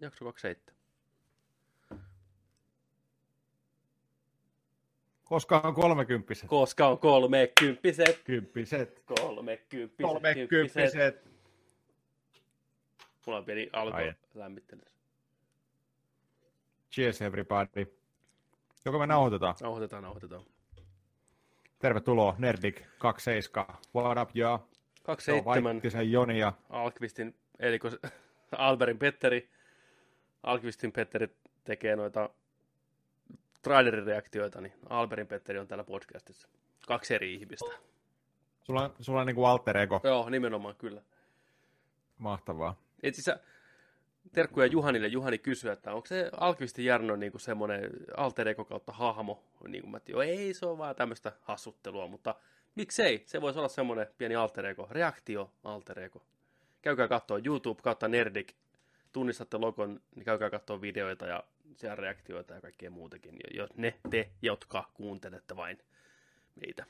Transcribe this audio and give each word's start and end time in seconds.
Jakso 0.00 0.24
27. 0.24 0.76
Koska 5.24 5.60
on 5.60 5.74
kolmekymppiset. 5.74 6.48
Koska 6.48 6.86
on 6.86 6.98
kolmekymppiset. 6.98 8.22
Kymppiset. 8.24 9.02
Kolmekymppiset. 9.06 10.12
Kolmekymppiset. 10.12 11.28
Mulla 13.26 13.38
on 13.38 13.44
pieni 13.44 13.70
alko 13.72 13.98
lämmittelyssä. 14.34 14.96
Cheers 16.92 17.22
everybody. 17.22 17.86
Joko 18.84 18.98
me 18.98 19.06
nauhoitetaan? 19.06 19.54
Nauhoitetaan, 19.60 20.02
nauhoitetaan. 20.02 20.42
Tervetuloa 21.78 22.34
Nerdik 22.38 22.82
27. 22.98 23.66
What 23.94 24.18
up, 24.18 24.30
ja? 24.34 24.58
Se 25.18 25.32
on 25.32 25.44
27. 25.44 26.10
Joni 26.12 26.38
ja 26.38 26.52
Alkvistin, 26.70 27.34
eli 27.58 27.78
Alberin 28.52 28.98
Petteri, 28.98 29.50
Alkvistin 30.42 30.92
Petteri 30.92 31.28
tekee 31.64 31.96
noita 31.96 32.30
trailerireaktioita, 33.62 34.60
niin 34.60 34.72
Alberin 34.88 35.26
Petteri 35.26 35.58
on 35.58 35.68
täällä 35.68 35.84
podcastissa. 35.84 36.48
Kaksi 36.86 37.14
eri 37.14 37.34
ihmistä. 37.34 37.70
sulla, 38.62 38.82
on- 38.84 38.94
sulla 39.00 39.20
on 39.20 39.26
niinku 39.26 39.44
alter 39.44 39.76
ego. 39.76 40.00
Joo, 40.04 40.30
nimenomaan 40.30 40.74
kyllä. 40.76 41.02
Mahtavaa. 42.18 42.80
Et 43.02 43.14
siis 43.14 43.30
terkkuja 44.32 44.66
Juhanille. 44.66 45.06
Juhani 45.08 45.38
kysyi, 45.38 45.70
että 45.70 45.92
onko 45.94 46.06
se 46.06 46.30
Alkvistin 46.32 46.84
Jarno 46.84 47.16
niin 47.16 47.32
semmoinen 47.40 47.90
alter 48.16 48.48
ego 48.48 48.64
kautta 48.64 48.92
hahmo. 48.92 49.42
Niin 49.68 49.82
kuin 49.82 49.90
mä 49.90 50.00
joo, 50.08 50.22
ei, 50.22 50.54
se 50.54 50.66
on 50.66 50.78
vaan 50.78 50.96
tämmöistä 50.96 51.32
hassuttelua, 51.42 52.06
mutta 52.06 52.34
miksei? 52.74 53.22
Se 53.26 53.40
voisi 53.40 53.58
olla 53.58 53.68
semmoinen 53.68 54.06
pieni 54.18 54.34
alter 54.36 54.66
ego, 54.66 54.88
reaktio 54.90 55.50
alter 55.64 55.98
ego. 56.00 56.22
Käykää 56.82 57.08
katsoa 57.08 57.38
YouTube 57.44 57.82
kautta 57.82 58.08
Nerdik. 58.08 58.54
Tunnistatte 59.12 59.56
logon, 59.56 60.00
niin 60.14 60.24
käykää 60.24 60.50
katsoa 60.50 60.80
videoita 60.80 61.26
ja 61.26 61.44
siellä 61.76 61.96
reaktioita 61.96 62.54
ja 62.54 62.60
kaikkea 62.60 62.90
muutakin. 62.90 63.34
Jo, 63.34 63.62
jo, 63.62 63.68
ne 63.76 63.98
te, 64.10 64.30
jotka 64.42 64.90
kuuntelette 64.94 65.56
vain 65.56 65.78
meitä. 66.54 66.84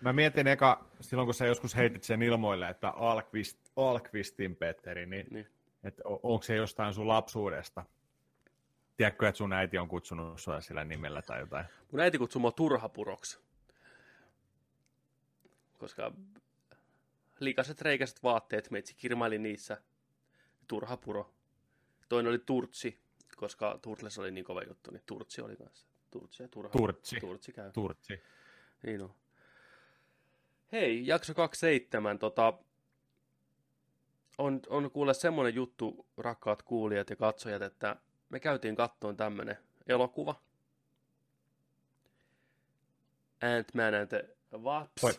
Mä 0.00 0.12
mietin 0.12 0.46
eka, 0.46 0.84
silloin 1.00 1.26
kun 1.26 1.34
sä 1.34 1.46
joskus 1.46 1.76
heitit 1.76 2.02
sen 2.04 2.22
ilmoille, 2.22 2.68
että 2.68 2.88
Alkvist, 2.88 3.58
Alkvistin 3.76 4.56
Petteri, 4.56 5.06
niin, 5.06 5.26
Niin. 5.30 5.46
että 5.84 6.02
onko 6.06 6.42
se 6.42 6.56
jostain 6.56 6.94
sun 6.94 7.08
lapsuudesta? 7.08 7.84
Tiedätkö, 8.96 9.28
että 9.28 9.36
sun 9.38 9.52
äiti 9.52 9.78
on 9.78 9.88
kutsunut 9.88 10.40
sua 10.40 10.60
sillä 10.60 10.84
nimellä 10.84 11.22
tai 11.22 11.40
jotain? 11.40 11.64
Mun 11.92 12.00
äiti 12.00 12.18
kutsui 12.18 12.40
mua 12.40 12.52
turhapuroksi. 12.52 13.40
Koska 15.78 16.12
liikaset 17.40 17.82
reikäiset 17.82 18.22
vaatteet, 18.22 18.70
meitsi 18.70 18.94
kirmaili 18.94 19.38
niissä. 19.38 19.82
Turhapuro. 20.70 21.30
Toinen 22.08 22.30
oli 22.30 22.38
Turtsi, 22.38 23.00
koska 23.36 23.78
Turtles 23.82 24.18
oli 24.18 24.30
niin 24.30 24.44
kova 24.44 24.62
juttu, 24.62 24.90
niin 24.90 25.02
Turtsi 25.06 25.40
oli 25.40 25.56
kanssa. 25.56 25.86
Turtsi 26.10 26.42
ja 26.42 26.48
turha. 26.48 26.70
Turtsi. 26.70 27.20
Turtsi 27.20 27.52
käy. 27.52 27.72
Turtsi. 27.72 28.22
Niin 28.82 29.02
on. 29.02 29.14
Hei, 30.72 31.06
jakso 31.06 31.34
27. 31.34 32.18
Tota, 32.18 32.52
on, 34.38 34.60
on 34.68 34.90
kuule 34.90 35.14
semmoinen 35.14 35.54
juttu, 35.54 36.06
rakkaat 36.16 36.62
kuulijat 36.62 37.10
ja 37.10 37.16
katsojat, 37.16 37.62
että 37.62 37.96
me 38.28 38.40
käytiin 38.40 38.76
kattoon 38.76 39.16
tämmönen 39.16 39.58
elokuva. 39.86 40.34
Ant-Man 43.42 43.94
and 43.94 44.08
the 44.08 44.58
Wasp. 44.58 44.92
Voi. 45.02 45.12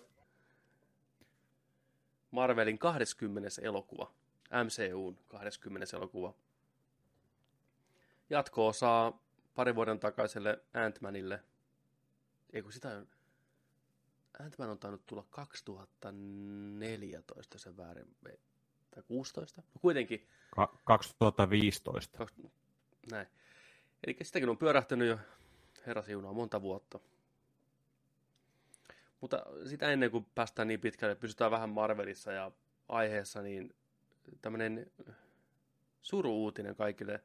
Marvelin 2.32 2.80
20. 2.80 3.50
elokuva. 3.62 4.21
MCUn 4.52 5.18
20. 5.28 5.98
elokuva. 5.98 6.34
Jatko-osaa 8.30 9.20
parin 9.56 9.76
vuoden 9.76 10.00
takaiselle 10.00 10.60
Ant-Manille. 10.74 11.40
Ei 12.54 12.62
kun 12.62 12.74
sitä 12.74 12.90
on... 12.90 13.08
Ant-Man 14.40 14.70
on 14.70 14.80
tainnut 14.80 15.06
tulla 15.06 15.26
2014 15.30 17.60
sen 17.60 17.78
väärin. 17.78 18.16
Tai 18.92 19.04
16? 19.08 19.62
No 19.62 19.68
kuitenkin. 19.82 20.28
Ka- 20.56 20.78
2015. 20.84 22.18
Kaks- 22.18 22.48
Näin. 23.12 23.28
Eli 24.08 24.18
sitäkin 24.22 24.50
on 24.50 24.58
pyörähtänyt 24.58 25.08
jo 25.08 25.20
herra 25.88 26.02
siunaa 26.02 26.34
monta 26.34 26.62
vuotta. 26.62 27.00
Mutta 29.22 29.46
sitä 29.66 29.92
ennen 29.92 30.12
kuin 30.12 30.26
päästään 30.36 30.68
niin 30.68 30.80
pitkälle, 30.80 31.16
pysytään 31.16 31.52
vähän 31.52 31.70
Marvelissa 31.70 32.32
ja 32.32 32.52
aiheessa, 32.90 33.42
niin 33.42 33.76
tämmöinen 34.42 34.92
suru-uutinen 36.02 36.76
kaikille 36.76 37.24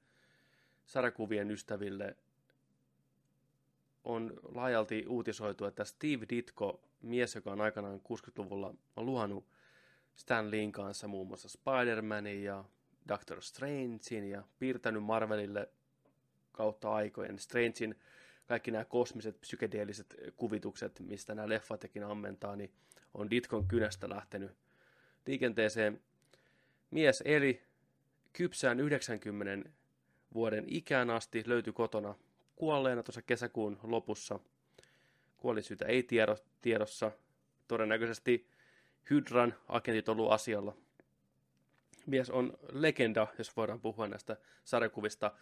sarjakuvien 0.87 1.51
ystäville 1.51 2.17
on 4.05 4.41
laajalti 4.55 5.05
uutisoitu, 5.09 5.65
että 5.65 5.85
Steve 5.85 6.27
Ditko, 6.29 6.81
mies, 7.03 7.35
joka 7.35 7.53
on 7.53 7.61
aikanaan 7.61 8.01
60-luvulla 8.01 8.75
on 8.97 9.07
luonut 9.07 9.47
Stan 10.15 10.51
Leein 10.51 10.73
kanssa 10.73 11.09
muun 11.09 11.27
muassa 11.27 11.49
Spider-Manin 11.49 12.43
ja 12.45 12.65
Doctor 13.09 13.43
Strangein 13.43 14.31
ja 14.31 14.43
piirtänyt 14.59 15.03
Marvelille 15.03 15.69
kautta 16.53 16.93
aikojen 16.93 17.39
Strangein 17.39 17.95
kaikki 18.47 18.71
nämä 18.71 18.85
kosmiset 18.85 19.41
psykedeelliset 19.41 20.15
kuvitukset, 20.37 21.01
mistä 21.01 21.35
nämä 21.35 21.49
leffatekin 21.49 22.05
ammentaa, 22.05 22.57
niin 22.57 22.73
on 23.15 23.31
Ditkon 23.31 23.69
kynästä 23.69 24.09
lähtenyt 24.09 24.51
liikenteeseen. 25.27 26.01
Mies 26.91 27.23
eli 27.27 27.63
kypsään 28.33 28.81
90 28.81 29.71
vuoden 30.35 30.65
ikään 30.69 31.11
asti, 31.11 31.43
löytyi 31.47 31.73
kotona 31.73 32.15
kuolleena 32.57 33.03
tuossa 33.03 33.23
kesäkuun 33.23 33.79
lopussa. 33.83 34.41
Kuolisyytä 35.37 35.85
ei 35.85 36.03
tiedo, 36.03 36.37
tiedossa. 36.63 37.13
Todennäköisesti 37.69 38.49
Hydran 39.11 39.55
agentit 39.69 40.09
ollut 40.09 40.33
asialla 40.33 40.77
mies 42.07 42.31
on 42.31 42.59
legenda, 42.73 43.27
jos 43.39 43.57
voidaan 43.57 43.81
puhua 43.81 44.09
näistä 44.09 44.37
sarjakuvista. 44.65 45.33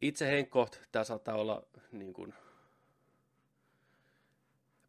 Itse 0.00 0.26
Henkkoht, 0.26 0.76
tämä 0.92 1.04
saattaa 1.04 1.34
olla 1.34 1.66
niin 1.92 2.12
kuin 2.12 2.34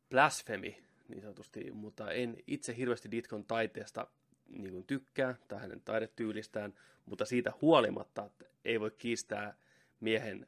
blasfemi 0.10 0.84
niin 1.08 1.22
sanotusti, 1.22 1.72
mutta 1.72 2.12
en 2.12 2.38
itse 2.48 2.78
hirveästi 2.78 3.12
Ditkon 3.12 3.46
taiteesta 3.46 4.08
niin 4.50 4.72
kuin 4.72 4.84
tykkää 4.84 5.36
tai 5.48 5.60
hänen 5.60 5.82
taidetyylistään, 5.82 6.74
mutta 7.06 7.26
siitä 7.26 7.54
huolimatta 7.62 8.26
että 8.26 8.46
ei 8.66 8.80
voi 8.80 8.92
kiistää 8.92 9.58
miehen 10.00 10.48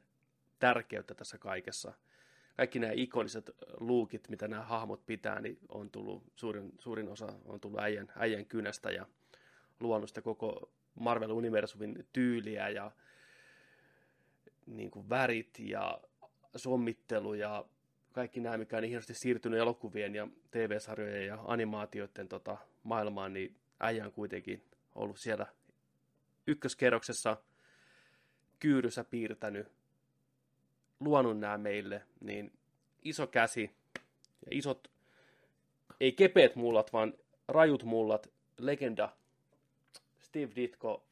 tärkeyttä 0.58 1.14
tässä 1.14 1.38
kaikessa. 1.38 1.92
Kaikki 2.56 2.78
nämä 2.78 2.92
ikoniset 2.96 3.50
luukit, 3.80 4.28
mitä 4.28 4.48
nämä 4.48 4.62
hahmot 4.62 5.06
pitää, 5.06 5.40
niin 5.40 5.58
on 5.68 5.90
tullut, 5.90 6.22
suurin, 6.36 6.72
suurin 6.78 7.08
osa 7.08 7.32
on 7.44 7.60
tullut 7.60 7.80
äijän, 7.80 8.12
äijän 8.16 8.46
kynästä 8.46 8.90
ja 8.90 9.06
luonut 9.80 10.08
sitä 10.08 10.22
koko 10.22 10.70
Marvel-universumin 10.94 12.06
tyyliä 12.12 12.68
ja 12.68 12.90
niin 14.66 14.90
kuin 14.90 15.08
värit 15.08 15.58
ja 15.58 16.00
sommittelu 16.56 17.34
ja 17.34 17.64
kaikki 18.12 18.40
nämä, 18.40 18.58
mikä 18.58 18.76
on 18.76 18.82
niin 18.82 18.88
hienosti 18.90 19.14
siirtynyt 19.14 19.60
elokuvien 19.60 20.14
ja 20.14 20.28
TV-sarjojen 20.50 21.26
ja 21.26 21.38
animaatioiden 21.44 22.28
tota, 22.28 22.56
maailmaan, 22.82 23.32
niin 23.32 23.56
äijä 23.80 24.04
on 24.04 24.12
kuitenkin 24.12 24.64
ollut 24.94 25.18
siellä 25.18 25.46
ykköskerroksessa 26.46 27.36
kyyryssä 28.58 29.04
piirtänyt, 29.04 29.68
luonut 31.00 31.38
nämä 31.38 31.58
meille, 31.58 32.02
niin 32.20 32.52
iso 33.02 33.26
käsi 33.26 33.70
ja 34.46 34.50
isot, 34.50 34.90
ei 36.00 36.12
kepeät 36.12 36.56
mullat, 36.56 36.92
vaan 36.92 37.14
rajut 37.48 37.84
mullat, 37.84 38.30
legenda 38.58 39.16
Steve 40.20 40.52
Ditko, 40.56 41.04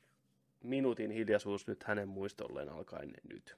minuutin 0.63 1.11
hiljaisuus 1.11 1.67
nyt 1.67 1.85
hänen 1.85 2.09
muistolleen 2.09 2.69
alkaen 2.69 3.13
nyt. 3.29 3.57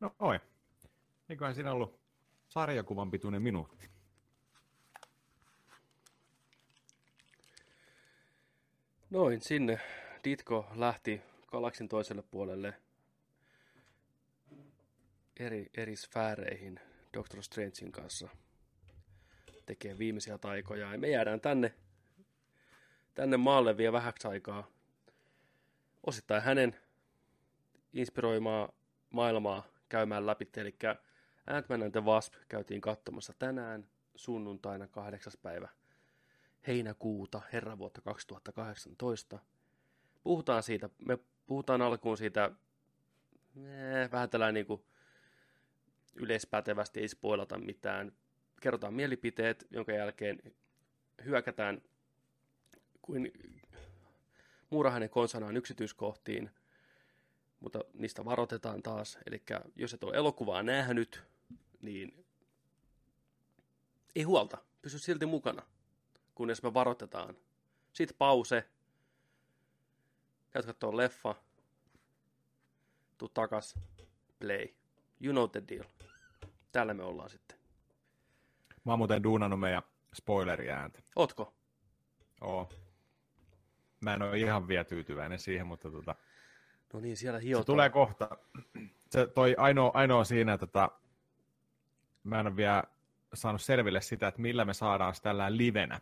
No 0.00 0.14
oi. 0.18 0.40
Eiköhän 1.28 1.54
siinä 1.54 1.72
ollut 1.72 2.00
sarjakuvan 2.48 3.10
pituinen 3.10 3.42
minuutti. 3.42 3.88
Noin, 9.10 9.40
sinne 9.40 9.80
Ditko 10.24 10.66
lähti 10.74 11.20
galaksin 11.46 11.88
toiselle 11.88 12.22
puolelle 12.22 12.74
eri, 15.36 15.70
eri 15.74 15.96
sfääreihin 15.96 16.80
Doctor 17.14 17.42
Strangein 17.42 17.92
kanssa 17.92 18.28
tekee 19.66 19.98
viimeisiä 19.98 20.38
taikoja. 20.38 20.92
Ja 20.92 20.98
me 20.98 21.08
jäädään 21.08 21.40
tänne, 21.40 21.74
tänne 23.14 23.36
maalle 23.36 23.76
vielä 23.76 23.92
vähäksi 23.92 24.28
aikaa. 24.28 24.66
Osittain 26.06 26.42
hänen 26.42 26.76
inspiroimaa 27.92 28.72
maailmaa 29.10 29.77
käymään 29.88 30.26
läpi. 30.26 30.48
Eli 30.56 30.76
Ant-Man 31.46 31.82
and 31.82 31.92
the 31.92 32.04
Wasp 32.04 32.34
käytiin 32.48 32.80
katsomassa 32.80 33.32
tänään 33.38 33.86
sunnuntaina 34.14 34.86
8. 34.86 35.32
päivä 35.42 35.68
heinäkuuta, 36.66 37.40
herran 37.52 37.78
vuotta 37.78 38.00
2018. 38.00 39.38
Puhutaan 40.22 40.62
siitä, 40.62 40.90
me 40.98 41.18
puhutaan 41.46 41.82
alkuun 41.82 42.18
siitä 42.18 42.50
ee, 43.56 44.10
vähän 44.12 44.30
tällainen 44.30 44.54
niin 44.54 44.66
kuin 44.66 44.82
yleispätevästi, 46.14 47.00
ei 47.00 47.08
spoilata 47.08 47.58
mitään. 47.58 48.12
Kerrotaan 48.60 48.94
mielipiteet, 48.94 49.66
jonka 49.70 49.92
jälkeen 49.92 50.42
hyökätään 51.24 51.82
kuin 53.02 53.32
muurahainen 54.70 55.10
konsanaan 55.10 55.56
yksityiskohtiin, 55.56 56.50
mutta 57.60 57.80
niistä 57.94 58.24
varoitetaan 58.24 58.82
taas. 58.82 59.18
Eli 59.26 59.42
jos 59.76 59.94
et 59.94 60.04
ole 60.04 60.16
elokuvaa 60.16 60.62
nähnyt, 60.62 61.22
niin 61.82 62.26
ei 64.16 64.22
huolta, 64.22 64.58
pysy 64.82 64.98
silti 64.98 65.26
mukana, 65.26 65.62
kunnes 66.34 66.62
me 66.62 66.74
varoitetaan. 66.74 67.36
Sitten 67.92 68.16
pause, 68.18 68.68
käyt 70.50 70.66
katsoa 70.66 70.96
leffa, 70.96 71.34
tuu 73.18 73.28
takas, 73.28 73.74
play. 74.38 74.68
You 75.20 75.32
know 75.32 75.50
the 75.50 75.62
deal. 75.68 75.84
Täällä 76.72 76.94
me 76.94 77.02
ollaan 77.02 77.30
sitten. 77.30 77.58
Mä 78.84 78.92
oon 78.92 78.98
muuten 78.98 79.22
duunannut 79.22 79.60
meidän 79.60 79.82
spoileriääntä. 80.14 81.02
Otko? 81.16 81.54
Oo. 82.40 82.68
Mä 84.00 84.14
en 84.14 84.22
ole 84.22 84.38
ihan 84.38 84.68
vielä 84.68 84.84
tyytyväinen 84.84 85.38
siihen, 85.38 85.66
mutta 85.66 85.90
tota, 85.90 86.16
No 86.92 87.00
niin, 87.00 87.16
siellä 87.16 87.38
hiotaan. 87.38 87.62
se 87.62 87.66
tulee 87.66 87.90
kohta. 87.90 88.28
Se 89.10 89.26
toi 89.26 89.54
ainoa, 89.58 89.90
ainoa 89.94 90.24
siinä, 90.24 90.52
että 90.52 90.66
tota, 90.66 90.90
mä 92.24 92.40
en 92.40 92.46
ole 92.46 92.56
vielä 92.56 92.82
saanut 93.34 93.62
selville 93.62 94.00
sitä, 94.00 94.28
että 94.28 94.40
millä 94.40 94.64
me 94.64 94.74
saadaan 94.74 95.14
se 95.14 95.22
tällä 95.22 95.56
livenä. 95.56 96.00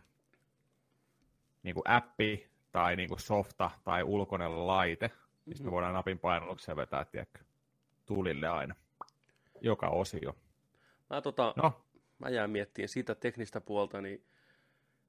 Niin 1.63 1.73
kuin 1.73 1.89
appi 1.89 2.49
tai 2.71 2.95
niin 2.95 3.09
kuin 3.09 3.19
softa 3.19 3.71
tai 3.83 4.03
ulkoinen 4.03 4.67
laite, 4.67 5.11
mistä 5.45 5.63
me 5.63 5.71
voidaan 5.71 5.93
napin 5.93 6.19
painalluksia 6.19 6.75
vetää, 6.75 7.05
tiedätkö, 7.05 7.39
tulille 8.05 8.47
aina. 8.47 8.75
Joka 9.61 9.87
osio. 9.87 10.35
Mä, 11.09 11.21
tota, 11.21 11.53
No, 11.55 11.81
mä 12.19 12.29
jään 12.29 12.49
miettimään 12.49 12.89
siitä 12.89 13.15
teknistä 13.15 13.61
puolta, 13.61 14.01
niin 14.01 14.23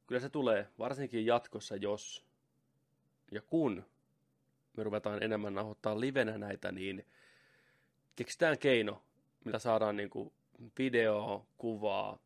kyllä 0.07 0.21
se 0.21 0.29
tulee 0.29 0.69
varsinkin 0.79 1.27
jatkossa, 1.27 1.77
jos 1.77 2.27
ja 3.31 3.43
kun 3.43 3.85
me 4.79 4.85
ruvetaan 4.85 5.23
enemmän 5.23 5.55
nauhoittaa 5.55 6.01
livenä 6.01 6.39
näitä, 6.39 6.73
niin 6.73 7.07
keksitään 8.17 8.59
keino, 8.59 9.03
millä 9.45 9.59
saadaan 9.59 9.97
niin 9.97 10.11
kuin 10.11 10.33
videoa, 10.79 11.47
kuvaa, 11.59 12.19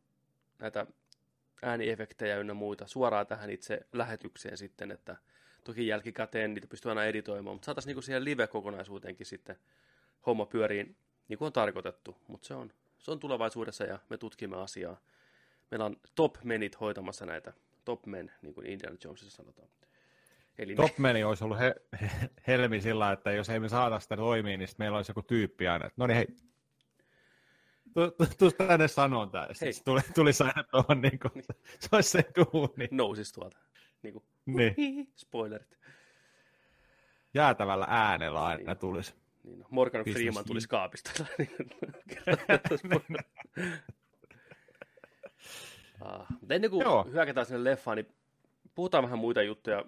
näitä 0.59 0.85
ääniefektejä 1.61 2.37
ynnä 2.37 2.53
muita 2.53 2.87
suoraan 2.87 3.27
tähän 3.27 3.49
itse 3.49 3.85
lähetykseen 3.93 4.57
sitten, 4.57 4.91
että 4.91 5.15
toki 5.63 5.87
jälkikäteen 5.87 6.53
niitä 6.53 6.67
pystyy 6.67 6.91
aina 6.91 7.05
editoimaan, 7.05 7.55
mutta 7.55 7.65
saataisiin 7.65 7.95
niin 7.95 8.03
siihen 8.03 8.25
live-kokonaisuuteenkin 8.25 9.25
sitten 9.25 9.55
homma 10.25 10.45
pyöriin 10.45 10.95
niin 11.27 11.37
kuin 11.37 11.45
on 11.45 11.53
tarkoitettu, 11.53 12.17
mutta 12.27 12.47
se 12.47 12.53
on, 12.53 12.73
se 12.99 13.11
on 13.11 13.19
tulevaisuudessa 13.19 13.83
ja 13.83 13.99
me 14.09 14.17
tutkimme 14.17 14.57
asiaa. 14.57 15.01
Meillä 15.71 15.85
on 15.85 15.97
top 16.15 16.35
menit 16.43 16.79
hoitamassa 16.79 17.25
näitä, 17.25 17.53
top 17.85 18.05
men, 18.05 18.31
niin 18.41 18.53
kuin 18.53 18.67
Indiana 18.67 18.97
Jonesissa 19.03 19.37
sanotaan. 19.37 19.67
Eli 20.57 20.75
Top 20.75 20.97
meni 20.97 21.23
olisi 21.23 21.43
ollut 21.43 21.59
he, 21.59 21.75
he, 22.01 22.09
helmi 22.47 22.81
sillä, 22.81 23.11
että 23.11 23.31
jos 23.31 23.49
ei 23.49 23.59
me 23.59 23.69
saada 23.69 23.99
sitä 23.99 24.17
toimia, 24.17 24.57
niin 24.57 24.67
sit 24.67 24.79
meillä 24.79 24.97
olisi 24.97 25.11
joku 25.11 25.21
tyyppi 25.21 25.67
aina, 25.67 25.85
että 25.85 25.95
no 25.97 26.07
niin 26.07 26.15
hei, 26.15 26.27
tu- 27.93 28.11
tu- 28.11 28.27
tuu 28.37 28.51
tänne 28.51 28.87
sanoon 28.87 29.31
tää. 29.31 29.47
Hei. 29.61 29.73
Sitten 29.73 29.85
tuli, 29.93 30.01
tuli 30.15 30.31
aina 30.39 30.63
tuohon, 30.63 31.01
niin 31.01 31.19
kuin, 31.19 31.43
se 31.79 31.89
olisi 31.91 32.09
se 32.09 32.25
duuni. 32.35 32.87
nousis 32.91 33.31
tuolta. 33.31 33.57
Niin 34.01 34.13
kuin, 34.13 34.23
Niin, 34.45 35.11
spoilerit. 35.15 35.77
jäätävällä 37.33 37.85
äänellä 37.89 38.45
aina 38.45 38.75
tulisi. 38.75 39.13
Niin, 39.43 39.59
no, 39.59 39.65
Morgan 39.69 40.03
Business 40.03 40.21
Freeman 40.23 40.45
tuli 40.45 40.59
you. 40.59 40.65
kaapista. 40.69 41.11
ah, 46.01 46.25
mutta 46.41 46.55
ennen 46.55 46.71
kuin 46.71 46.83
Joo. 46.83 47.03
hyökätään 47.11 47.45
sinne 47.45 47.63
leffaan, 47.63 47.97
niin 47.97 48.07
puhutaan 48.75 49.03
vähän 49.03 49.19
muita 49.19 49.41
juttuja. 49.41 49.85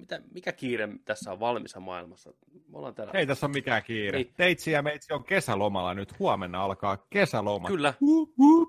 Mitä, 0.00 0.22
mikä 0.30 0.52
kiire 0.52 0.88
tässä 1.04 1.32
on 1.32 1.40
valmissa 1.40 1.80
maailmassa? 1.80 2.30
Me 2.68 2.78
ollaan 2.78 2.94
täällä. 2.94 3.12
Ei 3.14 3.26
tässä 3.26 3.46
ole 3.46 3.52
mikään 3.52 3.82
kiire. 3.82 4.18
Ei. 4.18 4.32
Teitsi 4.36 4.70
ja 4.70 4.82
meitsi 4.82 5.12
on 5.12 5.24
kesälomalla 5.24 5.94
nyt. 5.94 6.18
Huomenna 6.18 6.64
alkaa 6.64 6.96
kesäloma. 7.10 7.68
Kyllä, 7.68 7.94
Hup, 8.00 8.36
hup. 8.38 8.68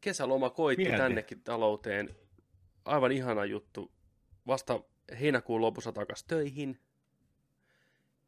kesäloma 0.00 0.50
koitti 0.50 0.84
Mieti. 0.84 0.98
tännekin 0.98 1.42
talouteen. 1.42 2.16
Aivan 2.84 3.12
ihana 3.12 3.44
juttu. 3.44 3.92
Vasta 4.46 4.80
heinäkuun 5.20 5.60
lopussa 5.60 5.92
takas 5.92 6.24
töihin. 6.24 6.80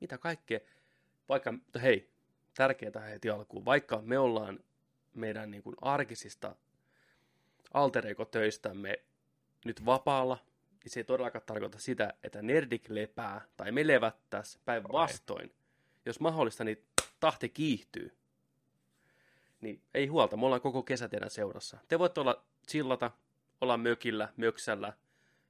Mitä 0.00 0.18
kaikkea. 0.18 0.60
Vaikka, 1.28 1.54
hei, 1.82 2.10
tärkeää 2.54 3.00
heti 3.10 3.30
alkuun. 3.30 3.64
Vaikka 3.64 4.02
me 4.04 4.18
ollaan 4.18 4.58
meidän 5.14 5.50
niin 5.50 5.62
kuin 5.62 5.76
arkisista 5.80 6.56
alter 7.74 8.04
töistämme 8.30 8.98
nyt 9.64 9.84
vapaalla, 9.84 10.38
niin 10.44 10.51
se 10.90 11.00
ei 11.00 11.04
todellakaan 11.04 11.42
tarkoita 11.46 11.78
sitä, 11.78 12.14
että 12.22 12.42
nerdik 12.42 12.88
lepää 12.88 13.40
tai 13.56 13.72
me 13.72 13.86
levättäisi 13.86 14.58
päinvastoin. 14.64 15.52
Jos 16.06 16.20
mahdollista, 16.20 16.64
niin 16.64 16.84
tahti 17.20 17.48
kiihtyy. 17.48 18.16
Niin 19.60 19.82
ei 19.94 20.06
huolta, 20.06 20.36
me 20.36 20.44
ollaan 20.46 20.60
koko 20.60 20.82
kesä 20.82 21.08
teidän 21.08 21.30
seurassa. 21.30 21.78
Te 21.88 21.98
voitte 21.98 22.20
olla 22.20 22.44
chillata, 22.68 23.10
olla 23.60 23.76
mökillä, 23.76 24.28
möksällä, 24.36 24.92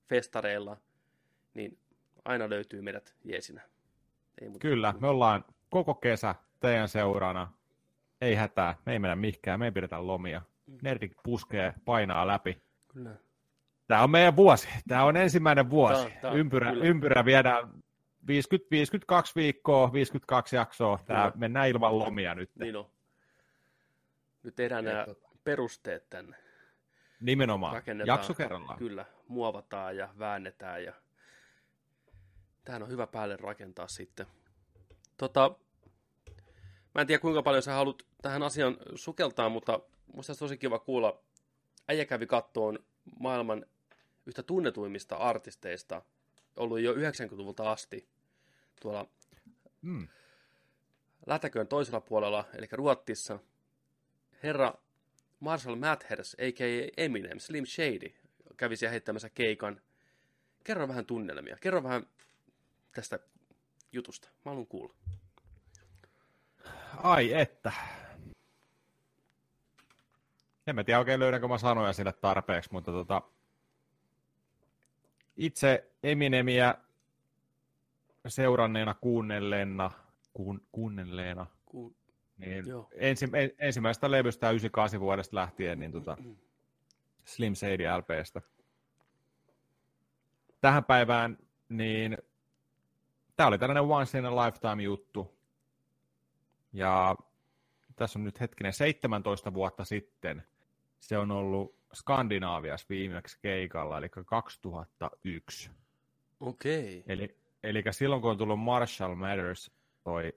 festareilla, 0.09 0.77
niin 1.55 1.79
aina 2.25 2.51
löytyy 2.51 2.83
meidät 2.83 3.15
jeesinä. 3.25 3.63
Ei 4.41 4.49
muuta. 4.49 4.63
Kyllä, 4.63 4.95
me 5.01 5.09
ollaan 5.09 5.45
koko 5.71 5.95
kesä 5.95 6.35
teidän 6.61 6.89
seurana. 6.89 7.53
Ei 8.21 8.35
hätää, 8.35 8.77
me 8.87 8.93
ei 8.93 8.99
mennä 8.99 9.17
mihinkään, 9.17 9.59
me 9.59 9.65
ei 9.65 9.73
pidetä 9.73 10.07
lomia. 10.07 10.43
Nerdik 10.83 11.13
puskee, 11.23 11.75
painaa 11.85 12.27
läpi. 12.27 12.63
Kyllä. 12.89 13.15
Tämä 13.93 14.03
on 14.03 14.11
meidän 14.11 14.37
vuosi. 14.37 14.69
Tämä 14.89 15.05
on 15.05 15.17
ensimmäinen 15.17 15.71
vuosi. 15.71 16.09
Tää 16.21 16.31
on- 16.31 16.39
ympyrä, 16.39 16.71
kyllä. 16.71 16.85
ympyrä 16.85 17.25
viedään 17.25 17.69
50, 18.27 18.71
52 18.71 19.35
viikkoa, 19.37 19.93
52 19.93 20.57
jaksoa. 20.57 20.99
Tämä 21.07 21.19
Kyllä. 21.21 21.33
mennään 21.37 21.69
ilman 21.69 21.99
lomia 21.99 22.35
nyt. 22.35 22.51
Niin 22.57 22.77
on. 22.77 22.91
Nyt 24.43 24.55
tehdään 24.57 24.85
Ja 24.85 24.93
nämä 24.93 25.05
tota- 25.05 25.37
perusteet 25.45 26.11
tänne. 26.11 26.37
Nimenomaan. 27.21 27.75
Rakennetaan. 27.75 28.17
Jakso 28.19 28.35
kerrallaan. 28.35 28.79
Kyllä, 28.79 29.05
muovataan 29.29 29.97
ja 29.97 30.09
väännetään 30.19 30.85
ja 30.85 30.93
tähän 32.65 32.83
on 32.83 32.89
hyvä 32.89 33.07
päälle 33.07 33.37
rakentaa 33.37 33.89
sitten. 33.89 34.27
Tota, 35.17 35.55
mä 36.95 37.01
en 37.01 37.07
tiedä 37.07 37.21
kuinka 37.21 37.43
paljon 37.43 37.63
sä 37.63 37.73
haluat 37.73 38.03
tähän 38.23 38.43
asiaan 38.43 38.77
sukeltaa, 38.95 39.49
mutta 39.49 39.81
musta 40.15 40.31
olisi 40.31 40.41
tosi 40.41 40.59
kiva 40.59 40.79
kuulla. 40.79 41.19
Äijä 41.89 42.05
kävi 42.05 42.27
kattoon 42.27 42.79
maailman 43.21 43.67
yhtä 44.27 44.43
tunnetuimmista 44.43 45.17
artisteista, 45.17 46.03
ollut 46.57 46.81
jo 46.81 46.95
90-luvulta 46.95 47.73
asti 47.73 48.09
tuolla 48.81 49.09
Mm. 49.83 50.09
Lätäköön 51.27 51.67
toisella 51.67 52.01
puolella, 52.01 52.45
eli 52.55 52.69
Ruottissa, 52.73 53.39
herra 54.43 54.75
Marshall 55.41 55.77
Mathers, 55.77 56.35
a.k.a. 56.35 56.93
Eminem, 56.97 57.39
Slim 57.39 57.67
Shady, 57.67 58.15
kävi 58.57 58.77
siellä 58.77 58.91
heittämässä 58.91 59.29
keikan. 59.29 59.81
Kerro 60.65 60.89
vähän 60.89 61.07
tunnelmia, 61.07 61.57
kerro 61.61 61.83
vähän 61.83 62.07
tästä 62.93 63.19
jutusta. 63.93 64.29
Mä 64.29 64.51
haluan 64.51 64.67
kuulla. 64.67 64.95
Ai 66.97 67.33
että. 67.33 67.73
En 70.67 70.75
mä 70.75 70.85
tiedä 70.85 70.99
oikein 70.99 71.21
löydänkö 71.21 71.49
mä 71.49 71.59
sanoja 71.59 71.93
sille 71.93 72.13
tarpeeksi, 72.13 72.73
mutta 72.73 72.93
tota, 72.93 73.23
itse 75.43 75.91
Eminemiä 76.03 76.75
seuranneena, 78.29 78.95
kuunnelleena, 78.95 79.91
kuun, 80.33 80.61
kuunnelleena, 80.73 81.47
Ku- 81.67 81.97
Niin 82.39 82.65
ensi, 82.95 83.27
ensimmäisestä 83.59 84.11
levystä 84.11 84.51
98 84.51 85.01
vuodesta 85.01 85.37
lähtien 85.37 85.81
niin 85.81 85.93
tota, 85.93 86.17
Slim 87.25 87.55
Shady 87.55 87.85
LPstä. 87.99 88.43
Tähän 90.61 90.85
päivään, 90.85 91.39
niin 91.69 92.19
tämä 93.37 93.47
oli 93.47 93.59
tällainen 93.59 93.83
once 93.83 94.19
in 94.19 94.27
a 94.27 94.47
lifetime 94.47 94.83
juttu. 94.83 95.39
Ja 96.73 97.17
tässä 97.97 98.19
on 98.19 98.25
nyt 98.25 98.41
hetkinen 98.41 98.73
17 98.73 99.55
vuotta 99.55 99.85
sitten 99.85 100.43
se 101.01 101.19
on 101.19 101.31
ollut 101.31 101.82
Skandinaaviassa 101.95 102.87
viimeksi 102.91 103.39
keikalla, 103.43 103.99
eli 103.99 104.09
2001. 104.27 105.71
Okei. 106.41 106.99
Okay. 106.99 107.03
Eli, 107.15 107.39
eli 107.63 107.83
silloin 107.91 108.23
kun 108.23 108.31
on 108.31 108.39
tullut 108.39 108.61
Marshall 108.61 109.15
Matters 109.15 109.71
toi 110.05 110.33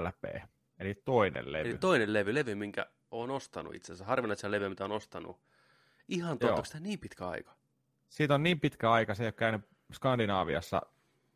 LP, 0.00 0.42
eli 0.78 0.94
toinen 0.94 1.52
levy. 1.52 1.68
Eli 1.68 1.78
toinen 1.78 2.12
levy, 2.12 2.34
levy, 2.34 2.54
minkä 2.54 2.86
on 3.10 3.30
ostanut 3.30 3.74
itse 3.74 3.92
asiassa. 3.92 4.04
Harvinaisia 4.04 4.50
levy, 4.50 4.68
mitä 4.68 4.84
on 4.84 4.92
ostanut. 4.92 5.40
Ihan 6.08 6.38
totta, 6.38 6.54
onko 6.54 6.68
tämä 6.72 6.82
niin 6.82 6.98
pitkä 6.98 7.28
aika? 7.28 7.54
Siitä 8.08 8.34
on 8.34 8.42
niin 8.42 8.60
pitkä 8.60 8.90
aika, 8.90 9.14
se 9.14 9.22
ei 9.22 9.26
ole 9.26 9.32
käynyt 9.32 9.62
Skandinaaviassa 9.92 10.82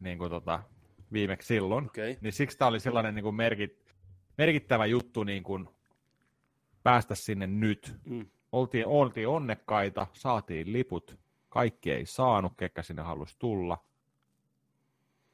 niin 0.00 0.18
kuin 0.18 0.30
tota, 0.30 0.62
viimeksi 1.12 1.46
silloin. 1.46 1.86
Okay. 1.86 2.16
Niin 2.20 2.32
siksi 2.32 2.58
tämä 2.58 2.68
oli 2.68 2.80
sellainen 2.80 3.14
niin 3.14 3.22
kuin 3.22 3.34
merkit, 3.34 3.94
merkittävä 4.38 4.86
juttu 4.86 5.24
niin 5.24 5.42
kuin 5.42 5.68
päästä 6.82 7.14
sinne 7.14 7.46
nyt. 7.46 7.96
Mm. 8.04 8.26
Oltiin, 8.54 8.86
oltiin 8.86 9.28
onnekkaita, 9.28 10.06
saatiin 10.12 10.72
liput, 10.72 11.18
kaikki 11.48 11.92
ei 11.92 12.06
saanut, 12.06 12.52
ketkä 12.56 12.82
sinne 12.82 13.02
halusi 13.02 13.36
tulla. 13.38 13.84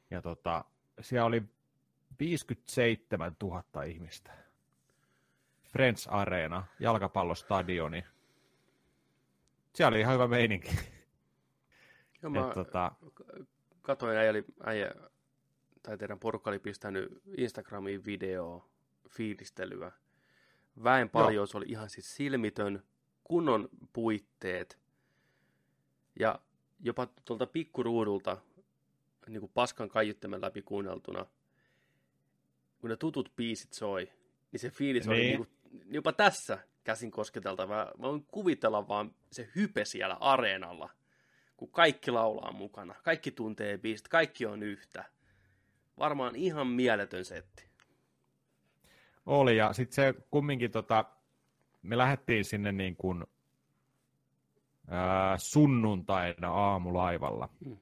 Ja 0.09 0.21
tota, 0.21 0.65
siellä 1.01 1.25
oli 1.25 1.43
57 2.19 3.35
000 3.43 3.83
ihmistä. 3.83 4.31
Friends 5.71 6.07
Arena, 6.07 6.65
jalkapallostadioni. 6.79 8.03
Siellä 9.75 9.95
oli 9.95 9.99
ihan 9.99 10.13
hyvä 10.13 10.27
meininki. 10.27 10.79
Joo, 12.21 12.29
mä 12.29 12.47
Et, 12.47 12.53
tota... 12.53 12.91
katoin, 13.81 14.17
äijä, 14.17 14.29
oli, 14.29 14.45
äijä, 14.63 14.91
tai 15.83 15.97
teidän 15.97 16.19
porukka 16.19 16.49
oli 16.49 16.59
pistänyt 16.59 17.21
Instagramiin 17.37 18.05
video 18.05 18.69
fiilistelyä. 19.09 19.91
Väen 20.83 21.09
paljon, 21.09 21.47
se 21.47 21.57
oli 21.57 21.65
ihan 21.67 21.89
siis 21.89 22.15
silmitön, 22.15 22.83
kunnon 23.31 23.69
puitteet. 23.93 24.79
Ja 26.19 26.39
jopa 26.79 27.07
tuolta 27.25 27.47
pikkuruudulta, 27.47 28.37
niin 29.27 29.39
kuin 29.39 29.51
paskan 29.53 29.89
kaiuttimen 29.89 30.41
läpi 30.41 30.61
kuunneltuna, 30.61 31.25
kun 32.81 32.89
ne 32.89 32.95
tutut 32.95 33.31
biisit 33.35 33.73
soi, 33.73 34.11
niin 34.51 34.59
se 34.59 34.69
fiilis 34.69 35.07
niin. 35.07 35.13
oli 35.13 35.21
niin 35.21 35.37
kuin, 35.37 35.49
jopa 35.91 36.13
tässä 36.13 36.59
käsin 36.83 37.11
kosketeltava. 37.11 37.75
Mä 37.75 37.91
voin 38.01 38.25
kuvitella 38.31 38.87
vaan 38.87 39.15
se 39.31 39.49
hype 39.55 39.85
siellä 39.85 40.17
areenalla, 40.19 40.89
kun 41.57 41.71
kaikki 41.71 42.11
laulaa 42.11 42.51
mukana, 42.51 42.95
kaikki 43.03 43.31
tuntee 43.31 43.77
biisit, 43.77 44.07
kaikki 44.07 44.45
on 44.45 44.63
yhtä. 44.63 45.05
Varmaan 45.97 46.35
ihan 46.35 46.67
mieletön 46.67 47.25
setti. 47.25 47.63
Oli, 49.25 49.57
ja 49.57 49.73
sitten 49.73 49.95
se 49.95 50.13
kumminkin, 50.31 50.71
tota, 50.71 51.05
me 51.81 51.97
lähdettiin 51.97 52.45
sinne 52.45 52.71
niin 52.71 52.95
kuin, 52.95 53.23
ää, 54.87 55.37
sunnuntaina 55.37 56.51
aamulaivalla. 56.51 57.49
Hmm. 57.65 57.77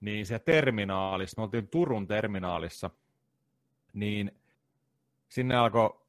Niin 0.00 0.26
se 0.26 0.38
terminaalissa, 0.38 1.40
me 1.40 1.42
oltiin 1.42 1.68
Turun 1.68 2.06
terminaalissa, 2.06 2.90
niin 3.92 4.32
sinne 5.28 5.56
alkoi 5.56 6.00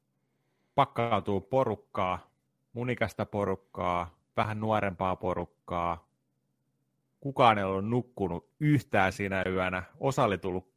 pakkautua 0.74 1.40
porukkaa, 1.40 2.30
munikästä 2.72 3.26
porukkaa, 3.26 4.18
vähän 4.36 4.60
nuorempaa 4.60 5.16
porukkaa. 5.16 6.08
Kukaan 7.20 7.58
ei 7.58 7.64
ollut 7.64 7.88
nukkunut 7.88 8.48
yhtään 8.60 9.12
siinä 9.12 9.44
yönä. 9.46 9.82
Osa 10.00 10.24
oli 10.24 10.38
tullut 10.38 10.75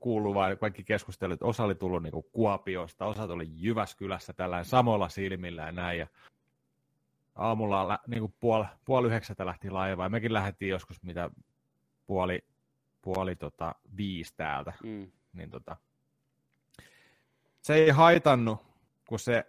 kuuluu 0.00 0.34
vain 0.34 0.58
kaikki 0.58 0.84
keskustelut, 0.84 1.42
osa 1.42 1.64
oli 1.64 1.74
tullut 1.74 2.02
niin 2.02 2.12
kuin 2.12 2.26
Kuopiosta, 2.32 3.06
osa 3.06 3.26
tuli 3.26 3.46
Jyväskylässä 3.50 4.32
tällä 4.32 4.64
samalla 4.64 5.08
silmillä 5.08 5.62
ja 5.62 5.72
näin. 5.72 5.98
Ja 5.98 6.06
aamulla 7.34 7.98
niin 8.06 8.20
kuin 8.20 8.34
puoli, 8.40 8.64
puoli 8.84 9.06
yhdeksältä 9.06 9.46
lähti 9.46 9.70
laiva 9.70 10.02
ja 10.02 10.08
mekin 10.08 10.32
lähdettiin 10.32 10.70
joskus 10.70 11.02
mitä 11.02 11.30
puoli, 12.06 12.44
puoli 13.02 13.36
tota, 13.36 13.74
viisi 13.96 14.34
täältä. 14.36 14.72
Mm. 14.82 15.10
Niin, 15.32 15.50
tota, 15.50 15.76
se 17.62 17.74
ei 17.74 17.90
haitannut, 17.90 18.66
kun 19.08 19.18
se 19.18 19.44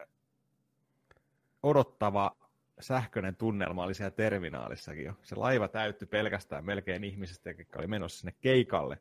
odottava 1.64 2.32
sähköinen 2.80 3.36
tunnelma 3.36 3.84
oli 3.84 3.94
siellä 3.94 4.12
terminaalissakin 4.12 5.06
jo. 5.06 5.14
Se 5.24 5.36
laiva 5.36 5.68
täyttyi 5.68 6.08
pelkästään 6.08 6.66
melkein 6.66 7.04
ihmisistä, 7.04 7.50
jotka 7.50 7.80
oli 7.80 7.88
menossa 7.88 8.20
sinne 8.20 8.36
keikalle. 8.42 8.98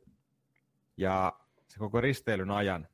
Ja 0.97 1.33
se 1.69 1.79
koko 1.79 2.01
risteilyn 2.01 2.51
ajan 2.51 2.89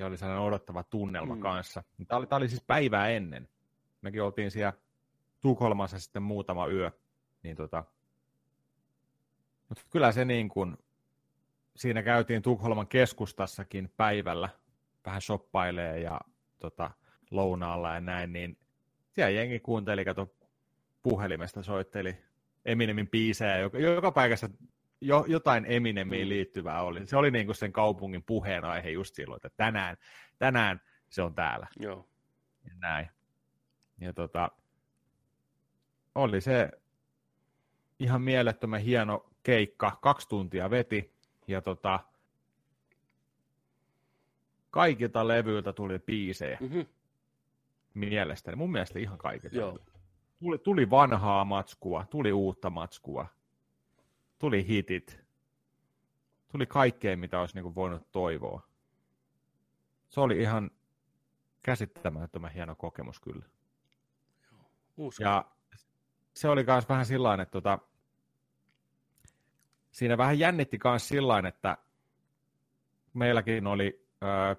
se 0.00 0.04
oli 0.04 0.16
sellainen 0.16 0.46
odottava 0.46 0.82
tunnelma 0.82 1.34
mm. 1.34 1.40
kanssa. 1.40 1.82
Tämä 2.08 2.18
oli, 2.18 2.26
tämä 2.26 2.36
oli 2.36 2.48
siis 2.48 2.64
päivää 2.66 3.08
ennen. 3.08 3.48
Mekin 4.02 4.22
oltiin 4.22 4.50
siellä 4.50 4.72
Tukholmassa 5.40 5.98
sitten 5.98 6.22
muutama 6.22 6.66
yö. 6.66 6.90
Niin 7.42 7.56
tota, 7.56 7.84
mutta 9.68 9.84
kyllä 9.90 10.12
se 10.12 10.24
niin 10.24 10.48
kuin, 10.48 10.76
siinä 11.76 12.02
käytiin 12.02 12.42
Tukholman 12.42 12.86
keskustassakin 12.86 13.92
päivällä 13.96 14.48
vähän 15.06 15.20
shoppailee 15.20 16.00
ja 16.00 16.20
tota, 16.58 16.90
lounaalla 17.30 17.94
ja 17.94 18.00
näin, 18.00 18.32
niin 18.32 18.58
siellä 19.10 19.30
jengi 19.30 19.60
kuunteli, 19.60 20.04
kato 20.04 20.34
puhelimesta 21.02 21.62
soitteli 21.62 22.16
Eminemin 22.64 23.08
biisejä, 23.08 23.58
joka, 23.58 23.78
joka 23.78 24.12
paikassa 24.12 24.48
jo, 25.00 25.24
jotain 25.28 25.64
Eminemiin 25.68 26.26
mm. 26.26 26.28
liittyvää 26.28 26.82
oli. 26.82 27.06
Se 27.06 27.16
oli 27.16 27.30
niin 27.30 27.46
kuin 27.46 27.56
sen 27.56 27.72
kaupungin 27.72 28.22
puheenaihe 28.22 28.90
just 28.90 29.14
silloin, 29.14 29.36
että 29.36 29.50
tänään, 29.56 29.96
tänään 30.38 30.80
se 31.08 31.22
on 31.22 31.34
täällä. 31.34 31.66
Joo. 31.80 32.08
Ja 32.64 32.70
näin. 32.78 33.10
Ja 34.00 34.12
tota, 34.12 34.50
oli 36.14 36.40
se 36.40 36.70
ihan 37.98 38.22
mielettömän 38.22 38.80
hieno 38.80 39.30
keikka, 39.42 39.98
kaksi 40.02 40.28
tuntia 40.28 40.70
veti, 40.70 41.14
ja 41.46 41.62
tota, 41.62 42.00
kaikilta 44.70 45.28
levyiltä 45.28 45.72
tuli 45.72 45.98
biisejä. 45.98 46.58
Mm-hmm. 46.60 46.86
Mielestäni, 47.94 48.56
mun 48.56 48.72
mielestä 48.72 48.98
ihan 48.98 49.18
kaikilta. 49.18 49.56
Joo. 49.56 49.78
Tuli, 50.38 50.58
tuli 50.58 50.90
vanhaa 50.90 51.44
matskua, 51.44 52.06
tuli 52.10 52.32
uutta 52.32 52.70
matskua, 52.70 53.26
tuli 54.40 54.66
hitit, 54.66 55.20
tuli 56.48 56.66
kaikkea, 56.66 57.16
mitä 57.16 57.40
olisi 57.40 57.54
niin 57.54 57.74
voinut 57.74 58.12
toivoa. 58.12 58.62
Se 60.08 60.20
oli 60.20 60.40
ihan 60.40 60.70
käsittämättömän 61.62 62.52
hieno 62.52 62.74
kokemus 62.74 63.20
kyllä. 63.20 63.44
Uskon. 64.96 65.26
Ja 65.26 65.44
se 66.34 66.48
oli 66.48 66.64
myös 66.64 66.88
vähän 66.88 67.06
sillä 67.06 67.34
että 67.34 67.52
tota, 67.52 67.78
siinä 69.90 70.18
vähän 70.18 70.38
jännitti 70.38 70.78
myös 70.84 71.08
sillä 71.08 71.48
että 71.48 71.76
meilläkin 73.14 73.66
oli 73.66 74.06
ö, 74.22 74.56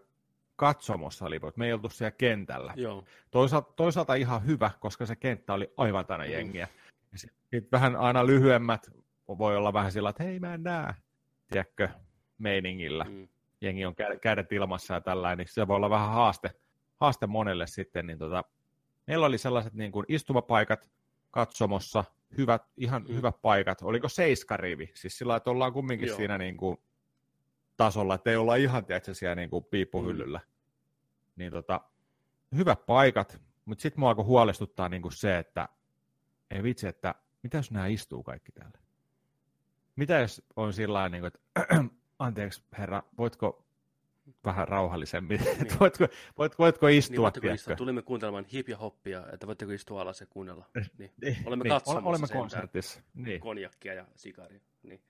katsomossa 0.56 1.30
liput, 1.30 1.58
me 1.58 1.66
ei 1.66 1.74
oltu 1.74 1.90
siellä 1.90 2.12
kentällä. 2.12 2.74
Joo. 2.76 3.04
Toisaalta, 3.32 3.74
toisaalta 3.76 4.16
ihan 4.16 4.46
hyvä, 4.46 4.72
koska 4.80 5.06
se 5.06 5.16
kenttä 5.16 5.54
oli 5.54 5.74
aivan 5.78 6.06
tänä 6.06 6.24
mm. 6.24 6.32
jengiä. 6.32 6.68
Sitten 7.16 7.68
vähän 7.72 7.96
aina 7.96 8.26
lyhyemmät 8.26 9.02
voi 9.28 9.58
olla 9.58 9.74
vähän 9.74 9.92
sillä, 9.92 10.10
että 10.10 10.24
hei 10.24 10.40
mä 10.40 10.54
en 10.54 10.64
näe, 10.64 10.94
tiedätkö, 11.52 11.90
meiningillä. 12.38 13.04
Mm. 13.04 13.28
Jengi 13.62 13.86
on 13.86 13.96
kädet 14.22 14.52
ilmassa 14.52 14.94
ja 14.94 15.02
tällainen, 15.02 15.38
niin 15.38 15.54
se 15.54 15.68
voi 15.68 15.76
olla 15.76 15.90
vähän 15.90 16.10
haaste, 16.10 16.52
haaste 17.00 17.28
monelle 17.28 17.68
sitten. 17.68 18.08
Niin 18.08 18.18
tota, 18.18 18.44
meillä 19.08 19.26
oli 19.26 19.38
sellaiset 19.38 19.74
niin 19.74 19.92
kuin 19.92 20.06
istumapaikat 20.10 20.92
katsomossa, 21.32 22.04
hyvät, 22.38 22.62
ihan 22.78 23.06
mm. 23.08 23.16
hyvät 23.16 23.36
paikat. 23.42 23.82
Oliko 23.82 24.10
seiskarivi? 24.10 24.92
Siis 24.94 25.18
sillä 25.18 25.36
että 25.36 25.50
ollaan 25.50 25.74
kumminkin 25.74 26.08
Joo. 26.08 26.18
siinä 26.18 26.38
niin 26.38 26.58
kuin 26.58 26.78
tasolla, 27.78 28.16
että 28.16 28.30
ei 28.30 28.36
olla 28.36 28.56
ihan 28.56 28.86
tiedätkö, 28.86 29.14
siellä 29.14 29.36
niin 29.36 29.50
kuin 29.50 29.64
piippuhyllyllä. 29.64 30.40
Mm. 30.40 30.52
Niin 31.36 31.52
tota, 31.52 31.82
hyvät 32.56 32.86
paikat, 32.86 33.42
mutta 33.66 33.82
sitten 33.82 34.00
mua 34.00 34.10
alkoi 34.10 34.26
huolestuttaa 34.26 34.90
niin 34.90 35.02
kuin 35.02 35.12
se, 35.12 35.38
että 35.38 35.70
ei 36.52 36.64
vitsi, 36.64 36.88
että 36.88 37.16
mitä 37.44 37.58
jos 37.58 37.72
nämä 37.72 37.88
istuu 37.88 38.24
kaikki 38.24 38.52
täällä? 38.52 38.81
Mitä 39.96 40.20
jos 40.20 40.42
on 40.56 40.74
sillä 40.74 41.10
niin 41.10 41.22
kuin, 41.22 41.28
että 41.28 41.40
anteeksi 42.20 42.64
herra, 42.78 43.04
voitko 43.18 43.66
vähän 44.46 44.68
rauhallisemmin, 44.68 45.40
niin. 45.44 45.80
voitko, 45.80 46.08
voitko, 46.38 46.64
voitko 46.64 46.88
istua, 46.88 47.14
niin, 47.14 47.22
voitteko 47.22 47.48
istua? 47.48 47.76
Tulimme 47.76 48.02
kuuntelemaan 48.02 48.46
hip 48.46 48.70
ja 48.70 48.78
hoppia, 48.78 49.24
että 49.34 49.48
voitteko 49.48 49.72
istua 49.72 50.02
alas 50.02 50.22
ja 50.22 50.26
kuunnella. 50.26 50.66
Niin. 50.98 51.12
niin. 51.22 51.38
Olemme 51.46 51.64
niin. 51.64 51.70
katsomassa 51.70 52.10
Olemme 52.10 52.28
konsertissa. 52.28 53.02
Niin. 53.14 53.42
Konjakkia 53.42 53.94
ja 53.94 54.06
sikaria. 54.16 54.60
Niin. 54.84 55.02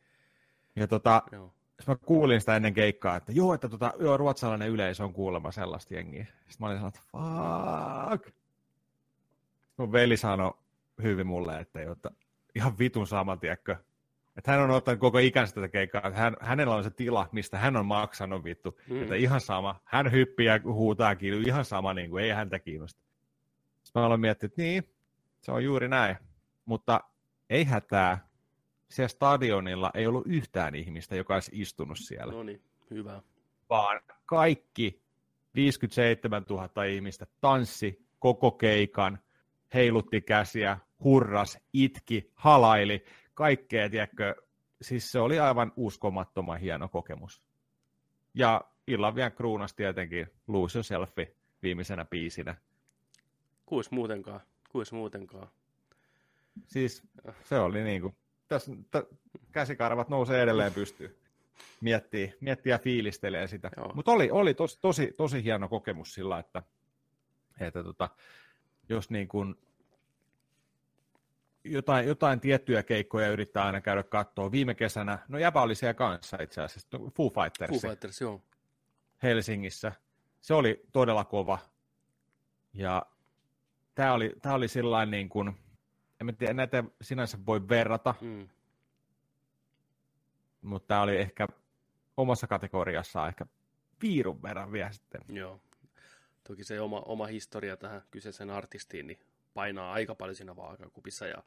Ja 0.75 0.87
tota, 0.87 1.23
mä 1.87 1.95
kuulin 1.95 2.39
sitä 2.39 2.55
ennen 2.55 2.73
keikkaa, 2.73 3.15
että 3.15 3.31
joo, 3.31 3.53
että 3.53 3.69
tota, 3.69 3.93
joo, 3.99 4.17
ruotsalainen 4.17 4.69
yleisö 4.69 5.03
on 5.03 5.13
kuulemma 5.13 5.51
sellaista 5.51 5.93
jengiä. 5.93 6.25
Sitten 6.25 6.55
mä 6.59 6.65
olin 6.67 6.77
sanonut, 6.77 6.99
fuck. 7.11 8.35
Mun 9.77 9.91
veli 9.91 10.17
sanoi 10.17 10.53
hyvin 11.03 11.27
mulle, 11.27 11.59
että 11.59 11.91
että 11.91 12.11
ihan 12.55 12.79
vitun 12.79 13.07
sama, 13.07 13.37
tiedätkö. 13.37 13.75
Että 14.37 14.51
hän 14.51 14.61
on 14.61 14.69
ottanut 14.69 14.99
koko 14.99 15.17
ikänsä 15.17 15.55
tätä 15.55 15.67
keikkaa, 15.67 16.01
että 16.05 16.19
hän, 16.19 16.35
hänellä 16.41 16.75
on 16.75 16.83
se 16.83 16.89
tila, 16.89 17.29
mistä 17.31 17.57
hän 17.57 17.75
on 17.75 17.85
maksanut 17.85 18.43
vittu. 18.43 18.79
Mm. 18.89 19.01
Että 19.01 19.15
ihan 19.15 19.41
sama, 19.41 19.81
hän 19.85 20.11
hyppii 20.11 20.45
ja 20.45 20.59
huutaa 20.63 21.15
kilju, 21.15 21.47
ihan 21.47 21.65
sama, 21.65 21.93
niin 21.93 22.09
kuin, 22.09 22.23
ei 22.23 22.29
häntä 22.29 22.59
kiinnosta. 22.59 23.01
Sitten 23.83 24.01
mä 24.01 24.05
aloin 24.05 24.21
miettiä, 24.21 24.47
että 24.47 24.61
niin, 24.61 24.83
se 25.41 25.51
on 25.51 25.63
juuri 25.63 25.87
näin. 25.87 26.15
Mutta 26.65 27.01
ei 27.49 27.63
hätää, 27.63 28.27
siellä 28.89 29.07
stadionilla 29.07 29.91
ei 29.93 30.07
ollut 30.07 30.27
yhtään 30.27 30.75
ihmistä, 30.75 31.15
joka 31.15 31.33
olisi 31.33 31.51
istunut 31.53 31.97
siellä. 31.99 32.33
No 32.33 32.43
niin, 32.43 32.61
hyvä. 32.89 33.21
Vaan 33.69 34.01
kaikki 34.25 35.01
57 35.55 36.45
000 36.49 36.83
ihmistä 36.83 37.27
tanssi 37.41 38.05
koko 38.19 38.51
keikan, 38.51 39.19
heilutti 39.73 40.21
käsiä, 40.21 40.77
hurras, 41.03 41.59
itki, 41.73 42.31
halaili, 42.35 43.05
kaikkea, 43.41 43.89
tiedätkö, 43.89 44.35
siis 44.81 45.11
se 45.11 45.19
oli 45.19 45.39
aivan 45.39 45.73
uskomattoman 45.75 46.59
hieno 46.59 46.87
kokemus. 46.89 47.41
Ja 48.33 48.61
illan 48.87 49.15
vielä 49.15 49.29
kruunas 49.29 49.73
tietenkin 49.73 50.27
Lose 50.47 50.77
Yourself 50.77 51.15
viimeisenä 51.63 52.05
biisinä. 52.05 52.55
Kuis 53.65 53.91
muutenkaan, 53.91 54.39
kuis 54.69 54.91
muutenkaan. 54.91 55.47
Siis 56.67 57.03
se 57.43 57.59
oli 57.59 57.83
niin 57.83 58.01
kuin, 58.01 58.15
tässä 58.47 58.71
käsikarvat 59.51 60.09
nousee 60.09 60.43
edelleen 60.43 60.73
pystyyn. 60.73 61.15
Miettii, 61.81 62.33
miettii 62.41 62.71
ja 62.71 62.79
fiilistelee 62.79 63.47
sitä. 63.47 63.71
Mutta 63.93 64.11
oli, 64.11 64.31
oli 64.31 64.53
tosi, 64.53 64.79
tosi, 64.81 65.13
tosi 65.17 65.43
hieno 65.43 65.67
kokemus 65.67 66.13
sillä, 66.13 66.39
että, 66.39 66.63
että 67.59 67.83
tota, 67.83 68.09
jos 68.89 69.09
niin 69.09 69.27
kuin 69.27 69.55
jotain, 71.63 72.07
jotain 72.07 72.39
tiettyjä 72.39 72.83
keikkoja 72.83 73.27
yrittää 73.27 73.65
aina 73.65 73.81
käydä 73.81 74.03
katsoa. 74.03 74.51
Viime 74.51 74.75
kesänä, 74.75 75.19
no 75.27 75.37
Jäpä 75.37 75.61
oli 75.61 75.75
siellä 75.75 75.93
kanssa 75.93 76.37
itse 76.41 76.61
asiassa, 76.61 76.99
Foo 77.15 77.29
Fighters. 77.29 77.81
Foo 77.81 77.89
Fighters, 77.89 78.21
joo. 78.21 78.41
Helsingissä. 79.23 79.91
Se 80.41 80.53
oli 80.53 80.85
todella 80.91 81.23
kova. 81.23 81.59
Ja 82.73 83.05
tämä 83.95 84.13
oli, 84.13 84.35
tämä 84.41 84.55
oli 84.55 84.67
sillain 84.67 85.11
niin 85.11 85.29
kuin, 85.29 85.57
en 86.21 86.35
tiedä, 86.37 86.53
näitä 86.53 86.83
sinänsä 87.01 87.37
voi 87.45 87.69
verrata, 87.69 88.15
mm. 88.21 88.49
mutta 90.61 90.87
tämä 90.87 91.01
oli 91.01 91.17
ehkä 91.17 91.47
omassa 92.17 92.47
kategoriassaan 92.47 93.27
ehkä 93.29 93.45
viirun 94.01 94.41
verran 94.41 94.71
vielä 94.71 94.91
sitten. 94.91 95.21
Joo. 95.29 95.61
Toki 96.47 96.63
se 96.63 96.81
oma, 96.81 96.99
oma 96.99 97.25
historia 97.25 97.77
tähän 97.77 98.01
kyseisen 98.11 98.49
artistiin 98.49 99.07
niin 99.07 99.19
painaa 99.53 99.93
aika 99.93 100.15
paljon 100.15 100.35
siinä 100.35 100.55
vaakakupissa 100.55 101.27
ja 101.27 101.43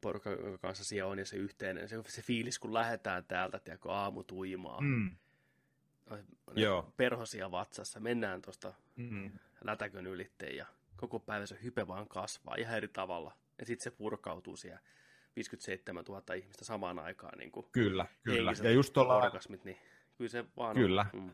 porukka, 0.00 0.30
jonka 0.30 0.58
kanssa 0.58 0.84
siellä 0.84 1.10
on 1.10 1.18
ja 1.18 1.26
se 1.26 1.36
yhteinen, 1.36 1.88
se, 1.88 2.02
se 2.06 2.22
fiilis, 2.22 2.58
kun 2.58 2.74
lähdetään 2.74 3.24
täältä, 3.24 3.58
tiedätkö, 3.58 3.92
aamu 3.92 4.22
tuimaa. 4.22 4.80
Mm. 4.80 5.16
Joo. 6.54 6.92
Perhosia 6.96 7.50
vatsassa, 7.50 8.00
mennään 8.00 8.42
tuosta 8.42 8.74
mm. 8.96 9.30
lätäkön 9.64 10.06
ylitteen 10.06 10.56
ja 10.56 10.66
koko 10.96 11.18
päivä 11.18 11.46
se 11.46 11.58
hype 11.62 11.86
vaan 11.86 12.08
kasvaa 12.08 12.54
ihan 12.58 12.76
eri 12.76 12.88
tavalla. 12.88 13.36
Ja 13.58 13.66
sitten 13.66 13.84
se 13.84 13.90
purkautuu 13.90 14.56
siellä 14.56 14.80
57 15.36 16.04
000 16.04 16.34
ihmistä 16.34 16.64
samaan 16.64 16.98
aikaan. 16.98 17.38
Niin 17.38 17.52
kuin 17.52 17.66
kyllä, 17.72 18.06
kyllä. 18.22 18.52
Ja 18.62 18.70
just 18.70 18.92
tuolla... 18.92 19.16
Orgasmit, 19.16 19.64
niin 19.64 19.78
kyllä 20.18 20.30
se 20.30 20.44
vaan 20.56 20.76
Kyllä. 20.76 21.06
On. 21.14 21.20
Mm. 21.20 21.30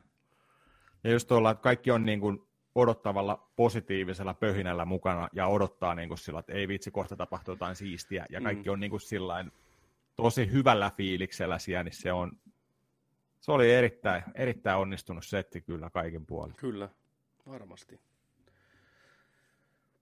Ja 1.05 1.11
just 1.13 1.29
tuolla, 1.29 1.51
että 1.51 1.63
kaikki 1.63 1.91
on 1.91 2.05
niin 2.05 2.21
kuin 2.21 2.49
odottavalla 2.77 3.49
positiivisella 3.57 4.35
pöhinällä 4.35 4.85
mukana 4.85 5.29
ja 5.33 5.47
odottaa 5.47 5.95
niin 5.95 6.09
kuin 6.09 6.19
sillä, 6.19 6.41
että 6.41 6.53
ei 6.53 6.69
vitsi, 6.69 6.91
kohta 6.91 7.17
tapahtuu 7.17 7.53
jotain 7.53 7.77
siistiä. 7.77 8.27
Ja 8.31 8.41
kaikki 8.41 8.69
mm. 8.69 8.73
on 8.73 8.81
niin 8.81 8.91
kuin 8.91 9.01
sillain, 9.01 9.53
tosi 10.17 10.53
hyvällä 10.53 10.91
fiiliksellä 10.97 11.59
siellä, 11.59 11.85
niin 11.85 11.95
se 11.95 12.13
on 12.13 12.33
se 13.41 13.53
oli 13.53 13.73
erittäin, 13.73 14.23
erittäin 14.35 14.79
onnistunut 14.79 15.27
setti 15.27 15.61
kyllä 15.61 15.91
kaiken 15.91 16.27
puolin. 16.27 16.55
Kyllä, 16.57 16.89
varmasti. 17.47 18.01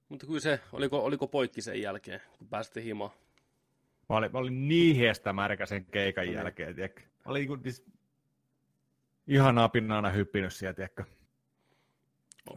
Mutta 0.09 0.27
kyllä 0.27 0.41
se, 0.41 0.61
oliko, 0.73 1.05
oliko 1.05 1.29
poikki 1.29 1.63
sen 1.63 1.83
jälkeen, 1.83 2.21
kun 2.39 2.49
pääsitte 2.49 2.83
himaan? 2.83 3.11
Mä 4.09 4.17
olin, 4.17 4.33
mä 4.33 4.39
olin 4.39 4.69
niin 4.69 4.97
hiestä 4.97 5.33
märkä 5.33 5.67
sen 5.67 5.85
keikan 5.85 6.25
no 6.25 6.31
niin. 6.31 6.37
jälkeen, 6.37 6.75
tiedätkö? 6.75 7.01
Mä 7.03 7.09
olin 7.25 7.49
niin, 7.49 7.63
siis 7.63 7.87
ihan 9.27 9.59
apinnaana 9.59 10.11
hyppinyt 10.11 10.53
siellä, 10.53 10.75
tiedätkö? 10.75 11.05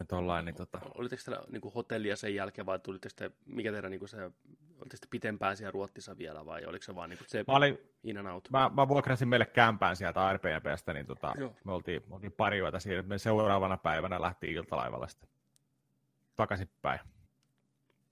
Tollain, 0.08 0.44
niin, 0.44 0.54
tota... 0.54 0.80
Olitteko 0.94 1.22
teillä 1.24 1.42
niin 1.48 1.60
kuin 1.60 1.74
hotellia 1.74 2.16
sen 2.16 2.34
jälkeen 2.34 2.66
vai 2.66 2.78
tulitteko 2.78 3.14
te, 3.16 3.30
mikä 3.46 3.72
teidän 3.72 3.90
niin 3.90 3.98
kuin 3.98 4.08
se, 4.08 4.22
olitteko 4.22 5.00
te 5.00 5.06
pitempään 5.10 5.56
siellä 5.56 5.70
Ruotsissa 5.70 6.18
vielä 6.18 6.46
vai 6.46 6.64
oliko 6.64 6.82
se 6.82 6.94
vaan 6.94 7.10
niin 7.10 7.18
kuin 7.18 7.28
se 7.28 7.44
mä 7.46 7.56
olin, 7.56 7.78
in 8.04 8.18
and 8.18 8.26
out? 8.26 8.50
Mä, 8.50 8.70
mä 8.74 8.88
vuokrasin 8.88 9.28
meille 9.28 9.46
kämpään 9.46 9.96
sieltä 9.96 10.26
Airbnbstä, 10.26 10.92
niin 10.92 11.06
tota, 11.06 11.34
me 11.64 11.72
oltiin, 11.72 12.02
me 12.08 12.14
oltiin 12.14 12.32
pari 12.32 12.58
yötä 12.58 12.80
siinä, 12.80 13.02
me 13.02 13.18
seuraavana 13.18 13.76
päivänä 13.76 14.20
lähti 14.20 14.52
iltalaivalla 14.52 15.08
sitten 15.08 15.28
takaisinpäin. 16.36 17.00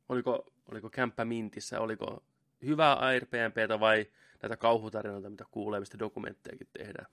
Oliko, 0.09 0.47
oliko 0.71 0.91
kämppä 0.91 1.25
Mintissä, 1.25 1.81
oliko 1.81 2.23
hyvää 2.65 2.95
Airbnbtä 2.95 3.81
vai 3.81 4.07
näitä 4.43 4.57
kauhutarinoita, 4.57 5.31
mitä 5.31 5.45
kuulee, 5.51 5.81
mistä 5.81 5.99
dokumenttejakin 5.99 6.69
tehdään? 6.79 7.07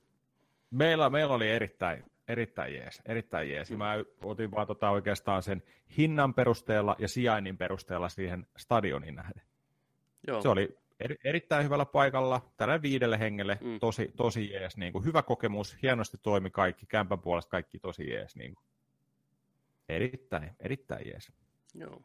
Meillä, 0.72 1.10
meillä 1.10 1.34
oli 1.34 1.50
erittäin, 1.50 2.06
erittäin 2.28 2.74
jees, 2.74 3.02
erittäin 3.06 3.50
jees. 3.50 3.72
Mm. 3.72 3.78
Mä 3.78 3.94
otin 4.24 4.52
vaan 4.52 4.68
tota 4.68 4.90
oikeastaan 4.90 5.44
sen 5.44 5.64
hinnan 5.98 6.34
perusteella 6.34 6.96
ja 7.00 7.08
sijainnin 7.08 7.58
perusteella 7.58 8.10
siihen 8.10 8.48
stadionin 8.58 9.16
nähden. 9.16 9.44
Joo. 10.28 10.42
Se 10.42 10.50
oli 10.50 10.78
eri, 11.00 11.16
erittäin 11.24 11.66
hyvällä 11.66 11.86
paikalla, 11.86 12.54
tällä 12.58 12.82
viidelle 12.82 13.20
hengelle, 13.20 13.58
mm. 13.62 13.80
tosi, 13.80 14.12
tosi 14.18 14.52
jees. 14.52 14.78
Niin 14.78 14.94
kuin, 14.94 15.06
hyvä 15.06 15.22
kokemus, 15.22 15.78
hienosti 15.82 16.18
toimi 16.18 16.50
kaikki, 16.50 16.86
kämpän 16.86 17.20
puolesta 17.20 17.50
kaikki 17.50 17.80
tosi 17.80 18.10
jees. 18.10 18.36
Niin 18.36 18.56
kuin. 18.56 18.66
Erittäin, 19.90 20.56
erittäin 20.60 21.08
jees. 21.08 21.32
Joo. 21.76 22.02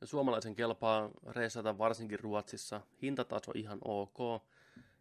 Ja 0.00 0.06
suomalaisen 0.06 0.54
kelpaa 0.54 1.10
reisata 1.30 1.78
varsinkin 1.78 2.20
Ruotsissa. 2.20 2.80
Hintataso 3.02 3.52
ihan 3.54 3.78
ok. 3.84 4.42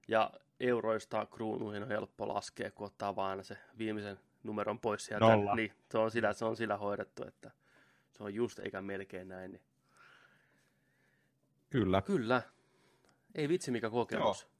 Ja 0.07 0.31
euroista 0.61 1.25
kruunuihin 1.25 1.83
on 1.83 1.89
helppo 1.89 2.27
laskea, 2.27 2.71
kun 2.71 2.87
ottaa 2.87 3.15
vaan 3.15 3.43
se 3.43 3.57
viimeisen 3.77 4.19
numeron 4.43 4.79
pois 4.79 5.05
sieltä. 5.05 5.25
Nolla. 5.25 5.55
Niin, 5.55 5.71
se 5.91 5.97
on 5.97 6.11
sillä, 6.11 6.33
se 6.33 6.45
on 6.45 6.55
sillä 6.55 6.77
hoidettu, 6.77 7.23
että 7.27 7.51
se 8.11 8.23
on 8.23 8.33
just 8.33 8.59
eikä 8.59 8.81
melkein 8.81 9.27
näin. 9.27 9.51
Niin. 9.51 9.61
Kyllä. 11.69 12.01
Kyllä. 12.01 12.41
Ei 13.35 13.49
vitsi 13.49 13.71
mikä 13.71 13.89
kokemus. 13.89 14.43
Joo. 14.43 14.51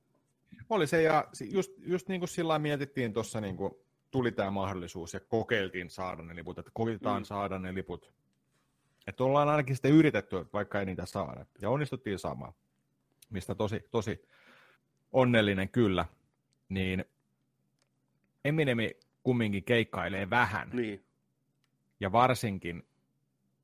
Oli 0.70 0.88
se, 0.88 1.02
ja 1.02 1.28
just, 1.52 1.72
just 1.78 2.08
niin 2.08 2.22
kuin 2.22 2.30
sillä 2.30 2.60
mietittiin 2.60 3.14
tuossa, 3.14 3.42
niin 3.42 3.58
kuin 3.58 3.74
tuli 4.12 4.32
tämä 4.32 4.52
mahdollisuus 4.52 5.14
ja 5.14 5.20
kokeiltiin 5.20 5.90
saada 5.90 6.24
ne 6.24 6.36
liput, 6.36 6.60
että 6.60 6.72
koitetaan 6.74 7.22
mm. 7.22 7.26
saada 7.26 7.60
ne 7.60 7.74
liput. 7.74 8.14
Että 9.08 9.24
ollaan 9.24 9.50
ainakin 9.50 9.76
sitten 9.76 9.92
yritetty, 9.92 10.36
vaikka 10.54 10.80
ei 10.80 10.86
niitä 10.86 11.06
saada. 11.06 11.46
Ja 11.62 11.70
onnistuttiin 11.70 12.20
saamaan, 12.20 12.54
mistä 13.30 13.56
tosi, 13.56 13.88
tosi 13.92 14.28
onnellinen 15.12 15.70
kyllä. 15.70 16.06
Niin 16.70 17.06
Eminemi 18.46 18.98
kumminkin 19.24 19.64
keikkailee 19.64 20.30
vähän. 20.30 20.70
Niin. 20.74 21.06
Ja 22.00 22.12
varsinkin 22.12 22.84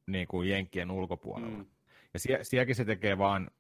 niin 0.08 0.28
kuin 0.28 0.50
Jenkkien 0.50 0.92
ulkopuolella. 0.92 1.58
Mm. 1.58 1.66
Ja 2.14 2.20
sie, 2.20 2.44
sielläkin 2.44 2.76
se 2.76 2.86
tekee 2.86 3.18
vaan 3.18 3.52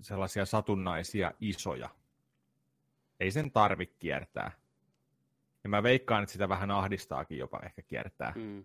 sellaisia 0.00 0.46
satunnaisia 0.46 1.32
isoja. 1.40 1.88
Ei 3.20 3.30
sen 3.30 3.50
tarvi 3.50 3.86
kiertää. 3.86 4.50
Ja 5.64 5.70
mä 5.70 5.82
veikkaan, 5.82 6.22
että 6.22 6.32
sitä 6.32 6.48
vähän 6.48 6.70
ahdistaakin 6.70 7.38
jopa 7.38 7.60
ehkä 7.60 7.82
kiertää. 7.82 8.32
Mm. 8.36 8.64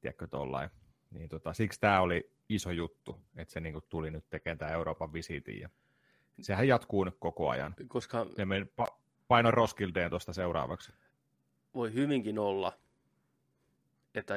Tiedätkö, 0.00 0.26
tollain. 0.26 0.70
Niin 1.10 1.28
tota, 1.28 1.52
siksi 1.52 1.80
tämä 1.80 2.00
oli 2.00 2.30
iso 2.48 2.70
juttu, 2.70 3.20
että 3.36 3.52
se 3.52 3.60
niinku 3.60 3.80
tuli 3.80 4.10
nyt 4.10 4.30
tekemään 4.30 4.58
tämä 4.58 4.70
Euroopan 4.70 5.12
visiitin. 5.12 5.60
Ja 5.60 5.68
sehän 6.40 6.68
jatkuu 6.68 7.04
nyt 7.04 7.16
koko 7.18 7.48
ajan. 7.48 7.74
Koska... 7.88 8.26
Ja 8.38 8.46
me 8.46 8.66
pa- 8.82 8.94
paino 9.28 9.50
Roskildeen 9.50 10.10
tuosta 10.10 10.32
seuraavaksi. 10.32 10.92
Voi 11.74 11.92
hyvinkin 11.92 12.38
olla, 12.38 12.78
että 14.14 14.34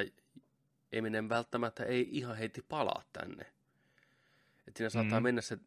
Eminem 0.92 1.30
välttämättä 1.30 1.84
ei 1.84 2.08
ihan 2.12 2.38
heti 2.38 2.62
palaa 2.62 3.04
tänne. 3.14 3.46
Että 4.68 4.78
siinä 4.78 4.90
saattaa 4.90 5.20
mm. 5.20 5.24
mennä 5.24 5.42
se 5.42 5.58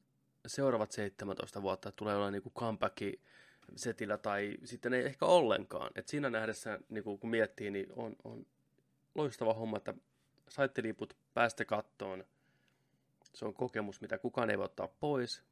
seuraavat 0.46 0.92
17 0.92 1.62
vuotta, 1.62 1.88
että 1.88 1.96
tulee 1.96 2.16
olla 2.16 2.30
niinku 2.30 2.50
comeback 2.50 2.96
setillä 3.76 4.18
tai 4.18 4.56
sitten 4.64 4.94
ei 4.94 5.06
ehkä 5.06 5.26
ollenkaan. 5.26 5.90
Et 5.94 6.08
siinä 6.08 6.30
nähdessä, 6.30 6.78
niinku, 6.88 7.18
kun 7.18 7.30
miettii, 7.30 7.70
niin 7.70 7.86
on, 7.96 8.16
on 8.24 8.46
loistava 9.14 9.54
homma, 9.54 9.76
että 9.76 9.94
saitte 10.48 10.82
liput, 10.82 11.16
päästä 11.34 11.64
kattoon. 11.64 12.24
Se 13.34 13.44
on 13.44 13.54
kokemus, 13.54 14.00
mitä 14.00 14.18
kukaan 14.18 14.50
ei 14.50 14.58
voi 14.58 14.64
ottaa 14.64 14.88
pois. 14.88 15.42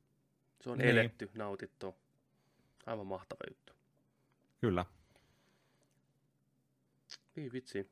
Se 0.60 0.70
on 0.70 0.78
niin. 0.78 0.90
eletty, 0.90 1.30
nautittu. 1.34 1.94
Aivan 2.86 3.06
mahtava 3.06 3.40
juttu. 3.48 3.72
Kyllä. 4.60 4.84
Niin 7.36 7.52
vitsi. 7.52 7.90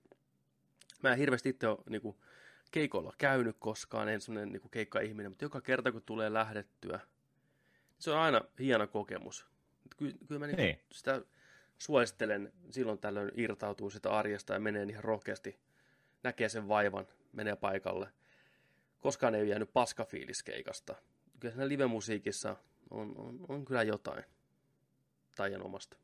Mä 1.03 1.13
en 1.13 1.19
hirveästi 1.19 1.49
itse 1.49 1.69
ole 1.69 1.79
niin 1.89 2.03
kuin, 2.03 2.17
keikolla 2.71 3.13
käynyt 3.19 3.57
koskaan, 3.59 4.09
en 4.09 4.21
semmoinen 4.21 4.53
niin 4.53 4.71
keikka-ihminen, 4.71 5.31
mutta 5.31 5.45
joka 5.45 5.61
kerta 5.61 5.93
kun 5.93 6.03
tulee 6.03 6.33
lähdettyä, 6.33 7.01
se 7.99 8.11
on 8.11 8.19
aina 8.19 8.41
hieno 8.59 8.87
kokemus. 8.87 9.47
Ky- 9.97 10.19
kyllä 10.29 10.39
mä 10.39 10.47
niin 10.47 10.57
Niin. 10.57 10.81
sitä 10.93 11.23
suosittelen 11.79 12.53
silloin 12.71 12.99
tällöin 12.99 13.31
irtautuu 13.35 13.91
sitä 13.91 14.11
arjesta 14.11 14.53
ja 14.55 14.61
menee 14.61 14.83
ihan 14.91 15.05
rohkeasti, 15.05 15.59
näkee 16.23 16.49
sen 16.49 16.69
vaivan, 16.69 17.07
menee 17.33 17.57
paikalle. 17.57 18.13
Koskaan 18.99 19.35
ei 19.35 19.41
ole 19.41 19.49
jäänyt 19.49 19.73
paskafiilis 19.73 20.43
keikasta. 20.43 20.95
Kyllä 21.47 21.55
siinä 21.55 21.69
live-musiikissa 21.69 22.57
on, 22.91 23.15
on, 23.17 23.39
on 23.49 23.65
kyllä 23.65 23.83
jotain 23.83 24.25
taianomasta. 25.37 25.97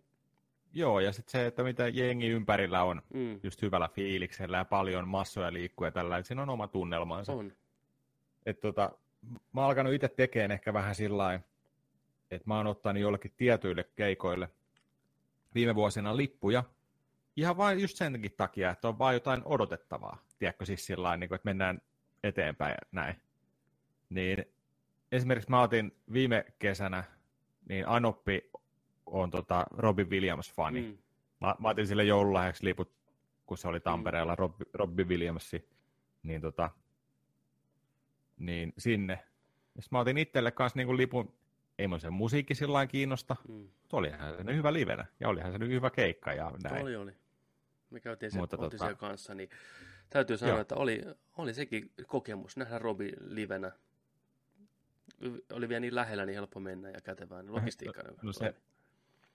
Joo, 0.73 1.01
ja 1.01 1.13
sitten 1.13 1.33
se, 1.33 1.47
että 1.47 1.63
mitä 1.63 1.89
jengi 1.89 2.29
ympärillä 2.29 2.83
on 2.83 3.03
Mm, 3.15 3.41
just 3.43 3.63
hyvällä 3.63 3.89
fiiliksellä 3.89 4.57
ja 4.57 4.65
paljon 4.65 5.09
massoja 5.09 5.53
liikkuu 5.53 5.85
ja 5.85 5.91
tällä, 5.91 6.23
siinä 6.23 6.43
on 6.43 6.51
oma 6.51 6.69
tunnelmansa. 6.69 7.33
on. 7.33 7.53
Et 8.47 8.61
tota, 8.61 8.93
mä 9.53 9.61
oon 9.61 9.69
alkanut 9.69 9.93
itse 9.93 10.09
tekemään 10.09 10.51
ehkä 10.51 10.73
vähän 10.73 10.95
sillä 10.95 11.41
että 12.31 12.49
mä 12.49 12.57
oon 12.57 12.67
ottanut 12.67 13.03
jollekin 13.03 13.33
tietyille 13.37 13.85
keikoille 13.85 14.49
viime 15.55 15.75
vuosina 15.75 16.17
lippuja, 16.17 16.65
ihan 17.37 17.57
vain 17.57 17.81
just 17.81 17.97
senkin 17.97 18.33
takia, 18.37 18.71
että 18.71 18.89
on 18.89 18.99
vaan 18.99 19.15
jotain 19.15 19.43
odotettavaa. 19.45 20.23
Tiedätkö 20.39 20.65
siis 20.65 20.87
sillä 20.87 21.17
niin 21.17 21.35
että 21.35 21.49
mennään 21.49 21.83
eteenpäin 22.25 22.71
ja 22.71 22.89
näin. 22.93 23.17
Niin 24.11 24.45
esimerkiksi 25.13 25.51
mä 25.51 25.63
otin 25.63 25.97
viime 26.13 26.45
kesänä, 26.59 27.05
niin 27.69 27.89
Anoppi 27.89 28.51
on 29.07 29.31
tota 29.31 29.67
Robin 29.71 30.11
Williams-fani. 30.11 30.81
Mm, 30.83 30.99
Mä, 31.41 31.55
mä 31.59 31.69
otin 31.69 31.87
sille 31.87 32.05
joululahjaksi 32.05 32.65
liput, 32.65 32.93
kun 33.47 33.59
se 33.59 33.69
oli 33.69 33.81
Tampereella, 33.81 34.37
Rob, 34.37 34.61
Robbie 34.75 35.05
Williamsi, 35.05 35.69
niin, 36.23 36.41
tota, 36.41 36.71
niin 38.39 38.73
sinne. 38.79 39.19
Ja 39.75 39.83
mä 39.91 39.99
otin 39.99 40.19
itselle 40.19 40.51
kanssa 40.51 40.77
niinku 40.79 40.97
lipun, 40.97 41.35
ei 41.79 41.89
mun 41.89 42.01
se 42.01 42.11
musiikki 42.11 42.55
sillä 42.55 42.87
kiinnosta, 42.87 43.37
mm. 43.49 43.55
mutta 43.55 43.97
olihan 43.97 44.37
se 44.37 44.45
nyt 44.45 44.57
hyvä 44.57 44.73
livenä, 44.73 45.07
ja 45.21 45.29
olihan 45.29 45.53
se 45.53 45.59
nyt 45.59 45.71
hyvä 45.71 45.91
keikka 45.91 46.33
ja 46.33 46.53
näin. 46.63 46.83
Oli, 46.83 46.97
oli. 46.97 47.13
Me 47.91 48.01
käytiin 48.01 48.37
Mutta 48.37 48.57
oltiin 48.57 48.83
tota- 48.83 48.97
kanssa, 48.97 49.35
niin 49.35 49.49
täytyy 50.11 50.37
sanoa, 50.37 50.55
Joo. 50.55 50.61
että 50.61 50.75
oli, 50.75 51.03
oli 51.37 51.55
sekin 51.55 51.93
kokemus 52.07 52.57
nähdä 52.57 52.79
Robi 52.79 53.13
livenä. 53.21 53.73
Oli 55.53 55.69
vielä 55.69 55.81
niin 55.81 55.95
lähellä, 55.95 56.27
niin 56.27 56.35
helppo 56.37 56.61
mennä 56.61 56.89
ja 56.91 57.01
kätevää. 57.01 57.43
Niin 57.43 57.53
logistiikka. 57.55 58.03
no 58.23 58.33
se- 58.33 58.55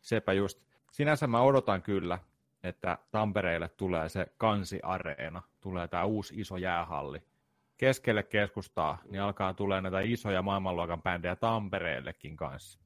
Sepä 0.01 0.33
just. 0.33 0.61
Sinänsä 0.91 1.27
mä 1.27 1.41
odotan 1.41 1.81
kyllä, 1.81 2.19
että 2.63 2.97
Tampereelle 3.11 3.69
tulee 3.69 4.09
se 4.09 4.27
kansiareena, 4.37 5.41
tulee 5.61 5.87
tämä 5.87 6.03
uusi 6.03 6.33
iso 6.41 6.57
jäähalli. 6.57 7.23
Keskelle 7.77 8.23
keskustaa, 8.23 9.01
niin 9.09 9.21
alkaa 9.21 9.53
tulee 9.53 9.81
näitä 9.81 9.99
isoja 10.01 10.41
maailmanluokan 10.41 11.01
bändejä 11.01 11.35
Tampereellekin 11.35 12.35
kanssa. 12.35 12.79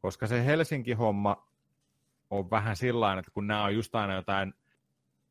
Koska 0.00 0.26
se 0.26 0.44
Helsinki-homma 0.46 1.48
on 2.30 2.50
vähän 2.50 2.76
sillä 2.76 3.18
että 3.18 3.30
kun 3.30 3.46
nämä 3.46 3.64
on 3.64 3.74
just 3.74 3.94
aina 3.94 4.14
jotain 4.14 4.54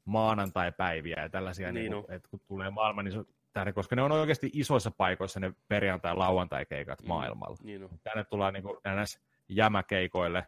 maanantai-päiviä 0.05 1.21
ja 1.21 1.29
tällaisia, 1.29 1.71
Niin 1.71 1.81
niin 1.83 1.93
on. 1.95 2.03
kuin, 2.05 2.15
että 2.15 2.29
kun 2.29 2.39
tulee 2.47 2.69
maailman 2.69 3.07
iso, 3.07 3.25
tänne, 3.59 3.73
koska 3.73 3.95
ne 3.95 4.01
on 4.01 4.11
oikeasti 4.11 4.49
isoissa 4.53 4.91
paikoissa 4.91 5.39
ne 5.39 5.53
perjantai-lauantai-keikat 5.67 7.01
Mm. 7.01 7.07
maailmalla 7.07 7.57
Niin 7.63 7.83
on. 7.83 7.89
tänne 8.03 8.23
tullaan 8.23 8.53
niin 8.53 8.63
kuin, 8.63 8.77
ns. 9.01 9.19
jämäkeikoille 9.49 10.47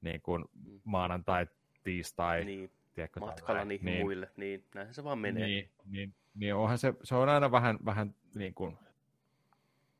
niin 0.00 0.20
kuin 0.20 0.44
Mm. 0.64 0.80
maanantai, 0.84 1.46
tiistai, 1.84 2.44
Niin, 2.44 2.70
tiedätkö, 2.94 3.20
matkalla 3.20 3.64
niihin 3.64 3.84
niin, 3.84 4.00
muille. 4.00 4.30
Niin, 4.36 4.64
näinhän 4.74 4.94
se 4.94 5.04
vaan 5.04 5.18
menee. 5.18 5.46
Niin, 5.46 5.70
niin, 5.86 6.14
niin 6.34 6.54
onhan 6.54 6.78
se, 6.78 6.94
se 7.02 7.14
on 7.14 7.28
aina 7.28 7.50
vähän, 7.50 7.78
vähän 7.84 8.14
niin 8.34 8.54
kuin 8.54 8.78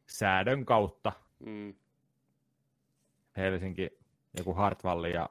säädön 0.07 0.64
kautta 0.64 1.12
Mm, 1.47 1.75
Helsinki, 3.37 3.90
joku 4.38 4.55
Hartwalli 4.55 5.12
ja 5.12 5.29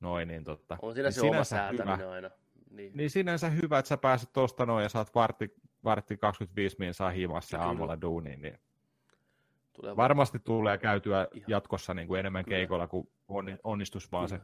noin, 0.00 0.28
niin 0.28 0.44
totta. 0.44 0.78
on 0.82 0.94
siinä 0.94 1.06
niin 1.08 1.14
se 1.14 1.26
oma 1.26 1.44
säätäminen 1.44 1.98
hyvä. 1.98 2.10
aina. 2.10 2.30
Niin, 2.70 2.92
Niin 2.94 3.10
sinänsä 3.10 3.48
hyvä, 3.50 3.78
että 3.78 3.88
sä 3.88 3.96
pääset 3.96 4.32
tuosta 4.32 4.66
noin 4.66 4.82
ja 4.82 4.88
saat 4.88 5.14
vartti, 5.14 5.54
vartti 5.84 6.16
25 6.16 6.76
min 6.78 6.94
saa 6.94 7.12
Kyllä. 7.12 7.64
aamulla 7.64 8.00
duuniin, 8.00 8.42
niin 8.42 8.58
tulee 9.72 9.96
varmasti 9.96 10.38
tulee 10.38 10.78
käytyä 10.78 11.28
Ihan. 11.34 11.50
jatkossa 11.50 11.94
niin 11.94 12.08
kuin 12.08 12.20
enemmän 12.20 12.44
Kyllä. 12.44 12.56
keikoilla, 12.56 12.86
kun 12.86 13.08
on, 13.28 13.58
onnistus 13.64 14.12
vaan 14.12 14.28
se. 14.28 14.40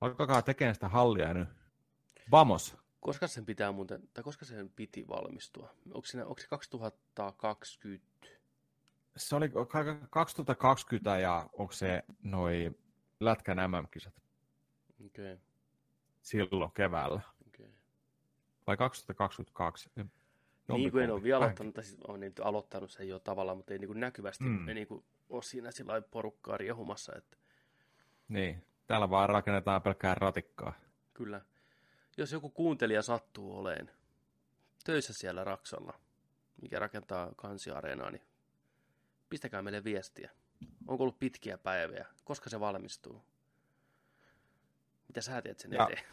Alkakaa 0.00 0.42
tekemään 0.42 0.74
sitä 0.74 0.88
hallia 0.88 1.34
nyt. 1.34 1.48
Vamos. 2.30 2.76
Koska 3.00 3.26
sen 3.26 3.46
pitää 3.46 3.72
muuten, 3.72 4.08
tai 4.14 4.24
koska 4.24 4.44
sen 4.44 4.70
piti 4.70 5.08
valmistua? 5.08 5.74
Onko, 5.86 6.06
siinä, 6.06 6.26
onko 6.26 6.40
se 6.40 6.48
2020? 6.48 8.06
Se 9.16 9.36
oli 9.36 9.48
ka- 9.48 10.06
2020 10.10 11.18
ja 11.18 11.48
onko 11.52 11.72
se 11.72 12.02
noi 12.22 12.70
Lätkän 13.20 13.70
MM-kisat 13.70 14.22
Okei, 15.06 15.32
okay, 15.32 15.44
silloin 16.22 16.72
keväällä? 16.72 17.20
Vai 18.72 18.76
2022? 18.76 19.90
Niin 20.68 20.90
kuin 20.92 21.04
en 21.04 21.10
ole 21.10 21.22
vielä 21.22 21.36
aloittanut, 21.38 21.74
tai 21.74 21.84
siis 21.84 22.00
on 22.08 22.20
niin 22.20 22.32
aloittanut 22.42 22.90
sen 22.90 23.08
jo 23.08 23.18
tavallaan, 23.18 23.56
mutta 23.56 23.72
ei 23.72 23.78
niin 23.78 23.88
kuin 23.88 24.00
näkyvästi, 24.00 24.44
Mm. 24.44 24.68
ei 24.68 24.74
niin 24.74 24.86
kuin 24.86 25.04
ole 25.28 25.42
siinä 25.42 25.70
sillä 25.70 26.00
porukkaa 26.02 26.56
riehumassa, 26.56 27.12
että 27.16 27.36
Niin, 28.28 28.64
täällä 28.86 29.10
vaan 29.10 29.28
rakennetaan 29.28 29.82
pelkkää 29.82 30.14
ratikkaa. 30.14 30.72
kyllä. 31.14 31.40
Jos 32.16 32.32
joku 32.32 32.50
kuuntelija 32.50 33.02
sattuu 33.02 33.56
oleen 33.58 33.90
töissä 34.84 35.12
siellä 35.12 35.44
Raksalla, 35.44 36.00
mikä 36.62 36.78
rakentaa 36.78 37.32
kansiareenaa, 37.36 38.10
niin 38.10 38.22
pistäkää 39.28 39.62
meille 39.62 39.84
viestiä. 39.84 40.30
Onko 40.86 41.02
ollut 41.04 41.18
pitkiä 41.18 41.58
päiviä? 41.58 42.06
Koska 42.24 42.50
se 42.50 42.60
valmistuu? 42.60 43.22
Mitä 45.08 45.20
sä 45.20 45.42
teet 45.42 45.58
sen 45.58 45.72
Ja- 45.72 45.82
eteen? 45.90 46.04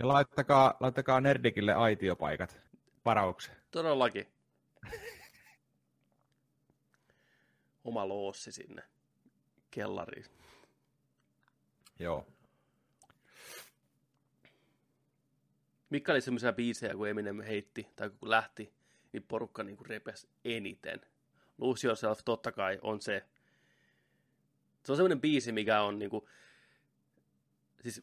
Ja 0.00 0.08
laittakaa, 0.08 0.76
laittakaa 0.80 1.20
Nerdikille 1.20 1.74
aitiopaikat 1.74 2.60
varaukseen. 3.04 3.56
Todellakin. 3.70 4.26
Oma 7.84 8.08
loossi 8.08 8.52
sinne 8.52 8.82
kellariin. 9.70 10.26
Joo. 11.98 12.26
Mikä 15.90 16.12
oli 16.12 16.20
semmoisia 16.20 16.52
biisejä, 16.52 16.94
kun 16.94 17.08
Eminem 17.08 17.40
heitti, 17.40 17.88
tai 17.96 18.10
kun 18.10 18.30
lähti, 18.30 18.72
niin 19.12 19.22
porukka 19.22 19.62
niin 19.62 19.86
repesi 19.86 20.28
eniten. 20.44 21.00
Lose 21.58 21.86
Yourself 21.86 22.20
totta 22.24 22.52
kai 22.52 22.78
on 22.82 23.00
se. 23.00 23.24
Se 24.82 24.92
on 24.92 24.96
semmoinen 24.96 25.20
biisi, 25.20 25.52
mikä 25.52 25.82
on 25.82 25.98
niin 25.98 26.10
kuin, 26.10 26.24
siis 27.82 28.02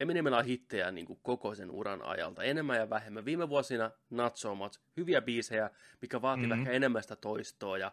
Eminemillä 0.00 0.38
on 0.38 0.44
hittejä 0.44 0.90
niin 0.90 1.06
kuin 1.06 1.18
koko 1.22 1.54
sen 1.54 1.70
uran 1.70 2.02
ajalta, 2.02 2.42
enemmän 2.42 2.76
ja 2.78 2.90
vähemmän. 2.90 3.24
Viime 3.24 3.48
vuosina 3.48 3.90
not 4.10 4.36
so 4.36 4.54
much. 4.54 4.80
Hyviä 4.96 5.20
biisejä, 5.22 5.70
mikä 6.02 6.22
vaatii 6.22 6.42
Mhm. 6.46 6.50
mm-hmm. 6.52 6.62
ehkä 6.62 6.72
enemmän 6.76 7.02
sitä 7.02 7.16
toistoa. 7.16 7.78
Ja, 7.78 7.92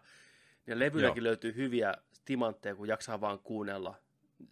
ja 0.68 0.80
levyilläkin 0.80 1.24
löytyy 1.24 1.56
hyviä 1.56 1.94
timantteja, 2.26 2.76
kun 2.76 2.88
jaksaa 2.88 3.22
vaan 3.22 3.39
kuunnella. 3.39 3.96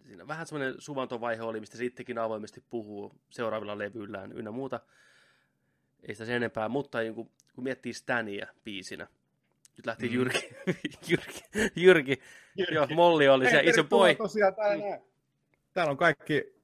Siinä 0.06 0.28
vähän 0.28 0.46
semmoinen 0.46 0.74
suvantovaihe 0.78 1.42
oli, 1.42 1.60
mistä 1.60 1.76
sittenkin 1.76 2.18
avoimesti 2.18 2.64
puhuu 2.70 3.12
seuraavilla 3.30 3.78
levyillään 3.78 4.32
ynnä 4.32 4.50
muuta. 4.50 4.80
Ei 6.02 6.14
sitä 6.14 6.24
sen 6.24 6.36
enempää, 6.36 6.68
mutta 6.68 7.00
niin 7.00 7.14
kun, 7.14 7.30
kun 7.54 7.64
miettii 7.64 7.92
Stania 7.92 8.46
biisinä, 8.64 9.06
nyt 9.76 9.86
lähti 9.86 10.08
Mm. 10.08 10.14
mm. 10.14 10.18
Jyrki, 10.18 10.50
Jyrki, 11.10 11.40
Jyrki, 11.76 12.20
joo, 12.74 12.86
Molli 12.94 13.28
oli 13.28 13.50
se 13.50 13.60
iso 13.64 13.84
boy, 13.84 14.14
Tosiaan 14.14 14.54
täällä, 14.54 15.00
täällä 15.72 15.90
on 15.90 15.96
kaikki, 15.96 16.54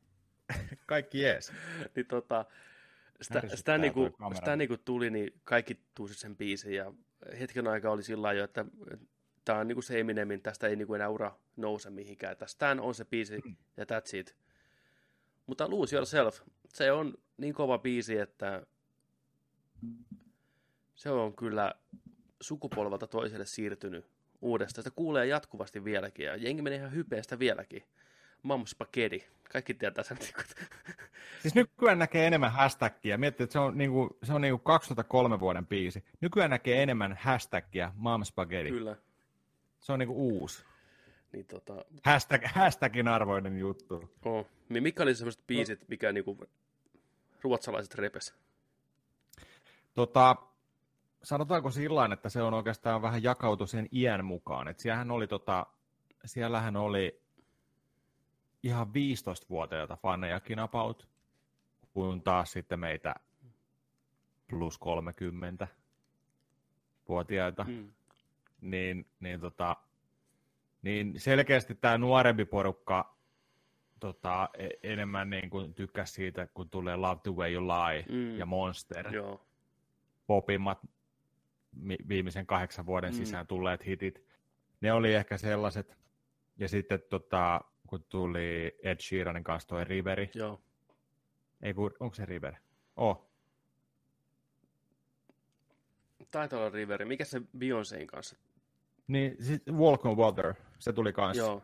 kaikki 0.86 1.20
jees. 1.20 1.52
niin 1.96 2.06
tota, 2.06 2.44
sitä, 3.22 3.42
sitä, 3.54 3.78
niinku, 3.78 4.10
sitä 4.34 4.56
niinku 4.56 4.76
tuli, 4.76 5.10
niin 5.10 5.32
kaikki 5.44 5.80
tuusi 5.94 6.14
sen 6.14 6.36
biisin 6.36 6.74
ja 6.74 6.92
hetken 7.40 7.68
aikaa 7.68 7.92
oli 7.92 8.02
sillä 8.02 8.22
lailla 8.22 8.38
jo, 8.38 8.44
että 8.44 8.64
tämä 9.44 9.58
on 9.58 9.68
niinku 9.68 9.82
se 9.82 10.00
Eminemin, 10.00 10.42
tästä 10.42 10.66
ei 10.66 10.76
niinku 10.76 10.94
enää 10.94 11.08
ura 11.08 11.38
nouse 11.56 11.90
mihinkään. 11.90 12.36
Tästä 12.36 12.76
on 12.80 12.94
se 12.94 13.04
biisi 13.04 13.40
ja 13.76 13.84
that's 13.84 14.16
it. 14.16 14.36
Mutta 15.46 15.70
Lose 15.70 15.96
Yourself, 15.96 16.40
se 16.68 16.92
on 16.92 17.14
niin 17.36 17.54
kova 17.54 17.78
biisi, 17.78 18.18
että 18.18 18.66
se 20.94 21.10
on 21.10 21.36
kyllä 21.36 21.74
sukupolvelta 22.40 23.06
toiselle 23.06 23.46
siirtynyt 23.46 24.06
uudestaan. 24.42 24.84
Sitä 24.84 24.96
kuulee 24.96 25.26
jatkuvasti 25.26 25.84
vieläkin 25.84 26.26
ja 26.26 26.36
jengi 26.36 26.62
menee 26.62 26.78
ihan 26.78 26.94
hypeestä 26.94 27.38
vieläkin. 27.38 27.82
Mam 28.42 28.66
Spaghetti. 28.66 29.26
Kaikki 29.52 29.74
tietää 29.74 30.04
sen. 30.04 30.16
niinku, 30.20 30.40
Siis 31.42 31.54
nykyään 31.54 31.98
näkee 31.98 32.26
enemmän 32.26 32.52
hashtagia. 32.52 33.18
Miettii, 33.18 33.44
että 33.44 33.52
se 33.52 33.58
on, 33.58 33.78
niinku, 33.78 34.18
se 34.22 34.32
on 34.32 34.40
niinku 34.40 34.58
2003 34.58 35.40
vuoden 35.40 35.66
biisi. 35.66 36.04
Nykyään 36.20 36.50
näkee 36.50 36.82
enemmän 36.82 37.18
hashtagia 37.20 37.92
Mom 37.96 38.24
Spaghetti. 38.24 38.70
Kyllä. 38.70 38.96
Se 39.80 39.92
on 39.92 39.98
niinku 39.98 40.14
uusi. 40.14 40.64
Niin 41.32 41.46
tota, 41.46 41.84
Hashtag, 42.04 42.42
hashtagin 42.44 43.08
arvoinen 43.08 43.58
juttu. 43.58 44.10
oh. 44.24 44.46
Niin 44.68 44.82
Mikä 44.82 45.02
oli 45.02 45.14
semmoiset 45.14 45.46
biisit, 45.46 45.88
mikä 45.88 46.12
niinku 46.12 46.48
ruotsalaiset 47.42 47.94
repes? 47.94 48.34
Tota, 49.94 50.36
sanotaanko 51.22 51.70
sillä 51.70 52.08
että 52.12 52.28
se 52.28 52.42
on 52.42 52.54
oikeastaan 52.54 53.02
vähän 53.02 53.22
jakautu 53.22 53.66
sen 53.66 53.88
iän 53.92 54.24
mukaan. 54.24 54.68
Et 54.68 54.78
siellähän 54.78 55.10
oli, 55.10 55.26
tota, 55.26 55.66
siellähän 56.24 56.76
oli 56.76 57.20
ihan 58.62 58.86
15-vuotiaita 58.86 59.96
fanejakin 59.96 60.58
about, 60.58 61.08
kun 61.92 62.22
taas 62.22 62.52
sitten 62.52 62.80
meitä 62.80 63.14
plus 64.46 64.78
30 64.78 65.68
vuotiaita. 67.08 67.64
Mm. 67.64 67.92
Niin, 68.60 69.06
niin, 69.20 69.40
tota, 69.40 69.76
niin 70.82 71.20
selkeästi 71.20 71.74
tämä 71.74 71.98
nuorempi 71.98 72.44
porukka 72.44 73.16
tota, 74.00 74.48
e- 74.58 74.68
enemmän 74.92 75.30
niin 75.30 75.50
kuin 75.50 75.74
tykkäsi 75.74 76.12
siitä, 76.12 76.46
kun 76.54 76.70
tulee 76.70 76.96
Love 76.96 77.20
the 77.22 77.30
Way 77.32 77.52
You 77.52 77.64
Lie 77.68 78.04
Mm. 78.08 78.38
ja 78.38 78.46
Monster 78.46 79.14
Joo. 79.14 79.46
popimmat 80.26 80.78
viimeisen 82.08 82.46
kahdeksan 82.46 82.86
vuoden 82.86 83.10
Mm. 83.12 83.16
sisään 83.16 83.46
tulleet 83.46 83.86
hitit. 83.86 84.24
Ne 84.80 84.92
oli 84.92 85.14
ehkä 85.14 85.38
sellaiset. 85.38 85.98
Ja 86.58 86.68
sitten 86.68 87.02
tota, 87.10 87.60
kun 87.88 88.04
tuli 88.08 88.78
Ed 88.82 89.00
Sheeranin 89.00 89.44
kanssa 89.44 89.68
toi 89.68 89.84
Riveri. 89.84 90.30
Joo. 90.34 90.60
Ei 91.62 91.74
kun, 91.74 91.90
onko 92.00 92.14
se 92.14 92.24
River? 92.24 92.54
Oh, 92.96 93.28
Taitaa 96.30 96.58
olla 96.58 96.70
Riveri. 96.70 97.04
Mikä 97.04 97.24
se 97.24 97.38
Beyoncéin 97.38 98.06
kanssa? 98.06 98.36
niin 99.06 99.36
sit 99.44 99.62
Walk 99.70 100.06
on 100.06 100.16
Water, 100.16 100.54
se 100.78 100.92
tuli 100.92 101.12
kanssa. 101.12 101.42
Joo, 101.42 101.62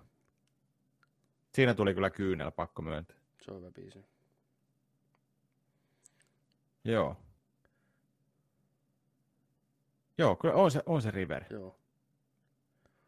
Siinä 1.54 1.74
tuli 1.74 1.94
kyllä 1.94 2.10
kyynel, 2.10 2.50
pakko 2.50 2.82
myöntää. 2.82 3.16
se 3.42 3.50
on 3.50 3.56
hyvä 3.60 3.70
biisi. 3.70 4.04
Joo. 6.84 7.16
Joo, 10.18 10.36
kyllä 10.36 10.54
on 10.54 10.70
se, 10.70 10.82
on 10.86 11.02
se 11.02 11.10
River. 11.10 11.44
Joo. 11.50 11.78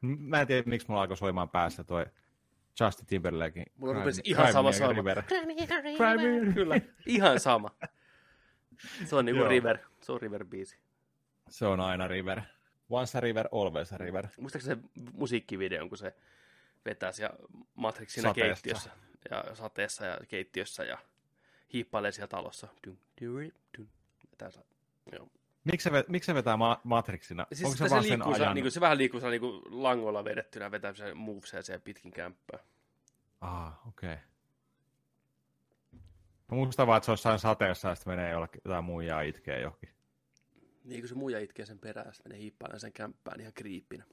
Mä 0.01 0.41
en 0.41 0.47
tiedä, 0.47 0.63
miksi 0.67 0.89
mulla 0.89 1.01
alkoi 1.03 1.17
soimaan 1.17 1.49
päässä 1.49 1.85
toi 1.85 2.07
Justin 2.81 3.07
Timberlakein. 3.07 3.67
Mulla 3.77 3.95
rupesi 3.95 4.23
ihan 4.25 4.53
sama 4.53 4.69
Me 4.69 4.77
a 4.77 4.79
soima. 4.79 4.93
River. 4.93 5.23
Me. 5.23 6.53
Kyllä, 6.55 6.81
ihan 7.07 7.41
sama. 7.41 7.71
Se 9.05 9.17
on 9.17 9.25
niinku. 9.25 9.45
River. 9.45 9.79
Se 10.01 10.13
on 10.13 10.21
River-biisi. 10.21 10.77
Se 11.49 11.67
on 11.67 11.81
aina 11.81 12.09
River. 12.09 12.41
Once 12.91 13.19
a 13.19 13.21
river, 13.21 13.49
always 13.53 13.93
a 13.93 13.99
river. 13.99 14.27
Muistaakseni 14.41 14.83
se 14.83 14.89
musiikkivideon, 15.13 15.89
kun 15.89 15.99
se 15.99 16.15
vetää 16.85 17.13
siellä 17.13 17.37
Matrixina 17.75 18.29
Sateessa. 18.29 18.63
keittiössä 18.63 18.91
ja 19.31 19.55
sateessa 19.55 20.05
ja 20.05 20.19
keittiössä 20.29 20.85
ja 20.85 20.99
hiippailee 21.73 22.13
siellä 22.13 22.29
talossa. 22.29 22.69
Dun, 22.87 22.99
dun, 23.21 23.53
dun. 23.79 23.89
Vetää 24.31 24.51
Joo. 25.13 25.29
Miksi 25.73 25.91
se, 25.91 26.05
miksi 26.09 26.27
se 26.27 26.35
vetää 26.35 26.57
ma- 26.57 26.81
Matrixina? 26.85 27.47
Siis 27.53 27.65
Onko 27.67 27.77
se, 27.77 27.85
se, 27.85 27.89
sen 27.89 28.03
liikkuu, 28.03 28.35
se, 28.35 28.43
ajan? 28.43 28.55
niin 28.55 28.65
kuin, 28.65 28.73
se 28.73 28.81
vähän 28.81 28.99
liikkuu 28.99 29.21
se, 29.21 29.31
niin 29.31 29.41
kuin 29.41 29.63
langolla 29.83 30.25
vedettynä, 30.25 30.71
vetää 30.71 30.95
se 30.95 31.15
movesia 31.15 31.63
siellä 31.63 31.81
pitkin 31.85 32.13
kämppää. 32.13 32.59
Ah, 33.41 33.89
okei. 33.89 34.13
Okay. 34.13 34.25
Mä 36.51 36.57
muistan 36.57 36.87
vaan, 36.87 36.97
että 36.97 37.05
se 37.05 37.11
on 37.11 37.13
jossain 37.13 37.39
sateessa 37.39 37.89
ja 37.89 37.95
sitten 37.95 38.13
menee 38.13 38.31
jollakin 38.31 38.61
jotain 38.65 38.85
muijaa 38.85 39.21
itkee 39.21 39.61
johonkin. 39.61 39.91
Niin 40.85 41.01
kun 41.01 41.09
se 41.09 41.15
muija 41.15 41.41
itkee 41.41 41.67
sen 41.67 41.79
perään, 41.79 42.15
sitten 42.15 42.31
menee 42.31 42.43
hiippailemaan 42.43 42.81
sen 42.81 42.93
kämppään 42.93 43.41
ihan 43.41 43.53
kriippinä. 43.53 44.05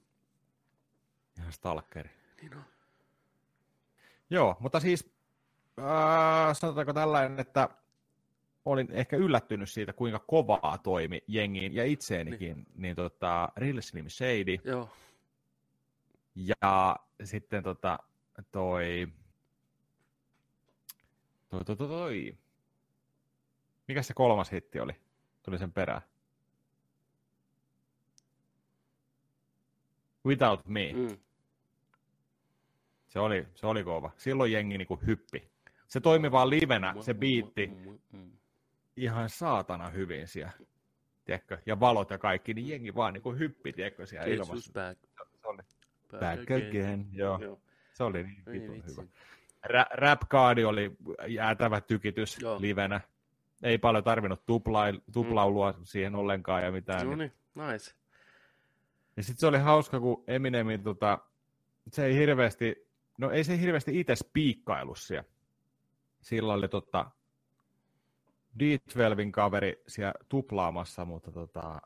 Ihan 1.39 1.53
stalkeri. 1.53 2.09
Niin 2.41 2.55
on. 2.55 2.63
Joo, 4.29 4.57
mutta 4.59 4.79
siis 4.79 5.13
äh, 5.79 6.55
sanotaanko 6.57 6.93
tällainen, 6.93 7.39
että 7.39 7.69
olin 8.65 8.87
ehkä 8.91 9.17
yllättynyt 9.17 9.69
siitä, 9.69 9.93
kuinka 9.93 10.19
kovaa 10.19 10.77
toimi 10.83 11.23
jengiin 11.27 11.73
ja 11.75 11.85
itseenikin, 11.85 12.55
niin, 12.55 12.67
niin 12.75 12.95
tota, 12.95 13.49
Real 13.57 13.81
Slim 13.81 14.09
Shady 14.09 14.57
Joo. 14.63 14.89
ja 16.35 16.95
sitten 17.23 17.63
tota, 17.63 17.99
toi, 18.51 19.07
toi, 21.49 21.65
toi, 21.65 21.75
toi, 21.75 21.87
toi. 21.87 22.37
Mikä 23.87 24.01
se 24.01 24.13
kolmas 24.13 24.51
hitti 24.51 24.79
oli? 24.79 24.93
Tuli 25.43 25.57
sen 25.59 25.71
perään. 25.71 26.01
Without 30.25 30.65
Me. 30.65 30.93
Mm. 30.93 31.17
Se 33.07 33.19
oli, 33.19 33.47
se 33.55 33.67
oli 33.67 33.83
kova. 33.83 34.11
Silloin 34.17 34.51
jengi 34.51 34.77
niinku 34.77 34.99
hyppi. 35.07 35.51
Se 35.87 35.99
toimi 35.99 36.31
vaan 36.31 36.49
livenä, 36.49 36.95
se 37.01 37.13
biitti, 37.13 37.67
Mm, 37.67 37.99
mm. 38.11 38.31
Ihan 38.97 39.29
saatana 39.29 39.89
hyvin 39.89 40.27
siellä. 40.27 40.51
Tiedätkö? 41.25 41.57
Ja 41.65 41.79
valot 41.79 42.09
ja 42.09 42.17
kaikki, 42.17 42.53
niin 42.53 42.67
jengi 42.69 42.95
vaan 42.95 43.13
niinku 43.13 43.31
hyppi, 43.33 43.73
tiedätkö, 43.73 44.05
siellä 44.05 44.27
Jesus 44.27 44.49
ilmassa. 44.49 44.71
back. 44.73 45.01
Se 45.41 45.47
oli 45.47 45.61
back 46.19 46.51
again, 46.51 47.07
joo. 47.11 47.39
Joo. 47.41 47.59
Se 47.93 48.03
oli 48.03 48.23
niin 48.23 48.43
vitun 48.51 48.83
hyvä. 48.89 49.03
Ra- 49.67 49.89
Rap 49.93 50.21
oli 50.67 50.91
jäätävä 51.27 51.81
tykitys 51.81 52.41
Joo. 52.41 52.61
livenä. 52.61 53.01
Ei 53.63 53.77
paljon 53.77 54.03
tarvinnut 54.03 54.39
tupla- 54.45 55.01
tuplaulua 55.13 55.73
siihen 55.83 56.15
ollenkaan 56.15 56.63
ja 56.63 56.71
mitään. 56.71 57.07
Niin. 57.07 57.17
niin, 57.17 57.31
nice. 57.71 57.95
Ja 59.17 59.23
sitten 59.23 59.39
se 59.39 59.47
oli 59.47 59.57
hauska, 59.57 59.99
kun 59.99 60.23
Eminemin, 60.27 60.83
tota, 60.83 61.19
se 61.91 62.05
ei 62.05 62.15
hirveästi, 62.15 62.87
no 63.17 63.31
ei 63.31 63.43
se 63.43 63.59
hirveästi 63.59 63.99
itse 63.99 64.15
spiikkailu 64.15 64.95
siellä. 64.95 65.29
Sillä 66.21 66.53
oli 66.53 66.67
tota, 66.67 67.11
D12 68.59 69.31
kaveri 69.31 69.83
siellä 69.87 70.13
tuplaamassa, 70.29 71.05
mutta 71.05 71.31
tota, 71.31 71.81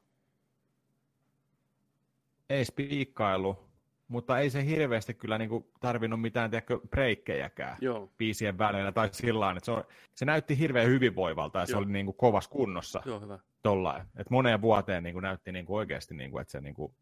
ei 2.49 2.65
spiikkailu, 2.65 3.67
mutta 4.07 4.39
ei 4.39 4.49
se 4.49 4.65
hirveästi 4.65 5.13
kyllä 5.13 5.37
niinku 5.37 5.71
tarvinnut 5.79 6.21
mitään 6.21 6.49
tiedätkö, 6.49 6.79
breikkejäkään 6.89 7.77
Joo, 7.81 8.11
biisien 8.17 8.57
välillä 8.57 8.91
tai 8.91 9.09
sillä 9.11 9.51
että 9.51 9.65
se, 9.65 9.71
on, 9.71 9.83
se 10.15 10.25
näytti 10.25 10.57
hirveän 10.59 10.87
hyvinvoivalta 10.87 11.59
ja 11.59 11.65
se 11.65 11.71
Joo. 11.71 11.79
oli 11.79 11.91
niinku 11.91 12.13
kovassa 12.13 12.49
kunnossa 12.49 13.01
joo, 13.05 13.19
hyvä. 13.19 13.39
tollain. 13.63 14.03
Et 14.17 14.29
moneen 14.29 14.61
vuoteen 14.61 15.03
niin 15.03 15.13
kuin 15.13 15.23
näytti 15.23 15.51
niin 15.51 15.65
kuin 15.65 15.77
oikeasti, 15.77 16.15
niin 16.15 16.31
kuin, 16.31 16.41
että 16.41 16.51
se 16.51 16.61
niin 16.61 16.75
kuin, 16.75 16.93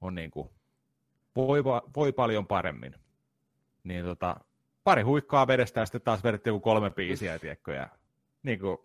on 0.00 0.14
niin 0.14 0.30
kuin, 0.30 0.50
voi, 1.36 1.64
voi 1.96 2.12
paljon 2.12 2.46
paremmin. 2.46 2.94
Niin 3.84 4.04
tota, 4.04 4.36
pari 4.84 5.02
huikkaa 5.02 5.46
vedestä 5.46 5.80
ja 5.80 5.86
sitten 5.86 6.00
taas 6.00 6.24
vedettiin 6.24 6.60
kolme 6.60 6.90
biisiä, 6.90 7.38
tiedätkö, 7.38 7.74
ja 7.74 7.88
niin 8.42 8.60
kuin, 8.60 8.78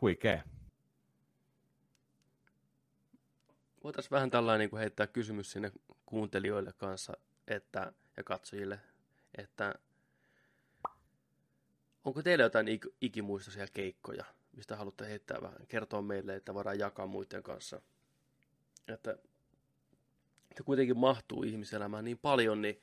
huikea. 0.00 0.42
Voitaisiin 3.84 4.10
vähän 4.10 4.30
tällainen 4.30 4.58
niin 4.58 4.70
kuin 4.70 4.80
heittää 4.80 5.06
kysymys 5.06 5.52
sinne 5.52 5.72
kuuntelijoille 6.06 6.72
kanssa 6.72 7.12
että, 7.46 7.92
ja 8.16 8.24
katsojille, 8.24 8.80
että 9.38 9.74
onko 12.04 12.22
teillä 12.22 12.44
jotain 12.44 12.66
ik- 12.68 12.94
ikimuistoisia 13.00 13.66
keikkoja, 13.72 14.24
mistä 14.56 14.76
haluatte 14.76 15.06
heittää 15.06 15.42
vähän, 15.42 15.66
kertoa 15.68 16.02
meille, 16.02 16.36
että 16.36 16.54
voidaan 16.54 16.78
jakaa 16.78 17.06
muiden 17.06 17.42
kanssa. 17.42 17.82
Että, 18.88 19.10
että 20.50 20.62
kuitenkin 20.64 20.98
mahtuu 20.98 21.42
ihmiselämään 21.42 22.04
niin 22.04 22.18
paljon, 22.18 22.62
niin 22.62 22.82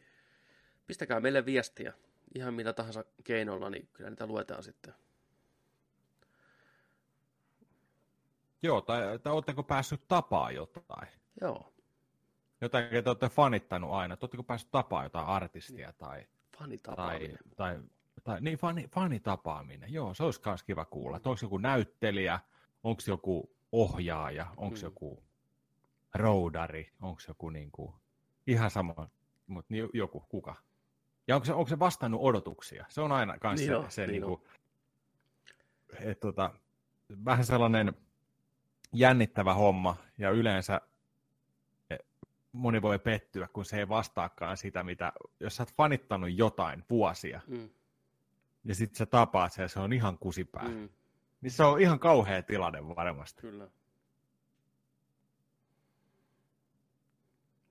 pistäkää 0.88 1.19
meille 1.19 1.45
viestiä 1.45 1.93
ihan 2.35 2.53
millä 2.53 2.73
tahansa 2.73 3.05
keinolla, 3.23 3.69
niin 3.69 3.89
kyllä 3.93 4.09
niitä 4.09 4.27
luetaan 4.27 4.63
sitten. 4.63 4.93
Joo, 8.63 8.81
tai, 8.81 9.19
tai 9.19 9.33
oletteko 9.33 9.63
päässyt 9.63 10.07
tapaa 10.07 10.51
jotain? 10.51 11.07
Joo, 11.41 11.73
Jotain, 12.61 12.89
ketä 12.89 13.09
olette 13.09 13.29
fanittanut 13.29 13.91
aina. 13.91 14.17
Oletteko 14.21 14.43
päässyt 14.43 14.71
tapaa 14.71 15.03
jotain 15.03 15.25
artistia 15.27 15.93
tai, 15.93 16.19
tai, 16.19 16.27
fanitapaaminen. 16.59 17.37
tai, 17.55 17.79
tai 18.23 18.41
niin, 18.41 18.57
fani, 18.57 18.87
fanitapaaminen. 18.87 19.93
Joo, 19.93 20.13
se 20.13 20.23
olisi 20.23 20.41
myös 20.45 20.63
kiva 20.63 20.85
kuulla. 20.85 21.17
Että 21.17 21.29
onko 21.29 21.39
joku 21.41 21.57
näyttelijä, 21.57 22.39
onko 22.83 23.01
joku 23.07 23.55
ohjaaja, 23.71 24.47
onko 24.57 24.75
Mm. 24.75 24.81
joku 24.83 25.23
roudari, 26.15 26.91
onko 27.01 27.21
joku 27.27 27.49
niinku, 27.49 27.95
ihan 28.47 28.71
sama, 28.71 29.09
mutta 29.47 29.73
joku, 29.93 30.19
kuka. 30.29 30.55
Ja 31.29 31.35
onko 31.35 31.45
se, 31.45 31.53
onko 31.53 31.69
se 31.69 31.79
vastannut 31.79 32.21
odotuksia? 32.23 32.85
Se 32.89 33.01
on 33.01 33.11
aina 33.11 33.39
kanssa 33.39 33.65
Niin 33.65 33.71
se, 33.71 33.75
on, 33.75 33.91
se 33.91 34.07
niin 34.07 34.11
niinku, 34.11 34.47
et, 35.99 36.19
tota, 36.19 36.51
vähän 37.25 37.45
sellainen 37.45 37.93
jännittävä 38.93 39.53
homma, 39.53 39.95
ja 40.17 40.31
yleensä 40.31 40.81
e, 41.89 41.95
moni 42.51 42.81
voi 42.81 42.99
pettyä, 42.99 43.47
kun 43.47 43.65
se 43.65 43.77
ei 43.77 43.89
vastaakaan 43.89 44.57
sitä, 44.57 44.83
mitä, 44.83 45.13
jos 45.39 45.55
sä 45.55 45.63
oot 45.63 45.73
fanittanut 45.73 46.29
jotain 46.33 46.83
vuosia, 46.89 47.41
Mm, 47.47 47.69
ja 48.65 48.75
sitten 48.75 48.97
sä 48.97 49.05
tapaat 49.05 49.53
sen 49.53 49.63
ja 49.63 49.69
se 49.69 49.79
on 49.79 49.93
ihan 49.93 50.17
kusipää. 50.17 50.67
Mm. 50.67 50.89
Niin 51.41 51.51
se 51.51 51.63
on 51.63 51.81
ihan 51.81 51.99
kauhea 51.99 52.43
tilanne 52.43 52.87
varmasti. 52.87 53.41
kyllä. 53.41 53.67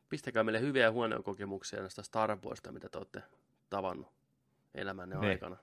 pistäkää 0.09 0.44
meille 0.44 0.61
hyviä 0.61 0.92
huoneokokemuksia 0.92 1.81
näistä 1.81 2.03
Star 2.03 2.38
Warsista, 2.44 2.73
mitä 2.73 2.88
te 2.88 2.99
olette 2.99 3.23
tavannut 3.71 4.09
elämänne 4.75 5.17
Niin. 5.17 5.31
aikana. 5.31 5.57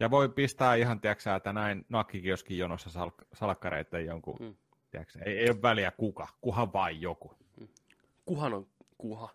Ja 0.00 0.10
voi 0.10 0.28
pistää 0.28 0.74
ihan, 0.74 1.00
tiedätkö, 1.00 1.34
että 1.36 1.52
näin 1.52 1.86
nakkikioskin 1.88 2.58
jonossa 2.58 2.90
sal- 2.90 3.24
salkkareita 3.32 3.98
jonkun, 4.00 4.36
Mm. 4.40 4.46
mm. 4.46 4.56
tiedätkö, 4.90 5.18
ei, 5.24 5.38
ei 5.38 5.50
ole 5.50 5.62
väliä 5.62 5.90
kuka, 5.90 6.28
kuhan 6.40 6.72
vain 6.72 7.00
joku. 7.00 7.34
Kuhan 8.24 8.54
on 8.54 8.66
kuha. 8.98 9.34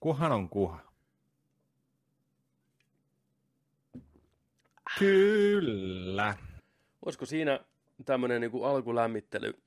Kuhan 0.00 0.32
on 0.32 0.48
kuha. 0.48 0.80
Kyllä. 4.98 6.34
Olisiko 7.04 7.26
siinä 7.26 7.60
tämmöinen 8.04 8.40
niin 8.40 8.64
alkulämmittely, 8.64 9.62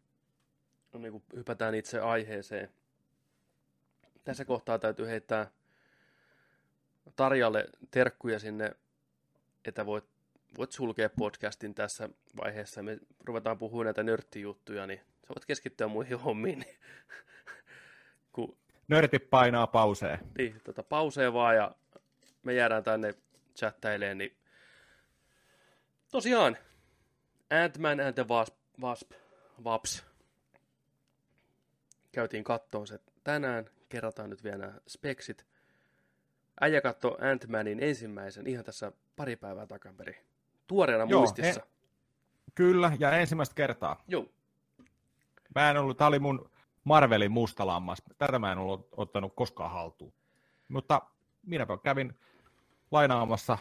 niin 0.97 1.11
kuin 1.11 1.23
hypätään 1.35 1.75
itse 1.75 1.99
aiheeseen. 1.99 2.69
Tässä 4.23 4.45
kohtaa 4.45 4.79
täytyy 4.79 5.07
heittää 5.07 5.51
Tarjalle 7.15 7.69
terkkuja 7.91 8.39
sinne, 8.39 8.71
että 9.65 9.85
voit, 9.85 10.05
voit 10.57 10.71
sulkea 10.71 11.09
podcastin 11.09 11.75
tässä 11.75 12.09
vaiheessa. 12.37 12.83
Me 12.83 12.99
ruvetaan 13.25 13.57
puhumaan 13.57 13.85
näitä 13.85 14.03
nörttijuttuja, 14.03 14.87
niin 14.87 14.99
sä 14.99 15.29
voit 15.29 15.45
keskittyä 15.45 15.87
muihin 15.87 16.19
hommiin. 16.19 16.59
Niin, 16.59 16.77
kun, 18.33 18.57
Nörti 18.87 19.19
painaa 19.19 19.67
pauseen. 19.67 20.19
niin, 20.37 20.61
tota, 20.63 20.83
pausee 20.83 21.33
vaan 21.33 21.55
ja 21.55 21.75
me 22.43 22.53
jäädään 22.53 22.83
tänne 22.83 23.13
chattailemaan, 23.55 24.17
niin 24.17 24.37
tosiaan 26.11 26.57
Ant-Man 27.49 27.99
and 27.99 28.13
the 28.13 28.25
Wasp, 28.29 28.55
Wasp 28.81 29.11
Vaps. 29.63 30.05
Käytiin 32.11 32.43
kattoon 32.43 32.87
se 32.87 32.99
tänään, 33.23 33.69
kerrataan 33.89 34.29
nyt 34.29 34.43
vielä 34.43 34.57
nämä 34.57 34.73
speksit. 34.87 35.45
Äijä 36.61 36.81
katto 36.81 37.09
Ant-Manin 37.21 37.83
ensimmäisen 37.83 38.47
ihan 38.47 38.65
tässä 38.65 38.91
pari 39.15 39.35
päivää 39.35 39.67
takaperin. 39.67 40.15
Tuoreena 40.67 41.05
Joo, 41.09 41.19
muistissa. 41.19 41.61
he- 41.61 41.67
Kyllä, 42.55 42.91
ja 42.99 43.11
ensimmäistä 43.11 43.55
kertaa. 43.55 44.03
Joo, 44.07 44.25
Mä 45.55 45.69
en 45.69 45.77
ollut, 45.77 45.97
tää 45.97 46.07
oli 46.07 46.19
mun 46.19 46.51
Marvelin 46.83 47.31
musta 47.31 47.67
lammas. 47.67 48.01
Tätä 48.17 48.39
mä 48.39 48.51
en 48.51 48.57
ollut 48.57 48.87
ottanut 48.91 49.35
koskaan 49.35 49.71
haltuun. 49.71 50.13
Mutta 50.67 51.01
minäpä 51.45 51.77
kävin 51.83 52.19
lainaamassa 52.91 53.57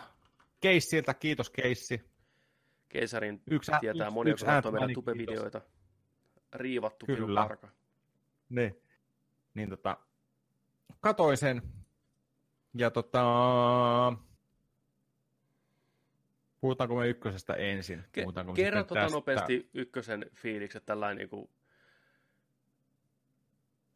keissiltä, 0.61 1.15
kiitos 1.15 1.51
keissi. 1.51 2.13
Keisarin 2.89 3.43
Yksi, 3.51 3.73
tietää 3.81 4.07
yksi- 4.07 4.15
moni, 4.15 4.31
yksi 4.31 4.45
joka 4.45 4.55
katsoo 4.55 4.73
meidän 4.73 4.89
Ant-Manin 4.91 4.95
tubevideoita. 4.95 5.61
Riivattu 6.53 7.07
Kyllä. 7.07 7.49
Niin. 8.49 8.83
Niin 9.55 9.69
tota, 9.71 9.97
katoin 11.01 11.37
sen. 11.37 11.63
Ja 12.75 12.91
tota, 12.91 13.23
puhutaanko 16.61 16.95
me 16.97 17.09
ykkösestä 17.09 17.55
ensin? 17.55 18.05
Ke- 18.19 18.55
kerro 18.57 18.85
tota 18.85 18.95
tästä? 19.01 19.17
nopeasti 19.17 19.71
ykkösen 19.75 20.27
fiilikset, 20.35 20.87
tällainen 20.87 21.17
niinku, 21.17 21.51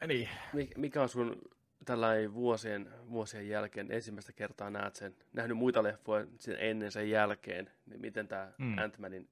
Niin. 0.07 0.29
mi- 0.53 0.71
mikä 0.77 1.03
on 1.03 1.09
sun 1.09 1.43
tällainen 1.85 2.35
vuosien, 2.35 2.93
vuosien 3.11 3.49
jälkeen 3.49 3.93
ensimmäistä 3.93 4.33
kertaa 4.33 4.71
näet 4.71 4.97
sen, 4.97 5.17
nähnyt 5.33 5.57
muita 5.57 5.83
leffoja 5.83 6.27
sen 6.39 6.57
ennen 6.59 6.93
sen 6.93 7.11
jälkeen, 7.11 7.71
niin 7.87 8.01
miten 8.01 8.29
tämä 8.29 8.53
mm. 8.59 8.77
Ant-Manin 8.79 9.29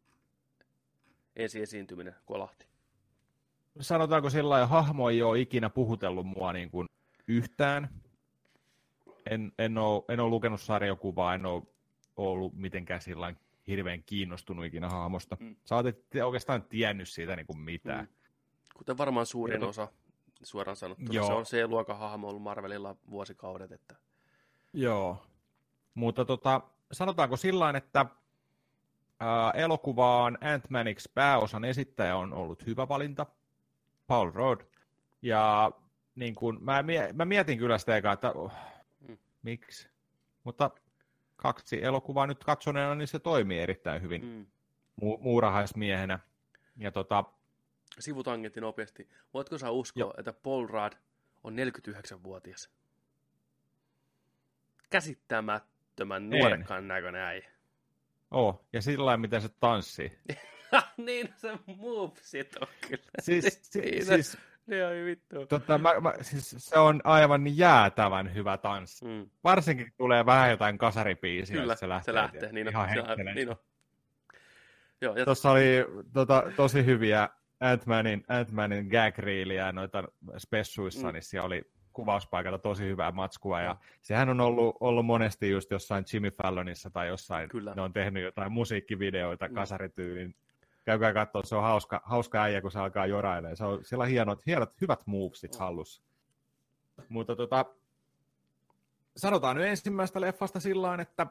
ensi 1.37 1.63
esiintyminen 1.63 2.15
kolahti? 2.25 2.67
Sanotaanko 3.81 4.31
sillä 4.31 4.51
lailla, 4.51 4.67
hahmo 4.67 5.11
ei 5.11 5.23
ole 5.23 5.41
ikinä 5.41 5.71
puhutellut 5.71 6.27
mua 6.27 6.53
niin 6.53 6.71
kuin 6.71 6.89
yhtään. 7.29 7.89
En, 9.31 9.53
en, 9.59 9.79
ole, 9.79 10.03
en 10.09 10.21
ole 10.21 10.31
lukenut 10.31 10.61
sarjakuvaa, 10.61 11.35
en 11.35 11.47
ole 11.47 11.63
ollut 12.17 12.55
mitenkään 12.55 13.01
sillä 13.01 13.35
hirveän 13.67 14.03
kiinnostunut 14.03 14.65
ikinä 14.65 14.89
hahmosta. 14.89 15.37
Mm. 15.41 15.57
Sä 15.65 15.75
oot 15.75 15.87
oikeastaan 16.25 16.63
tiennyt 16.63 17.09
siitä 17.09 17.37
niin 17.37 17.47
kuin 17.47 17.59
mitään. 17.59 18.05
Mm. 18.05 18.11
Kuten 18.77 18.99
varmaan 18.99 19.27
suurin 19.27 19.61
to- 19.61 19.69
osa, 19.69 19.89
suoraan 20.43 20.77
sanottuna. 20.77 21.15
Joo. 21.15 21.27
Se 21.27 21.33
on 21.33 21.47
se 21.47 21.67
luokan 21.67 21.99
hahmo 21.99 22.29
ollut 22.29 22.43
Marvelilla 22.43 22.97
vuosikaudet, 23.11 23.73
että 23.73 23.97
Joo. 24.73 25.27
Mutta 25.95 26.25
tota, 26.25 26.61
sanotaanko 26.93 27.37
sillä 27.37 27.71
että 27.77 28.07
ää, 29.21 29.51
elokuvaan 29.51 30.39
Ant-Maniksi 30.41 31.11
pääosan 31.15 31.65
esittäjä 31.65 32.17
on 32.17 32.33
ollut 32.33 32.67
hyvä 32.67 32.89
valinta, 32.89 33.27
Paul 34.07 34.31
Rudd. 34.35 34.61
Ja 35.23 35.73
niin 36.15 36.35
kun, 36.35 36.59
mä, 36.61 36.85
mä 37.13 37.25
mietin 37.25 37.59
kyllä 37.59 37.79
sitä 37.79 37.97
eka, 37.97 38.13
että 38.13 38.33
oh. 38.33 38.53
Miksi. 39.45 39.89
Mutta 40.45 40.71
kaksi 41.37 41.85
elokuvaa 41.85 42.27
nyt 42.27 42.45
katsoneena, 42.45 42.95
niin 42.95 43.09
se 43.09 43.19
toimii 43.19 43.59
erittäin 43.59 44.03
hyvin 44.03 44.25
mm. 44.25 44.47
mu- 45.03 45.21
muurahaismiehenä. 45.21 46.19
Ja 46.77 46.91
tota, 46.91 47.25
sivutangentti 47.99 48.61
nopeasti. 48.61 49.09
Voitko 49.35 49.59
sä 49.59 49.71
uskoa, 49.71 50.01
Joo. 50.01 50.15
että 50.19 50.33
Paul 50.33 50.67
Rudd 50.67 50.93
on 51.45 51.55
49-vuotias? 51.55 52.71
Käsittämättömän 54.91 56.31
nuorekkaan 56.31 56.89
näköinen 56.89 57.23
äijä. 57.23 57.51
oh, 58.31 58.65
ja 58.73 58.83
sillä 58.83 59.05
lailla, 59.05 59.21
miten 59.21 59.41
se 59.41 59.49
tanssii. 59.61 60.19
niin 60.97 61.35
se 61.37 61.59
movesit 61.67 62.57
on 62.57 62.67
kyllä. 62.89 63.05
Siis, 63.21 63.59
si- 63.63 64.05
siis 64.05 64.39
Ne 64.67 64.87
on 64.87 64.93
vittu. 65.07 65.47
Tota, 65.47 65.79
mä, 65.79 66.01
mä, 66.01 66.13
siis 66.21 66.55
se 66.59 66.79
on 66.79 67.01
aivan 67.05 67.57
jäätävän 67.57 68.35
hyvä 68.35 68.57
tanssi. 68.59 69.05
Mm. 69.05 69.27
Varsinkin 69.45 69.87
kun 69.87 69.95
tulee 69.97 70.27
vähän 70.27 70.51
jotain 70.51 70.79
kasaripiisiä, 70.79 71.61
Kyllä, 71.61 71.77
se 71.77 71.89
lähtee, 71.89 72.13
se 72.13 72.15
lähtee. 72.15 72.53
Niin 72.53 72.67
on, 72.69 72.73
ihan 72.73 72.89
se 72.89 72.95
henkkelee. 72.95 73.35
niin 73.35 73.51
on. 73.51 73.57
Joo, 75.01 75.17
ja 75.17 75.25
Tuossa 75.25 75.51
oli 75.51 75.87
tota, 76.13 76.43
tosi 76.57 76.85
hyviä 76.85 77.29
Ant-Manin, 77.61 78.25
Ant-Manin 78.29 78.89
gag-reeliä 78.91 79.73
noita 79.73 80.05
spessuissa, 80.39 81.01
Mm. 81.03 81.07
mm. 81.09 81.13
niin 81.13 81.23
siellä 81.23 81.47
oli 81.47 81.63
kuvauspaikalta 81.93 82.59
tosi 82.59 82.85
hyvää 82.85 83.13
matskua, 83.13 83.61
ja 83.61 83.77
sehän 84.03 84.29
on 84.29 84.41
ollut, 84.41 84.77
ollut 84.81 85.07
monesti 85.07 85.51
just 85.51 85.71
jossain 85.71 86.05
Jimmy 86.13 86.31
Fallonissa 86.31 86.91
tai 86.91 87.09
jossain, 87.09 87.49
Kyllä. 87.49 87.73
ne 87.77 87.83
on 87.83 87.93
tehnyt 87.93 88.23
jotain 88.23 88.53
musiikkivideoita 88.53 89.49
Mm. 89.49 89.55
kasarityylin. 89.55 90.35
Käykää 90.85 91.13
katsoa, 91.13 91.43
se 91.45 91.57
on 91.57 91.63
hauska, 91.63 92.03
hauska 92.05 92.43
äijä, 92.43 92.61
kun 92.61 92.71
se 92.71 92.79
alkaa 92.79 93.07
jorailemaan. 93.07 93.57
Se 93.57 93.65
on, 93.65 93.85
siellä 93.85 94.03
on 94.03 94.09
hienot, 94.09 94.47
hienot 94.47 94.81
hyvät 94.81 95.07
movesit 95.07 95.53
Mm. 95.53 95.59
hallussa. 95.59 96.03
Mutta 97.09 97.37
tota, 97.37 97.65
sanotaan 99.17 99.57
nyt 99.57 99.67
ensimmäistä 99.67 100.21
leffasta 100.21 100.61
sillä 100.61 100.95
että 101.01 101.27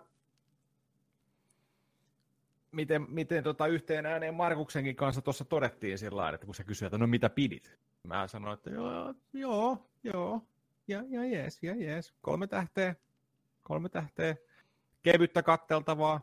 miten, 2.71 3.05
miten 3.09 3.43
tota 3.43 3.67
yhteen 3.67 4.05
ääneen 4.05 4.33
Markuksenkin 4.33 4.95
kanssa 4.95 5.21
tuossa 5.21 5.45
todettiin 5.45 5.97
sillä 5.97 6.29
että 6.29 6.45
kun 6.45 6.55
se 6.55 6.63
kysyi, 6.63 6.85
että 6.85 6.97
no 6.97 7.07
mitä 7.07 7.29
pidit? 7.29 7.77
Mä 8.03 8.27
sanoin, 8.27 8.53
että 8.53 8.69
joo, 8.69 9.13
joo, 9.33 9.89
joo, 10.03 10.41
ja, 10.87 11.03
ja 11.09 11.25
jees, 11.25 11.63
ja 11.63 11.75
jees, 11.75 12.13
kolme 12.21 12.47
tähteä, 12.47 12.95
kolme 13.63 13.89
tähteä, 13.89 14.35
kevyttä 15.03 15.43
katteltavaa, 15.43 16.21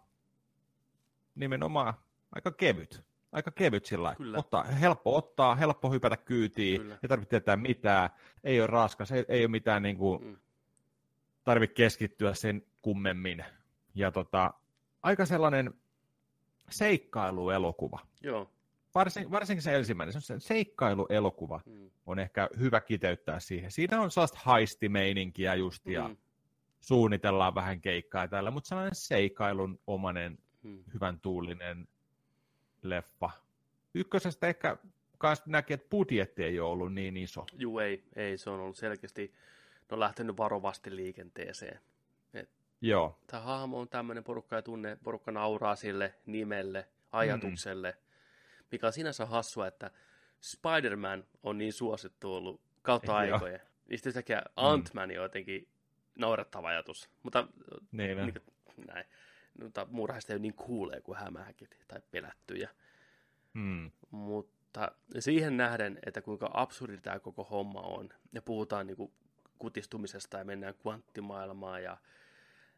nimenomaan 1.34 1.94
aika 2.32 2.50
kevyt, 2.50 3.04
aika 3.32 3.50
kevyt 3.50 3.84
sillä 3.86 4.02
lailla. 4.04 4.16
Kyllä. 4.16 4.38
Ottaa, 4.38 4.64
helppo 4.64 5.16
ottaa, 5.16 5.54
helppo 5.54 5.90
hypätä 5.92 6.16
kyytiin, 6.16 6.80
Kyllä. 6.80 6.98
ei 7.02 7.08
tarvitse 7.08 7.30
tietää 7.30 7.56
mitään, 7.56 8.10
ei 8.44 8.60
ole 8.60 8.66
raskas, 8.66 9.12
ei, 9.12 9.24
ei 9.28 9.42
ole 9.42 9.50
mitään 9.50 9.82
niin 9.82 9.96
kuin, 9.96 10.24
Mm. 10.24 10.36
tarvitse 11.44 11.74
keskittyä 11.74 12.34
sen 12.34 12.62
kummemmin. 12.82 13.44
Ja 13.94 14.10
tota, 14.12 14.54
aika 15.02 15.26
sellainen 15.26 15.74
seikkailuelokuva. 16.70 17.98
Joo. 18.22 18.50
Varsin, 18.94 19.30
varsinkin 19.30 19.62
se 19.62 19.76
ensimmäinen, 19.76 20.12
se 20.12 20.18
on 20.18 20.22
se 20.22 20.46
seikkailuelokuva, 20.46 21.60
Mm. 21.66 21.90
on 22.06 22.18
ehkä 22.18 22.48
hyvä 22.58 22.80
kiteyttää 22.80 23.40
siihen. 23.40 23.70
Siinä 23.72 24.00
on 24.00 24.10
sellaista 24.10 24.38
haistimeininkiä 24.42 25.54
just 25.54 25.86
ja 25.86 26.08
Mm. 26.08 26.16
suunnitellaan 26.80 27.54
vähän 27.54 27.80
keikkaa 27.80 28.24
ja 28.24 28.28
tällä, 28.28 28.50
mutta 28.50 28.68
sellainen 28.68 28.94
seikkailun 28.94 29.80
omanen, 29.86 30.38
Mm. 30.62 30.84
hyvän 30.94 31.20
tuulinen 31.20 31.88
leffa. 32.82 33.30
Ykkösestä 33.94 34.46
ehkä 34.46 34.76
kans 35.18 35.46
näki, 35.46 35.72
että 35.72 35.88
budjetti 35.90 36.44
ei 36.44 36.60
ole 36.60 36.70
ollut 36.70 36.94
niin 36.94 37.16
iso. 37.16 37.46
Juu, 37.52 37.78
ei, 37.78 38.04
ei, 38.16 38.38
se 38.38 38.50
on 38.50 38.60
ollut 38.60 38.76
selkeästi, 38.76 39.34
ne 39.90 39.94
on 39.94 40.00
lähtenyt 40.00 40.36
varovasti 40.36 40.96
liikenteeseen. 40.96 41.80
Joo, 42.82 43.18
Tämä 43.26 43.42
hahmo 43.42 43.80
on 43.80 43.88
tämmöinen, 43.88 44.24
porukka 44.24 44.56
ei 44.56 44.62
tunne, 44.62 44.98
porukka 45.02 45.30
nauraa 45.30 45.76
sille 45.76 46.14
nimelle, 46.26 46.88
ajatukselle, 47.12 47.96
mikä 48.70 48.86
on 48.86 48.92
sinänsä 48.92 49.26
hassua, 49.26 49.66
että 49.66 49.90
Spider-Man 50.40 51.24
on 51.42 51.58
niin 51.58 51.72
suosittu 51.72 52.34
ollut 52.34 52.60
kautta 52.82 53.12
Joo. 53.12 53.34
aikojen. 53.34 53.60
Niistä 53.88 54.08
yhtäkkiä 54.08 54.42
Ant-Man 54.56 55.10
on 55.10 55.14
jotenkin 55.14 55.68
naurettava 56.18 56.68
ajatus. 56.68 57.10
Mutta 57.22 57.48
niin 57.92 58.16
niin, 58.16 58.34
näin. 58.86 59.04
Muurahaiset 59.88 60.30
ei 60.30 60.34
ole 60.34 60.42
niin 60.42 60.54
kuulee 60.54 61.00
kuin 61.00 61.18
hämähäkit 61.18 61.76
tai 61.88 62.00
pelättyjä. 62.10 62.70
Mm. 63.54 63.90
Mutta 64.10 64.92
siihen 65.18 65.56
nähden, 65.56 65.98
että 66.06 66.22
kuinka 66.22 66.50
absurdi 66.54 66.98
tämä 66.98 67.18
koko 67.18 67.44
homma 67.44 67.80
on, 67.80 68.08
ja 68.32 68.42
puhutaan 68.42 68.86
niin 68.86 68.96
kuin 68.96 69.12
kutistumisesta 69.58 70.38
ja 70.38 70.44
mennään 70.44 70.74
kvanttimaailmaan 70.74 71.82
ja 71.82 71.96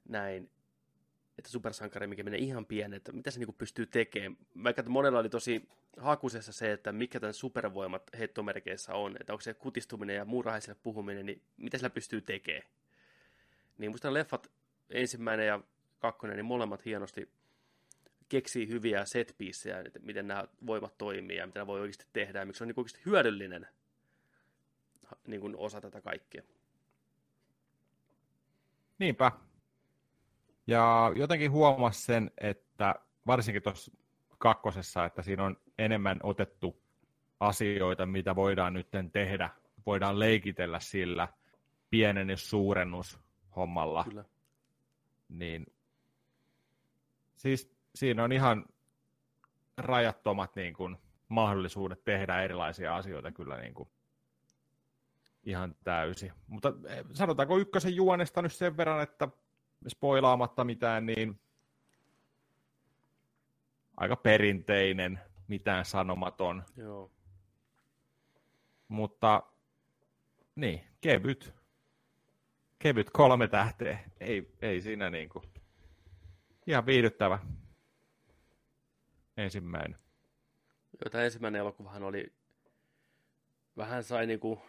näin, 0.08 0.50
että 1.38 1.50
supersankari, 1.50 2.06
mikä 2.06 2.22
menee 2.22 2.40
ihan 2.40 2.66
pienen, 2.66 2.96
että 2.96 3.12
mitä 3.12 3.30
se 3.30 3.38
niin 3.38 3.54
pystyy 3.54 3.86
tekemään. 3.86 4.36
Vaikka 4.64 4.82
monella 4.82 5.18
oli 5.18 5.28
tosi 5.28 5.68
hakusessa 5.96 6.52
se, 6.52 6.72
että 6.72 6.92
mikä 6.92 7.20
tämän 7.20 7.34
supervoimat 7.34 8.02
heittomerkeissä 8.18 8.94
on, 8.94 9.16
että 9.20 9.32
onko 9.32 9.40
se 9.40 9.54
kutistuminen 9.54 10.16
ja 10.16 10.24
muurahaisille 10.24 10.76
puhuminen, 10.82 11.26
niin 11.26 11.42
mitä 11.56 11.78
sillä 11.78 11.90
pystyy 11.90 12.20
tekemään. 12.20 12.68
Niin 13.78 13.90
musta 13.90 14.14
leffat, 14.14 14.50
ensimmäinen 14.90 15.46
ja 15.46 15.60
kakkonen, 16.02 16.36
niin 16.36 16.44
molemmat 16.44 16.84
hienosti 16.84 17.30
keksii 18.28 18.68
hyviä 18.68 19.04
set 19.04 19.34
että 19.86 19.98
miten 19.98 20.26
nämä 20.26 20.44
voimat 20.66 20.98
toimii 20.98 21.36
ja 21.36 21.46
mitä 21.46 21.58
nämä 21.58 21.66
voi 21.66 21.80
oikeasti 21.80 22.06
tehdä 22.12 22.38
ja 22.38 22.46
miksi 22.46 22.58
se 22.58 22.64
on 22.64 22.68
niin 22.68 22.78
oikeasti 22.78 23.00
hyödyllinen 23.06 23.66
niin 25.26 25.40
kuin 25.40 25.56
osa 25.56 25.80
tätä 25.80 26.00
kaikkea. 26.00 26.42
Niinpä. 28.98 29.32
Ja 30.66 31.12
jotenkin 31.16 31.50
huomasi 31.50 32.02
sen, 32.02 32.30
että 32.38 32.94
varsinkin 33.26 33.62
tuossa 33.62 33.92
kakkosessa, 34.38 35.04
että 35.04 35.22
siinä 35.22 35.44
on 35.44 35.56
enemmän 35.78 36.20
otettu 36.22 36.82
asioita, 37.40 38.06
mitä 38.06 38.36
voidaan 38.36 38.74
nyt 38.74 38.88
tehdä. 39.12 39.50
Voidaan 39.86 40.18
leikitellä 40.18 40.80
sillä 40.80 41.28
pienennys, 41.90 42.50
suurennus 42.50 43.18
hommalla. 43.56 44.04
Kyllä. 44.04 44.24
Niin, 45.28 45.66
siis 47.42 47.76
siinä 47.94 48.24
on 48.24 48.32
ihan 48.32 48.64
rajattomat 49.76 50.56
niin 50.56 50.74
kuin, 50.74 50.96
mahdollisuudet 51.28 52.04
tehdä 52.04 52.42
erilaisia 52.42 52.96
asioita 52.96 53.32
kyllä 53.32 53.60
niin 53.60 53.74
kuin, 53.74 53.88
ihan 55.44 55.76
täysi. 55.84 56.32
Mutta 56.46 56.72
eh, 56.86 57.04
sanotaanko 57.12 57.58
ykkösen 57.58 57.96
juonesta 57.96 58.42
nyt 58.42 58.52
sen 58.52 58.76
verran, 58.76 59.02
että 59.02 59.28
spoilaamatta 59.88 60.64
mitään, 60.64 61.06
niin 61.06 61.40
aika 63.96 64.16
perinteinen, 64.16 65.20
mitään 65.48 65.84
sanomaton. 65.84 66.62
Joo. 66.76 67.10
Mutta 68.88 69.42
niin, 70.54 70.84
kevyt. 71.00 71.54
Kevyt 72.78 73.10
kolme 73.10 73.48
tähteä. 73.48 73.98
Ei, 74.20 74.52
ei 74.62 74.80
siinä 74.80 75.10
niinku. 75.10 75.42
Ihan 76.66 76.86
viihdyttävä. 76.86 77.38
Ensimmäinen. 79.36 79.98
Joo, 80.92 81.10
tämä 81.10 81.24
ensimmäinen 81.24 81.60
elokuvahan 81.60 82.02
oli, 82.02 82.32
vähän 83.76 84.04
sai 84.04 84.26
niinku 84.26 84.62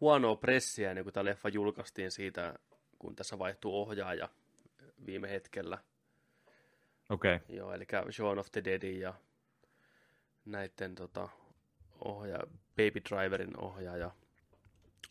huonoa 0.00 0.36
pressiä, 0.36 0.94
niin 0.94 1.04
kun 1.04 1.12
tämä 1.12 1.24
leffa 1.24 1.48
julkaistiin 1.48 2.10
siitä, 2.10 2.58
kun 2.98 3.16
tässä 3.16 3.38
vaihtui 3.38 3.72
ohjaaja 3.72 4.28
viime 5.06 5.30
hetkellä. 5.30 5.78
Okei. 7.10 7.36
Okay. 7.36 7.56
Joo, 7.56 7.72
eli 7.72 7.86
Shaun 8.10 8.38
of 8.38 8.52
the 8.52 8.64
Deadin 8.64 9.00
ja 9.00 9.14
näiden 10.44 10.94
tota, 10.94 11.28
ohja, 12.04 12.38
Baby 12.76 13.00
Driverin 13.10 13.60
ohjaaja. 13.60 14.10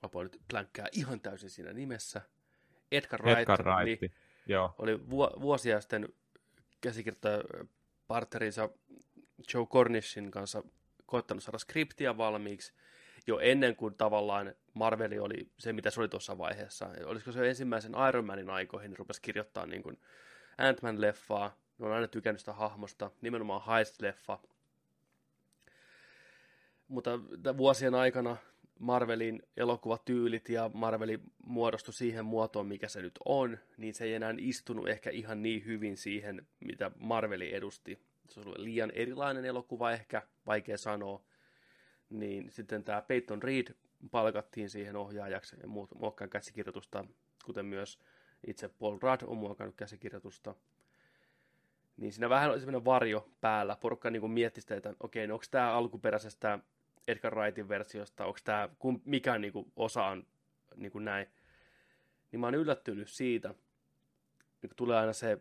Apo 0.02 0.24
nyt 0.24 0.42
plänkkää 0.48 0.88
ihan 0.92 1.22
täysin 1.22 1.50
siinä 1.50 1.74
nimessä. 1.74 2.22
Edgar 2.92 3.22
Wright, 3.22 3.40
Edgar 3.40 3.64
Wright. 3.66 4.02
Niin, 4.02 4.12
Joo. 4.48 4.76
oli 4.78 5.10
vu- 5.10 5.42
vuosia 5.42 5.82
sitten 5.82 6.10
käsikirjoittaja 6.82 7.44
partnerinsa 8.08 8.70
Joe 9.54 9.66
Cornishin 9.66 10.32
kanssa 10.32 10.64
koettanut 11.06 11.44
saada 11.44 11.58
skriptiä 11.58 12.18
valmiiksi 12.18 12.74
jo 13.28 13.40
ennen 13.40 13.76
kuin 13.76 13.96
tavallaan 13.96 14.56
Marveli 14.74 15.20
oli 15.20 15.52
se, 15.60 15.74
mitä 15.74 15.90
se 15.92 16.00
oli 16.00 16.10
tuossa 16.10 16.38
vaiheessa. 16.38 16.90
Olisiko 17.06 17.32
se 17.32 17.50
ensimmäisen 17.50 17.92
Iron 18.10 18.26
Manin 18.26 18.50
aikoihin, 18.50 18.92
niin 18.92 18.98
rupesi 18.98 19.22
kirjoittaa 19.22 19.66
niin 19.66 19.84
kuin 19.84 20.00
Ant-Man-leffaa. 20.58 21.50
Ne 21.78 21.86
on 21.86 21.92
aina 21.92 22.08
tykännyt 22.08 22.40
sitä 22.40 22.54
hahmosta, 22.54 23.12
nimenomaan 23.22 23.62
Heist-leffa. 23.62 24.38
Mutta 26.88 27.20
vuosien 27.58 27.96
aikana 27.96 28.38
Marvelin 28.82 29.44
elokuvatyylit 29.58 30.50
ja 30.50 30.72
Marveli 30.74 31.20
muodostui 31.46 31.94
siihen 31.94 32.26
muotoon, 32.26 32.68
mikä 32.68 32.88
se 32.88 33.02
nyt 33.02 33.20
on, 33.26 33.58
niin 33.78 33.94
se 33.94 34.04
ei 34.04 34.14
enää 34.14 34.34
istunut 34.38 34.90
ehkä 34.90 35.10
ihan 35.10 35.42
niin 35.42 35.66
hyvin 35.66 35.98
siihen, 35.98 36.48
mitä 36.60 36.92
Marveli 37.00 37.56
edusti. 37.56 38.00
Se 38.30 38.40
oli 38.40 38.64
liian 38.64 38.92
erilainen 38.92 39.46
elokuva 39.46 39.92
ehkä, 39.92 40.22
vaikea 40.46 40.78
sanoa. 40.78 41.22
Niin 42.10 42.52
sitten 42.52 42.84
tämä 42.84 43.02
Peyton 43.02 43.44
Reed 43.44 43.76
palkattiin 44.12 44.70
siihen 44.70 44.96
ohjaajaksi 44.96 45.56
ja 45.62 45.68
muokkaan 45.96 46.30
käsikirjoitusta, 46.30 47.06
kuten 47.46 47.66
myös 47.66 48.00
itse 48.48 48.70
Paul 48.70 48.98
Rudd 49.02 49.22
on 49.28 49.38
muokannut 49.38 49.76
käsikirjoitusta. 49.76 50.56
Niin 51.98 52.14
siinä 52.14 52.30
vähän 52.30 52.52
oli 52.52 52.60
sellainen 52.60 52.86
varjo 52.86 53.30
päällä. 53.42 53.78
Porukka 53.82 54.10
niin 54.10 54.32
mietti 54.32 54.62
sitä, 54.62 54.76
että 54.76 54.94
okei, 55.00 55.28
no 55.28 55.34
onko 55.34 55.46
tämä 55.52 55.74
alkuperäisestä 55.74 56.60
Edgar 57.08 57.36
Wrightin 57.36 57.70
versiosta, 57.70 58.26
onko 58.26 58.40
tämä, 58.44 58.70
mikä 59.06 59.38
niin 59.38 59.54
kuin 59.54 59.72
osa 59.76 60.06
on 60.06 60.28
niin 60.76 60.92
kuin 60.92 61.06
näin. 61.06 61.28
Niin 62.32 62.40
mä 62.40 62.48
oon 62.48 62.56
yllättynyt 62.56 63.10
siitä, 63.10 63.50
niin 64.62 64.70
kun 64.70 64.76
tulee 64.76 64.98
aina 64.98 65.14
se 65.14 65.38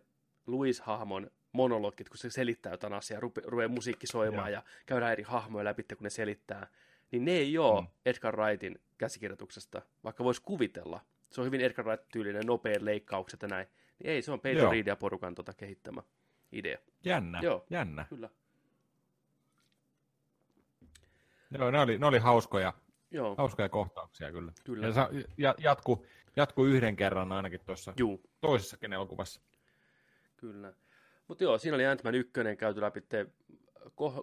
Louis-hahmon 0.46 1.30
monologit, 1.52 2.08
kun 2.08 2.18
se 2.18 2.30
selittää 2.30 2.72
jotain 2.72 2.92
asiaa, 2.92 3.20
rupe, 3.20 3.42
rupeaa 3.44 3.68
musiikki 3.68 4.06
soimaan 4.06 4.52
ja. 4.52 4.58
ja 4.58 4.62
käydään 4.86 5.12
eri 5.12 5.22
hahmoja 5.22 5.64
läpi, 5.64 5.82
kun 5.82 5.96
ne 6.00 6.10
selittää 6.10 6.66
niin 7.10 7.24
ne 7.24 7.32
ei 7.32 7.58
ole 7.58 7.80
mm. 7.80 7.86
Edgar 8.06 8.36
Wrightin 8.36 8.80
käsikirjoituksesta, 8.98 9.82
vaikka 10.04 10.24
voisi 10.24 10.42
kuvitella. 10.42 11.00
Se 11.30 11.40
on 11.40 11.46
hyvin 11.46 11.60
Edgar 11.60 11.86
Wright-tyylinen, 11.86 12.46
nopeat 12.46 12.82
leikkaukset 12.82 13.42
ja 13.42 13.48
näin. 13.48 13.66
Niin 13.98 14.10
ei, 14.10 14.22
se 14.22 14.32
on 14.32 14.40
Peter 14.40 14.70
Reed 14.70 14.86
ja 14.86 14.96
porukan 14.96 15.34
tota 15.34 15.54
kehittämä 15.54 16.02
idea. 16.52 16.78
Jännä, 17.04 17.40
Joo, 17.42 17.66
jännä. 17.70 18.06
Kyllä. 18.08 18.30
Joo, 21.58 21.70
ne 21.70 21.80
oli, 21.80 21.98
ne 21.98 22.06
oli 22.06 22.18
hauskoja, 22.18 22.72
Joo. 23.10 23.34
hauskoja 23.38 23.68
kohtauksia 23.68 24.32
kyllä. 24.32 24.52
kyllä. 24.64 24.86
Ja, 24.86 25.10
ja 25.38 25.54
jatku, 25.58 26.06
jatku 26.36 26.64
yhden 26.64 26.96
kerran 26.96 27.32
ainakin 27.32 27.60
tuossa 27.66 27.94
toisessakin 28.40 28.92
elokuvassa. 28.92 29.40
Kyllä. 30.36 30.72
Mutta 31.28 31.44
joo, 31.44 31.58
siinä 31.58 31.74
oli 31.74 31.86
Ant-Man 31.86 32.14
1 32.14 32.32
käyty 32.58 32.80
läpi 32.80 33.02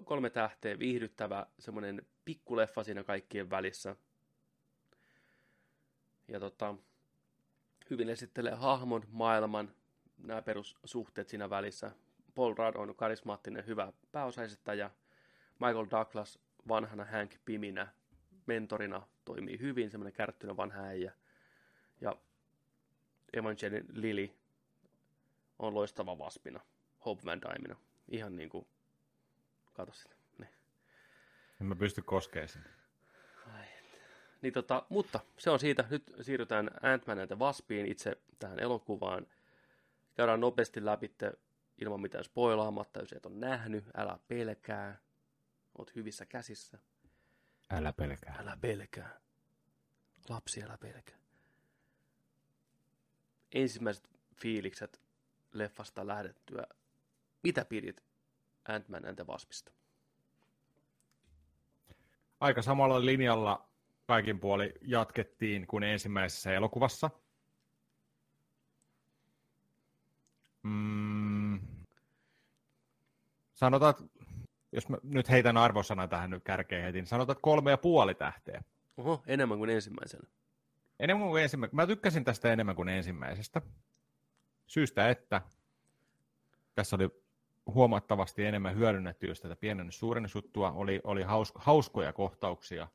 kolme 0.05 0.29
tähteä, 0.29 0.79
viihdyttävä, 0.79 1.45
semmoinen 1.59 2.05
pikkuleffa 2.25 2.83
siinä 2.83 3.03
kaikkien 3.03 3.49
välissä. 3.49 3.95
Ja 6.27 6.39
tota, 6.39 6.75
hyvin 7.89 8.09
esittelee 8.09 8.53
hahmon, 8.53 9.03
maailman, 9.11 9.71
nämä 10.17 10.41
perussuhteet 10.41 11.29
siinä 11.29 11.49
välissä. 11.49 11.91
Paul 12.35 12.55
Rudd 12.57 12.75
on 12.75 12.95
karismaattinen, 12.95 13.67
hyvä 13.67 13.93
pääosaisettaja. 14.11 14.91
Michael 15.59 15.87
Douglas 15.91 16.39
vanhana 16.67 17.05
Hank 17.05 17.35
Piminä 17.45 17.87
mentorina 18.45 19.07
toimii 19.25 19.59
hyvin, 19.59 19.91
semmoinen 19.91 20.13
kärttyinen 20.13 20.57
vanha 20.57 20.81
äijä. 20.81 21.13
Ja 22.01 22.15
Evangeline 23.33 23.85
Lily 23.93 24.29
on 25.59 25.73
loistava 25.73 26.17
vaspina, 26.17 26.59
Hope 27.05 27.21
Van 27.25 27.41
Dymena. 27.41 27.75
Ihan 28.07 28.35
niin 28.35 28.49
kuin 28.49 28.67
Kato 29.73 29.93
sitä. 29.93 30.15
Niin. 30.37 30.49
En 31.61 31.67
mä 31.67 31.75
pysty 31.75 32.01
koskemaan 32.01 32.49
sinne. 32.49 32.69
Niin 34.41 34.53
tota, 34.53 34.85
mutta 34.89 35.19
se 35.37 35.49
on 35.49 35.59
siitä. 35.59 35.85
Nyt 35.89 36.13
siirrytään 36.21 36.71
Ant-Man 36.81 37.17
ja 37.29 37.35
Waspiin 37.35 37.85
itse 37.85 38.17
tähän 38.39 38.59
elokuvaan. 38.59 39.27
Käydään 40.15 40.39
nopeasti 40.39 40.85
läpi 40.85 41.11
ilman 41.81 42.01
mitään 42.01 42.23
spoilaamatta, 42.23 42.99
jos 42.99 43.13
et 43.13 43.25
ole 43.25 43.35
nähnyt. 43.35 43.85
Älä 43.97 44.19
pelkää. 44.27 44.97
Oot 45.77 45.95
hyvissä 45.95 46.25
käsissä. 46.25 46.79
Älä 47.69 47.93
pelkää. 47.93 48.35
Älä 48.39 48.57
pelkää. 48.61 49.19
Lapsi, 50.29 50.63
älä 50.63 50.77
pelkää. 50.77 51.17
Ensimmäiset 53.51 54.09
fiilikset 54.35 55.01
leffasta 55.51 56.07
lähdettyä. 56.07 56.67
Mitä 57.43 57.65
pidit 57.65 58.03
Ant-Man 58.67 59.05
and 59.05 59.15
the 59.15 59.25
Waspista. 59.27 59.71
Aika 62.39 62.61
samalla 62.61 63.05
linjalla 63.05 63.69
kaikin 64.07 64.39
puoli 64.39 64.73
jatkettiin 64.81 65.67
kuin 65.67 65.83
ensimmäisessä 65.83 66.53
elokuvassa. 66.53 67.09
Mm. 70.63 71.59
Sanotaan, 73.53 73.93
jos 74.71 74.89
mä 74.89 74.97
nyt 75.03 75.29
heitän 75.29 75.57
arvosana 75.57 76.07
tähän 76.07 76.29
nyt 76.29 76.43
kärkeen 76.43 76.83
heti, 76.83 76.97
niin 76.97 77.07
sanotaan 77.07 77.37
kolme 77.41 77.71
ja 77.71 77.77
puoli 77.77 78.15
tähteä. 78.15 78.63
Oho, 78.97 79.23
enemmän 79.27 79.57
kuin 79.57 79.69
ensimmäisellä. 79.69 80.29
Enemmän 80.99 81.27
kuin 81.27 81.43
ensimmäisenä. 81.43 81.75
Mä 81.75 81.87
tykkäsin 81.87 82.23
tästä 82.23 82.53
enemmän 82.53 82.75
kuin 82.75 82.89
ensimmäisestä. 82.89 83.61
Syystä, 84.67 85.09
että 85.09 85.41
tässä 86.75 86.95
oli 86.95 87.09
huomattavasti 87.65 88.45
enemmän 88.45 88.75
hyödynnetty 88.75 89.27
just 89.27 89.41
tätä 89.41 89.55
pienennys 89.55 89.99
suurennusjuttua, 89.99 90.71
oli, 90.71 91.01
oli 91.03 91.23
hausko, 91.23 91.59
hauskoja 91.63 92.13
kohtauksia, 92.13 92.87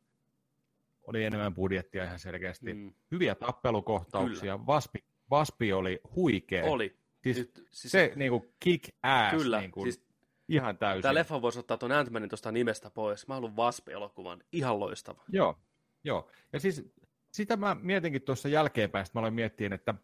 oli 1.02 1.24
enemmän 1.24 1.54
budjettia 1.54 2.04
ihan 2.04 2.18
selkeästi, 2.18 2.74
mm. 2.74 2.92
hyviä 3.10 3.34
tappelukohtauksia, 3.34 4.66
Vaspi, 4.66 5.04
Vaspi 5.30 5.72
oli 5.72 6.00
huikea. 6.16 6.64
Oli. 6.64 6.96
Siis, 7.22 7.36
Nyt, 7.36 7.66
siis 7.70 7.92
se 7.92 8.12
niin 8.16 8.30
kuin 8.30 8.54
kick 8.60 8.88
ass, 9.02 9.36
kyllä, 9.36 9.60
niin 9.60 9.70
kuin, 9.70 9.92
siis 9.92 10.11
ihan 10.48 10.78
täysin. 10.78 11.02
Tämä 11.02 11.14
leffa 11.14 11.42
voisi 11.42 11.58
ottaa 11.58 11.76
tuon 11.76 11.92
Ant-Manin 11.92 12.28
tuosta 12.28 12.52
nimestä 12.52 12.90
pois. 12.90 13.28
Mä 13.28 13.34
haluan 13.34 13.56
Wasp-elokuvan. 13.56 14.44
Ihan 14.52 14.80
loistava. 14.80 15.24
Joo, 15.28 15.58
joo. 16.04 16.30
Ja 16.52 16.60
siis 16.60 16.92
sitä 17.32 17.56
mä 17.56 17.76
mietinkin 17.80 18.22
tuossa 18.22 18.48
jälkeenpäin, 18.48 19.06
mä 19.14 19.18
aloin 19.18 19.34
miettiä, 19.34 19.70
että 19.72 19.94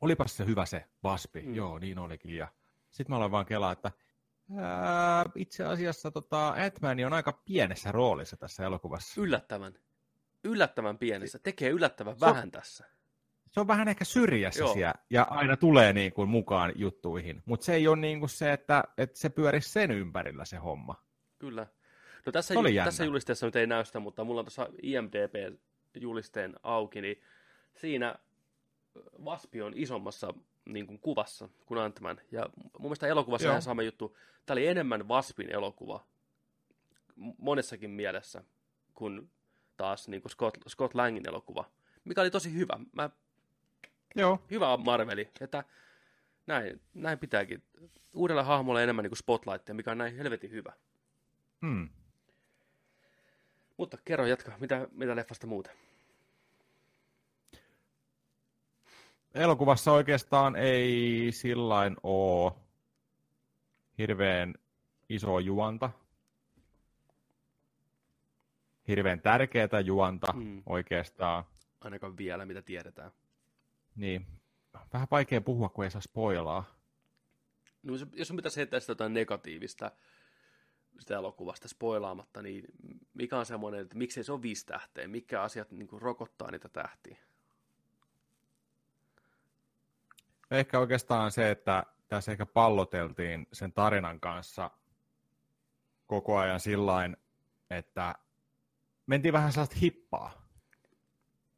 olipas 0.00 0.36
se 0.36 0.46
hyvä 0.46 0.66
se 0.66 0.84
Waspi. 1.04 1.42
Mm. 1.42 1.54
Joo, 1.54 1.78
niin 1.78 1.98
olikin. 1.98 2.36
Ja 2.36 2.48
sitten 2.90 3.12
mä 3.12 3.16
aloin 3.16 3.32
vaan 3.32 3.46
kelaa, 3.46 3.72
että 3.72 3.92
ää, 4.56 5.24
itse 5.34 5.64
asiassa 5.64 6.10
tota, 6.10 6.48
Ant-Man 6.48 7.04
on 7.06 7.12
aika 7.12 7.32
pienessä 7.44 7.92
roolissa 7.92 8.36
tässä 8.36 8.64
elokuvassa. 8.64 9.20
Yllättävän. 9.20 9.74
Yllättävän 10.44 10.98
pienessä. 10.98 11.38
Tekee 11.38 11.70
yllättävän 11.70 12.14
se 12.14 12.20
vähän 12.20 12.42
on, 12.44 12.50
tässä. 12.50 12.84
Se 13.54 13.60
on 13.60 13.66
vähän 13.66 13.88
ehkä 13.88 14.04
syrjässä 14.04 14.66
siellä, 14.72 14.94
ja 15.10 15.22
aina 15.30 15.56
tulee 15.56 15.92
niin 15.92 16.12
kuin 16.12 16.28
mukaan 16.28 16.72
juttuihin. 16.76 17.42
Mutta 17.46 17.66
se 17.66 17.74
ei 17.74 17.88
ole 17.88 17.96
niin 17.96 18.18
kuin 18.18 18.30
se, 18.30 18.52
että, 18.52 18.84
että 18.98 19.18
se 19.18 19.28
pyörisi 19.28 19.68
sen 19.68 19.90
ympärillä 19.90 20.44
se 20.44 20.56
homma. 20.56 21.02
Kyllä. 21.38 21.66
No 22.26 22.32
tässä, 22.32 22.54
ju- 22.54 22.84
tässä 22.84 23.04
julisteessa 23.04 23.46
nyt 23.46 23.56
ei 23.56 23.66
näy 23.66 23.84
sitä, 23.84 24.00
mutta 24.00 24.24
mulla 24.24 24.40
on 24.40 24.44
tuossa 24.44 24.68
IMDB-julisteen 24.82 26.54
auki, 26.62 27.00
niin 27.00 27.22
siinä 27.74 28.14
Vaspi 29.24 29.62
on 29.62 29.72
isommassa 29.76 30.34
niin 30.64 30.86
kuin 30.86 30.98
kuvassa 30.98 31.48
kuin 31.66 31.80
Antman. 31.80 32.20
Ja 32.32 32.48
mun 32.56 32.82
mielestä 32.82 33.06
elokuvassa 33.06 33.48
ihan 33.48 33.62
sama 33.62 33.82
juttu. 33.82 34.16
Tämä 34.46 34.54
oli 34.54 34.66
enemmän 34.66 35.08
Vaspin 35.08 35.50
elokuva 35.50 36.06
monessakin 37.38 37.90
mielessä 37.90 38.44
kuin 38.94 39.30
taas 39.76 40.08
niin 40.08 40.22
kuin 40.22 40.32
Scott, 40.32 40.56
Scott 40.68 40.94
Langin 40.94 41.28
elokuva, 41.28 41.64
mikä 42.04 42.20
oli 42.20 42.30
tosi 42.30 42.54
hyvä. 42.54 42.78
Mä, 42.92 43.10
Joo. 44.14 44.42
Hyvä 44.50 44.76
Marveli, 44.76 45.30
että 45.40 45.64
näin, 46.46 46.80
näin 46.94 47.18
pitääkin. 47.18 47.62
Uudella 48.14 48.42
hahmolla 48.42 48.82
enemmän 48.82 49.02
niin 49.02 49.10
kuin 49.10 49.18
Spotlight, 49.18 49.68
mikä 49.72 49.90
on 49.90 49.98
näin 49.98 50.16
helvetin 50.16 50.50
hyvä. 50.50 50.72
Hmm. 51.66 51.88
Mutta 53.76 53.98
kerro 54.04 54.26
jatka, 54.26 54.52
mitä, 54.60 54.88
mitä 54.92 55.16
leffasta 55.16 55.46
muuta? 55.46 55.70
elokuvassa 59.34 59.92
oikeastaan 59.92 60.56
ei 60.56 61.28
sillain 61.32 61.96
ole 62.02 62.52
hirveän 63.98 64.54
iso 65.08 65.38
juonta. 65.38 65.90
Hirveän 68.88 69.20
tärkeää 69.20 69.80
juonta 69.84 70.32
mm. 70.32 70.62
oikeastaan. 70.66 71.44
Ainakaan 71.80 72.16
vielä, 72.16 72.44
mitä 72.44 72.62
tiedetään. 72.62 73.10
Niin. 73.96 74.26
Vähän 74.92 75.08
vaikea 75.10 75.40
puhua, 75.40 75.68
kun 75.68 75.84
ei 75.84 75.90
saa 75.90 76.00
spoilaa. 76.00 76.64
No, 77.82 77.94
jos 78.12 78.30
on 78.30 78.36
pitäisi 78.36 78.56
heittää 78.56 78.80
sitä 78.80 78.90
jotain 78.90 79.14
negatiivista 79.14 79.90
sitä 80.98 81.14
elokuvasta 81.14 81.68
spoilaamatta, 81.68 82.42
niin 82.42 82.64
mikä 83.14 83.38
on 83.38 83.46
semmoinen, 83.46 83.80
että 83.80 83.98
miksei 83.98 84.24
se 84.24 84.32
ole 84.32 84.42
viisi 84.42 84.66
tähteä? 84.66 85.08
Mikä 85.08 85.42
asiat 85.42 85.70
niin 85.70 85.88
kuin, 85.88 86.02
rokottaa 86.02 86.50
niitä 86.50 86.68
tähtiä? 86.68 87.16
Ehkä 90.50 90.78
oikeastaan 90.78 91.32
se, 91.32 91.50
että 91.50 91.84
tässä 92.08 92.32
ehkä 92.32 92.46
palloteltiin 92.46 93.46
sen 93.52 93.72
tarinan 93.72 94.20
kanssa 94.20 94.70
koko 96.06 96.38
ajan 96.38 96.60
sillain, 96.60 97.16
että 97.70 98.14
mentiin 99.06 99.32
vähän 99.32 99.52
sellaista 99.52 99.76
hippaa. 99.80 100.48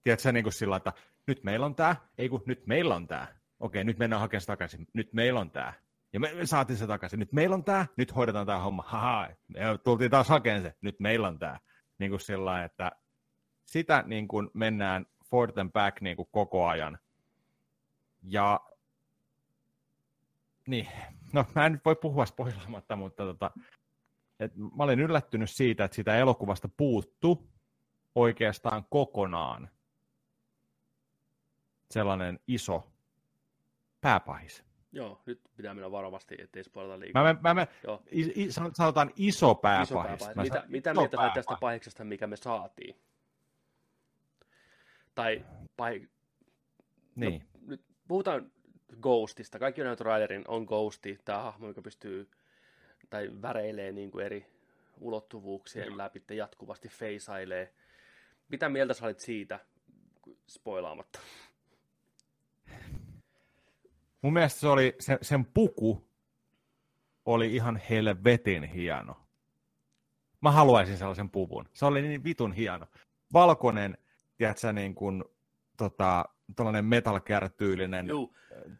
Tiedätkö, 0.03 0.33
niin 0.33 0.43
kuin 0.43 0.53
sillä 0.53 0.77
että 0.77 0.93
nyt 1.27 1.45
meillä 1.45 1.67
on 1.67 1.75
tämä, 1.75 1.97
ei 2.19 2.29
kun 2.29 2.43
nyt 2.47 2.67
meillä 2.67 2.95
on 2.95 3.07
tämä. 3.07 3.27
Okei, 3.61 3.85
nyt 3.85 3.99
mennään 3.99 4.21
hakemaan 4.21 4.41
se 4.41 4.47
takaisin, 4.47 4.87
nyt 4.93 5.13
meillä 5.13 5.41
on 5.41 5.51
tämä. 5.51 5.73
Ja 6.13 6.21
me, 6.21 6.31
saatiin 6.45 6.77
se 6.77 6.87
takaisin, 6.87 7.19
nyt 7.19 7.33
meillä 7.33 7.55
on 7.55 7.65
tämä, 7.65 7.87
nyt 7.97 8.17
hoidetaan 8.17 8.47
tämä 8.47 8.59
homma. 8.59 8.85
Haha, 8.87 9.29
me 9.49 9.61
tultiin 9.85 10.11
taas 10.11 10.29
hakemaan 10.29 10.63
se, 10.63 10.75
nyt 10.81 11.01
meillä 11.01 11.29
on 11.29 11.39
tämä. 11.39 11.59
Niin 11.99 12.11
kuin 12.11 12.21
sillä 12.21 12.65
että 12.65 12.93
sitä 13.65 14.05
niin 14.07 14.29
kuin 14.29 14.51
mennään 14.55 15.07
forth 15.31 15.59
and 15.59 15.71
back 15.73 16.01
niin 16.01 16.17
kuin 16.17 16.29
koko 16.33 16.67
ajan. 16.67 16.99
Ja 18.23 18.61
niin, 20.67 20.89
no 21.33 21.45
mä 21.55 21.67
en 21.67 21.73
nyt 21.73 21.85
voi 21.85 21.97
puhua 21.97 22.27
spoilaamatta, 22.27 22.97
mutta 22.97 23.25
tota, 23.25 23.51
et 24.41 24.53
mä 24.57 24.85
olin 24.85 25.01
yllättynyt 25.01 25.51
siitä, 25.51 25.85
että 25.85 25.95
sitä 25.95 26.17
elokuvasta 26.17 26.69
puuttu 26.77 27.51
oikeastaan 28.15 28.85
kokonaan 28.91 29.71
sellainen 31.91 32.41
iso 32.47 32.93
pääpahis. 34.01 34.65
Joo, 34.93 35.23
nyt 35.27 35.41
pitää 35.57 35.75
mennä 35.75 35.91
varovasti, 35.91 36.35
ettei 36.39 36.65
spoilata 36.65 37.01
liikaa. 37.01 37.23
Mä, 37.23 37.37
mä, 37.41 37.55
mä, 37.55 37.67
Joo. 37.85 38.03
I, 38.13 38.47
sanotaan 38.51 39.13
iso 39.17 39.55
pääpahis. 39.55 39.91
Iso 39.91 40.03
pääpahis. 40.03 40.37
Mä 40.37 40.43
mitä 40.43 40.65
mitä 40.69 40.95
mieltä 40.95 41.17
pääpahis. 41.17 41.35
tästä 41.35 41.57
pahiksesta, 41.61 42.05
mikä 42.05 42.27
me 42.27 42.37
saatiin? 42.37 42.97
Tai 45.15 45.45
pahi... 45.77 46.09
Niin. 47.15 47.43
No, 47.61 47.61
nyt 47.67 47.85
puhutaan 48.09 48.53
Ghostista. 49.01 49.59
Kaikki 49.59 49.83
on 49.83 49.97
trailerin 49.97 50.45
on 50.49 50.65
Ghosti, 50.65 51.19
tämä 51.25 51.43
hahmo, 51.43 51.67
joka 51.69 51.83
pystyy 51.83 52.31
tai 53.11 53.31
väreilee 53.43 53.93
niin 53.93 54.11
kuin 54.11 54.25
eri 54.25 54.47
ulottuvuuksien 55.01 55.89
no. 55.89 55.97
läpi 55.97 56.23
jatkuvasti 56.31 56.89
feisailee. 56.89 57.75
Mitä 58.49 58.69
mieltä 58.69 58.95
sä 58.95 59.07
olit 59.07 59.21
siitä, 59.21 59.61
spoilaamatta? 60.47 61.19
Mun 64.27 64.33
mielestä 64.33 64.61
se 64.61 64.69
oli, 64.69 64.95
se, 65.01 65.19
sen 65.23 65.45
puku 65.45 66.09
oli 67.25 67.55
ihan 67.55 67.81
helvetin 67.91 68.65
hieno. 68.65 69.17
Mä 70.41 70.51
haluaisin 70.51 70.99
sellaisen 70.99 71.31
puvun. 71.31 71.69
Se 71.73 71.87
oli 71.87 72.03
niin 72.03 72.25
vitun 72.25 72.53
hieno. 72.53 72.87
Valkoinen, 73.33 73.99
tiedätkö, 74.37 74.73
niin 74.73 74.95
kuin, 74.95 75.25
tota, 75.77 76.25
tuollainen 76.57 76.85
metal 76.85 77.21
tyylinen 77.57 78.07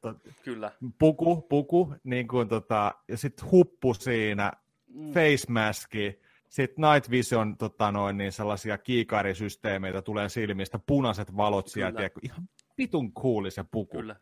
to, 0.01 0.15
kyllä. 0.45 0.73
puku, 0.99 1.43
puku 1.43 1.95
niin 2.05 2.29
kuin, 2.29 2.49
tota, 2.49 2.95
ja 3.09 3.17
sitten 3.17 3.51
huppu 3.51 3.95
siinä, 3.95 4.53
mm. 4.87 5.13
face 5.13 5.53
maski, 5.53 6.21
sitten 6.49 6.85
Night 6.93 7.11
Vision 7.11 7.57
tota 7.57 7.93
noin, 7.93 8.19
niin 8.19 8.33
sellaisia 8.33 8.79
kiikarisysteemeitä 8.79 10.03
tulee 10.03 10.29
silmistä, 10.29 10.79
punaiset 10.79 11.37
valot 11.37 11.69
sieltä, 11.69 12.11
ihan 12.23 12.49
vitun 12.79 13.13
cooli 13.13 13.51
se 13.51 13.65
puku. 13.71 13.97
Kyllä. 13.97 14.17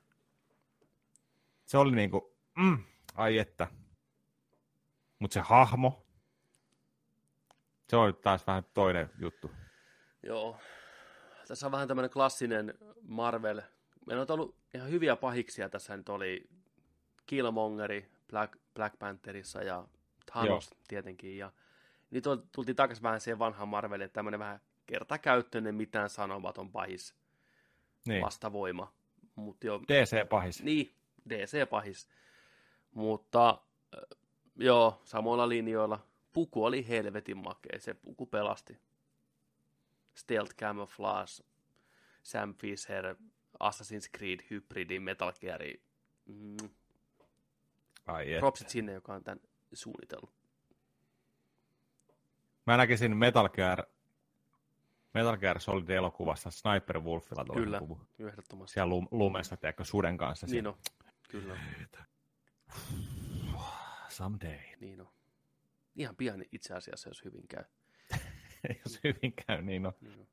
Se 1.67 1.79
oli 1.79 1.93
niinku, 1.93 2.37
mm, 2.57 2.85
ai 3.15 3.39
että. 3.39 3.67
Mutta 5.19 5.35
se 5.35 5.41
hahmo, 5.41 6.07
se 7.89 7.97
on 7.97 8.17
taas 8.17 8.47
vähän 8.47 8.65
toinen 8.75 9.11
juttu. 9.19 9.51
Joo, 10.23 10.57
tässä 11.49 11.67
on 11.67 11.73
vähän 11.73 11.89
tämmöinen 11.89 12.11
klassinen 12.11 12.75
Marvel. 13.03 13.63
Meillä 14.07 14.23
on 14.23 14.31
ollut 14.31 14.57
ihan 14.75 14.91
hyviä 14.91 15.17
pahiksia. 15.17 15.69
Tässä 15.69 15.97
nyt 15.97 16.09
oli 16.09 16.49
Killmongeri 17.27 18.11
Black, 18.31 18.57
Black 18.75 18.99
Pantherissa 18.99 19.63
ja 19.63 19.85
Thanos 20.33 20.71
Joo. 20.71 20.81
tietenkin. 20.89 21.39
Ja 21.39 21.53
nyt 22.11 22.25
tultiin 22.53 22.77
takaisin 22.77 23.03
vähän 23.03 23.21
siihen 23.21 23.39
vanhaan 23.39 23.69
Marveliin, 23.69 24.05
että 24.05 24.15
tämmöinen 24.15 24.41
vähän 24.41 24.61
kertakäyttöinen, 24.87 25.75
mitään 25.75 26.11
sanomaton 26.11 26.73
pahis 26.73 27.15
niin. 28.07 28.23
vastavoima. 28.23 28.93
Mut 29.35 29.65
jo, 29.65 29.81
DC-pahis. 29.81 30.63
Niin, 30.63 30.95
DC-pahis. 31.29 32.09
Mutta 32.91 33.63
joo, 34.57 35.01
samoilla 35.05 35.49
linjoilla. 35.49 36.07
Puku 36.33 36.65
oli 36.65 36.89
helvetin 36.89 37.37
makea, 37.37 37.81
se 37.81 37.95
puku 37.95 38.27
pelasti 38.27 38.79
Stealth 40.15 40.55
Camouflage, 40.57 41.45
Sam 42.23 42.55
Fisher, 42.55 43.17
Assassin's 43.61 44.09
Creed, 44.17 44.41
Hybridi, 44.51 44.99
Metal 44.99 45.33
Gear. 45.41 45.61
Mm. 46.27 46.57
Ai 48.07 48.27
Propsit 48.39 48.69
sinne, 48.69 48.93
joka 48.93 49.15
on 49.15 49.25
tämän 49.25 49.41
suunnitellut. 49.73 50.31
Mä 52.67 52.77
näkisin 52.77 53.17
Metal 53.17 53.49
Gear, 53.49 53.85
Metal 55.15 55.37
Gear 55.37 55.61
Solid-elokuvassa 55.61 56.51
Sniper 56.51 57.01
Wolfilla 57.01 57.45
Kyllä, 57.55 57.79
puvu. 57.79 58.01
ehdottomasti. 58.19 58.75
Siellä 58.75 58.91
lum- 59.01 59.09
lumessa, 59.11 59.57
teekö 59.57 59.85
suden 59.85 60.17
kanssa. 60.17 60.47
Niin 60.47 60.67
on, 60.67 60.79
Kyllä. 61.29 61.59
Someday. 64.09 64.59
Niin 64.81 65.01
on. 65.01 65.09
Ihan 65.97 66.17
pian 66.17 66.45
itse 66.53 66.75
asiassa, 66.75 67.11
jos 67.11 67.25
hyvin 67.25 67.49
käy. 67.49 67.65
jos 68.85 69.01
hyvin 69.05 69.33
käy, 69.47 69.63
niin 69.63 69.87
on. 69.87 69.93
Niin 70.01 70.21
on. 70.21 70.27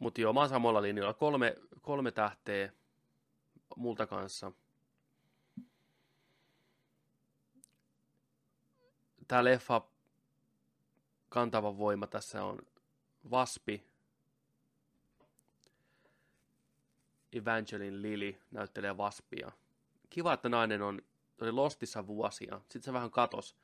Mutta 0.00 0.20
joo, 0.20 0.32
mä 0.32 0.40
oon 0.40 0.48
samalla 0.48 0.82
linjalla. 0.82 1.14
Kolme, 1.14 1.54
kolme 1.80 2.10
tähteä 2.12 2.72
multa 3.76 4.06
kanssa. 4.06 4.52
Tämä 9.28 9.44
leffa 9.44 9.88
kantava 11.28 11.78
voima 11.78 12.06
tässä 12.06 12.44
on 12.44 12.58
Vaspi, 13.30 13.93
Evangeline 17.34 18.02
Lily 18.02 18.36
näyttelee 18.50 18.96
Vaspia. 18.96 19.52
Kiva, 20.10 20.32
että 20.32 20.48
nainen 20.48 20.82
on 20.82 21.02
oli 21.40 21.52
Lostissa 21.52 22.06
vuosia. 22.06 22.60
Sitten 22.60 22.82
se 22.82 22.92
vähän 22.92 23.10
katos 23.10 23.56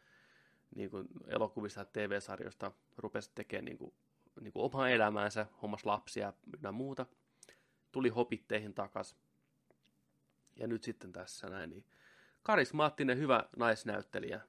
niin 0.75 0.91
kuin 0.91 1.09
elokuvista 1.27 1.81
ja 1.81 1.85
TV-sarjoista, 1.85 2.73
rupesi 2.97 3.31
tekemään 3.35 3.64
niin 3.64 3.79
kuin, 3.79 3.95
niin 4.41 4.53
kuin 4.53 4.64
omaa 4.64 4.89
elämäänsä, 4.89 5.47
hommas 5.62 5.87
lapsia 5.87 6.33
ja 6.62 6.73
muuta. 6.73 7.07
Tuli 7.93 8.09
hopitteihin 8.09 8.75
takas. 8.75 9.16
Ja 10.57 10.66
nyt 10.66 10.83
sitten 10.83 11.12
tässä 11.12 11.49
näin. 11.49 11.71
Niin 11.71 11.85
karismaattinen, 12.43 13.18
hyvä 13.18 13.45
naisnäyttelijä. 13.57 14.41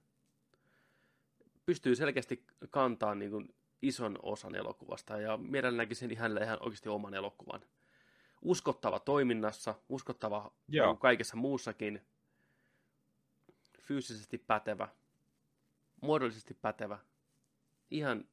Pystyy 1.65 1.95
selkeästi 1.95 2.45
kantaa 2.69 3.15
niin 3.15 3.31
kuin 3.31 3.55
ison 3.81 4.19
osan 4.21 4.55
elokuvasta 4.55 5.17
ja 5.17 5.37
mielelläni 5.37 5.77
näkisin 5.77 6.17
hänelle 6.17 6.41
ihan 6.41 6.57
oikeasti 6.61 6.89
oman 6.89 7.13
elokuvan. 7.13 7.61
Uskottava 8.41 8.99
toiminnassa, 8.99 9.75
uskottava 9.89 10.51
Joo. 10.67 10.95
kaikessa 10.95 11.37
muussakin, 11.37 12.01
fyysisesti 13.81 14.37
pätevä, 14.37 14.87
muodollisesti 16.01 16.53
pätevä, 16.53 16.99
ihan 17.91 18.25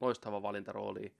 loistava 0.00 0.42
valintarooli. 0.42 1.14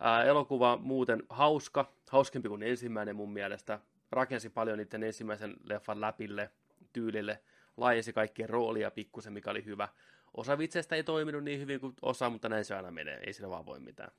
Ää, 0.00 0.24
elokuva 0.24 0.76
muuten 0.76 1.22
hauska, 1.28 1.92
hauskempi 2.10 2.48
kuin 2.48 2.62
ensimmäinen 2.62 3.16
mun 3.16 3.32
mielestä. 3.32 3.80
Rakensi 4.10 4.50
paljon 4.50 4.78
niiden 4.78 5.02
ensimmäisen 5.02 5.56
leffan 5.64 6.00
läpille, 6.00 6.50
tyylille, 6.92 7.42
laajensi 7.76 8.12
kaikkien 8.12 8.48
roolia 8.48 8.90
pikkusen, 8.90 9.32
mikä 9.32 9.50
oli 9.50 9.64
hyvä. 9.64 9.88
Osa 10.34 10.58
vitseistä 10.58 10.96
ei 10.96 11.04
toiminut 11.04 11.44
niin 11.44 11.60
hyvin 11.60 11.80
kuin 11.80 11.94
osa, 12.02 12.30
mutta 12.30 12.48
näin 12.48 12.64
se 12.64 12.74
aina 12.74 12.90
menee, 12.90 13.20
ei 13.26 13.32
sillä 13.32 13.50
vaan 13.50 13.66
voi 13.66 13.80
mitään. 13.80 14.10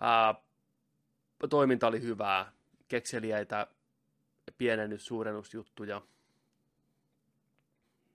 Ää, 0.00 0.34
toiminta 1.48 1.86
oli 1.86 2.02
hyvää, 2.02 2.52
kekseliäitä 2.88 3.66
pienennys, 4.58 5.06
suurennusjuttuja. 5.06 6.02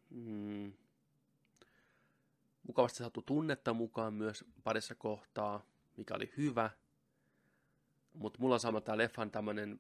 Mm. 0.10 0.74
Mukavasti 2.68 2.98
saatu 2.98 3.22
tunnetta 3.22 3.74
mukaan 3.74 4.14
myös 4.14 4.46
parissa 4.64 4.96
kohtaa, 4.96 5.66
mikä 5.98 6.14
oli 6.14 6.34
hyvä. 6.38 6.70
Mutta 8.14 8.40
mulla 8.40 8.56
on 8.56 8.60
sama 8.60 8.82
tämä 8.82 8.98
leffan 8.98 9.32
tämmöinen 9.32 9.80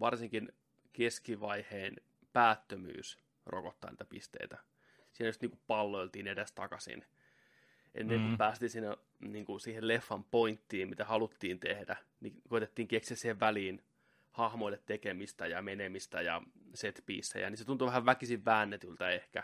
varsinkin 0.00 0.52
keskivaiheen 0.92 1.96
päättömyys 2.32 3.18
rokottaa 3.46 3.90
niitä 3.90 4.04
pisteitä. 4.04 4.58
Siinä 5.12 5.28
just 5.28 5.40
niinku 5.40 5.58
palloiltiin 5.66 6.26
edes 6.26 6.52
takaisin. 6.52 7.04
Ennen 7.94 8.20
kuin 8.20 8.30
mm. 8.30 8.38
päästiin 8.38 8.70
siinä, 8.70 8.96
niinku 9.20 9.58
siihen 9.58 9.88
leffan 9.88 10.24
pointtiin, 10.24 10.88
mitä 10.88 11.04
haluttiin 11.04 11.60
tehdä, 11.60 11.96
niin 12.20 12.42
koitettiin 12.48 12.88
keksiä 12.88 13.16
siihen 13.16 13.40
väliin 13.40 13.82
hahmoille 14.30 14.80
tekemistä 14.86 15.46
ja 15.46 15.62
menemistä 15.62 16.22
ja 16.22 16.42
set 16.74 17.04
niin 17.06 17.56
se 17.56 17.64
tuntuu 17.64 17.86
vähän 17.86 18.06
väkisin 18.06 18.44
väännetyltä 18.44 19.10
ehkä. 19.10 19.42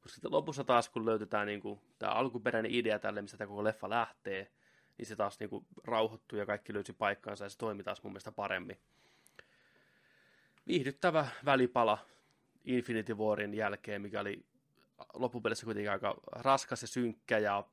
Koska 0.00 0.14
sitten 0.14 0.32
lopussa 0.32 0.64
taas, 0.64 0.88
kun 0.88 1.06
löytetään 1.06 1.46
niin 1.46 1.60
kuin, 1.60 1.80
tämä 1.98 2.12
alkuperäinen 2.12 2.74
idea 2.74 2.98
tälle, 2.98 3.22
mistä 3.22 3.36
tämä 3.36 3.48
koko 3.48 3.64
leffa 3.64 3.90
lähtee, 3.90 4.50
niin 4.98 5.06
se 5.06 5.16
taas 5.16 5.40
niin 5.40 5.50
kuin, 5.50 5.66
rauhoittuu 5.84 6.38
ja 6.38 6.46
kaikki 6.46 6.74
löysi 6.74 6.92
paikkaansa 6.92 7.44
ja 7.44 7.48
se 7.48 7.58
toimi 7.58 7.82
taas 7.82 8.02
mun 8.02 8.12
mielestä 8.12 8.32
paremmin. 8.32 8.78
Viihdyttävä 10.66 11.28
välipala 11.44 11.98
Infinity 12.64 13.14
Warin 13.14 13.54
jälkeen, 13.54 14.02
mikä 14.02 14.20
oli 14.20 14.44
loppupeleissä 15.14 15.64
kuitenkin 15.64 15.90
aika 15.90 16.16
raskas 16.32 16.82
ja 16.82 16.88
synkkä 16.88 17.38
ja 17.38 17.64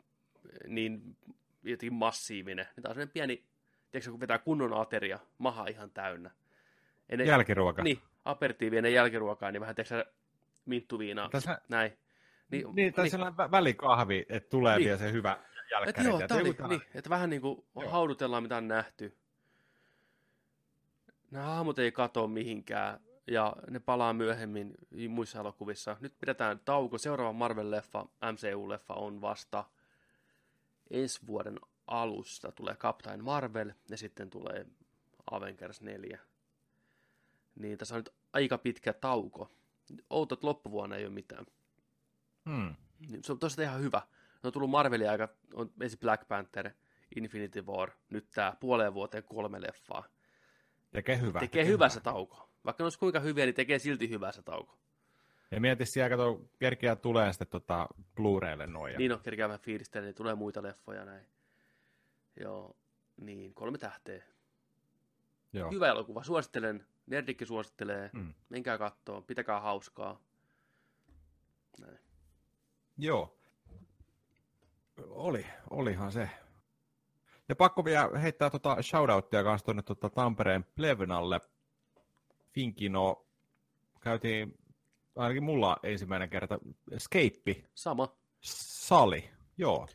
niin 0.67 1.17
jotenkin 1.63 1.93
massiivinen. 1.93 2.67
Niin 2.76 2.84
taas 2.84 2.97
pieni 3.13 3.43
tiedätkö, 3.91 4.11
kun 4.11 4.19
vetää 4.19 4.38
kunnon 4.38 4.74
ateria, 4.74 5.19
maha 5.38 5.67
ihan 5.67 5.91
täynnä. 5.91 6.32
Ennen, 7.09 7.28
Jälkiruoka. 7.28 7.84
Niin, 7.84 7.99
aperitiivi 8.26 8.78
ennen 8.78 8.93
jälkiruokaa, 8.93 9.51
niin 9.51 9.61
vähän 9.61 9.76
tiedätkö, 9.76 10.05
minttuviinaa, 10.65 11.30
Tässä, 11.30 11.61
näin. 11.69 11.97
Niin, 12.51 12.76
niin 12.76 12.93
tai 12.93 13.03
niin, 13.03 13.11
sellainen 13.11 13.51
välikahvi, 13.51 14.26
että 14.30 14.49
tulee 14.49 14.78
niin. 14.78 14.86
vielä 14.86 14.97
se 14.97 15.11
hyvä 15.11 15.38
jälkkäri. 15.71 16.07
Joo, 16.07 16.19
että, 16.19 16.36
oli, 16.36 16.55
niin, 16.69 16.82
että 16.95 17.09
vähän 17.09 17.30
niin 17.30 17.41
kuin 17.41 17.65
joo. 17.76 17.89
haudutellaan, 17.89 18.43
mitä 18.43 18.57
on 18.57 18.67
nähty. 18.67 19.17
Nämä 21.32 21.45
hahmot 21.45 21.80
ei 21.80 21.91
katoa 21.91 22.28
mihinkään, 22.28 22.99
ja 23.28 23.55
ne 23.69 23.80
palaa 23.80 24.13
myöhemmin 24.13 24.76
muissa 25.09 25.39
elokuvissa. 25.39 25.97
Nyt 25.99 26.19
pidetään 26.19 26.59
tauko. 26.65 26.97
Seuraava 26.97 27.47
Marvel-leffa, 27.47 28.07
MCU-leffa, 28.32 28.93
on 28.93 29.21
vasta 29.21 29.65
ensi 30.91 31.19
vuoden 31.28 31.59
alusta 31.88 32.51
tulee 32.51 32.76
Captain 32.76 33.24
Marvel 33.24 33.71
ja 33.89 33.97
sitten 33.97 34.30
tulee 34.30 34.65
Avengers 35.32 35.82
4. 35.82 36.19
Niin 37.55 37.78
tässä 37.78 37.95
on 37.95 37.99
nyt 37.99 38.13
aika 38.34 38.57
pitkä 38.57 38.93
tauko. 38.93 39.51
Outot 40.09 40.43
loppuvuonna 40.43 40.95
ei 40.95 41.05
ole 41.05 41.13
mitään. 41.13 41.45
Hmm. 42.49 42.76
Niin 43.09 43.24
se 43.24 43.32
on 43.32 43.39
tosiaan 43.39 43.69
ihan 43.69 43.82
hyvä. 43.82 44.01
Ne 44.43 44.47
on 44.47 44.53
tullut 44.53 44.69
Marvelin 44.69 45.09
aika, 45.09 45.30
on 45.53 45.71
ensin 45.82 45.99
Black 45.99 46.28
Panther, 46.28 46.71
Infinity 47.15 47.61
War, 47.61 47.91
nyt 48.09 48.28
tämä 48.32 48.53
puoleen 48.59 48.93
vuoteen 48.93 49.24
kolme 49.24 49.61
leffaa. 49.61 50.03
Tekee 50.91 51.19
hyvä. 51.19 51.39
Tekee, 51.39 51.47
tekee 51.47 51.65
hyvä 51.65 51.89
se 51.89 51.99
tauko. 51.99 52.49
Vaikka 52.66 52.84
ne 52.84 52.86
olisi 52.86 52.99
kuinka 52.99 53.20
hyviä, 53.20 53.45
niin 53.45 53.55
tekee 53.55 53.80
silti 53.80 54.09
hyvä 54.09 54.32
se 54.32 54.41
tauko. 54.41 54.78
Ja 55.51 55.61
mieti 55.61 55.86
siellä, 55.86 56.09
kato, 56.09 56.41
kerkeä 56.59 56.95
tulee 56.95 57.34
sitten 57.34 57.47
tota 57.47 57.88
Blu-raylle 58.16 58.68
noin. 58.68 58.97
Niin 58.97 59.11
on, 59.11 59.20
kerkeä 59.20 59.47
vähän 59.47 59.59
fiilistellä, 59.59 60.05
niin 60.05 60.16
tulee 60.16 60.36
muita 60.36 60.64
leffoja 60.64 61.05
näin. 61.05 61.26
Joo, 62.39 62.76
niin, 63.18 63.53
kolme 63.53 63.78
tähteä. 63.78 64.24
Joo. 65.53 65.72
Hyvä 65.72 65.88
elokuva, 65.88 66.24
suosittelen. 66.24 66.88
Nerdikki 67.05 67.45
suosittelee. 67.45 68.09
Mm. 68.14 68.34
Menkää 68.49 68.78
kattoo, 68.78 69.22
pitäkää 69.22 69.59
hauskaa. 69.59 70.20
Näin. 71.80 71.99
Joo. 72.97 73.38
Oli, 75.09 75.45
olihan 75.70 76.11
se. 76.11 76.30
Ja 77.49 77.55
pakko 77.55 77.86
vielä 77.86 78.20
heittää 78.20 78.49
tota 78.49 78.82
shoutouttia 78.82 79.43
kanssa 79.43 79.66
tuonne 79.66 79.82
tota 79.82 80.09
Tampereen 80.09 80.64
Plevnalle. 80.64 81.41
Finkino, 82.54 83.26
käytiin 84.01 84.58
ainakin 85.16 85.43
mulla 85.43 85.78
ensimmäinen 85.84 86.30
kerta, 86.30 86.60
Skeippi. 86.97 87.66
Sama. 87.76 88.16
Sali, 88.41 89.30
joo. 89.58 89.88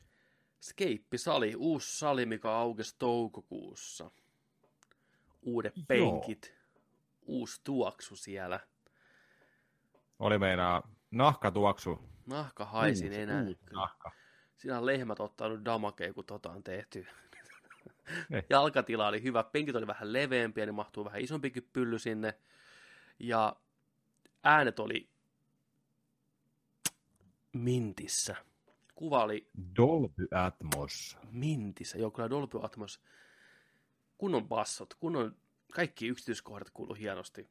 Skeippi-sali, 0.61 1.55
uusi 1.57 1.99
sali, 1.99 2.27
mikä 2.27 2.51
aukesi 2.51 2.97
toukokuussa. 2.99 4.11
Uudet 5.43 5.77
Joo. 5.77 5.85
penkit, 5.89 6.55
uusi 7.27 7.61
tuoksu 7.65 8.17
siellä. 8.17 8.61
Oli 10.19 10.39
meinaa 10.39 10.89
nahkatuoksu. 11.11 11.99
Nahka 12.27 12.65
haisin 12.65 13.07
uusi, 13.07 13.21
enää. 13.21 13.43
Uusi 13.43 13.61
nahka. 13.73 14.11
Siinä 14.57 14.79
on 14.79 14.87
lehmät 14.87 15.21
ottanut 15.21 15.65
damakea, 15.65 16.13
kun 16.13 16.25
tota 16.25 16.51
on 16.51 16.63
tehty. 16.63 17.07
Ei. 18.31 18.43
Jalkatila 18.51 19.09
oli 19.09 19.23
hyvä, 19.23 19.45
penkit 19.45 19.77
oli 19.77 19.87
vähän 19.87 20.13
leveämpiä, 20.13 20.67
niin 20.67 20.75
mahtuu 20.75 21.05
vähän 21.05 21.21
isompikin 21.21 21.69
pylly 21.73 21.99
sinne. 21.99 22.35
Ja 23.19 23.57
äänet 24.45 24.79
oli 24.81 25.09
mintissä 27.53 28.37
kuva 28.99 29.25
oli... 29.25 29.49
Dolby 29.77 30.29
Atmos. 30.35 31.19
Mintissä, 31.31 31.99
joo, 31.99 32.11
kyllä 32.11 32.31
Dolby 32.31 32.59
Atmos. 32.63 33.01
Kunnon 34.19 34.49
bassot, 34.49 34.95
kunnon 34.95 35.37
kaikki 35.73 36.07
yksityiskohdat 36.07 36.71
kuulu 36.71 36.95
hienosti. 36.95 37.49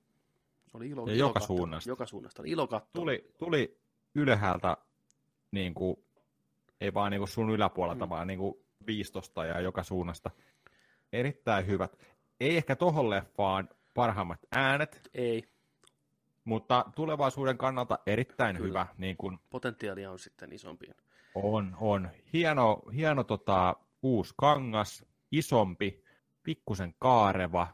Oli 0.74 0.90
ilo, 0.90 1.08
ja 1.08 1.14
ilo 1.14 1.28
joka 1.28 1.40
katsoa. 1.40 1.58
suunnasta. 1.58 1.90
Joka 1.90 2.06
suunnasta. 2.06 2.42
Oli 2.42 2.52
ilo 2.52 2.68
katsoa. 2.68 2.92
Tuli, 2.94 3.34
tuli 3.38 3.78
ylhäältä, 4.16 4.78
niin 5.52 5.74
kuin, 5.74 5.98
ei 6.82 6.94
vaan 6.94 7.12
niin 7.12 7.20
kuin 7.20 7.30
sun 7.30 7.50
yläpuolelta, 7.50 8.06
mm. 8.06 8.10
vaan 8.10 8.28
niin 8.28 8.40
kuin 8.40 8.56
15 8.86 9.46
ja 9.46 9.62
joka 9.62 9.84
suunnasta. 9.84 10.32
Erittäin 11.14 11.68
hyvät. 11.68 11.98
Ei 12.40 12.58
ehkä 12.58 12.76
tohon 12.76 13.10
leffaan 13.10 13.70
parhaimmat 13.94 14.40
äänet. 14.52 15.10
Ei. 15.14 15.44
Mutta 16.44 16.86
tulevaisuuden 16.96 17.58
kannalta 17.58 18.00
erittäin 18.06 18.56
Kyllä. 18.56 18.68
hyvä. 18.68 18.88
Niin 18.98 19.18
kuin... 19.18 19.40
Potentiaalia 19.50 20.12
on 20.12 20.20
sitten 20.20 20.54
isompi. 20.54 20.88
On, 21.36 21.78
on. 21.80 22.10
Hieno, 22.34 22.82
hieno 22.94 23.24
tota, 23.24 23.76
uusi 24.02 24.34
kangas, 24.38 25.06
isompi, 25.32 26.04
pikkusen 26.44 26.94
kaareva. 27.00 27.68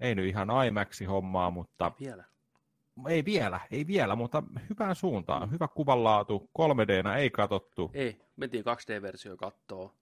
Ei 0.00 0.14
nyt 0.14 0.26
ihan 0.26 0.48
IMAXi 0.66 1.04
hommaa, 1.04 1.50
mutta... 1.50 1.92
Vielä. 2.00 2.24
Ei 3.08 3.24
vielä, 3.24 3.60
ei 3.70 3.86
vielä, 3.86 4.16
mutta 4.16 4.42
hyvään 4.70 4.94
suuntaan. 4.94 5.50
Hyvä 5.50 5.68
kuvanlaatu, 5.68 6.50
3 6.52 6.86
d 6.86 7.16
ei 7.18 7.30
katottu. 7.30 7.90
Ei, 7.94 8.20
mentiin 8.36 8.64
2D-versio 8.64 9.36
kattoo. 9.36 9.94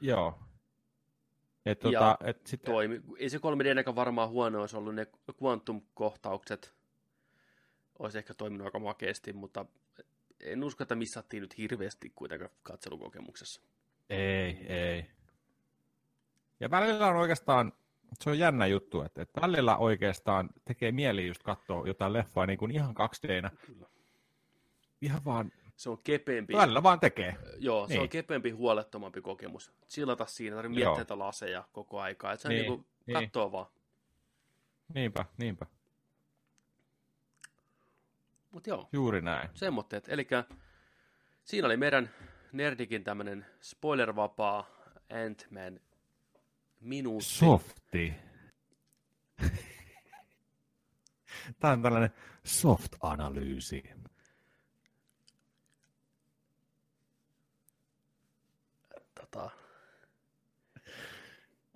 Joo. 0.00 0.38
Et, 1.66 1.78
tota, 1.78 1.94
ja 1.94 2.18
et 2.24 2.46
sitten... 2.46 2.72
toimi. 2.72 3.00
Ei 3.18 3.30
se 3.30 3.38
3 3.38 3.64
d 3.64 3.94
varmaan 3.94 4.28
huono 4.28 4.60
olisi 4.60 4.76
ollut, 4.76 4.94
ne 4.94 5.06
quantum-kohtaukset 5.42 6.74
olisi 7.98 8.18
ehkä 8.18 8.34
toiminut 8.34 8.64
aika 8.64 8.78
makeasti, 8.78 9.32
mutta 9.32 9.66
en 10.40 10.64
usko, 10.64 10.82
että 10.82 10.94
missattiin 10.94 11.40
nyt 11.40 11.58
hirveästi 11.58 12.12
kuitenkaan 12.14 12.50
katselukokemuksessa. 12.62 13.62
Ei, 14.10 14.66
ei. 14.68 15.06
Ja 16.60 16.70
välillä 16.70 17.06
on 17.06 17.16
oikeastaan, 17.16 17.72
se 18.20 18.30
on 18.30 18.38
jännä 18.38 18.66
juttu, 18.66 19.02
että, 19.02 19.22
että 19.22 19.40
välillä 19.40 19.76
oikeastaan 19.76 20.50
tekee 20.64 20.92
mieli 20.92 21.26
just 21.26 21.42
katsoa 21.42 21.86
jotain 21.86 22.12
leffaa 22.12 22.46
niin 22.46 22.58
kuin 22.58 22.70
ihan 22.70 22.94
2 22.94 23.28
d. 23.28 23.50
Ihan 25.00 25.24
vaan, 25.24 25.52
Se 25.76 25.90
on 25.90 25.98
kepeämpi. 26.04 26.54
välillä 26.54 26.82
vaan 26.82 27.00
tekee. 27.00 27.36
Joo, 27.58 27.86
se 27.86 27.92
Niin. 27.92 28.02
on 28.02 28.08
kepeämpi, 28.08 28.50
huolettomampi 28.50 29.20
kokemus. 29.20 29.72
Chillata 29.88 30.26
siinä, 30.26 30.56
tarvitse 30.56 30.84
miettiä 30.84 30.98
niitä 31.02 31.18
laseja 31.18 31.64
koko 31.72 32.00
aikaa. 32.00 32.32
Et 32.32 32.40
se 32.40 32.48
on 32.48 32.54
Niin, 32.54 32.62
niinku, 32.66 32.86
niin. 33.06 33.14
kattoo 33.14 33.52
vaan. 33.52 33.66
Niinpä, 34.94 35.24
niinpä. 35.38 35.66
Mut 38.50 38.66
joo, 38.66 38.88
Juuri 38.92 39.20
näin. 39.22 39.48
semmoitteet. 39.54 40.08
Eli 40.08 40.26
siinä 41.44 41.66
oli 41.66 41.76
meidän 41.76 42.10
Nerdikin 42.52 43.04
tämmönen 43.04 43.46
spoilervapaa 43.60 44.66
Ant-Man 45.10 45.80
minuutti. 46.80 47.28
Softi. 47.28 48.14
Tämä 51.60 51.72
on 51.72 51.82
tällainen 51.82 52.10
soft-analyysi. 52.44 53.82
Tota... 59.14 59.50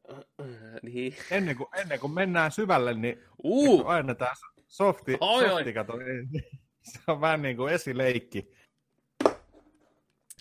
niin. 0.82 1.16
Ennen 1.30 1.57
kuin, 1.57 1.68
ennen 1.76 2.00
kuin 2.00 2.12
mennään 2.12 2.53
syvälle, 2.53 2.94
niin 2.94 3.22
Uh, 3.44 3.86
aina 3.86 4.14
tämä 4.14 4.32
softi, 4.68 5.16
Oi, 5.20 5.44
oi. 5.44 5.50
softi 5.50 5.72
kato, 5.72 5.92
se 6.92 7.00
on 7.07 7.20
vähän 7.20 7.42
niin 7.42 7.57
kuin 7.57 7.72
esileikki. 7.72 8.55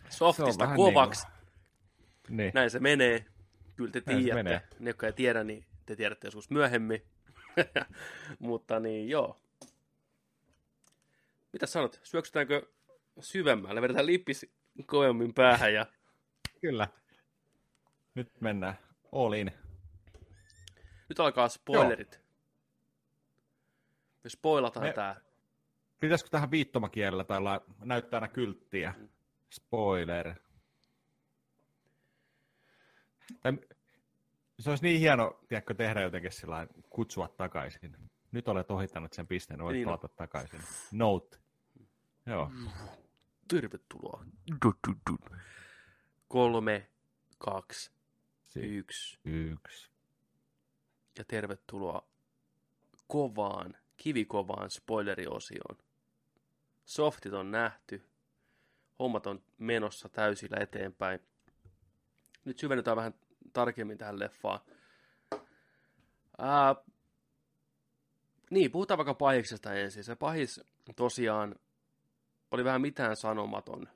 softista 0.09 0.67
kovaksi. 0.75 1.27
Niin. 2.29 2.51
Näin 2.55 2.69
se 2.69 2.79
menee. 2.79 3.25
Kyllä 3.81 3.91
te 3.91 4.01
tiedätte. 4.01 4.61
Ne, 4.79 4.89
jotka 4.89 5.07
ei 5.07 5.13
tiedä, 5.13 5.43
niin 5.43 5.65
te 5.85 5.95
tiedätte 5.95 6.27
joskus 6.27 6.49
myöhemmin. 6.49 7.01
Mutta 8.39 8.79
niin, 8.79 9.09
joo. 9.09 9.41
Mitä 11.53 11.65
sanot? 11.65 11.99
Syöksytäänkö 12.03 12.67
syvemmälle? 13.19 13.81
Vedetään 13.81 14.05
lippis 14.05 14.45
kovemmin 14.85 15.33
päähän 15.33 15.73
ja 15.73 15.85
Kyllä. 16.61 16.87
Nyt 18.15 18.41
mennään 18.41 18.77
all 19.11 19.33
in. 19.33 19.51
nyt 21.09 21.19
alkaa 21.19 21.49
spoilerit. 21.49 22.19
Me 24.23 24.29
spoilataan 24.29 24.85
Me- 24.85 24.93
tää. 24.93 25.21
Pitäisikö 25.99 26.29
tähän 26.29 26.51
viittomakielellä 26.51 27.23
tai 27.23 27.39
näyttää 27.83 28.17
aina 28.17 28.33
kylttiä? 28.33 28.93
Spoiler. 29.49 30.35
Tai, 33.41 33.53
se 34.59 34.69
olisi 34.69 34.83
niin 34.83 34.99
hieno, 34.99 35.39
tiedätkö, 35.47 35.73
tehdä 35.73 36.01
jotenkin 36.01 36.31
sillä 36.31 36.67
kutsua 36.89 37.27
takaisin. 37.27 37.97
Nyt 38.31 38.47
olet 38.47 38.71
ohittanut 38.71 39.13
sen 39.13 39.27
pisteen, 39.27 39.63
voit 39.63 39.73
Niin 39.73 39.85
palata 39.85 40.07
takaisin. 40.07 40.61
Note. 40.91 41.37
Joo. 42.25 42.51
Tervetuloa. 43.47 44.25
Du, 44.65 44.73
du, 44.87 44.93
du. 45.09 45.17
Kolme, 46.27 46.87
kaksi, 47.37 47.91
Si- 48.43 48.59
yksi. 48.59 49.19
yksi. 49.25 49.91
Ja 51.17 51.23
tervetuloa 51.23 52.07
kovaan, 53.07 53.77
kivikovaan 53.97 54.69
spoileriosioon. 54.69 55.77
Softit 56.85 57.33
on 57.33 57.51
nähty. 57.51 58.05
Hommat 58.99 59.27
on 59.27 59.43
menossa 59.57 60.09
täysillä 60.09 60.57
eteenpäin. 60.59 61.19
Nyt 62.45 62.59
syvennytään 62.59 62.97
vähän 62.97 63.13
tarkemmin 63.53 63.97
tähän 63.97 64.19
leffaan. 64.19 64.59
Ää, 66.37 66.75
niin, 68.49 68.71
puhutaan 68.71 68.97
vaikka 68.97 69.13
pahiksesta 69.13 69.73
ensin. 69.73 70.03
Se 70.03 70.15
pahis 70.15 70.61
tosiaan 70.95 71.55
oli 72.51 72.63
vähän 72.63 72.81
mitään 72.81 73.15
sanomaton. 73.15 73.87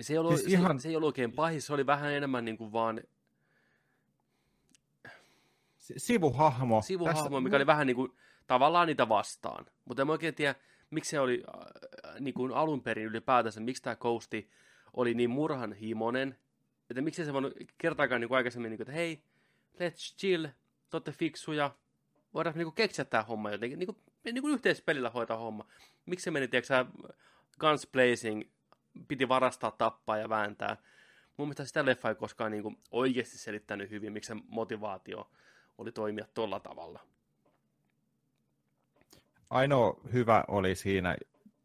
Se 0.00 0.12
ei 0.12 0.18
ollut, 0.18 0.36
Siis 0.36 0.52
ihan- 0.52 0.78
se, 0.78 0.82
se 0.82 0.88
ei 0.88 0.96
ollut 0.96 1.06
oikein 1.06 1.32
pahis, 1.32 1.66
se 1.66 1.72
oli 1.74 1.86
vähän 1.86 2.12
enemmän 2.12 2.44
niin 2.44 2.58
kuin 2.58 2.72
vaan 2.72 3.00
Si- 5.78 5.94
Sivuhahmo. 5.98 6.82
sivuhahmo, 6.82 7.22
Tässä- 7.22 7.40
mikä 7.40 7.56
oli 7.56 7.66
vähän 7.66 7.86
niin 7.86 7.96
kuin, 7.96 8.12
tavallaan 8.46 8.86
niitä 8.86 9.08
vastaan. 9.08 9.66
Mutta 9.84 10.02
en 10.02 10.10
oikein 10.10 10.34
tiedä, 10.34 10.54
miksi 10.90 11.10
se 11.10 11.20
oli 11.20 11.42
äh, 11.54 12.20
niin 12.20 12.34
kuin 12.34 12.52
alun 12.52 12.82
perin 12.82 13.04
ylipäätänsä, 13.06 13.60
miksi 13.60 13.82
tämä 13.82 13.96
Ghosti 13.96 14.50
oli 14.92 15.14
niin 15.14 15.30
murhanhimoinen, 15.30 16.38
että 16.90 17.02
miksi 17.02 17.24
se 17.24 17.32
voinut 17.32 17.54
kertaakaan 17.78 18.20
niin 18.20 18.34
aikaisemmin, 18.34 18.70
niin 18.70 18.78
kuin, 18.78 18.84
että 18.84 18.92
hei, 18.92 19.22
let's 19.74 20.16
chill, 20.18 20.46
te 21.04 21.12
fiksuja, 21.12 21.74
voidaan 22.34 22.56
niin 22.56 22.66
kuin 22.66 22.74
keksiä 22.74 23.04
tämä 23.04 23.22
homma 23.22 23.50
jotenkin, 23.50 23.78
niin 23.78 23.86
kuin, 23.86 23.98
niin 24.24 24.42
kuin 24.42 24.54
yhteispelillä 24.54 25.10
hoitaa 25.10 25.36
homma. 25.36 25.66
Miksi 26.06 26.24
se 26.24 26.30
meni, 26.30 26.48
tiedätkö 26.48 26.84
guns 27.60 27.86
blazing, 27.92 28.42
piti 29.08 29.28
varastaa, 29.28 29.70
tappaa 29.70 30.18
ja 30.18 30.28
vääntää. 30.28 30.76
Mun 31.36 31.48
mielestä 31.48 31.64
sitä 31.64 31.84
leffa 31.84 32.08
ei 32.08 32.14
koskaan 32.14 32.50
niin 32.50 32.62
kuin 32.62 32.78
oikeasti 32.90 33.38
selittänyt 33.38 33.90
hyvin, 33.90 34.12
miksi 34.12 34.28
se 34.28 34.36
motivaatio 34.48 35.30
oli 35.78 35.92
toimia 35.92 36.26
tolla 36.34 36.60
tavalla. 36.60 37.00
Ainoa 39.50 40.00
hyvä 40.12 40.44
oli 40.48 40.74
siinä 40.74 41.16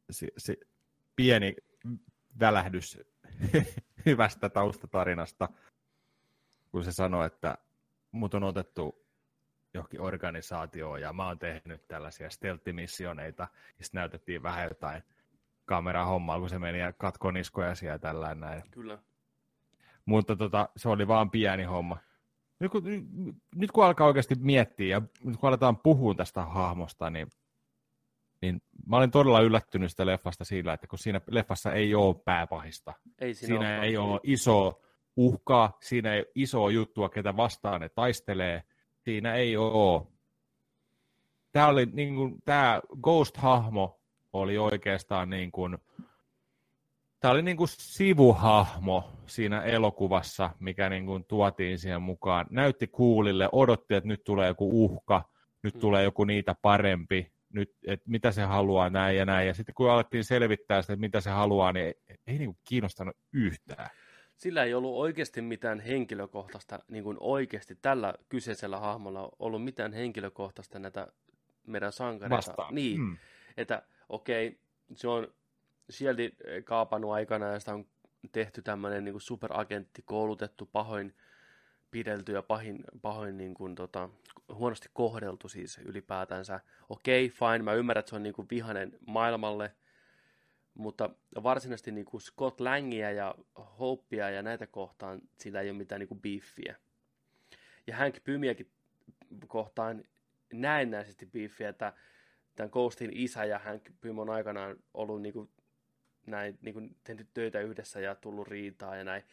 si, 0.09 0.27
si, 0.37 0.59
pieni 1.15 1.55
välähdys 2.39 2.99
hyvästä 4.05 4.49
taustatarinasta, 4.49 5.49
kun 6.71 6.83
se 6.83 6.91
sanoi, 6.91 7.25
että 7.25 7.57
mut 8.11 8.33
on 8.33 8.43
otettu 8.43 9.05
johonkin 9.73 10.01
organisaatioon 10.01 11.01
ja 11.01 11.13
mä 11.13 11.27
oon 11.27 11.39
tehnyt 11.39 11.87
tällaisia 11.87 12.29
stealth-missioneita, 12.29 13.47
ja 13.77 13.85
sitten 13.85 13.99
näytettiin 13.99 14.43
vähän 14.43 14.63
jotain 14.63 15.03
kamerahommaa, 15.65 16.39
kun 16.39 16.49
se 16.49 16.59
meni 16.59 16.79
ja 16.79 16.93
katkoi 16.93 17.33
niskoja 17.33 17.75
siellä 17.75 17.99
tällainen 17.99 18.39
näin. 18.39 18.63
Kyllä. 18.71 18.99
Mutta 20.05 20.35
tota, 20.35 20.69
se 20.77 20.89
oli 20.89 21.07
vaan 21.07 21.31
pieni 21.31 21.63
homma. 21.63 21.97
Nyt 22.59 22.71
kun, 22.71 22.83
nyt 23.55 23.71
kun 23.71 23.85
alkaa 23.85 24.07
oikeasti 24.07 24.35
miettiä 24.39 24.95
ja 24.95 25.01
nyt 25.23 25.37
kun 25.37 25.49
aletaan 25.49 25.77
puhua 25.77 26.15
tästä 26.15 26.45
hahmosta, 26.45 27.09
niin, 27.09 27.27
niin 28.45 28.61
mä 28.87 28.97
olin 28.97 29.11
todella 29.11 29.41
yllättynyt 29.41 29.91
sitä 29.91 30.05
leffasta 30.05 30.45
sillä, 30.45 30.73
että 30.73 30.87
kun 30.87 30.99
siinä 30.99 31.21
leffassa 31.29 31.73
ei 31.73 31.95
ole 31.95 32.15
pääpahista. 32.25 32.93
Ei 33.19 33.33
siinä, 33.33 33.47
Siinä 33.47 33.59
olekaan. 33.67 33.83
ei 33.87 33.97
ole 33.97 34.19
iso 34.23 34.81
uhkaa, 35.15 35.77
siinä 35.81 36.13
ei 36.13 36.19
ole 36.19 36.31
isoa 36.35 36.71
juttua, 36.71 37.09
ketä 37.09 37.37
vastaan 37.37 37.81
ne 37.81 37.89
taistelee. 37.89 38.63
Siinä 38.99 39.33
ei 39.35 39.57
ole. 39.57 40.01
Tämä, 41.51 41.67
oli, 41.67 41.85
niin 41.85 42.15
kuin, 42.15 42.35
tämä 42.45 42.81
Ghost-hahmo 43.01 43.99
oli 44.33 44.57
oikeastaan 44.57 45.29
niin 45.29 45.51
kuin, 45.51 45.77
tämä 47.19 47.31
oli 47.31 47.41
niin 47.41 47.57
kuin 47.57 47.67
sivuhahmo 47.71 49.11
siinä 49.25 49.61
elokuvassa, 49.61 50.49
mikä 50.59 50.89
niin 50.89 51.05
kuin 51.05 51.25
tuotiin 51.25 51.79
siihen 51.79 52.01
mukaan. 52.01 52.45
Näytti 52.49 52.87
kuulille, 52.87 53.49
odotti, 53.51 53.93
että 53.95 54.07
nyt 54.07 54.23
tulee 54.23 54.47
joku 54.47 54.85
uhka, 54.85 55.23
nyt 55.63 55.73
Mm. 55.73 55.79
tulee 55.79 56.03
joku 56.03 56.23
niitä 56.23 56.55
parempi, 56.61 57.31
nyt, 57.55 57.71
että 57.87 58.09
mitä 58.09 58.31
se 58.31 58.41
haluaa 58.41 58.89
näin 58.89 59.17
ja 59.17 59.25
näin. 59.25 59.47
Ja 59.47 59.53
sitten 59.53 59.75
kun 59.75 59.91
alettiin 59.91 60.23
selvittää 60.23 60.81
sitä, 60.81 60.93
että 60.93 61.01
mitä 61.01 61.21
se 61.21 61.29
haluaa, 61.29 61.71
niin 61.71 61.85
ei, 61.85 61.95
ei 62.27 62.37
niin 62.37 62.53
kuin 62.53 62.57
kiinnostanut 62.67 63.17
yhtään. 63.33 63.89
Sillä 64.35 64.63
ei 64.63 64.73
ollut 64.73 64.95
oikeasti 64.95 65.41
mitään 65.41 65.79
henkilökohtaista, 65.79 66.79
niin 66.87 67.03
kuin 67.03 67.17
oikeasti 67.19 67.75
tällä 67.81 68.13
kyseisellä 68.29 68.79
hahmolla 68.79 69.29
ollut 69.39 69.63
mitään 69.63 69.93
henkilökohtaista 69.93 70.79
näitä 70.79 71.07
meidän 71.67 71.91
sankareita. 71.91 72.35
Vastaan. 72.37 72.75
Niin, 72.75 72.99
Mm. 72.99 73.17
että 73.57 73.81
okei, 74.09 74.59
se 74.95 75.07
on 75.07 75.27
eh, 75.99 76.63
kaapannut 76.63 77.11
aikana 77.11 77.47
ja 77.47 77.59
sitä 77.59 77.73
on 77.73 77.85
tehty 78.31 78.61
tämmöinen 78.61 79.05
niin 79.05 79.21
superagentti, 79.21 80.01
koulutettu, 80.05 80.65
pahoin 80.65 81.13
pidelty 81.95 82.31
ja 82.31 82.43
pahin, 82.43 82.83
pahoin 83.01 83.37
niin 83.37 83.53
kuin, 83.53 83.75
tota, 83.75 84.09
huonosti 84.53 84.89
kohdeltu 84.93 85.49
siis 85.49 85.77
ylipäätänsä. 85.77 86.59
Okei, 86.89 87.29
fine, 87.29 87.63
mä 87.63 87.73
ymmärrän, 87.73 87.99
että 87.99 88.09
se 88.09 88.15
on 88.15 88.23
niin 88.23 88.33
kuin 88.33 88.47
vihanen 88.51 88.97
maailmalle, 89.07 89.71
mutta 90.73 91.09
varsinaisesti 91.43 91.91
niin 91.91 92.05
kuin 92.05 92.21
Scott 92.21 92.59
Langia 92.59 93.11
ja 93.11 93.35
Hopea 93.79 94.29
ja 94.29 94.41
näitä 94.41 94.67
kohtaan 94.67 95.21
sillä 95.37 95.61
ei 95.61 95.69
ole 95.69 95.77
mitään 95.77 95.99
niin 95.99 96.07
kuin 96.07 96.21
beefiä. 96.21 96.75
Ja 97.87 97.97
Hank 97.97 98.23
Pymiäkin 98.23 98.71
kohtaan 99.47 100.03
näennäisesti 100.53 101.25
beefiä, 101.25 101.69
että 101.69 101.93
tämän 102.55 102.71
Ghostin 102.71 103.11
isä 103.13 103.45
ja 103.45 103.59
Hank 103.59 103.83
Pym 104.01 104.19
on 104.19 104.29
aikanaan 104.29 104.75
ollut 104.93 105.21
niin 105.21 105.33
kuin, 105.33 105.49
näin, 106.25 106.57
niin 106.61 106.73
kuin 106.73 106.95
tehnyt 107.03 107.27
töitä 107.33 107.59
yhdessä 107.59 107.99
ja 107.99 108.15
tullut 108.15 108.47
riitaa 108.47 108.95
ja 108.95 109.03
näin. 109.03 109.23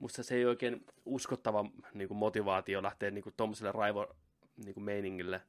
Musta 0.00 0.22
se 0.22 0.34
ei 0.34 0.44
oikein 0.44 0.86
uskottava 1.04 1.64
niin 1.94 2.08
kuin 2.08 2.18
motivaatio 2.18 2.82
lähteä 2.82 3.10
niin 3.10 3.22
kuin 3.22 3.34
tuommoiselle 3.36 3.72
raivo 3.72 4.16
niin 4.64 4.74
kuin 4.74 4.84
meiningille. 4.84 5.42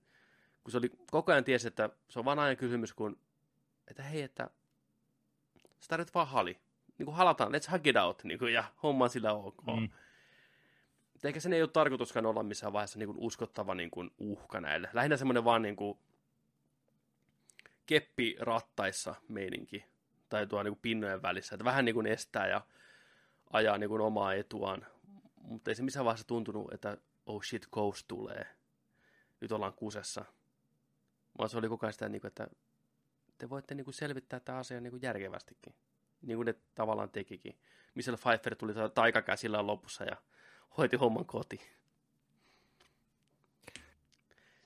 Kun 0.63 0.71
se 0.71 0.77
oli 0.77 0.91
koko 1.11 1.31
ajan 1.31 1.43
tiesi, 1.43 1.67
että 1.67 1.89
se 2.09 2.19
on 2.19 2.25
vain 2.25 2.39
ajan 2.39 2.57
kysymys, 2.57 2.93
kun 2.93 3.19
että 3.87 4.03
hei, 4.03 4.21
että 4.21 4.49
sitä 5.79 5.97
nyt 5.97 6.13
vaan 6.13 6.27
hali. 6.27 6.57
Niin 6.97 7.05
kuin 7.05 7.15
halataan, 7.15 7.51
let's 7.51 7.71
hug 7.71 7.87
it 7.87 7.95
out, 7.95 8.23
niin 8.23 8.39
kuin, 8.39 8.53
ja 8.53 8.63
homma 8.83 9.03
on 9.03 9.09
sillä 9.09 9.33
ok. 9.33 9.65
Mm. 9.65 9.89
Eikä 11.23 11.39
sen 11.39 11.53
ei 11.53 11.61
ole 11.61 11.69
tarkoituskaan 11.69 12.25
olla 12.25 12.43
missään 12.43 12.73
vaiheessa 12.73 12.99
niin 12.99 13.07
kuin 13.07 13.19
uskottava 13.19 13.75
niin 13.75 13.91
kuin 13.91 14.11
uhka 14.17 14.61
näille. 14.61 14.89
Lähinnä 14.93 15.17
semmoinen 15.17 15.43
vaan 15.43 15.61
niin 15.61 15.75
kuin 15.75 15.97
keppi 17.85 18.35
rattaissa 18.39 19.15
meininki, 19.27 19.85
tai 20.29 20.47
tuo 20.47 20.63
niin 20.63 20.73
kuin 20.73 20.81
pinnojen 20.81 21.21
välissä, 21.21 21.55
että 21.55 21.65
vähän 21.65 21.85
niin 21.85 21.95
kuin 21.95 22.07
estää 22.07 22.47
ja 22.47 22.61
ajaa 23.51 23.77
niin 23.77 23.89
kuin 23.89 24.01
omaa 24.01 24.33
etuaan. 24.33 24.85
Mutta 25.35 25.71
ei 25.71 25.75
se 25.75 25.83
missään 25.83 26.05
vaiheessa 26.05 26.27
tuntunut, 26.27 26.73
että 26.73 26.97
oh 27.25 27.43
shit, 27.43 27.67
ghost 27.71 28.07
tulee. 28.07 28.47
Nyt 29.41 29.51
ollaan 29.51 29.73
kusessa. 29.73 30.25
Vaan 31.37 31.49
se 31.49 31.57
oli 31.57 31.69
koko 31.69 31.85
ajan 31.85 31.93
sitä, 31.93 32.09
niin 32.09 32.21
kuin, 32.21 32.29
että 32.29 32.47
te 33.37 33.49
voitte 33.49 33.75
niin 33.75 33.85
kuin 33.85 33.93
selvittää 33.93 34.39
tämä 34.39 34.57
asia 34.57 34.81
niin 34.81 34.91
kuin 34.91 35.01
järkevästikin. 35.01 35.75
Niin 36.21 36.37
kuin 36.37 36.45
ne 36.45 36.55
tavallaan 36.75 37.09
tekikin. 37.09 37.59
Missä 37.95 38.17
Pfeiffer 38.17 38.55
tuli 38.55 38.73
taikakäsillä 38.93 39.67
lopussa 39.67 40.03
ja 40.03 40.17
hoiti 40.77 40.97
homman 40.97 41.25
koti. 41.25 41.61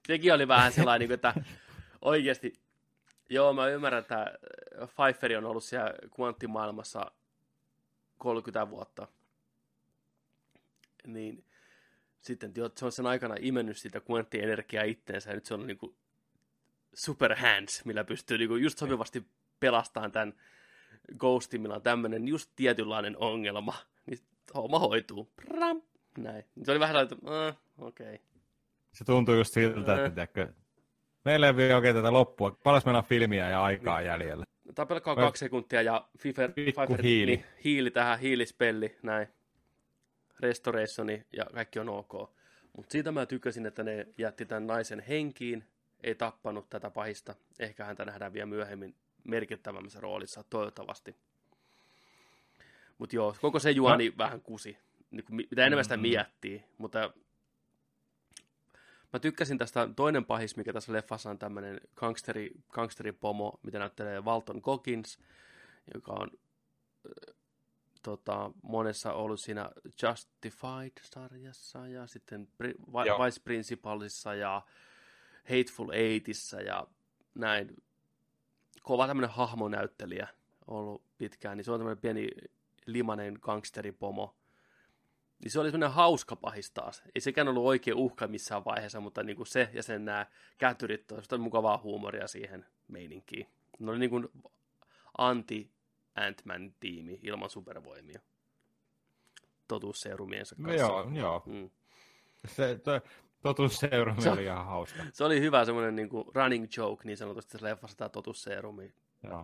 Sekin 0.07 0.33
oli 0.33 0.47
vähän 0.47 0.71
sellainen, 0.71 1.09
niin 1.09 1.19
kuin, 1.19 1.31
että 1.31 1.45
oikeasti, 2.01 2.53
joo 3.29 3.53
mä 3.53 3.67
ymmärrän, 3.67 4.01
että 4.01 4.38
Pfeiffer 4.95 5.38
on 5.38 5.45
ollut 5.45 5.63
siellä 5.63 5.93
kvanttimaailmassa 6.15 7.11
30 8.18 8.70
vuotta. 8.70 9.07
Niin 11.07 11.45
sitten 12.22 12.53
se 12.76 12.86
on 12.86 12.91
sen 12.91 13.05
aikana 13.05 13.36
imennyt 13.39 13.78
sitä 13.78 13.99
kvanttienergiaa 13.99 14.84
itteensä 14.84 15.30
ja 15.30 15.36
nyt 15.36 15.45
se 15.45 15.53
on 15.53 15.68
niin 15.68 15.78
kuin 15.78 15.95
super 16.93 17.36
hands, 17.36 17.86
millä 17.86 18.03
pystyy 18.03 18.38
niin 18.38 18.49
kuin 18.49 18.63
just 18.63 18.78
sopivasti 18.78 19.26
pelastamaan 19.59 20.11
tämän 20.11 20.34
Ghostin, 21.18 21.61
millä 21.61 21.76
on 21.76 21.82
tämmöinen 21.82 22.28
just 22.28 22.51
tietynlainen 22.55 23.18
ongelma, 23.18 23.74
niin 24.05 24.20
homma 24.55 24.80
hoituu. 24.80 25.32
Pram, 25.36 25.82
näin. 26.18 26.45
Se 26.63 26.72
oli 26.72 26.80
vähän 26.80 27.03
että 27.03 27.16
äh, 27.47 27.57
okei. 27.78 28.16
Okay. 28.16 28.26
Se 28.91 29.05
tuntuu 29.05 29.36
just 29.36 29.53
siltä, 29.53 30.05
että 30.05 30.41
äh. 30.41 30.49
meillä 31.26 31.47
ei 31.47 31.55
vielä 31.55 31.76
oikein 31.76 31.95
tätä 31.95 32.13
loppua. 32.13 32.57
Paljon 32.63 32.82
meillä 32.86 32.99
on 32.99 33.05
filmiä 33.05 33.49
ja 33.49 33.63
aikaa 33.63 33.99
niin. 33.99 34.07
jäljellä. 34.07 34.45
Tämä 34.76 34.86
pelkkaa 34.86 35.15
kaksi 35.15 35.39
sekuntia 35.39 35.82
ja 35.82 36.07
Fifer, 36.17 36.51
Fifer 36.51 37.01
hiili. 37.03 37.32
Niin, 37.32 37.45
hiili 37.63 37.91
tähän, 37.91 38.19
hiilispelli, 38.19 38.97
näin. 39.03 39.28
Restorationi 40.39 41.26
ja 41.34 41.45
kaikki 41.53 41.80
on 41.80 41.89
ok. 41.89 42.13
Mutta 42.76 42.91
siitä 42.91 43.11
mä 43.11 43.26
tykkäsin, 43.26 43.65
että 43.65 43.84
ne 43.84 44.07
jätti 44.17 44.45
tämän 44.45 44.67
naisen 44.67 44.99
henkiin, 44.99 45.63
ei 46.03 46.15
tappanut 46.15 46.69
tätä 46.69 46.89
pahista. 46.89 47.36
Ehkä 47.59 47.86
häntä 47.86 48.05
nähdään 48.05 48.34
vielä 48.34 48.45
myöhemmin 48.45 48.95
merkittävämmässä 49.23 49.99
roolissa, 49.99 50.43
toivottavasti. 50.49 51.15
Mutta 52.97 53.15
joo, 53.15 53.36
koko 53.41 53.59
se 53.59 53.71
juoni 53.71 54.09
no. 54.09 54.15
vähän 54.17 54.41
kusi. 54.41 54.78
Niin 55.11 55.26
kuin, 55.26 55.36
mitä 55.36 55.65
enemmän 55.65 55.86
sitä 55.86 55.97
mm-hmm. 55.97 56.09
miettii, 56.09 56.63
mutta 56.78 57.13
mä 59.13 59.19
tykkäsin 59.19 59.57
tästä 59.57 59.89
toinen 59.95 60.25
pahis, 60.25 60.57
mikä 60.57 60.73
tässä 60.73 60.93
leffassa 60.93 61.29
on 61.29 61.39
tämmöinen 61.39 61.81
gangsteri, 61.95 62.51
gangsteripomo, 62.69 63.59
mitä 63.63 63.79
näyttelee 63.79 64.21
Walton 64.21 64.59
Goggins, 64.63 65.19
joka 65.93 66.11
on 66.11 66.31
äh, 66.31 67.35
tota, 68.03 68.51
monessa 68.61 69.13
ollut 69.13 69.39
siinä 69.39 69.69
Justified-sarjassa 69.85 71.87
ja 71.87 72.07
sitten 72.07 72.47
Vice 72.59 73.41
Principalissa 73.43 74.35
ja 74.35 74.61
Hateful 75.49 75.89
Eightissa 75.89 76.61
ja 76.61 76.87
näin. 77.35 77.83
Kova 78.83 79.07
tämmöinen 79.07 79.29
hahmonäyttelijä 79.29 80.27
ollut 80.67 81.03
pitkään, 81.17 81.57
niin 81.57 81.65
se 81.65 81.71
on 81.71 81.79
tämmöinen 81.79 82.01
pieni 82.01 82.29
limanen 82.85 83.39
gangsteripomo. 83.41 84.35
Niin 85.45 85.51
se 85.51 85.59
oli 85.59 85.71
semmoinen 85.71 85.95
hauska 85.95 86.35
pahis 86.35 86.71
taas. 86.71 87.03
Ei 87.15 87.21
sekään 87.21 87.47
ollut 87.47 87.65
oikein 87.65 87.97
uhka 87.97 88.27
missään 88.27 88.65
vaiheessa, 88.65 88.99
mutta 88.99 89.23
niin 89.23 89.35
kuin 89.35 89.47
se 89.47 89.69
ja 89.73 89.83
sen 89.83 90.05
nämä 90.05 90.25
kätyrit 90.57 91.11
on 91.11 91.41
mukavaa 91.41 91.77
huumoria 91.83 92.27
siihen 92.27 92.65
meininkiin. 92.87 93.47
Ne 93.79 93.91
oli 93.91 93.99
niin 93.99 94.09
kuin 94.09 94.27
anti 95.17 95.71
Ant-Man 96.15 96.73
tiimi 96.79 97.19
ilman 97.23 97.49
supervoimia. 97.49 98.19
Totuusseerumiensa 99.67 100.55
kanssa. 100.55 100.87
No 100.87 100.89
joo, 100.89 101.11
joo. 101.13 101.43
Mm. 101.45 101.69
Se, 102.47 102.79
to, 102.83 103.01
Totusseerumi 103.41 104.21
se, 104.21 104.31
oli 104.31 104.43
ihan 104.43 104.65
hauska. 104.65 105.03
Se 105.13 105.23
oli 105.23 105.41
hyvä 105.41 105.65
semmoinen 105.65 105.95
niin 105.95 106.09
kuin 106.09 106.25
running 106.35 106.67
joke 106.77 107.03
niin 107.03 107.17
sanotusti 107.17 107.51
tässä 107.51 107.67
leffassa 107.67 107.97
tämä 107.97 108.09
totusseerumi. 108.09 108.93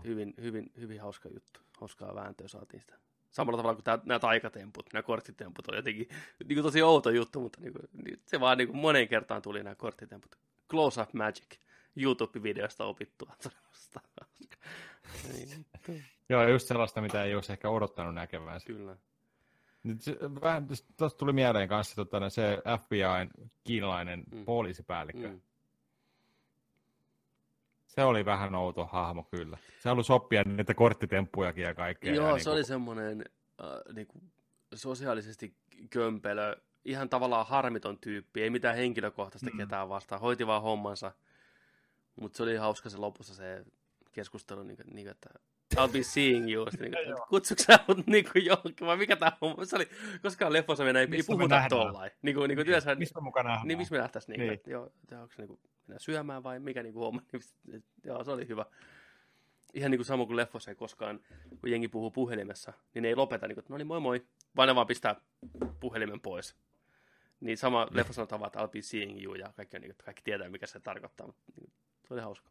Hyvin, 0.03 0.33
hyvin, 0.41 0.71
hyvin 0.79 1.01
hauska 1.01 1.29
juttu. 1.29 1.59
Hauskaa 1.79 2.15
vääntöä 2.15 2.47
saatiin 2.47 2.81
sitä. 2.81 2.97
Samalla 3.31 3.57
tavalla 3.57 3.75
kuin 3.75 4.01
nämä 4.05 4.19
taikatemput, 4.19 4.85
nämä 4.93 5.03
korttitemput 5.03 5.67
oli 5.67 5.77
jotenkin 5.77 6.09
niin 6.47 6.55
kuin 6.55 6.63
tosi 6.63 6.81
outo 6.81 7.09
juttu, 7.09 7.41
mutta 7.41 7.61
niin 7.61 7.73
kuin, 7.73 7.89
se 8.25 8.39
vaan 8.39 8.57
niin 8.57 8.67
kuin 8.67 8.77
moneen 8.77 9.07
kertaan 9.07 9.41
tuli 9.41 9.63
nämä 9.63 9.75
korttitemput. 9.75 10.35
Close 10.69 11.01
Up 11.01 11.13
Magic. 11.13 11.61
YouTube-videosta 11.95 12.85
opittua. 12.85 13.33
Joo, 16.29 16.47
just 16.47 16.67
sellaista, 16.67 17.01
mitä 17.01 17.23
ei 17.23 17.35
olisi 17.35 17.51
ehkä 17.51 17.69
odottanut 17.69 18.13
näkevänsä. 18.13 18.65
Kyllä. 18.65 18.97
Nyt 19.83 20.01
se, 20.01 20.17
vähän, 20.41 20.67
tuosta 20.97 21.17
tuli 21.17 21.33
mieleen 21.33 21.69
kanssa 21.69 21.95
tota, 21.95 22.29
se 22.29 22.57
FBIn 22.85 23.49
kiinalainen 23.63 24.23
mm. 24.31 24.45
poliisipäällikkö. 24.45 25.27
Mm. 25.27 25.41
Se 27.95 28.03
oli 28.03 28.25
vähän 28.25 28.55
outo 28.55 28.85
hahmo 28.85 29.23
kyllä. 29.23 29.57
Se 29.79 29.89
halusi 29.89 30.07
sopia 30.07 30.43
niitä 30.43 30.73
korttitemppujakin 30.73 31.63
ja 31.63 31.73
kaikkea. 31.73 32.13
Joo, 32.13 32.27
ja 32.27 32.31
se 32.31 32.35
niin 32.35 32.43
kuin... 32.43 32.53
oli 32.53 32.63
semmoinen 32.63 33.25
äh, 33.61 33.95
niin 33.95 34.07
kuin 34.07 34.31
sosiaalisesti 34.73 35.55
kömpelö, 35.89 36.57
ihan 36.85 37.09
tavallaan 37.09 37.47
harmiton 37.47 37.97
tyyppi, 37.97 38.43
ei 38.43 38.49
mitään 38.49 38.75
henkilökohtaista 38.75 39.49
mm. 39.49 39.57
ketään 39.57 39.89
vastaan, 39.89 40.21
hoiti 40.21 40.47
vaan 40.47 40.61
hommansa. 40.61 41.11
Mutta 42.21 42.37
se 42.37 42.43
oli 42.43 42.55
hauska 42.55 42.89
se 42.89 42.97
lopussa 42.97 43.35
se 43.35 43.65
keskustelu, 44.11 44.63
niin, 44.63 44.77
niin 44.93 45.07
että 45.07 45.29
I'll 45.75 45.91
be 45.91 46.03
seeing 46.03 46.51
you. 46.51 46.67
Niin, 46.79 46.93
kutsuks 47.29 47.63
sä 47.63 47.79
mut 47.87 48.07
niin 48.07 48.25
kuin 48.31 48.45
johonkin, 48.45 48.87
vai 48.87 48.97
mikä 48.97 49.15
tää 49.15 49.37
on? 49.41 49.67
Se 49.67 49.75
oli, 49.75 49.87
koskaan 50.21 50.53
leffossa 50.53 50.83
mennä, 50.83 50.99
ei, 50.99 51.07
ei 51.11 51.23
puhuta 51.27 51.65
tollain. 51.69 52.11
Niin 52.21 52.35
kuin, 52.35 52.47
niin 52.47 52.55
kuin 52.55 52.65
työssä, 52.65 52.95
mistä 52.95 53.21
mukaan 53.21 53.45
nähdään? 53.45 53.67
Niin, 53.67 53.77
missä 53.77 53.95
me 53.95 54.01
nähtäis 54.01 54.27
niin, 54.27 54.39
niin. 54.39 54.53
Että, 54.53 54.71
joo, 54.71 54.91
että 55.03 55.21
onko 55.21 55.33
se 55.35 55.41
niin 55.41 55.47
kuin, 55.47 55.59
mennä 55.87 55.99
syömään 55.99 56.43
vai 56.43 56.59
mikä 56.59 56.83
niin 56.83 56.93
kuin 56.93 57.03
homma. 57.03 57.21
Niin, 57.67 57.83
joo, 58.03 58.23
se 58.23 58.31
oli 58.31 58.47
hyvä. 58.47 58.65
Ihan 59.73 59.91
niin 59.91 59.99
kuin 59.99 60.05
sama 60.05 60.25
kuin 60.25 60.37
leffossa 60.37 60.71
ei 60.71 60.75
koskaan, 60.75 61.19
kun 61.61 61.71
jengi 61.71 61.87
puhuu 61.87 62.11
puhelimessa, 62.11 62.73
niin 62.93 63.01
ne 63.01 63.07
ei 63.07 63.15
lopeta, 63.15 63.47
niin 63.47 63.55
kuin, 63.55 63.65
no 63.69 63.77
niin 63.77 63.87
moi 63.87 63.99
moi, 63.99 64.25
vaan 64.55 64.67
ne 64.67 64.75
vaan 64.75 64.87
pistää 64.87 65.15
puhelimen 65.79 66.19
pois. 66.19 66.55
Niin 67.39 67.57
sama 67.57 67.85
mm. 67.85 67.97
leffa 67.97 68.13
sanotaan 68.13 68.39
vaan, 68.39 68.47
että 68.47 68.59
I'll 68.59 68.71
be 68.71 68.81
seeing 68.81 69.23
you, 69.23 69.35
ja 69.35 69.53
kaikki, 69.55 69.79
niin, 69.79 69.95
kaikki 70.05 70.23
tietää, 70.23 70.49
mikä 70.49 70.67
se 70.67 70.79
tarkoittaa, 70.79 71.27
mutta 71.27 71.41
niin, 71.55 71.71
se 72.07 72.13
oli 72.13 72.21
hauska. 72.21 72.49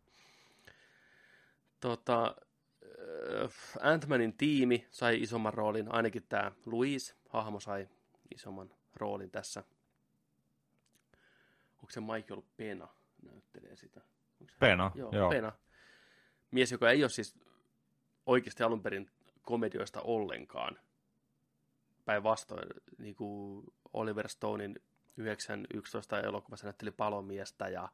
Tota, 1.80 2.36
Ant-Manin 3.80 4.32
tiimi 4.36 4.86
sai 4.90 5.22
isomman 5.22 5.54
roolin, 5.54 5.92
ainakin 5.92 6.22
tämä 6.28 6.52
Louise, 6.66 7.14
hahmo 7.28 7.60
sai 7.60 7.88
isomman 8.34 8.70
roolin 8.96 9.30
tässä. 9.30 9.64
Onko 11.76 11.90
se 11.90 12.00
Michael 12.00 12.42
Pena 12.56 12.88
näyttelee 13.22 13.76
sitä? 13.76 14.00
Pena, 14.58 14.92
joo, 14.94 15.10
joo. 15.12 15.30
Pena. 15.30 15.52
Mies, 16.50 16.72
joka 16.72 16.90
ei 16.90 17.02
ole 17.02 17.10
siis 17.10 17.38
oikeasti 18.26 18.62
alun 18.62 18.82
perin 18.82 19.10
komedioista 19.42 20.00
ollenkaan. 20.00 20.78
Päinvastoin, 22.04 22.68
niin 22.98 23.14
kuin 23.14 23.66
Oliver 23.92 24.28
Stonein 24.28 24.82
911 25.16 26.20
elokuvassa 26.20 26.66
näytteli 26.66 26.90
palomiestä 26.90 27.68
ja 27.68 27.88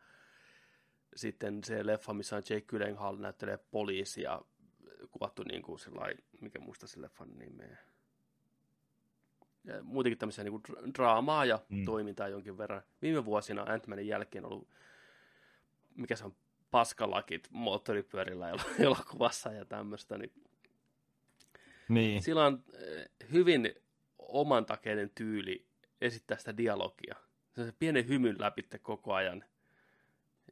sitten 1.16 1.64
se 1.64 1.86
leffa, 1.86 2.14
missä 2.14 2.36
on 2.36 2.42
Jake 2.50 2.66
Gyllenhaal 2.66 3.16
näyttelee 3.16 3.58
poliisia 3.70 4.40
kuvattu 5.10 5.42
niin 5.42 5.62
kuin 5.62 5.78
sellainen, 5.78 6.18
mikä 6.40 6.60
muista 6.60 6.86
se 6.86 7.02
leffan 7.02 7.38
nimeä. 7.38 7.76
Ja 9.64 9.82
muutenkin 9.82 10.18
tämmöisiä 10.18 10.44
niin 10.44 10.60
kuin 10.60 10.94
draamaa 10.94 11.44
ja 11.44 11.60
mm. 11.68 11.84
toimintaa 11.84 12.28
jonkin 12.28 12.58
verran. 12.58 12.82
Viime 13.02 13.24
vuosina 13.24 13.62
Ant-Manin 13.62 14.06
jälkeen 14.06 14.44
on 14.44 14.52
ollut, 14.52 14.68
mikä 15.94 16.16
se 16.16 16.24
on, 16.24 16.36
paskalakit 16.70 17.48
moottoripyörillä 17.50 18.50
elokuvassa 18.78 19.52
ja 19.52 19.64
tämmöistä. 19.64 20.18
Niin, 20.18 20.32
niin. 21.88 22.22
Sillä 22.22 22.46
on 22.46 22.64
eh, 22.74 23.08
hyvin 23.32 23.74
omantakeinen 24.18 25.10
tyyli 25.14 25.66
esittää 26.00 26.38
sitä 26.38 26.56
dialogia. 26.56 27.14
Se 27.54 27.60
on 27.60 27.66
se 27.66 27.74
pienen 27.78 28.08
hymyn 28.08 28.36
läpi 28.38 28.62
koko 28.82 29.14
ajan 29.14 29.44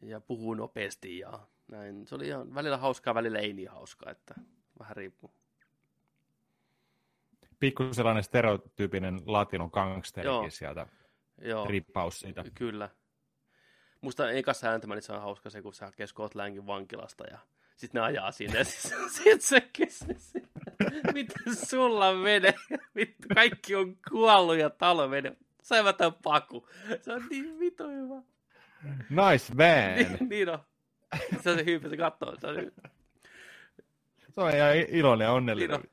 ja 0.02 0.20
puhuu 0.20 0.54
nopeasti 0.54 1.18
ja 1.18 1.46
näin. 1.68 2.06
Se 2.06 2.14
oli 2.14 2.26
ihan 2.26 2.54
välillä 2.54 2.76
hauskaa, 2.76 3.14
välillä 3.14 3.38
ei 3.38 3.52
niin 3.52 3.70
hauskaa, 3.70 4.10
että 4.10 4.34
vähän 4.78 4.96
riippuu. 4.96 5.34
Pikku 7.58 7.88
sellainen 7.92 8.24
stereotyypinen 8.24 9.20
latinon 9.26 9.70
gangsterikin 9.72 10.50
sieltä. 10.50 10.86
Joo. 11.38 11.66
Rippaus 11.66 12.20
siitä. 12.20 12.44
Kyllä. 12.54 12.90
Musta 14.00 14.30
ekassa 14.30 14.68
ääntämä, 14.68 15.00
se 15.00 15.12
on 15.12 15.22
hauska 15.22 15.50
se, 15.50 15.62
kun 15.62 15.74
sä 15.74 15.84
hakee 15.84 16.06
Scotlandin 16.06 16.66
vankilasta 16.66 17.24
ja 17.30 17.38
Sitten 17.76 18.00
ne 18.00 18.06
ajaa 18.06 18.32
sinne. 18.32 18.64
Sitten 18.64 19.40
se 19.40 19.60
kysyy, 19.60 20.16
miten 21.14 21.56
sulla 21.56 22.14
menee? 22.14 22.54
Vittu, 22.96 23.28
kaikki 23.34 23.74
on 23.74 23.96
kuollut 24.10 24.56
ja 24.56 24.70
talo 24.70 25.08
menee. 25.08 25.36
Sai 25.62 25.82
mä 25.82 25.92
tämän 25.92 26.14
paku. 26.22 26.68
Se 27.00 27.12
on 27.12 27.26
niin 27.30 27.58
vitu 27.58 27.88
hyvä. 27.88 28.22
Nice 29.10 29.54
man. 29.54 30.18
niin, 30.18 30.28
niin 30.28 30.48
on. 30.48 30.58
Se 31.42 31.50
on 31.50 31.58
se 31.58 31.64
hyyppi, 31.64 31.88
se 31.88 31.96
katsoo. 31.96 32.36
Se 32.40 32.46
on, 32.46 32.72
se 34.30 34.40
on 34.40 34.54
ihan 34.54 34.76
iloinen 34.76 35.24
ja 35.24 35.32
onnellinen. 35.32 35.80
Niin 35.80 35.90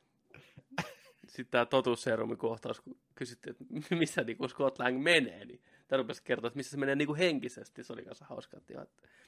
Sitten 1.28 1.52
tämä 1.52 1.66
totuusserumin 1.66 2.38
kohtaus, 2.38 2.82
kun 2.82 2.98
kysyttiin, 3.16 3.56
että 3.62 3.96
missä 3.96 4.22
niin 4.22 4.50
Scott 4.50 4.80
Lang 4.80 5.04
menee, 5.04 5.46
niin 5.46 5.62
tämä 5.88 5.98
rupesi 5.98 6.24
kertoa, 6.24 6.48
että 6.48 6.58
missä 6.58 6.72
se 6.72 6.78
menee 6.78 6.96
niin 6.96 7.08
kuin 7.08 7.18
henkisesti. 7.18 7.84
Se 7.84 7.94
oli 7.94 8.06
kanssa 8.06 8.26
hauska, 8.26 8.58
että 8.58 8.74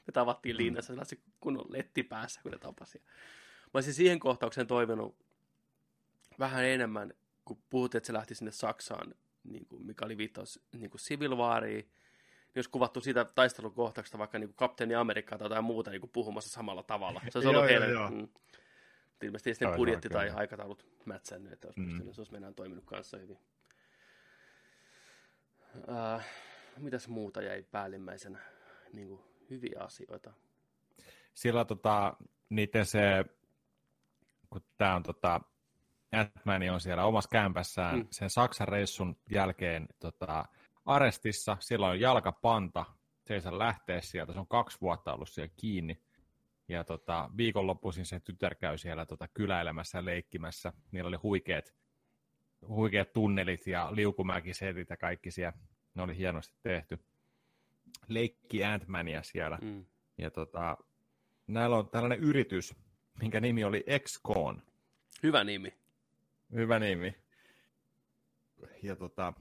me 0.06 0.12
tavattiin 0.12 0.56
mm. 0.56 0.58
liinassa 0.58 0.86
sellaisen 0.86 1.18
kunnon 1.40 1.66
letti 1.68 2.02
päässä, 2.02 2.40
kun 2.42 2.52
ne 2.52 2.58
tapasi. 2.58 2.98
Mä 2.98 3.70
olisin 3.74 3.94
siihen 3.94 4.20
kohtaukseen 4.20 4.66
toivonut 4.66 5.16
vähän 6.38 6.64
enemmän, 6.64 7.14
kun 7.44 7.58
puhuttiin, 7.70 7.98
että 7.98 8.06
se 8.06 8.12
lähti 8.12 8.34
sinne 8.34 8.50
Saksaan, 8.50 9.14
niin 9.44 9.66
kuin 9.66 9.86
mikä 9.86 10.04
oli 10.04 10.18
viittaus 10.18 10.60
niin 10.72 10.90
kuin 10.90 11.00
Civil 11.00 11.36
Wariin, 11.36 11.88
jos 12.54 12.68
kuvattu 12.68 13.00
siitä 13.00 13.24
taistelukohtauksesta 13.24 14.18
vaikka 14.18 14.38
niin 14.38 14.48
kuin 14.48 14.56
Kapteeni 14.56 14.94
Amerikkaa 14.94 15.38
tai 15.38 15.44
jotain 15.44 15.64
muuta 15.64 15.90
niin 15.90 16.00
kuin 16.00 16.10
puhumassa 16.10 16.50
samalla 16.50 16.82
tavalla. 16.82 17.20
Se 17.28 17.38
olisi 17.38 17.48
ollut 17.48 17.64
heille. 17.64 17.86
Mm. 18.10 18.28
Ilmeisesti 19.22 19.54
sitten 19.54 19.76
budjetti 19.76 20.08
tai 20.08 20.30
aikataulut 20.30 20.86
mätsännyt, 21.04 21.52
että 21.52 21.68
olisi 21.68 21.80
mm. 21.80 22.12
se 22.12 22.20
olisi 22.20 22.32
mennään 22.32 22.54
toiminut 22.54 22.84
kanssa 22.84 23.18
hyvin. 23.18 23.38
Äh, 25.88 26.26
mitäs 26.78 27.08
muuta 27.08 27.42
jäi 27.42 27.62
päällimmäisenä 27.62 28.38
niin 28.92 29.08
kuin 29.08 29.20
hyviä 29.50 29.80
asioita? 29.80 30.32
Sillä 31.34 31.64
tota, 31.64 32.16
niiden 32.48 32.86
se, 32.86 33.24
kun 34.50 34.60
tämä 34.76 34.94
on 34.94 35.02
tota, 35.02 35.40
Ant-Man 36.12 36.70
on 36.70 36.80
siellä 36.80 37.04
omassa 37.04 37.30
kämpässään 37.30 37.98
mm. 37.98 38.06
sen 38.10 38.30
Saksan 38.30 38.68
reissun 38.68 39.16
jälkeen 39.30 39.88
tota, 39.98 40.44
arestissa, 40.84 41.56
sillä 41.60 41.86
on 41.86 42.00
jalkapanta, 42.00 42.84
se 43.26 43.34
ei 43.34 43.40
saa 43.40 43.58
lähteä 43.58 44.00
sieltä, 44.00 44.32
se 44.32 44.38
on 44.38 44.46
kaksi 44.46 44.78
vuotta 44.80 45.14
ollut 45.14 45.28
siellä 45.28 45.52
kiinni. 45.56 46.02
Ja 46.68 46.84
tota, 46.84 47.30
viikonloppuisin 47.36 48.06
se 48.06 48.20
tytär 48.20 48.54
käy 48.54 48.78
siellä 48.78 49.06
tota, 49.06 49.28
kyläilemässä 49.28 49.98
ja 49.98 50.04
leikkimässä. 50.04 50.72
Niillä 50.92 51.08
oli 51.08 51.16
huikeat, 51.16 51.74
huikeat 52.68 53.12
tunnelit 53.12 53.66
ja 53.66 53.88
liukumäkisetit 53.94 54.90
ja 54.90 54.96
kaikki 54.96 55.30
siellä. 55.30 55.58
Ne 55.94 56.02
oli 56.02 56.16
hienosti 56.16 56.56
tehty. 56.62 56.98
Leikki 58.08 58.64
ant 58.64 58.84
siellä. 59.22 59.58
Mm. 59.62 59.84
Ja 60.18 60.30
tota, 60.30 60.76
näillä 61.46 61.76
on 61.76 61.88
tällainen 61.88 62.20
yritys, 62.20 62.74
minkä 63.20 63.40
nimi 63.40 63.64
oli 63.64 63.84
XCON. 63.98 64.62
Hyvä 65.22 65.44
nimi. 65.44 65.74
Hyvä 66.52 66.78
nimi. 66.78 67.14
Ja 68.82 68.96
tota, 68.96 69.32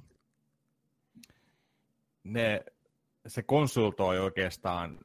ne, 2.24 2.66
se 3.28 3.44
konsultoi 3.44 4.20
oikeastaan 4.20 5.00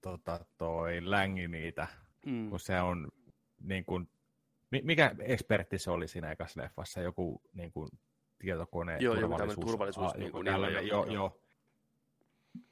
tota, 0.00 0.44
toi 0.58 1.10
Längi 1.10 1.48
niitä, 1.48 1.86
mm. 2.26 2.50
kun 2.50 2.60
se 2.60 2.80
on 2.80 3.08
niin 3.62 3.84
kuin, 3.84 4.10
mikä 4.82 5.14
ekspertti 5.18 5.78
se 5.78 5.90
oli 5.90 6.08
siinä 6.08 6.30
ekassa 6.30 6.62
leffassa, 6.62 7.00
joku 7.00 7.42
niin 7.52 7.72
kuin, 7.72 7.88
tietokone, 8.38 8.96
joo, 9.00 9.14
turvallisuus, 9.14 9.56
joku 9.56 9.66
turvallisuus, 9.66 10.14
niin 10.14 10.32
kuin, 10.32 10.44
niin, 10.44 10.72
joo, 10.72 10.80
joo, 10.80 11.06
joo. 11.06 11.40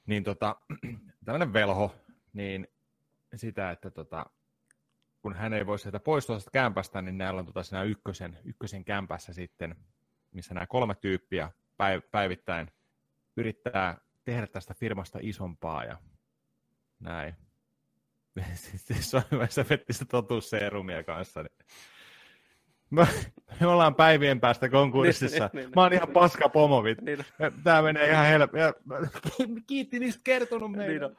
Niin 0.07 0.25
tota, 0.25 0.57
tämmöinen 1.25 1.53
velho, 1.53 1.95
niin 2.33 2.69
sitä, 3.35 3.71
että 3.71 3.91
tota, 3.91 4.27
kun 5.23 5.35
hän 5.35 5.53
ei 5.53 5.67
voi 5.67 5.79
sieltä 5.79 6.01
poistua 6.01 6.37
tästä 6.37 6.51
kämpästä, 6.51 7.03
niin 7.03 7.19
näillä 7.19 7.39
on 7.39 7.47
tota 7.47 7.63
siinä 7.63 7.83
ykkösen, 7.83 8.39
ykkösen 8.45 8.85
kämpässä 8.85 9.33
sitten, 9.33 9.77
missä 10.31 10.55
nämä 10.55 10.67
kolme 10.67 10.95
tyyppiä 10.95 11.51
päivittäin 12.11 12.71
yrittää 13.39 14.01
tehdä 14.25 14.47
tästä 14.47 14.75
firmasta 14.75 15.19
isompaa 15.23 15.85
ja 15.85 15.97
näin. 17.01 17.35
Sitten 18.55 18.97
se 19.49 19.67
vetti 19.71 19.93
sitä 19.93 20.05
totuusseerumia 20.05 21.05
kanssa. 21.05 21.43
Niin. 21.43 21.53
Me, 22.91 23.09
me 23.61 23.67
ollaan 23.67 23.95
päivien 23.95 24.41
päästä 24.41 24.69
konkurssissa. 24.69 25.39
Niin, 25.39 25.51
niin, 25.53 25.65
niin, 25.65 25.73
Mä 25.77 25.83
oon 25.83 25.93
ihan 25.93 26.09
paska 26.09 26.49
pomovit. 26.49 27.01
Niin, 27.01 27.25
Tää 27.65 27.83
menee 27.83 28.11
ihan 28.11 28.27
helppo. 28.27 28.59
Kiitti 29.67 29.99
niistä 29.99 30.21
kertonut 30.25 30.73
meille. 30.73 31.09
Niin, 31.09 31.19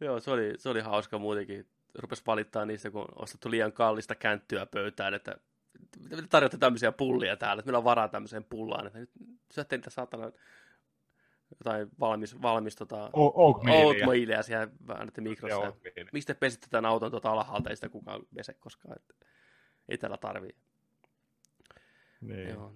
Joo, 0.00 0.20
se 0.20 0.30
oli, 0.30 0.52
se 0.58 0.68
oli 0.68 0.80
hauska 0.80 1.18
muutenkin. 1.18 1.66
Rupes 1.94 2.26
valittaa 2.26 2.64
niistä, 2.64 2.90
kun 2.90 3.00
on 3.00 3.22
ostettu 3.22 3.50
liian 3.50 3.72
kallista 3.72 4.14
känttyä 4.14 4.66
pöytään, 4.66 5.14
että 5.14 5.36
tarjotte 6.30 6.58
tämmöisiä 6.58 6.92
pullia 6.92 7.36
täällä, 7.36 7.60
että 7.60 7.68
meillä 7.68 7.78
on 7.78 7.84
varaa 7.84 8.08
tämmöiseen 8.08 8.44
pullaan, 8.44 8.86
että 8.86 8.98
nyt 8.98 9.10
syötte 9.50 9.76
niitä 9.76 9.90
saatana 9.90 10.32
jotain 11.50 11.88
valmis, 12.00 12.42
valmis 12.42 12.76
tota, 12.76 13.10
oatmealia 13.12 14.42
siellä 14.42 14.68
väännätte 14.86 15.20
mikrossa. 15.20 15.72
Mistä 16.12 16.34
pesitte 16.34 16.66
tämän 16.70 16.90
auton 16.90 17.10
tuota 17.10 17.30
alhaalta, 17.30 17.70
ei 17.70 17.76
sitä 17.76 17.88
kukaan 17.88 18.22
pese 18.34 18.54
koskaan. 18.54 18.96
Että 18.96 19.14
ei 19.88 19.98
täällä 19.98 20.16
tarvii. 20.16 20.56
Niin. 22.20 22.48
Joo. 22.48 22.72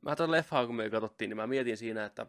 Mä 0.00 0.16
tuon 0.16 0.30
leffaa, 0.30 0.66
kun 0.66 0.76
me 0.76 0.90
katsottiin, 0.90 1.28
niin 1.28 1.36
mä 1.36 1.46
mietin 1.46 1.76
siinä, 1.76 2.04
että 2.04 2.26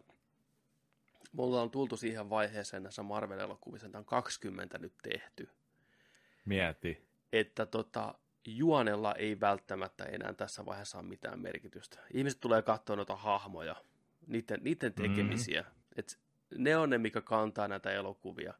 mulla 1.31 1.61
on 1.61 1.71
tultu 1.71 1.97
siihen 1.97 2.29
vaiheeseen 2.29 2.83
näissä 2.83 3.03
Marvel-elokuvissa, 3.03 3.85
että 3.85 3.97
on 3.97 4.05
20 4.05 4.77
nyt 4.77 4.93
tehty. 5.03 5.49
Mieti. 6.45 7.07
Että 7.33 7.65
tota, 7.65 8.15
juonella 8.45 9.15
ei 9.15 9.39
välttämättä 9.39 10.03
enää 10.03 10.33
tässä 10.33 10.65
vaiheessa 10.65 10.97
ole 10.97 11.07
mitään 11.07 11.39
merkitystä. 11.39 11.99
Ihmiset 12.13 12.39
tulee 12.39 12.61
katsoa 12.61 12.95
noita 12.95 13.15
hahmoja, 13.15 13.75
niiden, 14.31 14.59
niiden 14.61 14.93
tekemisiä. 14.93 15.61
Mm-hmm. 15.61 15.93
Et 15.95 16.19
ne 16.57 16.77
on 16.77 16.89
ne, 16.89 16.97
mikä 16.97 17.21
kantaa 17.21 17.67
näitä 17.67 17.91
elokuvia. 17.91 18.53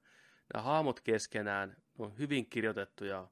Nämä 0.53 0.63
hahmot 0.63 0.99
keskenään 0.99 1.69
ne 1.69 2.05
on 2.05 2.17
hyvin 2.17 2.45
kirjoitettuja. 2.45 3.27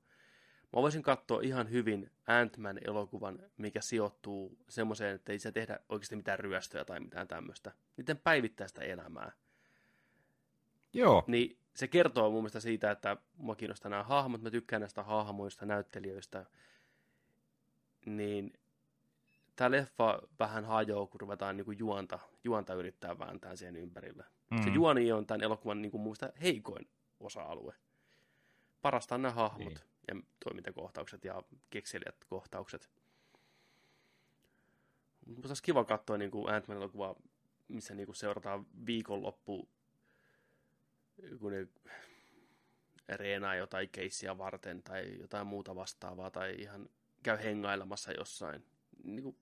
Mä 0.73 0.81
voisin 0.81 1.03
katsoa 1.03 1.41
ihan 1.41 1.69
hyvin 1.69 2.11
Ant-Man-elokuvan, 2.27 3.39
mikä 3.57 3.81
sijoittuu 3.81 4.57
semmoiseen, 4.69 5.15
että 5.15 5.31
ei 5.31 5.39
se 5.39 5.51
tehdä 5.51 5.79
oikeasti 5.89 6.15
mitään 6.15 6.39
ryöstöjä 6.39 6.85
tai 6.85 6.99
mitään 6.99 7.27
tämmöistä. 7.27 7.71
Niiden 7.97 8.17
päivittäistä 8.17 8.81
elämää. 8.81 9.31
Joo. 10.93 11.23
Niin 11.27 11.57
se 11.75 11.87
kertoo 11.87 12.31
mun 12.31 12.41
mielestä 12.41 12.59
siitä, 12.59 12.91
että 12.91 13.17
mua 13.37 13.55
kiinnostaa 13.55 13.89
nämä 13.89 14.03
hahmot, 14.03 14.41
mä 14.41 14.51
tykkään 14.51 14.79
näistä 14.79 15.03
hahmoista, 15.03 15.65
näyttelijöistä. 15.65 16.45
Niin 18.05 18.53
tämä 19.55 19.71
leffa 19.71 20.19
vähän 20.39 20.65
hajoaa, 20.65 21.07
kun 21.07 21.21
ruvetaan 21.21 21.57
niin 21.57 21.65
kuin 21.65 21.79
juonta, 21.79 22.19
juonta 22.43 22.73
yrittää 22.73 23.19
vääntää 23.19 23.55
siihen 23.55 23.75
ympärille. 23.75 24.23
Mm. 24.51 24.63
Se 24.63 24.69
juoni 24.69 25.11
on 25.11 25.25
tämän 25.25 25.43
elokuvan 25.43 25.81
niin 25.81 25.91
kuin 25.91 26.01
muista 26.01 26.29
heikoin 26.41 26.89
osa-alue. 27.19 27.75
Parasta 28.81 29.15
on 29.15 29.21
nämä 29.21 29.33
hahmot 29.33 29.73
niin. 29.73 29.79
ja 30.07 30.15
toimintakohtaukset 30.43 31.25
ja 31.25 31.43
kekselijät 31.69 32.25
kohtaukset. 32.29 32.89
Mutta 35.25 35.47
olisi 35.47 35.63
kiva 35.63 35.85
katsoa 35.85 36.17
niin 36.17 36.31
kuin 36.31 36.53
Ant-Man-elokuvaa, 36.53 37.15
missä 37.67 37.95
niin 37.95 38.05
kuin 38.05 38.15
seurataan 38.15 38.65
viikonloppu, 38.85 39.69
kun 41.39 41.51
ne 41.51 41.67
reenaa 43.17 43.55
jotain 43.55 43.89
keissiä 43.89 44.37
varten 44.37 44.83
tai 44.83 45.19
jotain 45.19 45.47
muuta 45.47 45.75
vastaavaa 45.75 46.31
tai 46.31 46.55
ihan 46.55 46.89
käy 47.23 47.37
hengailemassa 47.43 48.11
jossain. 48.11 48.65
Niin 49.03 49.23
kuin 49.23 49.37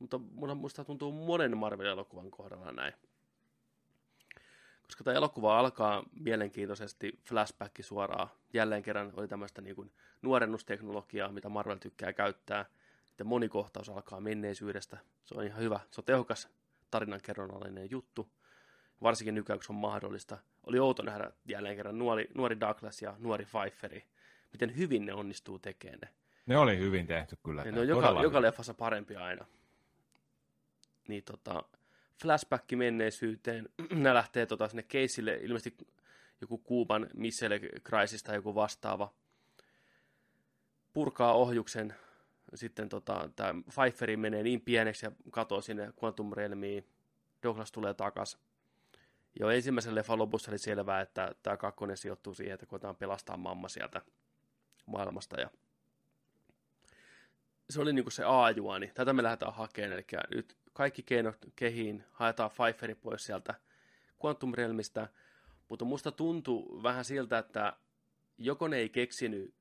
mutta 0.00 0.18
musta 0.54 0.84
tuntuu 0.84 1.12
monen 1.12 1.56
Marvel-elokuvan 1.56 2.30
kohdalla 2.30 2.72
näin. 2.72 2.94
Koska 4.82 5.04
tämä 5.04 5.16
elokuva 5.16 5.58
alkaa 5.58 6.04
mielenkiintoisesti 6.12 7.20
flashback 7.28 7.74
suoraan. 7.80 8.28
Jälleen 8.52 8.82
kerran 8.82 9.12
oli 9.16 9.28
tämmöistä 9.28 9.60
niin 9.60 9.76
kuin 9.76 9.92
nuorennusteknologiaa, 10.22 11.32
mitä 11.32 11.48
Marvel 11.48 11.76
tykkää 11.76 12.12
käyttää. 12.12 12.64
Sitten 13.06 13.26
monikohtaus 13.26 13.88
alkaa 13.88 14.20
menneisyydestä. 14.20 14.98
Se 15.24 15.34
on 15.34 15.44
ihan 15.44 15.62
hyvä. 15.62 15.80
Se 15.90 16.00
on 16.00 16.04
tehokas 16.04 16.48
tarinankerronnallinen 16.90 17.90
juttu. 17.90 18.32
Varsinkin 19.02 19.34
nykyään, 19.34 19.58
kun 19.58 19.64
se 19.64 19.72
on 19.72 19.78
mahdollista. 19.78 20.38
Oli 20.66 20.78
outo 20.78 21.02
nähdä 21.02 21.30
jälleen 21.44 21.76
kerran 21.76 21.98
nuori, 21.98 22.28
nuori 22.34 22.60
Douglas 22.60 23.02
ja 23.02 23.14
nuori 23.18 23.44
Pfeifferi. 23.44 24.04
Miten 24.52 24.76
hyvin 24.76 25.06
ne 25.06 25.14
onnistuu 25.14 25.58
tekemään 25.58 25.98
ne. 26.02 26.08
Ne 26.46 26.58
oli 26.58 26.78
hyvin 26.78 27.06
tehty 27.06 27.36
kyllä. 27.44 27.64
ne 27.64 27.80
on 27.80 27.88
joka, 27.88 28.22
joka 28.22 28.42
leffassa 28.42 28.74
parempi 28.74 29.16
aina 29.16 29.46
niin 31.10 31.24
tota, 31.24 31.62
flashback 32.22 32.72
menneisyyteen. 32.72 33.68
Nämä 33.90 34.14
lähtee 34.14 34.46
tota, 34.46 34.68
sinne 34.68 34.82
keisille, 34.82 35.34
ilmeisesti 35.42 35.86
joku 36.40 36.58
Kuuban 36.58 37.06
missile 37.14 37.60
crisis 37.60 38.22
tai 38.22 38.34
joku 38.34 38.54
vastaava. 38.54 39.12
Purkaa 40.92 41.32
ohjuksen, 41.32 41.94
sitten 42.54 42.88
tota, 42.88 43.30
tämä 43.36 43.62
Pfeifferi 43.70 44.16
menee 44.16 44.42
niin 44.42 44.60
pieneksi 44.60 45.06
ja 45.06 45.12
katoo 45.30 45.60
sinne 45.60 45.92
Quantum 46.04 46.32
Realmiin. 46.32 46.86
Douglas 47.42 47.72
tulee 47.72 47.94
takas. 47.94 48.38
Jo 49.40 49.50
ensimmäisen 49.50 49.94
leffan 49.94 50.18
lopussa 50.18 50.50
oli 50.50 50.58
selvää, 50.58 51.00
että 51.00 51.34
tämä 51.42 51.56
kakkonen 51.56 51.96
sijoittuu 51.96 52.34
siihen, 52.34 52.54
että 52.54 52.66
koetaan 52.66 52.96
pelastaa 52.96 53.36
mamma 53.36 53.68
sieltä 53.68 54.02
maailmasta. 54.86 55.40
Ja 55.40 55.50
se 57.70 57.80
oli 57.80 57.92
niinku 57.92 58.10
se 58.10 58.24
A-juoni. 58.26 58.90
Tätä 58.94 59.12
me 59.12 59.22
lähdetään 59.22 59.54
hakemaan, 59.54 59.92
eli 59.92 60.04
nyt 60.34 60.56
kaikki 60.80 61.02
keinot 61.02 61.36
kehiin, 61.56 62.04
haetaan 62.12 62.50
Pfeifferi 62.50 62.94
pois 62.94 63.24
sieltä 63.24 63.54
Quantum 64.24 64.54
Realmista, 64.54 65.08
mutta 65.68 65.84
musta 65.84 66.12
tuntuu 66.12 66.82
vähän 66.82 67.04
siltä, 67.04 67.38
että 67.38 67.76
joko 68.38 68.68
ne 68.68 68.76
ei 68.76 68.88
keksinyt 68.88 69.54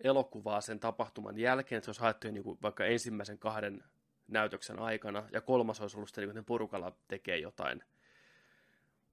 elokuvaa 0.00 0.60
sen 0.60 0.80
tapahtuman 0.80 1.38
jälkeen, 1.38 1.76
että 1.76 1.84
se 1.84 1.88
olisi 1.88 2.00
haettu 2.00 2.30
niin 2.30 2.62
vaikka 2.62 2.84
ensimmäisen 2.84 3.38
kahden 3.38 3.84
näytöksen 4.26 4.78
aikana, 4.78 5.28
ja 5.32 5.40
kolmas 5.40 5.80
olisi 5.80 5.96
ollut 5.96 6.08
sitten, 6.08 6.28
niin 6.28 6.34
ne 6.34 6.42
porukalla 6.42 6.92
tekee 7.08 7.38
jotain. 7.38 7.84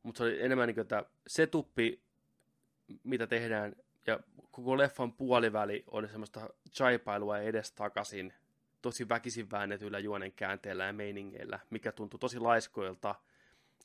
Mutta 0.04 0.18
se 0.18 0.24
oli 0.24 0.42
enemmän 0.42 0.68
niin 0.68 0.76
kuin, 0.76 0.82
että 0.82 1.06
se 1.28 1.48
tuppi, 1.48 2.02
mitä 3.04 3.28
tehdään, 3.28 3.76
ja 4.08 4.20
koko 4.52 4.78
leffan 4.78 5.14
puoliväli 5.14 5.84
oli 5.88 6.08
semmoista 6.08 6.50
chaipailua 6.72 7.40
edestakaisin, 7.40 8.34
tosi 8.86 9.10
väkisin 9.10 9.52
väännetyillä 9.52 10.00
juonen 10.00 10.32
käänteillä 10.32 10.86
ja 10.86 10.94
meiningeillä, 10.94 11.60
mikä 11.70 11.92
tuntui 11.92 12.20
tosi 12.20 12.40
laiskoilta, 12.40 13.16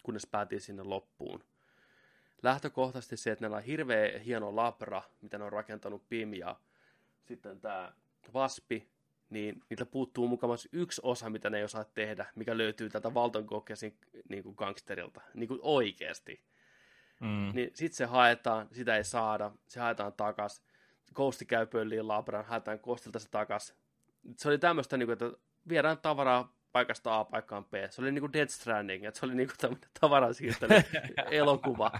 kunnes 0.02 0.26
päätiin 0.26 0.60
sinne 0.60 0.82
loppuun. 0.82 1.44
Lähtökohtaisesti 2.42 3.16
se, 3.16 3.30
että 3.30 3.42
näillä 3.42 3.56
on 3.56 3.62
hirveä 3.62 4.18
hieno 4.18 4.56
labra, 4.56 5.02
mitä 5.20 5.38
ne 5.38 5.44
on 5.44 5.52
rakentanut 5.52 6.08
Pim 6.08 6.34
ja 6.34 6.56
sitten 7.24 7.60
tämä 7.60 7.92
Vaspi, 8.34 8.88
niin 9.30 9.62
niiltä 9.70 9.86
puuttuu 9.86 10.28
mukavasti 10.28 10.68
yksi 10.72 11.00
osa, 11.04 11.30
mitä 11.30 11.50
ne 11.50 11.58
ei 11.58 11.64
osaa 11.64 11.84
tehdä, 11.84 12.26
mikä 12.34 12.58
löytyy 12.58 12.88
tältä 12.90 13.10
Walton 13.10 13.44
Goggesin 13.44 13.96
niin 14.28 14.42
kuin 14.42 14.54
gangsterilta, 14.58 15.20
niin 15.34 15.48
kuin 15.48 15.60
oikeasti. 15.62 16.40
Mm. 17.20 17.50
Niin 17.54 17.70
sitten 17.74 17.96
se 17.96 18.04
haetaan, 18.04 18.68
sitä 18.72 18.96
ei 18.96 19.04
saada, 19.04 19.52
se 19.68 19.80
haetaan 19.80 20.12
takas. 20.12 20.62
Ghosti 21.14 21.44
käy 21.44 21.66
pölliin 21.66 22.08
labran, 22.08 22.44
haetaan 22.44 22.80
Ghostilta 22.82 23.18
se 23.18 23.28
takas. 23.30 23.79
Se 24.36 24.48
oli 24.48 24.58
tämmöistä, 24.58 24.96
niin 24.96 25.06
kuin, 25.06 25.12
että 25.12 25.32
viedään 25.68 25.98
tavaraa 25.98 26.56
paikasta 26.72 27.18
A 27.18 27.24
paikkaan 27.24 27.64
B. 27.64 27.74
Se 27.90 28.00
oli 28.02 28.12
niin 28.12 28.22
kuin 28.22 28.32
Dead 28.32 28.48
Stranding, 28.48 29.04
että 29.04 29.20
se 29.20 29.26
oli 29.26 29.34
niin 29.34 29.48
kuin 29.48 29.58
tämmöinen 29.58 29.90
tavaran 30.00 30.34
siirtely 30.34 30.74
elokuva. 31.30 31.92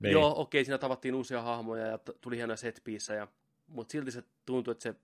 Niin. 0.00 0.12
Joo, 0.12 0.40
okei, 0.40 0.64
siinä 0.64 0.78
tavattiin 0.78 1.14
uusia 1.14 1.42
hahmoja 1.42 1.86
ja 1.86 1.98
tuli 1.98 2.36
hienoja 2.36 2.56
set 2.56 2.82
ja 3.16 3.28
mutta 3.66 3.92
silti 3.92 4.10
se 4.10 4.22
tuntui, 4.46 4.72
että 4.72 4.82
se, 4.82 4.94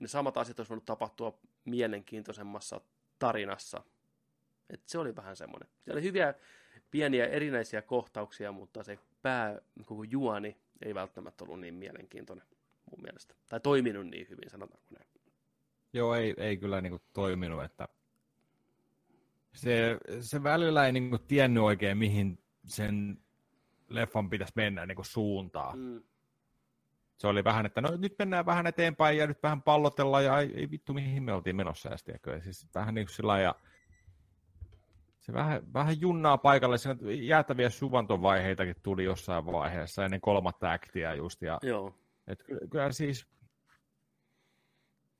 ne 0.00 0.08
samat 0.08 0.36
asiat 0.36 0.58
olisi 0.58 0.70
voinut 0.70 0.84
tapahtua 0.84 1.38
mielenkiintoisemmassa 1.64 2.80
tarinassa. 3.18 3.82
Et 4.70 4.80
se 4.86 4.98
oli 4.98 5.16
vähän 5.16 5.36
semmoinen. 5.36 5.68
Se 5.84 5.92
oli 5.92 6.02
hyviä 6.02 6.34
pieniä 6.90 7.26
erinäisiä 7.26 7.82
kohtauksia, 7.82 8.52
mutta 8.52 8.82
se 8.82 8.98
pää, 9.22 9.60
koko 9.84 10.02
juoni 10.02 10.56
ei 10.82 10.94
välttämättä 10.94 11.44
ollut 11.44 11.60
niin 11.60 11.74
mielenkiintoinen 11.74 12.46
mun 12.90 13.02
mielestä. 13.02 13.34
Tai 13.48 13.60
toiminut 13.60 14.06
niin 14.06 14.26
hyvin, 14.30 14.50
sanotaanko 14.50 14.88
näin. 14.98 15.17
Joo, 15.92 16.14
ei, 16.14 16.34
ei 16.36 16.56
kyllä 16.56 16.80
niin 16.80 16.90
kuin 16.90 17.02
toiminut, 17.12 17.64
että 17.64 17.88
se, 19.54 19.98
se 20.20 20.42
välillä 20.42 20.86
ei 20.86 20.92
niin 20.92 21.10
kuin 21.10 21.22
tiennyt 21.28 21.62
oikein, 21.62 21.98
mihin 21.98 22.38
sen 22.64 23.18
leffan 23.88 24.30
pitäisi 24.30 24.52
mennä 24.56 24.86
niin 24.86 24.96
kuin 24.96 25.06
suuntaan. 25.06 25.78
Mm 25.78 26.02
se 27.18 27.26
oli 27.26 27.44
vähän, 27.44 27.66
että 27.66 27.80
no 27.80 27.96
nyt 27.96 28.14
mennään 28.18 28.46
vähän 28.46 28.66
eteenpäin 28.66 29.18
ja 29.18 29.26
nyt 29.26 29.42
vähän 29.42 29.62
pallotellaan 29.62 30.24
ja 30.24 30.40
ei, 30.40 30.52
ei 30.54 30.70
vittu 30.70 30.94
mihin 30.94 31.22
me 31.22 31.32
oltiin 31.32 31.56
menossa 31.56 31.90
ja 31.90 31.96
siis 32.40 32.66
vähän 32.74 32.94
niin 32.94 33.06
kuin 33.06 33.14
sillä 33.14 33.40
ja 33.40 33.54
se 35.20 35.32
vähän, 35.32 35.72
vähän 35.72 36.00
junnaa 36.00 36.38
paikalle, 36.38 36.78
siinä 36.78 36.96
jäätäviä 37.12 37.70
suvantovaiheitakin 37.70 38.76
tuli 38.82 39.04
jossain 39.04 39.46
vaiheessa 39.46 40.04
ennen 40.04 40.20
kolmatta 40.20 40.72
aktia 40.72 41.14
just. 41.14 41.42
Ja, 41.42 41.58
Joo. 41.62 41.94
Et 42.26 42.42
kyllä, 42.42 42.60
kyllä 42.70 42.92
siis 42.92 43.26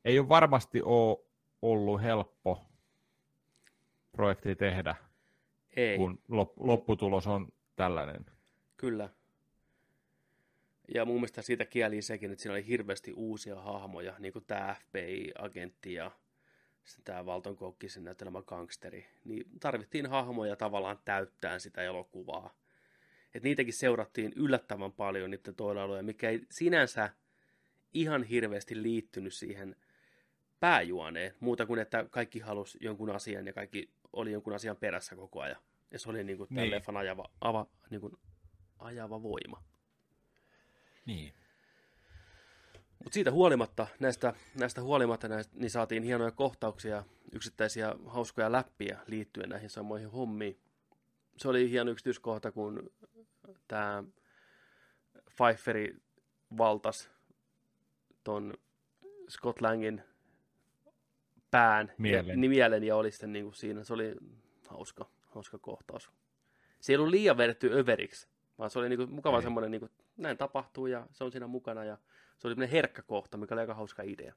ei 0.04 0.18
ole 0.18 0.28
varmasti 0.28 0.82
ole 0.82 1.18
ollut 1.62 2.02
helppo 2.02 2.64
projekti 4.12 4.56
tehdä, 4.56 4.94
ei. 5.76 5.96
kun 5.96 6.22
lopputulos 6.56 7.26
on 7.26 7.52
tällainen. 7.76 8.26
Kyllä. 8.76 9.08
Ja 10.94 11.04
mun 11.04 11.16
mielestä 11.16 11.42
siitä 11.42 11.64
kieli 11.64 12.02
sekin, 12.02 12.32
että 12.32 12.42
siinä 12.42 12.52
oli 12.52 12.66
hirveästi 12.66 13.12
uusia 13.12 13.56
hahmoja, 13.60 14.14
niin 14.18 14.32
kuin 14.32 14.44
tämä 14.44 14.76
FBI-agentti 14.80 15.94
ja 15.94 16.10
sitten 16.84 17.04
tämä 17.04 17.26
Valton 17.26 17.56
Kokkisen 17.56 18.04
näyttelemä 18.04 18.42
gangsteri. 18.42 19.06
Niin 19.24 19.46
tarvittiin 19.60 20.06
hahmoja 20.06 20.56
tavallaan 20.56 20.98
täyttää 21.04 21.58
sitä 21.58 21.82
elokuvaa. 21.82 22.54
Et 23.34 23.42
niitäkin 23.42 23.74
seurattiin 23.74 24.32
yllättävän 24.36 24.92
paljon 24.92 25.30
niiden 25.30 25.54
toilailuja, 25.54 26.02
mikä 26.02 26.30
ei 26.30 26.46
sinänsä 26.50 27.10
ihan 27.94 28.22
hirveästi 28.22 28.82
liittynyt 28.82 29.34
siihen 29.34 29.76
pääjuoneen, 30.60 31.34
muuta 31.40 31.66
kuin 31.66 31.80
että 31.80 32.06
kaikki 32.10 32.40
halusi 32.40 32.78
jonkun 32.80 33.10
asian 33.10 33.46
ja 33.46 33.52
kaikki 33.52 33.90
oli 34.12 34.32
jonkun 34.32 34.54
asian 34.54 34.76
perässä 34.76 35.16
koko 35.16 35.40
ajan. 35.40 35.56
Ja 35.90 35.98
se 35.98 36.10
oli 36.10 36.24
niin 36.24 36.38
kuin 36.38 36.48
niin. 36.50 36.70
leffan 36.70 36.96
ajava, 36.96 37.30
ava, 37.40 37.66
niin 37.90 38.00
kuin 38.00 38.16
ajava 38.78 39.22
voima. 39.22 39.62
Niin. 41.06 41.34
Mutta 42.98 43.14
siitä 43.14 43.30
huolimatta, 43.32 43.86
näistä, 44.00 44.34
näistä 44.54 44.82
huolimatta, 44.82 45.28
näistä, 45.28 45.52
niin 45.56 45.70
saatiin 45.70 46.02
hienoja 46.02 46.30
kohtauksia, 46.30 47.04
yksittäisiä 47.32 47.94
hauskoja 48.06 48.52
läppiä 48.52 48.98
liittyen 49.06 49.48
näihin 49.48 49.70
samoihin 49.70 50.10
hommiin. 50.10 50.58
Se 51.36 51.48
oli 51.48 51.70
hieno 51.70 51.90
yksityiskohta, 51.90 52.52
kun 52.52 52.90
tämä 53.68 54.04
Pfeifferi 55.36 55.96
valtas 56.58 57.10
ton 58.24 58.54
Scott 59.30 59.60
Langin 59.60 60.02
pään 61.50 61.92
mielen. 61.98 62.28
Ja, 62.28 62.36
niin 62.36 62.50
mielen 62.50 62.84
ja 62.84 62.96
oli 62.96 63.10
sitten 63.10 63.32
niin 63.32 63.44
kuin 63.44 63.54
siinä. 63.54 63.84
Se 63.84 63.94
oli 63.94 64.16
hauska, 64.68 65.06
hauska 65.26 65.58
kohtaus. 65.58 66.10
Se 66.80 66.92
ei 66.92 66.96
ollut 66.96 67.10
liian 67.10 67.36
vedetty 67.36 67.70
överiksi, 67.72 68.28
vaan 68.58 68.70
se 68.70 68.78
oli 68.78 68.88
niin 68.88 68.98
kuin 68.98 69.12
mukava 69.12 69.36
ei. 69.36 69.42
semmoinen, 69.42 69.70
niin 69.70 69.80
kuin, 69.80 69.90
näin 70.16 70.36
tapahtuu 70.36 70.86
ja 70.86 71.06
se 71.12 71.24
on 71.24 71.32
siinä 71.32 71.46
mukana 71.46 71.84
ja 71.84 71.98
se 72.38 72.46
oli 72.46 72.54
semmoinen 72.54 72.72
herkkä 72.72 73.02
kohta, 73.02 73.36
mikä 73.36 73.54
oli 73.54 73.60
aika 73.60 73.74
hauska 73.74 74.02
idea. 74.02 74.34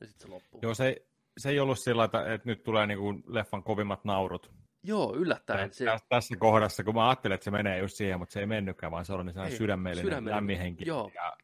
Ja 0.00 0.06
sitten 0.06 0.26
se 0.26 0.34
loppuu. 0.34 0.60
Joo, 0.62 0.74
se, 0.74 1.06
se 1.38 1.50
ei 1.50 1.60
ollut 1.60 1.78
sillä, 1.78 2.04
että, 2.04 2.34
että 2.34 2.48
nyt 2.48 2.62
tulee 2.62 2.86
niin 2.86 2.98
kuin 2.98 3.22
leffan 3.26 3.62
kovimmat 3.62 4.04
naurut. 4.04 4.50
Joo, 4.82 5.16
yllättäen. 5.16 5.72
Se... 5.72 5.84
Tässä, 6.08 6.36
kohdassa, 6.36 6.84
kun 6.84 6.94
mä 6.94 7.08
ajattelin, 7.08 7.34
että 7.34 7.44
se 7.44 7.50
menee 7.50 7.78
just 7.78 7.96
siihen, 7.96 8.18
mutta 8.18 8.32
se 8.32 8.40
ei 8.40 8.46
mennytkään, 8.46 8.92
vaan 8.92 9.04
se 9.04 9.12
oli 9.12 9.24
niin 9.24 9.56
sydämellinen, 9.56 10.04
sydämellinen, 10.04 10.34
lämmin 10.34 10.76
Joo. 10.86 11.10
Ja 11.14 11.36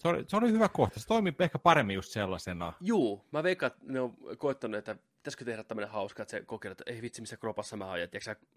se 0.00 0.08
oli, 0.08 0.24
se 0.28 0.36
oli 0.36 0.52
hyvä 0.52 0.68
kohta. 0.68 1.00
Se 1.00 1.06
toimi 1.06 1.34
ehkä 1.38 1.58
paremmin 1.58 1.94
just 1.94 2.12
sellaisena. 2.12 2.72
Juu, 2.80 3.24
mä 3.32 3.42
veikkaan, 3.42 3.72
että 3.72 3.84
ne 3.92 4.00
on 4.00 4.16
koettanut, 4.38 4.78
että 4.78 4.96
pitäisikö 5.16 5.44
tehdä 5.44 5.64
tämmöinen 5.64 5.90
hauska, 5.90 6.22
että 6.22 6.30
se 6.30 6.40
kokeilee, 6.40 6.72
että 6.72 6.84
ei 6.86 7.02
vitsi, 7.02 7.20
missä 7.20 7.36
kropassa 7.36 7.76
mä 7.76 7.86
oon, 7.86 8.00
ja 8.00 8.08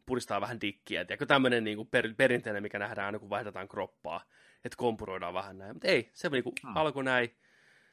puristaa 0.05 0.41
vähän 0.41 0.61
dikkiä, 0.61 1.05
tiedätkö, 1.05 1.25
tämmöinen 1.25 1.63
niin 1.63 1.77
kuin 1.77 1.87
per, 1.87 2.13
perinteinen, 2.17 2.63
mikä 2.63 2.79
nähdään 2.79 3.05
aina, 3.05 3.19
kun 3.19 3.29
vaihdetaan 3.29 3.67
kroppaa, 3.67 4.25
että 4.65 4.77
kompuroidaan 4.77 5.33
vähän 5.33 5.57
näin. 5.57 5.75
Mutta 5.75 5.87
ei, 5.87 6.09
se 6.13 6.29
niin 6.29 6.43
kuin 6.43 6.53
hmm. 6.63 6.77
alkoi 6.77 7.03
näin, 7.03 7.35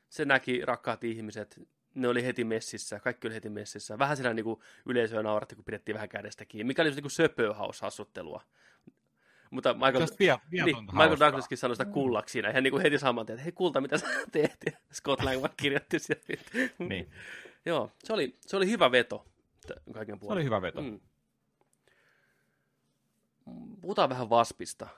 se 0.09 0.25
näki 0.25 0.65
rakkaat 0.65 1.05
ihmiset, 1.05 1.61
ne 1.95 2.09
oli 2.09 2.25
heti 2.25 2.45
messissä, 2.45 3.01
kaikki 3.01 3.27
oli 3.27 3.35
heti 3.35 3.49
messissä. 3.49 3.99
Vähän 3.99 4.17
siellä 4.17 4.35
niin 4.35 4.45
kuin 4.45 4.61
yleisöä 4.87 5.23
nauratti, 5.23 5.55
kun 5.55 5.65
pidettiin 5.65 5.95
vähän 5.95 6.09
kädestä 6.09 6.45
kiinni, 6.45 6.65
mikä 6.69 6.83
oli 6.83 6.91
niin 6.91 7.03
kuin 7.03 7.11
söpöhaushassuttelua. 7.11 8.43
Mutta 9.51 9.75
Michael, 9.75 10.07
vie, 10.19 10.39
niin, 10.65 10.77
Michael 10.85 11.17
Douglaskin 11.21 11.59
sanoi 11.59 11.77
sitä 11.77 11.93
kullaksi 11.93 12.33
siinä, 12.33 12.51
ihan 12.51 12.63
niin 12.63 12.71
kuin 12.71 12.83
heti 12.83 12.99
saman 12.99 13.27
tien, 13.27 13.35
että 13.35 13.43
hei 13.43 13.53
kulta, 13.53 13.81
mitä 13.81 13.99
sä 13.99 14.07
teet? 14.33 14.57
Ja 14.67 14.73
Scott 14.93 15.23
Lang 15.23 15.41
vaan 15.41 15.55
kirjoitti 15.57 15.99
sieltä. 15.99 16.33
niin. 16.79 17.11
Joo, 17.67 17.93
se 18.05 18.13
oli, 18.13 18.39
se 18.41 18.57
oli 18.57 18.71
hyvä 18.71 18.93
veto 18.93 19.27
kaiken 19.95 20.19
puolella. 20.19 20.35
Se 20.35 20.39
oli 20.39 20.45
hyvä 20.45 20.63
veto. 20.63 20.83
Mm. 20.83 21.01
Puhutaan 23.81 24.09
vähän 24.09 24.31
Vaspista 24.31 24.89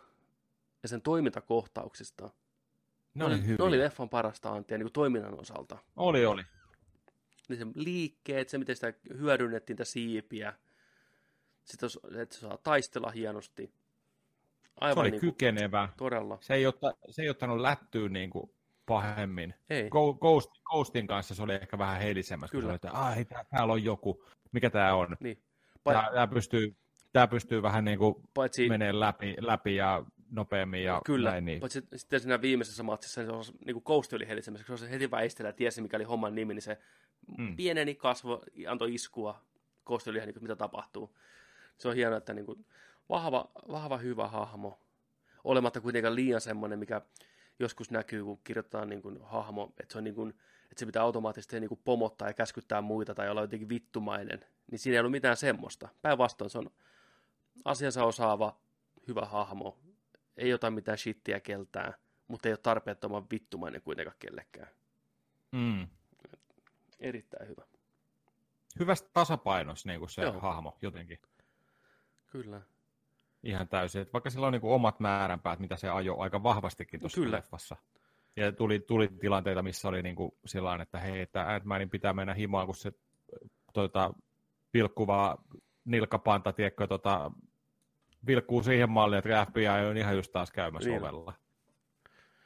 ja 0.82 0.88
sen 0.88 1.02
toimintakohtauksista. 1.02 2.30
Ne 3.14 3.24
oli, 3.24 3.40
ne 3.40 3.56
oli 3.64 3.78
leffan 3.78 4.08
parasta 4.08 4.50
antia 4.50 4.78
niin 4.78 4.84
kuin 4.84 4.92
toiminnan 4.92 5.40
osalta. 5.40 5.78
Oli, 5.96 6.26
oli. 6.26 6.42
Niin 7.48 7.58
se 7.58 7.66
liikkeet, 7.74 8.48
se 8.48 8.58
miten 8.58 8.74
sitä 8.76 8.94
hyödynnettiin, 9.18 9.74
sitä 9.74 9.84
siipiä. 9.84 10.54
Sitten 11.64 11.88
että 12.20 12.34
se 12.34 12.40
saa 12.40 12.58
taistella 12.62 13.10
hienosti. 13.10 13.74
Aivan 14.80 14.94
se 14.94 15.00
oli 15.00 15.10
niin 15.10 15.20
kuin, 15.20 15.32
kykenevä. 15.32 15.88
Todella. 15.96 16.38
Se 16.40 16.54
ei, 16.54 16.66
otta, 16.66 16.94
se 17.10 17.22
ei 17.22 17.30
ottanut 17.30 17.60
lättyä 17.60 18.08
niin 18.08 18.30
kuin 18.30 18.50
pahemmin. 18.86 19.54
Ei. 19.70 19.90
Ghost, 20.20 20.50
Ghostin 20.70 21.06
kanssa 21.06 21.34
se 21.34 21.42
oli 21.42 21.54
ehkä 21.54 21.78
vähän 21.78 22.00
heilisemmässä. 22.00 22.58
Kyllä. 22.58 22.74
Että 22.74 22.90
ah, 22.92 23.16
hei, 23.16 23.24
täällä 23.24 23.72
on 23.72 23.84
joku. 23.84 24.24
Mikä 24.52 24.70
tämä 24.70 24.94
on? 24.94 25.16
Niin. 25.20 25.42
Tämä, 25.84 26.10
tämä, 26.14 26.26
pystyy, 26.26 26.76
tämä 27.12 27.26
pystyy 27.26 27.62
vähän 27.62 27.84
niin 27.84 27.98
kuin 27.98 28.14
Paitsi... 28.34 28.68
menee 28.68 29.00
läpi, 29.00 29.36
läpi 29.40 29.76
ja 29.76 30.04
nopeammin 30.30 30.84
ja 30.84 31.00
Kyllä, 31.04 31.30
näin. 31.30 31.44
Niin. 31.44 31.60
paitsi 31.60 31.82
sitten 31.96 32.20
siinä 32.20 32.40
viimeisessä 32.40 32.82
matsissa 32.82 33.24
se 33.24 33.30
olisi, 33.30 33.52
niin 33.66 33.74
kuin 33.74 33.82
Ghost 33.86 34.12
oli 34.12 34.28
heilisemmässä, 34.28 34.66
kun 34.66 34.78
se 34.78 34.90
heti 34.90 35.10
väistellä 35.10 35.48
ja 35.48 35.52
tiesi, 35.52 35.82
mikä 35.82 35.96
oli 35.96 36.04
homman 36.04 36.34
nimi, 36.34 36.54
niin 36.54 36.62
se 36.62 36.78
mm. 37.38 37.56
pieneni 37.56 37.94
kasvo, 37.94 38.42
antoi 38.68 38.94
iskua. 38.94 39.42
Ghost 39.86 40.08
oli 40.08 40.16
ihan 40.16 40.26
niin 40.26 40.34
kuin, 40.34 40.44
mitä 40.44 40.56
tapahtuu. 40.56 41.16
se 41.78 41.88
on 41.88 41.94
hienoa, 41.94 42.18
että 42.18 42.34
niin 42.34 42.46
kuin 42.46 42.66
vahva, 43.08 43.50
vahva, 43.68 43.98
hyvä 43.98 44.28
hahmo, 44.28 44.78
olematta 45.44 45.80
kuitenkaan 45.80 46.14
liian 46.14 46.40
semmoinen, 46.40 46.78
mikä 46.78 47.00
joskus 47.58 47.90
näkyy, 47.90 48.24
kun 48.24 48.40
kirjoitetaan 48.44 48.88
niin 48.88 49.02
kuin 49.02 49.18
hahmo, 49.22 49.72
että 49.80 49.92
se, 49.92 49.98
on 49.98 50.04
niin 50.04 50.14
kuin, 50.14 50.30
että 50.62 50.76
se 50.76 50.86
pitää 50.86 51.02
automaattisesti 51.02 51.60
niin 51.60 51.68
kuin 51.68 51.80
pomottaa 51.84 52.28
ja 52.28 52.34
käskyttää 52.34 52.80
muita 52.80 53.14
tai 53.14 53.30
olla 53.30 53.40
jotenkin 53.40 53.68
vittumainen, 53.68 54.44
niin 54.70 54.78
siinä 54.78 54.94
ei 54.94 55.00
ollut 55.00 55.12
mitään 55.12 55.36
semmoista. 55.36 55.88
Päinvastoin 56.02 56.50
se 56.50 56.58
on 56.58 56.70
asiansa 57.64 58.04
osaava, 58.04 58.60
hyvä 59.08 59.24
hahmo, 59.24 59.78
ei 60.36 60.52
ota 60.54 60.70
mitään 60.70 60.98
shittiä 60.98 61.40
keltään, 61.40 61.94
mutta 62.28 62.48
ei 62.48 62.52
ole 62.52 62.58
tarpeettoman 62.62 63.26
vittumainen 63.30 63.82
kuitenkaan 63.82 64.16
kellekään. 64.18 64.68
Mm. 65.52 65.88
Erittäin 67.00 67.48
hyvä. 67.48 67.64
Hyvästä 68.78 69.10
tasapainossa 69.12 69.88
niin 69.88 69.98
kuin 69.98 70.10
se 70.10 70.22
Joo. 70.22 70.40
hahmo 70.40 70.78
jotenkin. 70.82 71.18
Kyllä. 72.26 72.60
Ihan 73.42 73.68
täysin. 73.68 74.02
Et 74.02 74.12
vaikka 74.12 74.30
sillä 74.30 74.46
on 74.46 74.52
niin 74.52 74.62
omat 74.64 75.00
määränpäät, 75.00 75.58
mitä 75.58 75.76
se 75.76 75.88
ajoi 75.88 76.16
aika 76.18 76.42
vahvastikin 76.42 77.00
tuossa 77.00 77.20
Kyllä. 77.20 77.36
leffassa. 77.36 77.76
Ja 78.36 78.52
tuli, 78.52 78.80
tuli 78.80 79.08
tilanteita, 79.20 79.62
missä 79.62 79.88
oli 79.88 80.02
niin 80.02 80.16
kuin 80.16 80.32
sillä 80.46 80.78
että 80.82 80.98
hei, 80.98 81.20
että 81.20 81.46
Ant-Manin 81.58 81.90
pitää 81.90 82.12
mennä 82.12 82.34
himaan, 82.34 82.66
kun 82.66 82.74
se 82.74 82.92
tota, 83.72 84.14
vilkkuva 84.74 85.38
nilkkapanta, 85.84 86.52
tiedätkö, 86.52 86.86
tota, 86.86 87.30
vilkkuu 88.26 88.62
siihen 88.62 88.90
malliin, 88.90 89.18
että 89.18 89.46
FBI 89.50 89.66
on 89.90 89.96
ihan 89.96 90.16
just 90.16 90.32
taas 90.32 90.50
käymässä 90.50 90.90
Niin. 90.90 91.02
ovella. 91.02 91.32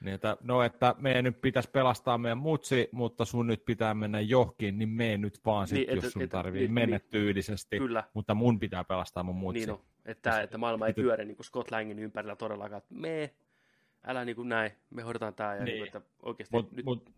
Niin, 0.00 0.14
että, 0.14 0.36
no, 0.40 0.62
että 0.62 0.94
meidän 0.98 1.24
nyt 1.24 1.40
pitäisi 1.40 1.70
pelastaa 1.70 2.18
meidän 2.18 2.38
mutsi, 2.38 2.88
mutta 2.92 3.24
sun 3.24 3.46
nyt 3.46 3.64
pitää 3.64 3.94
mennä 3.94 4.20
johonkin, 4.20 4.78
niin 4.78 4.88
mene 4.88 5.18
nyt 5.18 5.40
vaan 5.44 5.68
sit, 5.68 5.78
Niin, 5.78 5.90
et- 5.98 6.02
jos 6.04 6.12
sun 6.12 6.22
et- 6.22 6.30
tarvii 6.30 6.60
niin, 6.60 6.72
mennä 6.72 6.96
niin. 6.98 7.08
tyylisesti, 7.10 7.78
Kyllä. 7.78 8.04
mutta 8.14 8.34
mun 8.34 8.58
pitää 8.60 8.84
pelastaa 8.84 9.22
mun 9.22 9.36
mutsi. 9.36 9.58
Niin 9.60 9.70
on. 9.70 9.80
Että, 10.06 10.40
että 10.42 10.58
maailma 10.58 10.86
ei 10.86 10.92
pyöri 10.92 11.24
niin 11.24 11.36
kuin 11.36 11.44
Scott 11.46 11.70
Langin 11.70 11.98
ympärillä 11.98 12.36
todellakaan, 12.36 12.78
että 12.78 12.94
me, 12.94 13.34
älä 14.04 14.24
niin 14.24 14.36
kuin 14.36 14.48
näin, 14.48 14.70
me 14.90 15.02
hoidetaan 15.02 15.34
tämä 15.34 15.54
ja 15.54 15.64
Niin. 15.64 15.74
niin. 15.74 15.86
että 15.86 16.00
oikeasti 16.22 16.56
Mut, 16.56 16.72
nyt... 16.72 16.84
mut 16.84 17.10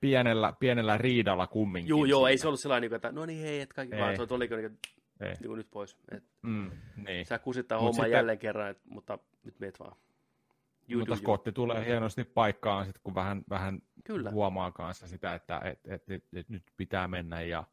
pienellä, 0.00 0.52
pienellä 0.60 0.98
riidalla 0.98 1.46
kumminkin. 1.46 1.88
Joo, 1.88 2.04
joo, 2.04 2.26
ei 2.26 2.38
se 2.38 2.46
ollut 2.48 2.60
sellainen, 2.60 2.90
niin 2.90 2.96
että 2.96 3.12
no 3.12 3.26
niin 3.26 3.42
hei, 3.42 3.60
että 3.60 3.74
kaikki, 3.74 3.94
Ei. 3.96 4.00
vaan 4.02 4.16
se 4.16 4.22
oli 4.34 4.48
niin 4.48 4.48
kuin, 4.48 4.78
Ei. 5.20 5.28
niin 5.40 5.46
kuin 5.46 5.56
nyt 5.58 5.70
pois. 5.70 5.96
Et, 6.10 6.24
Mm, 6.42 6.70
niin. 7.06 7.26
sä 7.26 7.38
kusittaa 7.38 7.78
Mut 7.78 7.82
homman 7.86 7.94
sitten- 8.04 8.18
jälleen 8.18 8.38
kerran, 8.38 8.70
et, 8.70 8.78
mutta 8.84 9.18
nyt 9.44 9.60
meet 9.60 9.80
vaan. 9.80 9.96
You 10.88 10.98
Mutta. 10.98 11.16
Scotti 11.16 11.52
tulee 11.52 11.84
hienosti 11.86 12.24
paikkaan, 12.24 12.86
sit, 12.86 12.98
kun 13.02 13.14
vähän, 13.14 13.42
vähän 13.50 13.82
Kyllä. 14.04 14.30
huomaa 14.30 14.72
kanssa 14.72 15.06
sitä, 15.08 15.34
että 15.34 15.60
et, 15.64 15.80
et, 15.86 16.10
et, 16.10 16.24
et 16.34 16.48
nyt 16.48 16.62
pitää 16.76 17.08
mennä 17.08 17.42
ja 17.42 17.64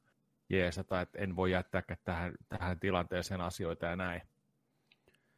jeesata, 0.50 1.02
että 1.02 1.20
en 1.20 1.36
voi 1.36 1.52
jättääkään 1.52 2.00
tähän, 2.04 2.34
tähän 2.50 2.80
tilanteeseen 2.80 3.42
asioita 3.42 3.86
ja 3.86 3.96
näin. 3.96 4.22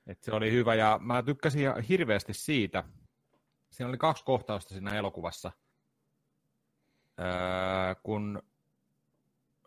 Et 0.08 0.24
se 0.24 0.32
oli 0.32 0.52
hyvä 0.52 0.76
ja 0.76 1.00
mä 1.04 1.24
tykkäsin 1.24 1.62
hirveästi 1.90 2.34
siitä. 2.34 2.84
Siinä 3.70 3.90
oli 3.90 3.98
kaksi 3.98 4.26
kohtausta 4.26 4.74
siinä 4.74 4.96
elokuvassa. 4.96 5.52
Öö, 7.20 7.96
kun 8.04 8.44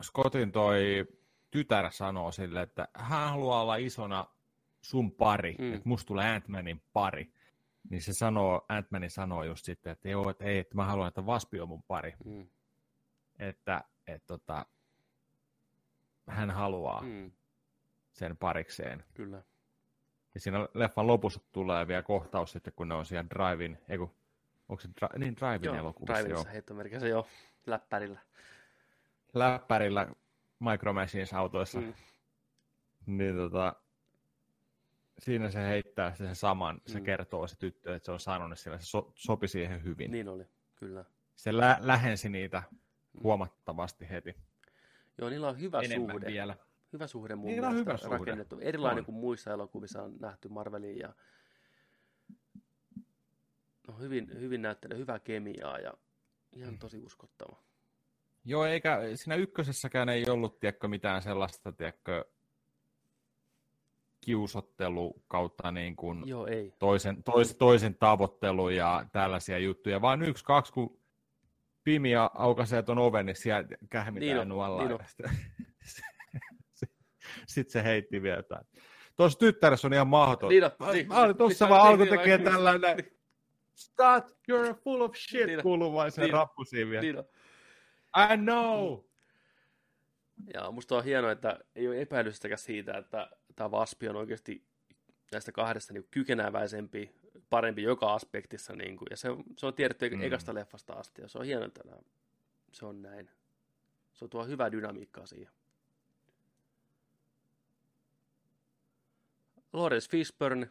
Scottin 0.02 0.52
toi 0.52 1.06
tytär 1.50 1.90
sanoo 1.92 2.32
sille, 2.32 2.62
että 2.62 2.88
hän 2.94 3.30
haluaa 3.30 3.62
olla 3.62 3.76
isona 3.76 4.26
sun 4.82 5.12
pari, 5.12 5.56
Mm. 5.58 5.74
että 5.74 5.88
musta 5.88 6.06
tulee 6.06 6.38
Ant-Manin 6.38 6.80
pari. 6.92 7.32
Niin 7.90 8.02
se 8.02 8.12
sanoo, 8.12 8.66
Ant-Manin 8.68 9.10
sanoo 9.10 9.44
just 9.44 9.64
sitten, 9.64 9.92
että 9.92 10.08
joo, 10.08 10.30
että 10.30 10.44
ei, 10.44 10.58
että 10.58 10.74
mä 10.74 10.84
haluan, 10.84 11.08
että 11.08 11.26
Vaspi 11.26 11.60
on 11.60 11.68
mun 11.68 11.82
pari. 11.82 12.14
Mm. 12.24 12.46
Että, 13.38 13.84
että 14.06 14.26
tota, 14.26 14.66
hän 16.28 16.50
haluaa 16.50 17.02
mm. 17.02 17.08
Mm. 17.08 17.32
sen 18.12 18.36
parikseen. 18.36 19.04
Kyllä. 19.14 19.42
Ja 20.34 20.40
siinä 20.40 20.68
leffan 20.74 21.06
lopussa 21.06 21.40
tulee 21.52 21.88
vielä 21.88 22.02
kohtaus 22.02 22.52
sitten, 22.52 22.72
kun 22.76 22.88
ne 22.88 22.94
on 22.94 23.06
siellä 23.06 23.28
Drive-in, 23.30 23.78
ei 23.88 23.98
kun, 23.98 24.14
onko 24.68 24.80
se 24.80 24.88
dri, 24.88 25.18
niin 25.18 25.36
Drive-in 25.36 25.64
Joo, 25.64 25.74
elokuvassa, 25.76 26.12
joo. 26.20 26.24
Drivinissa 26.26 26.50
heittomerkissä 26.50 27.08
joo, 27.08 27.26
läppärillä. 27.66 28.20
Läppärillä 29.34 30.08
Micro 30.60 30.92
Machines-autoissa. 30.92 31.80
Mm. 31.80 31.94
Niin 33.06 33.36
tota, 33.36 33.74
siinä 35.18 35.50
se 35.50 35.62
heittää 35.68 36.14
sen 36.14 36.36
saman, 36.36 36.80
se 36.86 36.98
Mm. 36.98 37.04
kertoo 37.04 37.46
se 37.46 37.56
tyttö, 37.58 37.96
että 37.96 38.06
se 38.06 38.12
on 38.12 38.20
sanonut 38.20 38.58
sillä, 38.58 38.78
se 38.78 38.86
so, 38.86 39.12
sopi 39.14 39.48
siihen 39.48 39.84
hyvin. 39.84 40.10
Niin 40.10 40.28
oli, 40.28 40.44
kyllä. 40.76 41.04
Se 41.36 41.56
lä- 41.56 41.78
lähensi 41.80 42.28
niitä 42.28 42.62
huomattavasti 43.22 44.08
heti. 44.10 44.36
Joo, 45.18 45.30
niillä 45.30 45.48
on 45.48 45.60
hyvä 45.60 45.80
Enemmän 45.80 46.10
suhde. 46.14 46.26
vielä. 46.26 46.56
Hyvä 46.92 47.06
suhde 47.06 47.34
mun 47.34 47.46
Niillä 47.46 47.68
on 47.68 47.74
hyvä 47.76 47.96
suhde. 47.96 48.16
rakennettu. 48.18 48.58
Erilainen 48.60 48.98
On. 48.98 49.04
kuin 49.04 49.14
muissa 49.16 49.50
elokuvissa 49.52 50.02
on 50.02 50.16
nähty 50.20 50.48
Marveliin 50.48 50.98
ja 50.98 51.14
no, 53.88 53.94
hyvin, 53.98 54.40
hyvin 54.40 54.62
näyttely, 54.62 54.96
hyvää 54.98 55.18
kemiaa 55.18 55.78
ja 55.78 55.94
ihan 56.52 56.72
Mm. 56.74 56.78
tosi 56.78 56.98
uskottava. 56.98 57.56
Joo, 58.44 58.64
eikä 58.64 58.98
siinä 59.14 59.34
ykkösessäkään 59.34 60.08
ei 60.08 60.30
ollut, 60.30 60.60
tiedätkö, 60.60 60.88
mitään 60.88 61.22
sellaista, 61.22 61.72
tiedätkö, 61.72 62.24
kiusottelu 64.20 65.22
kautta 65.28 65.70
niin 65.70 65.96
kuin 65.96 66.28
Joo, 66.28 66.46
ei. 66.46 66.72
toisen, 66.78 67.22
tois, 67.22 67.54
toisen 67.56 67.94
tavoittelu 67.94 68.68
ja 68.68 69.06
tällaisia 69.12 69.58
juttuja, 69.58 70.00
vaan 70.00 70.22
yksi, 70.22 70.44
kaksi, 70.44 70.72
kun 70.72 70.98
Pimi 71.84 72.10
aukaisee 72.34 72.82
tuon 72.82 72.98
oven, 72.98 73.26
niin 73.26 73.36
siellä 73.36 73.68
kähmitään 73.90 74.36
Niin 74.38 74.48
nuolla. 74.48 74.88
niin. 74.88 74.98
Sitten 77.46 77.72
se 77.72 77.84
heitti 77.84 78.22
vielä 78.22 78.36
jotain. 78.36 78.66
Tuossa 79.16 79.38
tyttäressä 79.38 79.88
on 79.88 79.92
ihan 79.94 80.08
mahdoton. 80.08 80.50
On, 80.64 80.86
Mä- 80.86 80.92
niin. 80.92 81.08
mä 81.08 81.20
olin 81.20 81.36
tuossa 81.36 81.68
vaan 81.68 81.88
alkoi 81.88 82.06
tekee 82.06 82.38
tällainen. 82.38 82.96
Scott, 83.76 84.28
you're 84.30 84.74
full 84.74 85.00
of 85.00 85.14
shit, 85.16 85.56
on, 85.56 85.62
kuuluu 85.62 85.92
vain 85.92 86.12
sen 86.12 86.24
on, 86.24 86.30
rappu 86.30 86.64
siinä 86.64 86.90
vielä. 86.90 87.24
I 88.32 88.36
know! 88.36 88.98
Ja 90.54 90.70
musta 90.70 90.96
on 90.96 91.04
hienoa, 91.04 91.30
että 91.32 91.58
ei 91.74 91.88
ole 91.88 92.00
epäilystäkään 92.00 92.58
siitä, 92.58 92.98
että 92.98 93.30
tämä 93.56 93.70
Vaspi 93.70 94.08
on 94.08 94.16
oikeasti 94.16 94.66
näistä 95.32 95.52
kahdesta 95.52 95.92
niin 95.92 96.08
kykeneväisempi, 96.10 97.14
parempi 97.54 97.82
joka 97.82 98.14
aspektissa. 98.14 98.76
Niin 98.76 98.96
kuin, 98.96 99.06
ja 99.10 99.16
se 99.16 99.30
on, 99.30 99.44
se 99.58 99.66
on 99.66 99.74
tiedetty 99.74 100.10
Mm. 100.10 100.22
ekasta 100.22 100.54
leffasta 100.54 100.92
asti, 100.92 101.22
ja 101.22 101.28
se 101.28 101.38
on 101.38 101.44
hienoa, 101.44 101.66
että 101.66 101.80
nämä- 101.84 102.02
se 102.72 102.86
on 102.86 103.02
näin. 103.02 103.30
Se 104.12 104.28
tuo 104.28 104.44
hyvää 104.44 104.72
dynamiikkaa 104.72 105.26
siihen. 105.26 105.52
Lawrence 109.72 110.10
Fishburne 110.10 110.70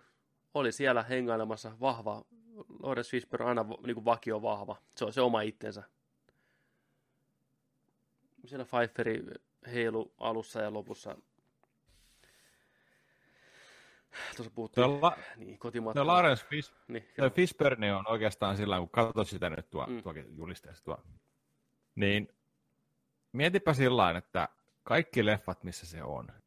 oli 0.54 0.72
siellä 0.72 1.04
hengailemassa 1.04 1.80
vahva. 1.80 2.26
Lawrence 2.80 3.10
Fishburne 3.12 3.44
on 3.44 3.50
aina 3.50 3.66
niin 3.86 3.94
kuin 3.96 4.06
vakio 4.06 4.42
vahva. 4.42 4.76
Se 4.98 5.06
on 5.06 5.14
se 5.14 5.22
oma 5.22 5.42
itsensä. 5.42 5.84
Siellä 8.46 8.66
Pfeifferi 8.66 9.24
heilu 9.74 10.14
alussa 10.18 10.62
ja 10.62 10.74
lopussa. 10.74 11.18
Tuossa 14.35 14.52
puhuttiin 14.56 14.85
Tuo, 14.85 14.99
la, 15.02 15.18
niin, 15.38 15.48
tuo 15.49 15.57
kotimatkalla. 15.60 16.14
Lawrence 16.14 16.45
Fish, 16.45 16.73
Niin, 16.88 17.06
Fishburne 17.34 17.95
on 17.95 18.07
oikeastaan 18.07 18.57
sillä 18.57 18.77
kun 18.80 18.90
katsot 18.90 19.27
sitä 19.27 19.49
nyt 19.49 19.69
tuo, 19.69 19.85
Mm. 19.88 20.03
tuokin 20.03 20.38
julisteessa 20.38 20.84
tuo, 20.84 20.98
niin 21.95 22.27
mietipä 23.31 23.73
sillä 23.73 24.18
että 24.18 24.49
kaikki 24.84 25.26
leffat, 25.26 25.64
missä 25.64 25.85
se 25.85 26.03
on, 26.03 26.26
niin 26.26 26.41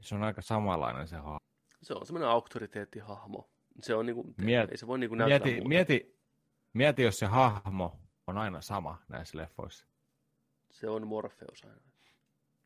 se 0.00 0.14
on 0.14 0.22
aika 0.22 0.42
samanlainen 0.42 1.08
se 1.08 1.16
hahmo. 1.16 1.38
se 1.82 1.94
on 1.94 2.06
semmoinen 2.06 2.28
auktoriteettihahmo. 2.28 3.48
Se 3.82 3.94
on 3.94 4.06
niinku, 4.06 4.22
Miet- 4.40 4.70
ei 4.70 4.76
se 4.76 4.86
voi 4.86 4.98
niinku 4.98 5.14
näyttää 5.14 5.38
Mieti, 5.38 5.54
muuta. 5.54 5.68
mieti, 5.68 6.18
mieti, 6.72 7.02
jos 7.02 7.18
se 7.18 7.26
hahmo 7.26 8.00
on 8.26 8.38
aina 8.38 8.60
sama 8.60 8.98
näissä 9.08 9.38
leffoissa. 9.38 9.86
Se 10.70 10.88
on 10.90 11.06
Morpheus 11.06 11.64
aina. 11.64 11.80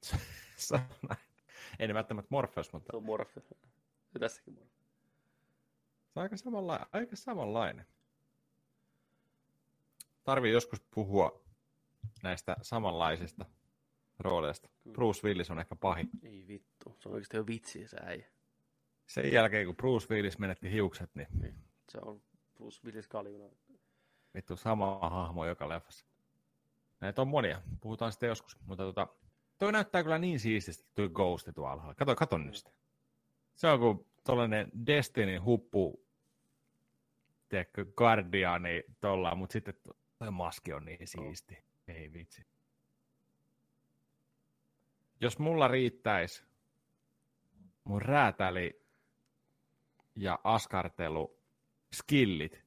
Se 0.56 0.74
on 0.74 0.80
näin. 1.08 1.20
Ei 1.78 1.88
ne 1.88 1.94
välttämättä 1.94 2.26
Morpheus, 2.30 2.72
mutta 2.72 2.92
Se 2.92 2.96
on 2.96 3.04
Morpheus. 3.04 3.46
Ja 4.16 4.20
tässäkin 4.20 4.54
Morpheus. 4.54 4.96
se 6.06 6.18
on 6.20 6.22
aika 6.22 6.36
samanlainen. 6.36 6.86
Aika 6.92 7.16
samanlainen. 7.16 7.86
Tarvii 10.24 10.52
joskus 10.52 10.80
puhua 10.80 11.44
näistä 12.22 12.56
samanlaisista 12.62 13.44
rooleista. 14.18 14.68
Bruce 14.92 15.28
Willis 15.28 15.50
on 15.50 15.58
ehkä 15.58 15.76
pahin. 15.76 16.10
Ei 16.22 16.44
vittu. 16.48 16.96
Se 17.00 17.08
on 17.08 17.14
oikeasti 17.14 17.36
jo 17.36 17.46
vitsi 17.46 17.88
se 17.88 17.96
äijä. 18.04 18.26
Sen 19.06 19.32
jälkeen, 19.32 19.66
kun 19.66 19.76
Bruce 19.76 20.14
Willis 20.14 20.38
menetti 20.38 20.72
hiukset, 20.72 21.14
niin 21.14 21.28
Niin. 21.40 21.54
Se 21.88 21.98
on 22.02 22.22
Bruce 22.54 22.80
Willis 22.84 23.08
kaljuna. 23.08 23.44
vittu 24.34 24.56
sama 24.56 24.98
hahmo 25.10 25.46
joka 25.46 25.68
leffassa. 25.68 26.06
Näitä 27.00 27.22
on 27.22 27.28
monia, 27.28 27.62
puhutaan 27.80 28.12
sitten 28.12 28.28
joskus, 28.28 28.58
mutta 28.64 28.84
tota, 28.84 29.08
toi 29.58 29.72
näyttää 29.72 30.02
kyllä 30.02 30.18
niin 30.18 30.40
siististi 30.40 30.84
tuo 30.94 31.08
Ghost 31.08 31.48
tuolla 31.54 31.72
alhaalla. 31.72 31.94
Kato, 31.94 32.14
kato 32.16 32.38
nyt 32.38 32.54
sitä. 32.54 32.70
Se 33.56 33.66
on 33.66 33.78
kuin 33.78 34.06
tollanen 34.24 34.70
Destiny 34.86 35.38
huppu, 35.38 36.06
tiedätkö, 37.48 37.84
Guardiani 37.96 38.84
tuolla, 39.00 39.34
mutta 39.34 39.52
sitten 39.52 39.74
tuo 40.18 40.30
maski 40.30 40.72
on 40.72 40.84
niin 40.84 41.08
siisti. 41.08 41.58
Ei 41.88 42.12
vitsi. 42.12 42.46
Jos 45.20 45.38
mulla 45.38 45.68
riittäisi 45.68 46.44
mun 47.84 48.02
räätäli 48.02 48.82
ja 50.16 50.38
askartelu 50.44 51.38
skillit, 51.94 52.64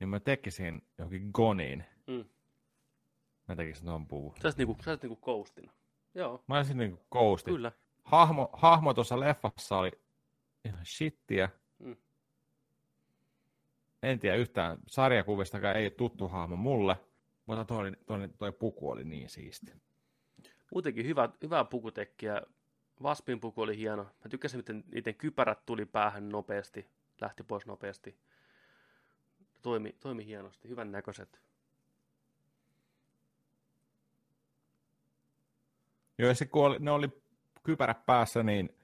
niin 0.00 0.08
mä 0.08 0.20
tekisin 0.20 0.82
johonkin 0.98 1.30
goniin. 1.34 1.84
Mm. 2.06 2.24
Mä 3.48 3.56
tekisin 3.56 3.84
tuon 3.84 4.06
puun. 4.06 4.34
Sä 4.34 4.40
olisit 4.44 4.58
niinku, 4.58 4.76
sä 4.84 4.98
niinku 5.02 5.16
coastina. 5.24 5.72
Joo, 6.14 6.44
Mä 6.46 6.56
olisin 6.56 6.76
niinku 6.76 7.02
kousti. 7.08 7.50
kyllä. 7.50 7.72
Hahmo, 8.08 8.50
hahmo 8.52 8.94
tuossa 8.94 9.20
leffassa 9.20 9.78
oli 9.78 9.92
ihan 10.64 10.86
shittiä. 10.86 11.48
Mm. 11.78 11.96
En 14.02 14.18
tiedä 14.18 14.36
yhtään 14.36 14.78
sarjakuvistakaan, 14.86 15.76
ei 15.76 15.90
tuttu 15.90 16.28
hahmo 16.28 16.56
mulle, 16.56 16.96
mutta 17.46 17.64
toi, 17.64 17.92
toi, 18.06 18.28
toi 18.38 18.52
puku 18.52 18.90
oli 18.90 19.04
niin 19.04 19.30
siisti. 19.30 19.72
Muutenkin 20.72 21.06
hyvä, 21.06 21.28
hyvää 21.42 21.64
pukutekkiä. 21.64 22.42
Vaspin 23.02 23.40
puku 23.40 23.62
oli 23.62 23.76
hieno. 23.76 24.02
Mä 24.02 24.28
tykkäsin, 24.30 24.58
miten 24.58 24.84
niiden 24.92 25.14
kypärät 25.14 25.66
tuli 25.66 25.84
päähän 25.84 26.28
nopeasti, 26.28 26.88
lähti 27.20 27.42
pois 27.42 27.66
nopeasti. 27.66 28.18
Toimi, 29.62 29.96
toimi 30.00 30.26
hienosti, 30.26 30.68
hyvän 30.68 30.92
näköiset. 30.92 31.40
Joo, 36.18 36.34
se, 36.34 36.46
kun 36.46 36.64
oli, 36.64 36.76
ne 36.80 36.90
oli 36.90 37.08
kypärä 37.68 37.94
päässä, 37.94 38.42
niin 38.42 38.76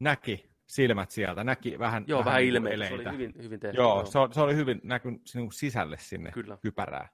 näki 0.00 0.50
silmät 0.66 1.10
sieltä, 1.10 1.44
näki 1.44 1.78
vähän, 1.78 2.04
Joo, 2.06 2.24
vähän, 2.24 2.40
niin 2.40 2.52
kuin 2.62 2.72
ilmeitä. 2.72 2.88
Se 2.88 2.94
oli 2.94 3.12
hyvin, 3.12 3.34
hyvin 3.42 3.60
tehty. 3.60 3.76
Joo, 3.76 4.06
se, 4.06 4.18
oli- 4.18 4.34
se 4.34 4.40
oli 4.40 4.54
hyvin 4.56 4.80
näkynyt 4.84 5.26
sinun 5.26 5.52
sisälle 5.52 5.96
sinne 5.98 6.30
Kyllä. 6.30 6.58
kypärää. 6.62 7.08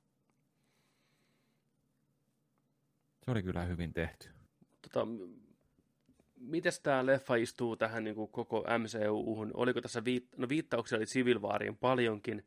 Se 3.24 3.30
oli 3.30 3.42
kyllä 3.42 3.64
hyvin 3.64 3.92
tehty. 3.92 4.28
Tota, 4.82 5.04
m- 5.06 5.18
mites 6.36 6.80
tämä 6.80 7.06
leffa 7.06 7.34
istuu 7.34 7.76
tähän 7.76 8.04
niin 8.04 8.14
kuin 8.16 8.30
koko 8.30 8.64
MCU-hun? 8.78 9.50
Oliko 9.54 9.80
tässä 9.80 10.00
viit- 10.00 10.28
no, 10.36 10.48
viittauksia 10.48 10.98
oli 10.98 11.06
Civil 11.06 11.40
Wariin 11.40 11.76
paljonkin. 11.76 12.46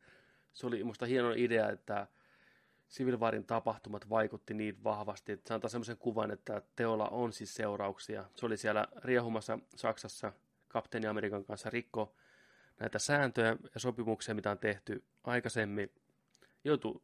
Se 0.53 0.67
oli 0.67 0.83
musta 0.83 1.05
hieno 1.05 1.33
idea, 1.35 1.69
että 1.69 2.07
Civil 2.89 3.19
Warin 3.19 3.45
tapahtumat 3.45 4.09
vaikutti 4.09 4.53
niin 4.53 4.83
vahvasti, 4.83 5.31
että 5.31 5.47
se 5.47 5.53
antaa 5.53 5.69
semmoisen 5.69 5.97
kuvan, 5.97 6.31
että 6.31 6.61
teolla 6.75 7.07
on 7.07 7.33
siis 7.33 7.53
seurauksia. 7.53 8.25
Se 8.35 8.45
oli 8.45 8.57
siellä 8.57 8.87
riehumassa 8.95 9.59
Saksassa 9.75 10.33
kapteeni 10.67 11.07
Amerikan 11.07 11.45
kanssa 11.45 11.69
rikko 11.69 12.15
näitä 12.79 12.99
sääntöjä 12.99 13.57
ja 13.73 13.79
sopimuksia, 13.79 14.35
mitä 14.35 14.51
on 14.51 14.59
tehty 14.59 15.03
aikaisemmin. 15.23 15.91
Joutui 16.63 17.01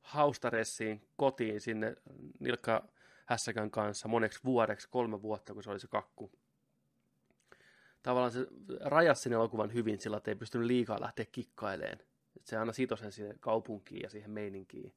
haustaressiin 0.00 1.08
kotiin 1.16 1.60
sinne 1.60 1.96
nilkka 2.40 2.88
hässäkän 3.26 3.70
kanssa 3.70 4.08
moneksi 4.08 4.40
vuodeksi, 4.44 4.88
kolme 4.88 5.22
vuotta, 5.22 5.54
kun 5.54 5.62
se 5.62 5.70
oli 5.70 5.80
se 5.80 5.88
kakku. 5.88 6.32
Tavallaan 8.02 8.32
se 8.32 8.46
rajasi 8.80 9.22
sen 9.22 9.32
elokuvan 9.32 9.74
hyvin 9.74 10.00
sillä, 10.00 10.16
että 10.16 10.30
ei 10.30 10.34
pystynyt 10.34 10.66
liikaa 10.66 11.00
lähteä 11.00 11.26
kikkaileen. 11.32 11.98
Se 12.44 12.56
aina 12.56 12.72
sitoi 12.72 12.98
sen 12.98 13.12
siihen 13.12 13.38
kaupunkiin 13.40 14.02
ja 14.02 14.10
siihen 14.10 14.30
meininkiin. 14.30 14.94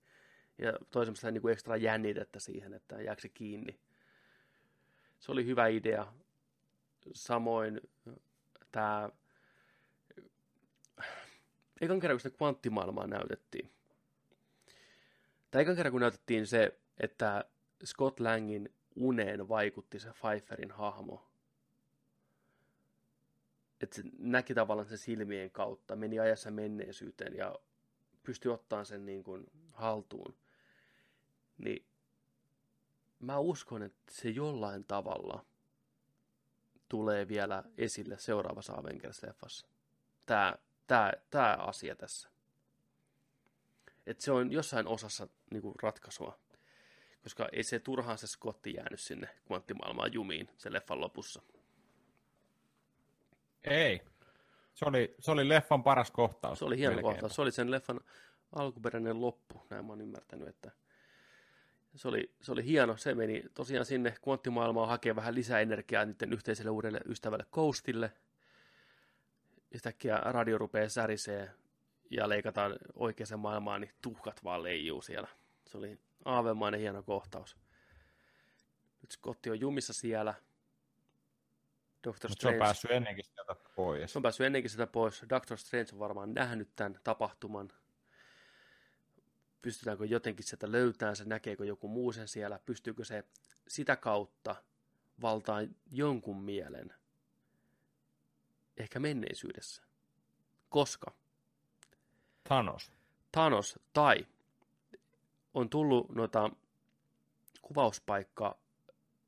Ja 0.58 0.74
toi 0.92 1.06
semmoista 1.06 1.32
niin 1.32 1.42
kuin 1.42 1.52
ekstra 1.52 1.78
jännitettä 1.78 2.40
siihen, 2.40 2.74
että 2.74 3.02
jääkö 3.02 3.22
se 3.22 3.30
kiinni. 3.30 3.80
Se 5.20 5.32
oli 5.32 5.46
hyvä 5.46 5.68
idea. 5.68 6.14
Samoin 7.14 7.82
tämä... 8.72 9.10
Ekan 11.82 12.00
kerran, 12.00 12.16
kun 12.16 12.20
sitä 12.20 12.38
kvanttimaailmaa 12.38 13.08
näytettiin. 13.08 13.72
Tai 15.52 15.62
ekan 15.62 15.76
kerran, 15.76 15.92
kun 15.92 16.02
näytettiin 16.02 16.48
se, 16.48 16.80
että 17.00 17.46
Scott 17.86 18.20
Langin 18.20 18.74
uneen 18.96 19.50
vaikutti 19.50 20.00
se 20.00 20.10
Pfeifferin 20.10 20.72
hahmo. 20.72 21.28
Että 23.82 23.96
se 23.96 24.04
näki 24.20 24.54
tavallaan 24.54 24.88
sen 24.88 24.98
silmien 24.98 25.52
kautta, 25.52 25.96
meni 25.96 26.20
ajassa 26.20 26.52
menneisyyteen 26.52 27.36
ja 27.36 27.56
pystyi 28.24 28.52
ottamaan 28.52 28.86
sen 28.86 29.06
niin 29.06 29.24
kuin 29.24 29.52
haltuun. 29.72 30.36
Niin 31.58 31.86
mä 33.20 33.38
uskon, 33.38 33.84
että 33.84 34.12
se 34.12 34.30
jollain 34.30 34.86
tavalla 34.86 35.46
tulee 36.90 37.28
vielä 37.28 37.64
esille 37.78 38.18
seuraavassa 38.18 38.74
Avengers-leffassa. 38.74 39.68
Tämä, 40.26 40.56
tämä, 40.88 41.12
tämä 41.30 41.58
asia 41.60 41.96
tässä. 41.96 42.30
Että 44.06 44.24
se 44.24 44.32
on 44.32 44.52
jossain 44.52 44.88
osassa 44.88 45.28
niin 45.52 45.62
kuin 45.62 45.76
ratkaisua 45.84 46.40
koska 47.28 47.50
ei 47.52 47.64
se 47.64 47.80
turhaan 47.80 48.18
se 48.18 48.28
Scotti 48.28 48.74
jäänyt 48.74 49.00
sinne 49.00 49.30
kvanttimaailmaan 49.48 50.14
jumiin 50.14 50.50
sen 50.58 50.74
leffan 50.74 51.02
lopussa. 51.02 51.42
Ei. 53.64 54.02
Se 54.74 54.86
oli, 54.86 55.16
se 55.20 55.32
oli 55.32 55.50
leffan 55.50 55.84
paras 55.84 56.12
kohtaus. 56.12 56.60
Se 56.60 56.66
oli 56.66 56.78
hieno 56.78 56.96
melkeinpä. 56.96 57.12
kohtaus. 57.12 57.36
Se 57.36 57.42
oli 57.42 57.52
sen 57.52 57.72
leffan 57.72 58.00
alkuperäinen 58.52 59.22
loppu, 59.22 59.66
näin 59.70 59.86
mä 59.86 59.92
oon 59.92 60.02
ymmärtänyt, 60.02 60.48
että 60.48 60.72
se 61.98 62.08
oli, 62.08 62.32
se 62.42 62.52
oli 62.52 62.66
hieno. 62.66 62.98
Se 62.98 63.16
meni 63.16 63.44
tosiaan 63.54 63.86
sinne 63.86 64.16
kvanttimaailmaan 64.24 64.90
hakemaan 64.90 65.16
vähän 65.16 65.36
lisää 65.36 65.60
energiaa 65.60 66.06
niiden 66.06 66.34
yhteiselle 66.34 66.72
uudelle 66.72 67.02
ystävälle 67.06 67.46
Coastille. 67.52 68.12
Yhtäkkiä 69.72 70.18
radio 70.18 70.58
rupeaa 70.58 70.90
särisee 70.90 71.52
ja 72.12 72.30
leikataan 72.30 72.76
oikeaan 72.94 73.40
maailmaan, 73.40 73.82
niin 73.82 73.92
tuhkat 74.02 74.44
vaan 74.44 74.64
leijuu 74.64 75.02
siellä. 75.02 75.28
Se 75.68 75.78
oli 75.78 76.00
aavemainen 76.26 76.80
hieno 76.80 77.04
kohtaus. 77.04 77.58
Nyt 79.02 79.12
Scotti 79.12 79.50
on 79.50 79.60
jumissa 79.60 79.94
siellä. 79.94 80.34
Doctor 82.04 82.30
Mutta 82.30 82.42
se 82.42 82.48
on 82.48 82.54
Strange, 82.54 82.60
päässyt 82.60 82.92
ennenkin 82.92 83.26
sieltä 83.26 83.56
pois. 83.76 84.12
se 84.14 84.20
on 84.20 84.24
päässyt 84.24 84.46
ennenkin 84.46 84.72
sitä 84.72 84.88
pois. 84.88 85.26
Doctor 85.30 85.58
Strange 85.58 85.90
on 85.94 86.00
varmaan 86.00 86.34
nähnyt 86.34 86.70
tämän 86.76 87.00
tapahtuman. 87.04 87.70
Pystytäänkö 89.68 90.06
jotenkin 90.06 90.46
sieltä 90.46 90.72
löytämään 90.72 91.16
se, 91.16 91.26
näkeekö 91.26 91.66
joku 91.66 91.88
muu 91.88 92.12
sen 92.12 92.28
siellä, 92.28 92.60
pystyykö 92.66 93.06
se 93.06 93.24
sitä 93.68 93.96
kautta 93.96 94.56
valtaan 95.22 95.76
jonkun 95.92 96.42
mielen, 96.42 96.94
ehkä 98.78 99.00
menneisyydessä. 99.00 99.84
Koska 100.70 101.12
Thanos. 102.44 102.92
Thanos 103.32 103.80
tai 103.94 104.28
on 105.54 105.70
tullut 105.70 106.10
noita 106.10 106.50
kuvauspaikka 107.62 108.58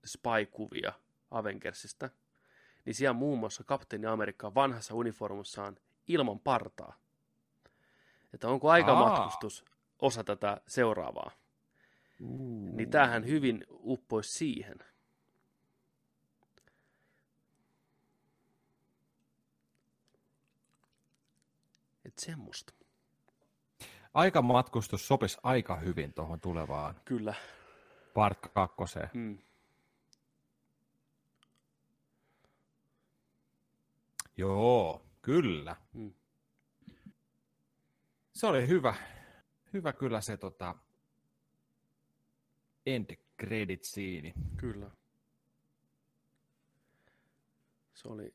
spy-kuvia 0.05 0.93
Avengersista, 1.31 2.09
niin 2.85 2.95
siellä 2.95 3.13
muun 3.13 3.39
muassa 3.39 3.63
kapteeni 3.63 4.05
Amerikka 4.05 4.55
vanhassa 4.55 4.95
uniformussaan 4.95 5.77
ilman 6.07 6.39
partaa. 6.39 6.95
Että 8.33 8.47
onko 8.47 8.69
aikamatkustus 8.69 9.65
osa 9.99 10.23
tätä 10.23 10.61
seuraavaa. 10.67 11.31
Uh. 12.21 12.75
Niin 12.75 12.89
tämähän 12.89 13.25
hyvin 13.25 13.65
uppoisi 13.69 14.33
siihen. 14.33 14.77
Että 22.05 22.21
semmoista. 22.25 22.73
Aikamatkustus 24.13 25.07
sopisi 25.07 25.37
aika 25.43 25.75
hyvin 25.75 26.13
tuohon 26.13 26.39
tulevaan 26.39 26.95
Kyllä. 27.05 27.33
part 28.13 28.39
kakkoseen. 28.53 29.09
Mm. 29.13 29.37
Joo, 34.37 35.05
kyllä. 35.21 35.75
Mm. 35.93 36.13
Se 38.33 38.47
oli 38.47 38.67
hyvä. 38.67 38.95
Hyvä 39.73 39.93
kyllä 39.93 40.21
se 40.21 40.37
tota, 40.37 40.75
end 42.85 43.15
credit 43.41 43.83
siini. 43.83 44.33
Kyllä. 44.57 44.91
Se 47.93 48.07
oli, 48.07 48.33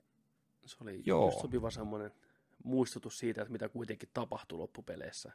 se 0.66 0.76
oli 0.80 1.02
Joo. 1.06 1.26
just 1.26 1.40
sopiva 1.40 1.70
semmoinen 1.70 2.10
muistutus 2.64 3.18
siitä, 3.18 3.42
että 3.42 3.52
mitä 3.52 3.68
kuitenkin 3.68 4.08
tapahtui 4.14 4.58
loppupeleissä. 4.58 5.32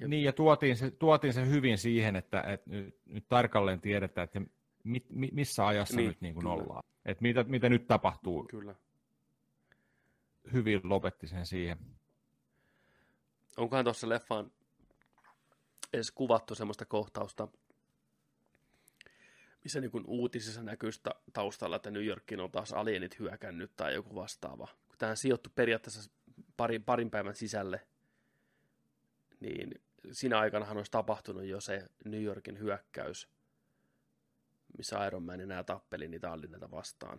Ja- 0.00 0.08
Niin, 0.08 0.24
ja 0.24 0.32
tuotiin 0.32 0.76
se, 0.76 0.90
tuotiin 0.90 1.32
se 1.32 1.46
hyvin 1.46 1.78
siihen, 1.78 2.16
että, 2.16 2.40
että 2.42 2.70
nyt, 2.70 2.98
nyt 3.06 3.28
tarkalleen 3.28 3.80
tiedetään, 3.80 4.24
että 4.24 4.40
mit, 4.84 5.10
mi, 5.10 5.28
missä 5.32 5.66
ajassa 5.66 5.96
Niin, 5.96 6.08
nyt 6.08 6.20
niin 6.20 6.34
kuin 6.34 6.42
kyllä. 6.44 6.54
ollaan. 6.54 6.82
Että 7.04 7.22
mitä, 7.22 7.44
mitä 7.44 7.68
nyt 7.68 7.86
tapahtuu. 7.86 8.44
Kyllä. 8.44 8.74
Hyvin 10.52 10.80
lopetti 10.84 11.26
sen 11.26 11.46
siihen. 11.46 11.78
Onkohan 13.56 13.84
tuossa 13.84 14.08
leffaan 14.08 14.52
edes 15.92 16.10
kuvattu 16.10 16.54
semmoista 16.54 16.84
kohtausta, 16.84 17.48
missä 19.64 19.80
niin 19.80 19.90
uutisissa 20.06 20.62
näkyy 20.62 20.90
taustalla, 21.32 21.76
että 21.76 21.90
New 21.90 22.04
Yorkiin 22.04 22.40
on 22.40 22.50
taas 22.50 22.72
alienit 22.72 23.18
hyökännyt 23.18 23.76
tai 23.76 23.94
joku 23.94 24.14
vastaava. 24.14 24.68
Kun 24.88 24.98
tähän 24.98 25.16
sijoittui 25.16 25.52
periaatteessa 25.54 26.10
parin, 26.56 26.84
parin 26.84 27.10
päivän 27.10 27.34
sisälle, 27.34 27.86
niin 29.40 29.82
siinä 30.12 30.38
aikanahan 30.38 30.76
olisi 30.76 30.90
tapahtunut 30.90 31.44
jo 31.44 31.60
se 31.60 31.88
New 32.04 32.22
Yorkin 32.22 32.58
hyökkäys, 32.58 33.28
missä 34.76 35.06
Iron 35.06 35.22
Man 35.22 35.40
enää 35.40 35.64
tappeli 35.64 36.08
niitä 36.08 36.32
alineita 36.32 36.70
vastaan. 36.70 37.18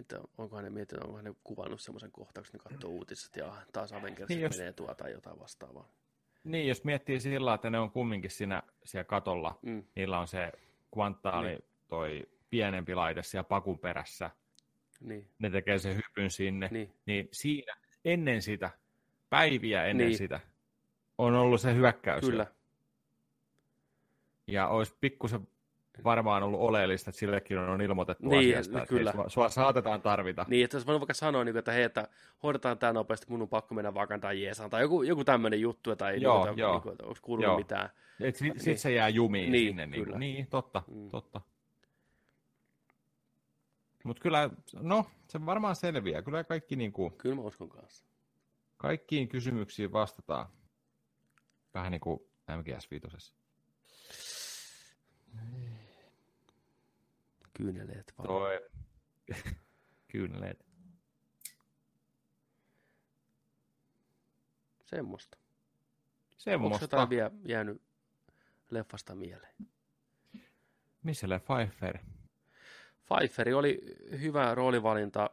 Että 0.00 0.20
onkohan 0.38 0.64
ne 0.64 0.70
miettinyt, 0.70 1.02
onkohan 1.04 1.24
ne 1.24 1.34
kuvannut 1.44 1.80
semmoisen 1.80 2.12
kohtauksen, 2.12 2.52
ne 2.64 2.70
katsoo 2.70 2.90
uutiset 2.90 3.36
ja 3.36 3.56
taas 3.72 3.92
Avengers 3.92 4.28
Niin, 4.28 4.40
jos- 4.40 4.58
menee 4.58 4.72
tuo 4.72 4.94
tai 4.94 5.12
jotain 5.12 5.40
vastaavaa. 5.40 5.88
Niin, 6.44 6.68
jos 6.68 6.84
miettii 6.84 7.20
sillä 7.20 7.34
lailla, 7.44 7.54
että 7.54 7.70
ne 7.70 7.78
on 7.78 7.90
kumminkin 7.90 8.30
siinä, 8.30 8.62
siellä 8.84 9.04
katolla, 9.04 9.58
Mm. 9.62 9.84
niillä 9.96 10.18
on 10.18 10.28
se 10.28 10.52
kvantaali, 10.94 11.48
Niin. 11.48 11.64
toi 11.88 12.22
pienempi 12.50 12.94
laite 12.94 13.22
siellä 13.22 13.44
pakun 13.44 13.78
perässä, 13.78 14.30
Niin, 15.00 15.28
ne 15.38 15.50
tekee 15.50 15.78
sen 15.78 15.96
hypyn 15.96 16.30
sinne, 16.30 16.68
niin, 16.72 16.94
niin, 17.06 17.28
siinä 17.32 17.76
ennen 18.04 18.42
sitä, 18.42 18.70
päiviä 19.30 19.84
ennen 19.84 20.06
Niin. 20.06 20.18
sitä, 20.18 20.40
on 21.18 21.34
ollut 21.34 21.60
se 21.60 21.74
hyökkäys. 21.74 22.22
jo. 22.24 22.30
kyllä. 22.30 22.46
Ja 24.46 24.68
olisi 24.68 24.94
pikkusen 25.00 25.48
varmaan 26.04 26.42
ollut 26.42 26.60
oleellista, 26.60 27.10
että 27.10 27.18
sillekin 27.18 27.58
on 27.58 27.80
ilmoitettu 27.82 28.28
Niin, 28.28 28.54
asiasta, 28.54 28.78
että 28.78 28.88
kyllä. 28.88 29.12
hei, 29.16 29.30
sua, 29.30 29.48
saatetaan 29.48 30.02
tarvita. 30.02 30.46
Niin, 30.48 30.64
että 30.64 30.76
olisi 30.76 30.86
voinut 30.86 31.00
vaikka 31.00 31.14
sanoa, 31.14 31.44
niin 31.44 31.56
että 31.56 31.72
hei, 31.72 31.82
että 31.82 32.08
hoidetaan 32.42 32.78
tämä 32.78 32.92
nopeasti, 32.92 33.26
mun 33.28 33.42
on 33.42 33.48
pakko 33.48 33.74
mennä 33.74 33.94
Vakandaan 33.94 34.40
jeesaan, 34.40 34.70
tai 34.70 34.82
joku, 34.82 35.02
joku 35.02 35.24
tämmöinen 35.24 35.60
juttu, 35.60 35.96
tai 35.96 36.22
Joo, 36.22 36.46
niin, 36.46 36.58
joo. 36.58 36.80
niin 36.84 36.92
että 36.92 37.04
onko 37.04 37.18
kuulunut 37.22 37.48
Joo. 37.48 37.58
mitään. 37.58 37.90
Et 38.20 38.36
sit, 38.36 38.52
sit 38.56 38.66
Niin. 38.66 38.78
se 38.78 38.92
jää 38.92 39.08
jumiin 39.08 39.52
Niin, 39.52 39.68
sinne. 39.68 39.86
Niin, 39.86 40.04
kyllä. 40.04 40.18
niin 40.18 40.46
totta, 40.46 40.82
Mm. 40.88 41.10
totta. 41.10 41.40
Mutta 44.04 44.22
kyllä, 44.22 44.50
no, 44.80 45.06
se 45.28 45.46
varmaan 45.46 45.76
selviää. 45.76 46.22
Kyllä 46.22 46.44
kaikki, 46.44 46.76
niin 46.76 46.92
kuin, 46.92 47.12
Kyllä 47.12 47.34
mä 47.34 47.42
uskon 47.42 47.68
kanssa. 47.68 48.04
kaikkiin 48.76 49.28
kysymyksiin 49.28 49.92
vastataan. 49.92 50.46
Vähän 51.74 51.92
niin 51.92 52.00
kuin 52.00 52.20
MGS5. 52.50 53.32
Kyyneleet 57.56 58.14
vaan. 58.18 58.28
Toi. 58.28 58.60
Kyyneleet. 60.12 60.64
Semmoista. 64.84 65.38
Onko 65.38 66.34
Semmosta. 66.38 66.84
jotain 66.84 67.10
vielä 67.10 67.30
jäänyt 67.44 67.82
leffasta 68.70 69.14
mieleen? 69.14 69.54
Missä 71.02 71.28
le 71.28 71.40
Pfeiffer? 71.40 71.98
Pfeifferi 73.04 73.52
oli 73.52 73.80
hyvä 74.20 74.54
roolivalinta. 74.54 75.30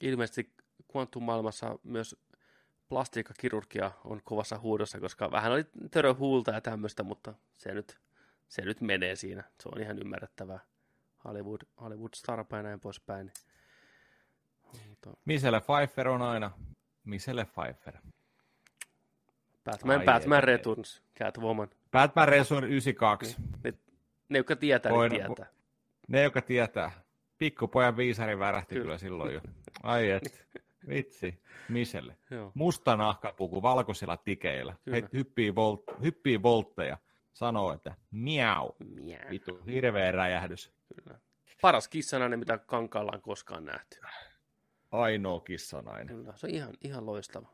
Ilmeisesti 0.00 0.52
Quantum-maailmassa 0.96 1.78
myös 1.82 2.16
plastiikkakirurgia 2.88 3.90
on 4.04 4.20
kovassa 4.24 4.58
huudossa, 4.58 5.00
koska 5.00 5.30
vähän 5.30 5.52
oli 5.52 5.64
töröhuulta 5.90 6.50
ja 6.50 6.60
tämmöistä, 6.60 7.02
mutta 7.02 7.34
se 7.56 7.74
nyt, 7.74 7.98
se 8.48 8.62
nyt 8.62 8.80
menee 8.80 9.16
siinä. 9.16 9.44
Se 9.62 9.68
on 9.74 9.80
ihan 9.80 9.98
ymmärrettävää. 9.98 10.60
Hollywood, 11.26 11.60
Hollywood 11.80 12.10
starpa 12.14 12.56
ja 12.56 12.62
näin 12.62 12.80
poispäin. 12.80 13.32
Mutta 14.88 15.10
Michelle 15.24 15.60
Pfeiffer 15.60 16.08
on 16.08 16.22
aina 16.22 16.50
Michelle 17.04 17.44
Pfeiffer. 17.44 17.96
Batman, 19.64 19.98
Ai 19.98 20.04
Batman 20.04 20.38
ei. 20.38 20.46
Returns, 20.46 21.02
Catwoman. 21.18 21.68
Batman 21.92 22.28
Resurn 22.28 22.64
92. 22.64 23.36
Ne, 23.64 23.74
ne 24.28 24.38
jotka 24.38 24.56
tietää, 24.56 24.92
Voin- 24.92 25.12
niin 25.12 25.24
tietää. 25.26 25.46
Ne, 26.08 26.22
jotka 26.22 26.42
tietää. 26.42 26.90
Pikkupojan 27.38 27.96
viisari 27.96 28.38
värähti 28.38 28.74
Kyllä. 28.74 28.82
kyllä, 28.84 28.98
silloin 28.98 29.34
jo. 29.34 29.40
Ai 29.82 30.10
et. 30.10 30.46
Vitsi. 30.88 31.40
Michelle. 31.68 32.16
Joo. 32.30 32.52
Musta 32.54 32.96
nahkapuku 32.96 33.62
valkoisilla 33.62 34.16
tikeillä. 34.16 34.74
Kyllä. 34.84 34.96
He 34.96 35.08
hyppii, 35.12 35.54
volt, 35.54 35.82
hyppii 36.02 36.42
voltteja. 36.42 36.98
Sanoo, 37.36 37.72
että 37.72 37.94
miau. 38.10 38.72
Miau. 38.78 39.30
Vitu, 39.30 39.60
hirveä 39.66 40.12
räjähdys. 40.12 40.72
Kyllä. 40.94 41.18
Paras 41.60 41.88
kissanainen, 41.88 42.38
mitä 42.38 42.58
kankaalla 42.58 43.12
on 43.14 43.22
koskaan 43.22 43.64
nähty. 43.64 44.00
Ainoa 44.92 45.40
kissanainen. 45.40 46.06
Kyllä. 46.16 46.32
Se 46.36 46.46
on 46.46 46.54
ihan, 46.54 46.74
ihan 46.84 47.06
loistava. 47.06 47.48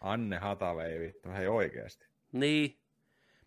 Anne 0.00 0.38
Hatavei, 0.38 1.00
vittu, 1.00 1.28
hei 1.30 1.48
oikeesti. 1.48 2.06
Niin. 2.32 2.78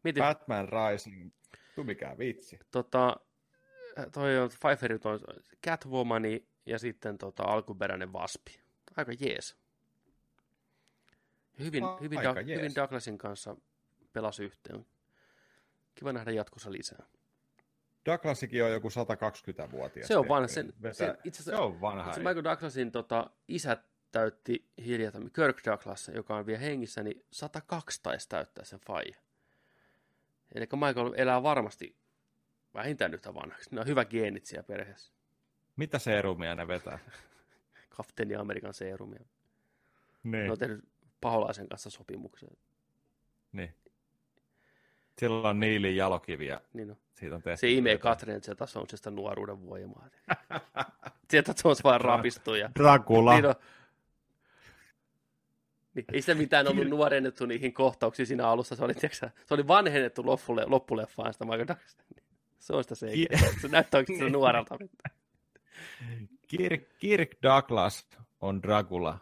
Mietin, 0.04 0.24
Batman 0.24 0.68
Rising, 0.70 1.32
tu 1.76 1.84
mikä 1.84 2.16
vitsi. 2.18 2.60
tota, 2.72 3.18
toi 4.14 4.38
on 4.38 4.50
Pfeifferit 4.62 5.06
on 5.06 5.20
Catwomani 5.68 6.48
ja 6.66 6.80
sitten 6.80 7.18
tota, 7.18 7.44
alkuperäinen 7.44 8.14
Vaspi. 8.14 8.60
Aika 8.98 9.12
jees. 9.20 9.58
Hyvin, 11.60 11.84
A- 11.84 11.98
hyvin, 12.02 12.18
aika 12.20 12.36
da, 12.36 12.42
jees. 12.42 12.60
hyvin 12.60 12.76
Douglasin 12.76 13.18
kanssa 13.18 13.56
pelasi 14.14 14.44
yhteen. 14.44 14.86
Kiva 15.98 16.14
nähdä 16.14 16.32
jatkossa 16.32 16.72
lisää. 16.72 17.06
Douglasikin 18.06 18.64
on 18.64 18.72
joku 18.72 18.90
120-vuotias. 18.90 20.08
Se 20.08 20.18
on 20.18 20.28
vanha. 20.28 20.48
Sen, 20.48 20.74
sen, 20.92 21.18
itse 21.24 21.44
se 21.44 21.50
asiassa 21.52 21.64
on 21.66 21.82
vanha. 21.82 22.14
se 22.14 22.20
Michael 22.20 22.44
Douglasin 22.44 22.92
tota, 22.92 23.30
isä 23.48 23.78
täytti 24.12 24.70
hiljattain, 24.86 25.32
Kirk 25.34 25.58
Douglas, 25.66 26.12
joka 26.16 26.36
on 26.36 26.46
vielä 26.46 26.60
hengissä, 26.60 27.04
niin 27.04 27.26
102 27.32 28.00
taisi 28.04 28.30
täyttää 28.30 28.66
sen 28.66 28.80
faija. 28.80 29.18
Eli 30.56 30.68
Michael 30.74 31.14
elää 31.18 31.44
varmasti 31.44 31.96
vähintään 32.74 33.14
yhtä 33.14 33.34
vanhaksi. 33.34 33.76
Ne 33.76 33.82
on 33.82 33.88
hyvä 33.88 34.06
geenit 34.06 34.46
siellä 34.46 34.64
perheessä. 34.64 35.14
Mitä 35.76 36.00
serumia 36.00 36.56
ne 36.56 36.68
vetää? 36.68 37.00
Kapteeni 37.98 38.36
Amerikan 38.36 38.74
seerumia. 38.74 39.26
Niin. 40.24 40.46
Ne 40.46 40.52
on 40.52 40.58
tehnyt 40.58 40.90
paholaisen 41.22 41.70
kanssa 41.70 41.90
sopimuksen. 41.90 42.50
niin. 43.52 43.74
Sillä 45.20 45.50
on 45.50 45.60
Niilin 45.60 45.96
jalokiviä. 45.96 46.62
Niin 46.74 46.92
on. 46.92 46.98
Siitä 47.14 47.36
on 47.36 47.42
tehty. 47.42 47.60
Se 47.60 47.72
imee 47.72 48.00
se 48.66 48.80
on 48.80 48.86
sitä 48.96 49.12
nuoruuden 49.12 49.66
voimaa. 49.66 50.08
Sieltä 51.30 51.54
se 51.56 51.68
on 51.68 51.76
vaan 51.84 52.02
rapistuu. 52.02 52.56
Ja... 52.56 52.70
Dracula. 52.80 53.34
Niin 53.34 53.46
on. 53.46 53.56
Niin, 55.94 56.06
ei 56.14 56.22
sitä 56.22 56.36
mitään 56.36 56.68
ollut 56.68 56.88
nuorennettu 56.88 57.46
niihin 57.46 57.74
kohtauksiin 57.74 58.28
siinä 58.28 58.48
alussa. 58.48 58.76
Se 58.76 58.84
oli, 58.84 58.94
tiiäksä, 58.94 59.32
se 59.46 59.54
oli 59.54 59.68
vanhennettu 59.68 60.26
loppule, 60.26 60.66
loppuleffaan 60.66 61.34
sitä 61.34 61.46
Michael 61.46 61.68
Douglas. 61.68 61.98
Se 62.60 62.74
on 62.74 62.84
sitä 62.84 62.96
se, 62.96 63.12
Ki- 63.12 63.28
se 63.62 63.68
näyttää 63.68 63.98
oikeasti 63.98 64.30
nuorelta. 64.30 64.78
Kirk, 66.48 66.90
Kirk 67.00 67.30
Douglas 67.44 68.08
on 68.42 68.64
Dracula. 68.64 69.20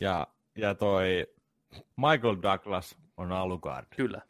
Ja, 0.00 0.26
ja 0.56 0.74
toi 0.74 1.26
Michael 1.96 2.36
Douglas 2.42 2.96
on 3.16 3.32
Alucard. 3.32 3.86
Kyllä. 3.96 4.20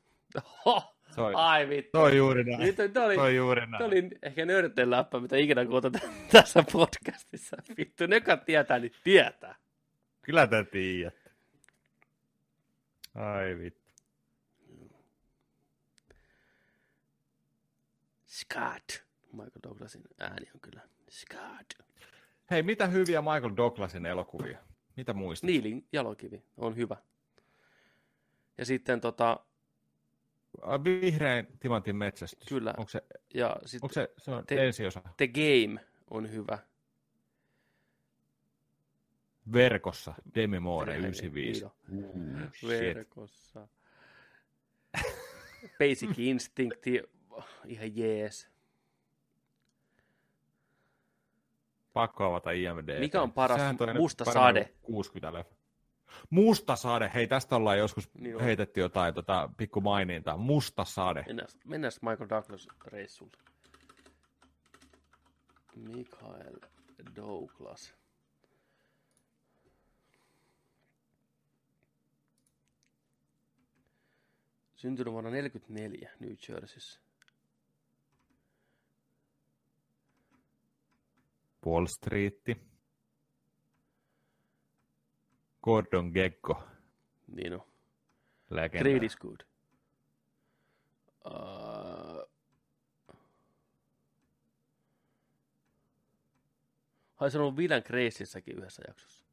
Ho! 0.66 0.96
Se 1.14 1.20
on, 1.20 1.36
Ai 1.36 1.68
vittu. 1.68 1.98
on 1.98 2.16
juuri 2.16 2.44
näin. 2.44 2.58
Niin, 2.60 2.76
toi, 2.76 2.88
toi, 2.88 3.04
oli, 3.06 3.16
on 3.18 3.34
juuri 3.34 3.60
toi 3.60 3.68
näin. 3.70 3.84
oli 3.84 4.08
ehkä 4.22 4.46
nörteen 4.46 4.90
läppä, 4.90 5.20
mitä 5.20 5.36
ikinä 5.36 5.66
kuulta 5.66 5.90
tässä 6.32 6.64
podcastissa. 6.72 7.56
Vittu, 7.76 8.06
ne 8.06 8.16
jotka 8.16 8.36
tietää, 8.36 8.78
niin 8.78 8.92
tietää. 9.04 9.54
Kyllä 10.22 10.46
te 10.46 10.64
tiedätte. 10.64 11.30
Ai 13.14 13.58
vittu. 13.58 13.80
Scott. 18.26 18.90
Michael 19.32 19.60
Douglasin 19.62 20.02
ääni 20.20 20.46
on 20.54 20.60
kyllä 20.60 20.80
Scott. 21.10 21.72
Hei, 22.50 22.62
mitä 22.62 22.86
hyviä 22.86 23.20
Michael 23.22 23.56
Douglasin 23.56 24.06
elokuvia? 24.06 24.58
Mitä 24.96 25.12
muistat? 25.12 25.48
Niilin 25.48 25.86
jalokivi 25.92 26.42
on 26.56 26.76
hyvä. 26.76 26.96
Ja 28.58 28.64
sitten 28.64 29.00
tota, 29.00 29.40
Vihreän 30.84 31.46
timantin 31.60 31.96
metsästys. 31.96 32.48
Kyllä. 32.48 32.74
Onko 32.78 32.88
se, 32.88 33.02
ja 33.34 33.56
sitten 33.64 33.84
onko 33.86 33.92
se, 33.94 34.08
se 34.18 34.30
on 34.30 34.46
Te- 34.46 34.66
ensiosa? 34.66 35.02
The 35.16 35.28
Game 35.28 35.84
on 36.10 36.30
hyvä. 36.32 36.58
Verkossa, 39.52 40.14
Demi 40.34 40.60
Moore, 40.60 40.92
Niin, 40.92 41.00
95. 41.00 41.66
niin 41.88 42.04
Uh. 42.04 42.68
Verkossa. 42.68 43.68
Basic 45.78 46.18
Instinct, 46.28 46.86
ihan 47.66 47.96
jees. 47.96 48.48
Pakko 51.92 52.24
avata 52.24 52.50
IMD. 52.50 53.00
Mikä 53.00 53.22
on 53.22 53.32
paras 53.32 53.58
Sehän 53.58 53.76
musta 53.96 54.24
sade? 54.24 54.60
joku 54.60 54.92
60 54.92 55.32
leffa. 55.32 55.59
Musta 56.30 56.76
sade. 56.76 57.10
Hei, 57.14 57.26
tästä 57.26 57.56
ollaan 57.56 57.78
joskus 57.78 58.14
Niin 58.14 58.36
on. 58.36 58.42
heitetty 58.42 58.80
jotain 58.80 59.14
tota, 59.14 59.50
pikku 59.56 59.80
mainintaa. 59.80 60.36
Musta 60.36 60.84
sade. 60.84 61.24
Mennään, 61.26 61.48
mennään 61.64 61.92
Michael 62.02 62.28
Douglas 62.28 62.68
reissulle. 62.86 63.36
Michael 65.76 66.58
Douglas. 67.16 67.94
Syntynyt 74.76 75.12
vuonna 75.12 75.30
1944 75.30 76.10
New 76.20 76.34
Jerseyssä. 76.48 77.00
Wall 81.66 81.86
Street. 81.86 82.69
Gordon 85.62 86.10
Gekko. 86.14 86.62
Niin 87.26 87.54
on. 87.54 87.66
Legenda. 88.50 88.88
Greed 88.88 89.02
is 89.02 89.16
good. 89.16 89.40
Uh... 91.24 92.30
On 97.20 97.30
ollut 97.40 97.56
Villain 97.56 97.82
Graceissäkin 97.86 98.58
yhdessä 98.58 98.82
jaksossa. 98.88 99.24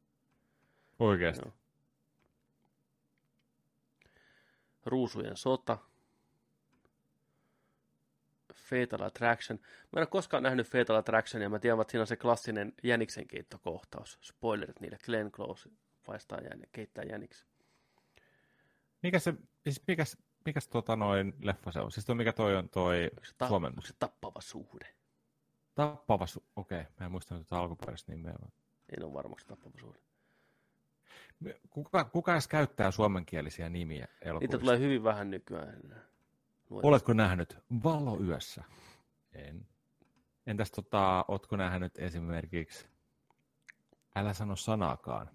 Oikeasti. 0.98 1.42
Joo. 1.44 1.54
Ruusujen 4.86 5.36
sota. 5.36 5.78
Fatal 8.54 9.06
Attraction. 9.06 9.58
Mä 9.62 9.96
en 9.96 10.00
ole 10.00 10.06
koskaan 10.06 10.42
nähnyt 10.42 10.66
Fatal 10.66 10.96
Attractionia. 10.96 11.48
Mä 11.48 11.58
tiedän, 11.58 11.80
että 11.80 11.90
siinä 11.90 12.02
on 12.02 12.06
se 12.06 12.16
klassinen 12.16 12.72
jäniksen 12.82 13.26
keittokohtaus. 13.26 14.18
Spoilerit 14.22 14.80
niille. 14.80 14.98
Glenn 15.04 15.30
Close 15.30 15.68
paistaa 16.08 16.40
jän, 16.40 16.60
keittää 16.72 17.04
jäniksen. 17.04 17.48
Mikä 19.02 19.18
se, 19.18 19.34
siis 19.64 19.82
mikäs, 19.86 20.16
mikäs 20.44 20.68
tota 20.68 20.96
noin 20.96 21.34
leffa 21.42 21.72
se 21.72 21.80
on? 21.80 21.92
Siis 21.92 22.06
toi, 22.06 22.14
mikä 22.14 22.32
toi 22.32 22.56
on 22.56 22.68
toi 22.68 23.10
ta- 23.38 23.48
Suomen 23.48 23.70
onko 23.70 23.82
se 23.82 23.94
tappava 23.98 24.40
suhde? 24.40 24.94
tappava 25.74 26.24
su- 26.24 26.44
Okei, 26.56 26.80
okay. 26.80 26.92
mä 27.00 27.06
en 27.06 27.12
muistanut 27.12 27.42
tätä 27.46 27.58
alkuperäistä 27.58 28.12
nimeä. 28.12 28.34
En 28.96 29.04
ole 29.04 29.12
varmaksi 29.12 29.46
tappava 29.46 29.78
suhde. 29.80 29.98
Kuka, 31.70 32.04
kuka 32.04 32.32
edes 32.32 32.48
käyttää 32.48 32.90
suomenkielisiä 32.90 33.68
nimiä 33.68 34.08
elokuvissa? 34.20 34.56
Niitä 34.56 34.58
tulee 34.58 34.78
hyvin 34.78 35.04
vähän 35.04 35.30
nykyään. 35.30 35.82
Luetaan. 36.70 36.88
Oletko 36.88 37.12
nähnyt 37.12 37.58
Valo 37.84 38.20
yössä? 38.20 38.64
En. 39.32 39.66
Entäs 40.46 40.70
tota, 40.70 41.24
ootko 41.28 41.56
nähnyt 41.56 41.98
esimerkiksi 41.98 42.86
Älä 44.14 44.34
sano 44.34 44.56
sanaakaan? 44.56 45.30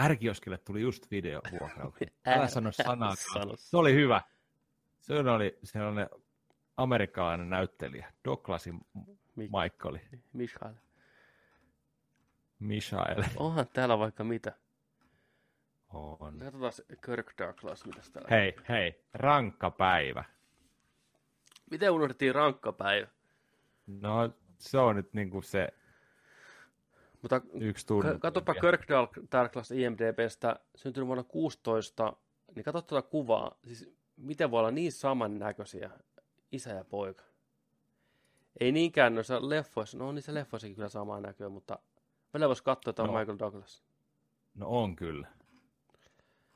Ärkioskille 0.00 0.58
tuli 0.58 0.80
just 0.80 1.10
video 1.10 1.40
vuokraukseen. 1.60 2.12
Älä 2.26 2.48
sano 2.48 2.72
sano 2.72 3.12
Se 3.56 3.76
oli 3.76 3.94
hyvä. 3.94 4.22
Se 5.00 5.14
oli 5.14 5.58
sellainen 5.64 6.08
amerikkalainen 6.76 7.50
näyttelijä, 7.50 8.12
Douglasin 8.24 8.80
Mi- 9.36 9.48
Michael, 9.62 9.98
Michael. 10.32 10.74
Michael. 12.58 13.22
Onhan 13.36 13.66
täällä 13.72 13.98
vaikka 13.98 14.24
mitä. 14.24 14.52
On. 15.88 16.38
Katsotaan 16.38 16.72
Kirk 17.04 17.32
Douglas, 17.38 17.86
mitä 17.86 18.00
täällä. 18.12 18.28
Hei, 18.30 18.56
hei, 18.68 19.04
rankka 19.14 19.70
päivä. 19.70 20.24
Miten 21.70 21.90
unohdettiin 21.90 22.34
rankkapäivä? 22.34 23.08
No, 23.86 24.30
se 24.58 24.78
on 24.78 24.96
nyt 24.96 25.12
niinku 25.14 25.42
se 25.42 25.68
Mutta 27.24 27.40
yksi 27.60 27.86
tunne. 27.86 28.18
Katsopa 28.18 28.54
Kirk 28.54 28.88
Douglas 29.32 29.70
IMDBstä, 29.70 30.56
syntynyt 30.74 31.06
vuonna 31.06 31.24
16, 31.24 32.16
niin 32.54 32.64
katso 32.64 32.82
tuota 32.82 33.08
kuvaa, 33.08 33.58
siis 33.66 33.90
miten 34.16 34.50
voi 34.50 34.58
olla 34.58 34.70
niin 34.70 34.92
samannäköisiä 34.92 35.90
isä 36.52 36.70
ja 36.70 36.84
poika. 36.84 37.24
Ei 38.60 38.72
niinkään 38.72 39.14
noissa 39.14 39.48
leffoissa, 39.48 39.98
no 39.98 40.08
on 40.08 40.14
niissä 40.14 40.34
leffoissakin 40.34 40.74
kyllä 40.74 40.88
samaa 40.88 41.20
näköä, 41.20 41.48
mutta 41.48 41.78
välillä 42.34 42.48
voisi 42.48 42.64
katsoa, 42.64 42.90
että 42.90 43.02
on 43.02 43.08
No. 43.08 43.18
Michael 43.18 43.38
Douglas. 43.38 43.82
No 44.54 44.68
on 44.68 44.96
kyllä. 44.96 45.28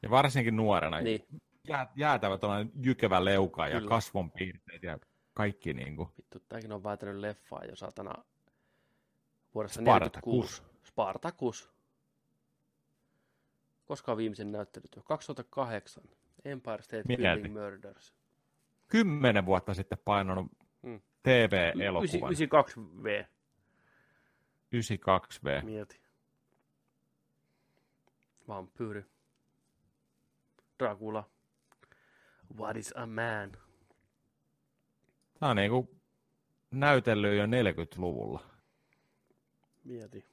Ja 0.02 0.10
varsinkin 0.10 0.56
nuorena. 0.56 1.00
Niin, 1.00 1.26
Jää, 1.68 1.92
jäätävä 1.96 2.38
tuollainen 2.38 2.72
jykevä 2.82 3.24
leuka 3.24 3.68
ja 3.68 3.80
kasvonpiirteet 3.80 4.82
ja 4.82 4.98
kaikki 5.34 5.74
niinku. 5.74 6.10
vittu, 6.18 6.40
tämäkin 6.48 6.72
on 6.72 6.84
väitänyt 6.84 7.16
leffaa 7.16 7.64
jo 7.64 7.76
satana 7.76 8.24
vuodessa 9.58 9.80
Spartacus. 9.80 10.24
46. 10.24 10.62
Spartacus. 10.84 11.70
Koska 13.84 14.12
on 14.12 14.18
viimeisen 14.18 14.52
näyttelyt 14.52 14.96
jo? 14.96 15.02
2008. 15.02 16.04
Empire 16.44 16.82
State 16.82 17.02
Mieti. 17.08 17.22
Building 17.22 17.54
Murders. 17.54 18.14
Kymmenen 18.88 19.46
vuotta 19.46 19.74
sitten 19.74 19.98
painanut 20.04 20.46
Mm. 20.82 21.00
TV-elokuvan. 21.22 22.32
92V. 22.32 23.26
92V. 24.70 25.64
Mieti. 25.64 26.00
Vampyyri. 28.48 29.04
Dracula. 30.78 31.24
What 32.58 32.76
is 32.76 32.92
a 32.96 33.06
man? 33.06 33.52
Tämä 35.40 35.50
on 35.50 35.56
niinku 35.56 35.96
näytellyt 36.70 37.38
jo 37.38 37.46
40-luvulla. 37.46 38.57
Mieti. 39.88 40.24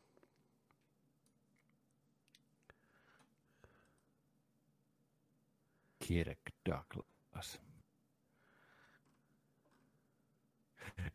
Kirk 6.07 6.39
Douglas. 6.69 7.61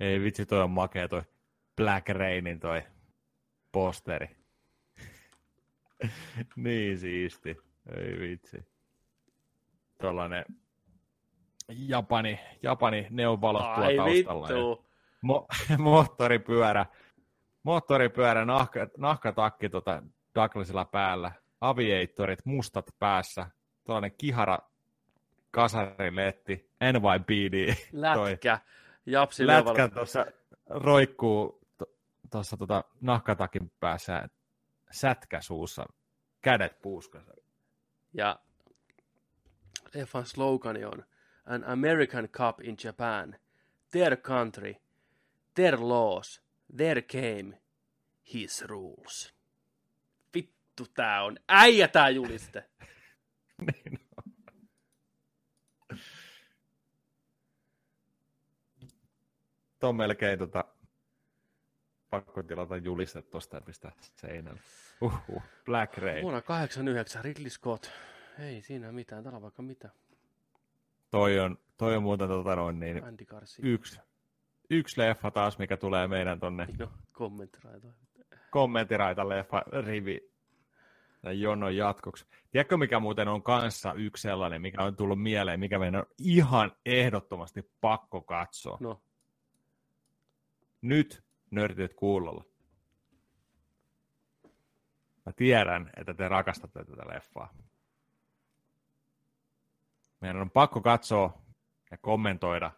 Ei 0.00 0.20
vitsi, 0.20 0.46
toi 0.46 0.62
on 0.62 0.70
makea 0.70 1.08
toi 1.08 1.22
Black 1.76 2.08
Rainin 2.08 2.60
toi 2.60 2.82
posteri. 3.72 4.36
niin 6.56 6.98
siisti. 6.98 7.56
Ei 7.96 8.18
vitsi. 8.18 8.56
Tuollainen 10.00 10.44
Japani, 11.68 12.40
Japani 12.62 13.06
neonvalot 13.10 13.74
tuo 13.74 13.84
Ai 13.84 13.96
taustalla. 13.96 14.46
vittu. 14.48 14.86
Mo- 15.26 15.46
moottoripyörä, 15.84 16.86
moottoripyörä, 17.62 18.44
nahka, 18.44 18.88
nahkatakki 18.98 19.68
tota 19.68 20.02
Douglasilla 20.34 20.84
päällä, 20.84 21.32
aviatorit 21.60 22.46
mustat 22.46 22.86
päässä, 22.98 23.46
tuollainen 23.84 24.16
kihara 24.18 24.58
kasariletti, 25.50 26.70
NYPD, 26.92 27.74
Lätkä. 27.92 28.58
Japsi 29.06 29.46
lätkä 29.46 29.88
tuossa 29.88 30.26
roikkuu 30.66 31.60
tuossa 32.30 32.56
tota 32.56 32.84
nahkatakin 33.00 33.72
päässä, 33.80 34.28
sätkä 34.90 35.40
suussa, 35.40 35.86
kädet 36.40 36.82
puuskassa. 36.82 37.32
Ja 38.12 38.38
leffan 39.94 40.26
slogani 40.26 40.84
on 40.84 41.04
An 41.46 41.64
American 41.64 42.28
Cup 42.28 42.60
in 42.60 42.76
Japan. 42.84 43.36
Their 43.90 44.16
country. 44.16 44.74
Their 45.54 45.78
laws. 45.80 46.42
There 46.76 47.02
came 47.02 47.60
his 48.34 48.64
rules. 48.66 49.34
Vittu 50.34 50.86
tää 50.94 51.24
on. 51.24 51.38
Äijä 51.48 51.88
tää 51.88 52.08
juliste. 52.08 52.70
niin 53.66 54.00
on. 54.16 54.32
Tuo 59.78 59.88
on 59.88 59.96
melkein 59.96 60.38
tota, 60.38 60.64
pakko 62.10 62.42
tilata 62.42 62.76
juliste 62.76 63.22
tuosta 63.22 63.56
ja 63.56 63.60
pistää 63.60 63.92
seinälle. 64.16 64.60
Uhuh, 65.00 65.42
Black 65.64 65.98
Ray. 65.98 66.22
Vuonna 66.22 66.42
89 66.42 67.24
Ridley 67.24 67.50
Scott. 67.50 67.86
Ei 68.38 68.62
siinä 68.62 68.92
mitään, 68.92 69.22
täällä 69.22 69.36
on 69.36 69.42
vaikka 69.42 69.62
mitä. 69.62 69.90
Toi 71.10 71.38
on, 71.38 71.58
toi 71.76 71.96
on 71.96 72.02
muuten 72.02 72.28
tota 72.28 72.56
noin, 72.56 72.80
niin 72.80 73.02
yksi, 73.62 74.00
yksi 74.70 75.00
leffa 75.00 75.30
taas, 75.30 75.58
mikä 75.58 75.76
tulee 75.76 76.08
meidän 76.08 76.40
tonne 76.40 76.66
No, 76.78 76.88
kommenttiraita. 77.12 77.88
kommenttiraita 78.50 79.28
leffa 79.28 79.62
rivi 79.86 80.30
tai 81.22 81.40
jonon 81.40 81.76
jatkoksi. 81.76 82.26
Tiedätkö, 82.50 82.76
mikä 82.76 83.00
muuten 83.00 83.28
on 83.28 83.42
kanssa 83.42 83.92
yksi 83.92 84.22
sellainen, 84.22 84.62
mikä 84.62 84.82
on 84.82 84.96
tullut 84.96 85.22
mieleen, 85.22 85.60
mikä 85.60 85.78
meidän 85.78 86.00
on 86.00 86.06
ihan 86.18 86.72
ehdottomasti 86.86 87.70
pakko 87.80 88.20
katsoa. 88.22 88.76
No, 88.80 89.02
Nyt 90.82 91.24
nörtit 91.50 91.94
kuulolla. 91.94 92.44
Mä 95.26 95.32
tiedän, 95.36 95.90
että 95.96 96.14
te 96.14 96.28
rakastatte 96.28 96.84
tätä 96.84 97.02
leffaa. 97.14 97.54
Meidän 100.20 100.40
on 100.40 100.50
pakko 100.50 100.80
katsoa 100.80 101.42
ja 101.90 101.98
kommentoida, 101.98 102.70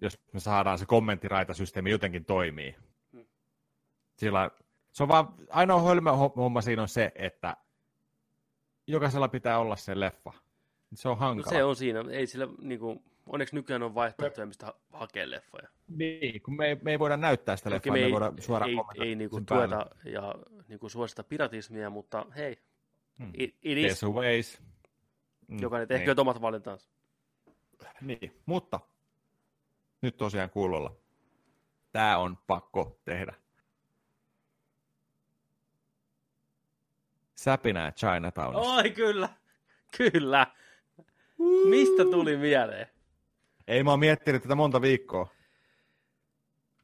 jos 0.00 0.18
me 0.32 0.40
saadaan 0.40 0.78
se 0.78 0.86
kommenttiraitasysteemi 0.86 1.90
jotenkin 1.90 2.24
toimii. 2.24 2.76
Hmm. 3.12 3.26
Sillä 4.16 4.50
se 4.92 5.02
on 5.02 5.08
vaan, 5.08 5.34
ainoa 5.50 5.82
hölmö 5.82 6.10
homma 6.12 6.60
siinä 6.60 6.82
on 6.82 6.88
se, 6.88 7.12
että 7.14 7.56
jokaisella 8.86 9.28
pitää 9.28 9.58
olla 9.58 9.76
se 9.76 10.00
leffa. 10.00 10.32
Se 10.94 11.08
on 11.08 11.12
no 11.12 11.20
hankala. 11.20 11.50
se 11.50 11.64
on 11.64 11.76
siinä. 11.76 12.04
Ei 12.10 12.26
sillä 12.26 12.48
niinku, 12.62 13.02
onneksi 13.26 13.54
nykyään 13.54 13.82
on 13.82 13.94
vaihtoehtoja, 13.94 14.46
mistä 14.46 14.66
ha- 14.66 14.76
hakee 14.92 15.30
leffoja. 15.30 15.68
Niin, 15.88 16.42
kun 16.42 16.56
me 16.56 16.66
ei, 16.66 16.74
me 16.82 16.90
ei 16.90 16.98
voida 16.98 17.16
näyttää 17.16 17.56
sitä 17.56 17.70
leffaa, 17.70 17.92
me 17.92 17.98
me, 17.98 18.04
ei, 18.04 18.12
voidaan 18.12 18.42
suoraan 18.42 18.70
ei, 18.70 19.08
ei 19.08 19.14
niinku 19.14 19.36
sen 19.36 19.46
päälle. 19.46 19.74
tueta 19.76 19.90
ja 20.04 20.34
niinku 20.68 20.88
suosita 20.88 21.24
piratismia, 21.24 21.90
mutta 21.90 22.26
hei, 22.36 22.56
Hmm. 23.18 23.30
it, 23.34 23.56
it 23.62 23.78
is. 23.78 24.02
There's 24.04 24.12
ways. 24.12 24.62
Mm, 25.48 25.58
Jokainen 25.62 25.88
niin. 25.88 25.98
tehkööt 25.98 26.18
omat 26.18 26.40
valintansa. 26.42 26.90
Niin, 28.00 28.42
mutta 28.46 28.80
nyt 30.02 30.16
tosiaan 30.16 30.50
kuulolla. 30.50 30.96
Tämä 31.92 32.18
on 32.18 32.36
pakko 32.46 33.00
tehdä. 33.04 33.34
Säpinää 37.34 37.92
Chinatownissa. 37.92 38.72
Oi 38.72 38.90
kyllä, 38.90 39.28
kyllä. 39.96 40.46
Mistä 41.68 42.04
tuli 42.04 42.36
mieleen? 42.36 42.86
Ei 43.66 43.82
mä 43.82 43.90
oon 43.90 44.00
miettinyt 44.00 44.42
tätä 44.42 44.54
monta 44.54 44.82
viikkoa. 44.82 45.28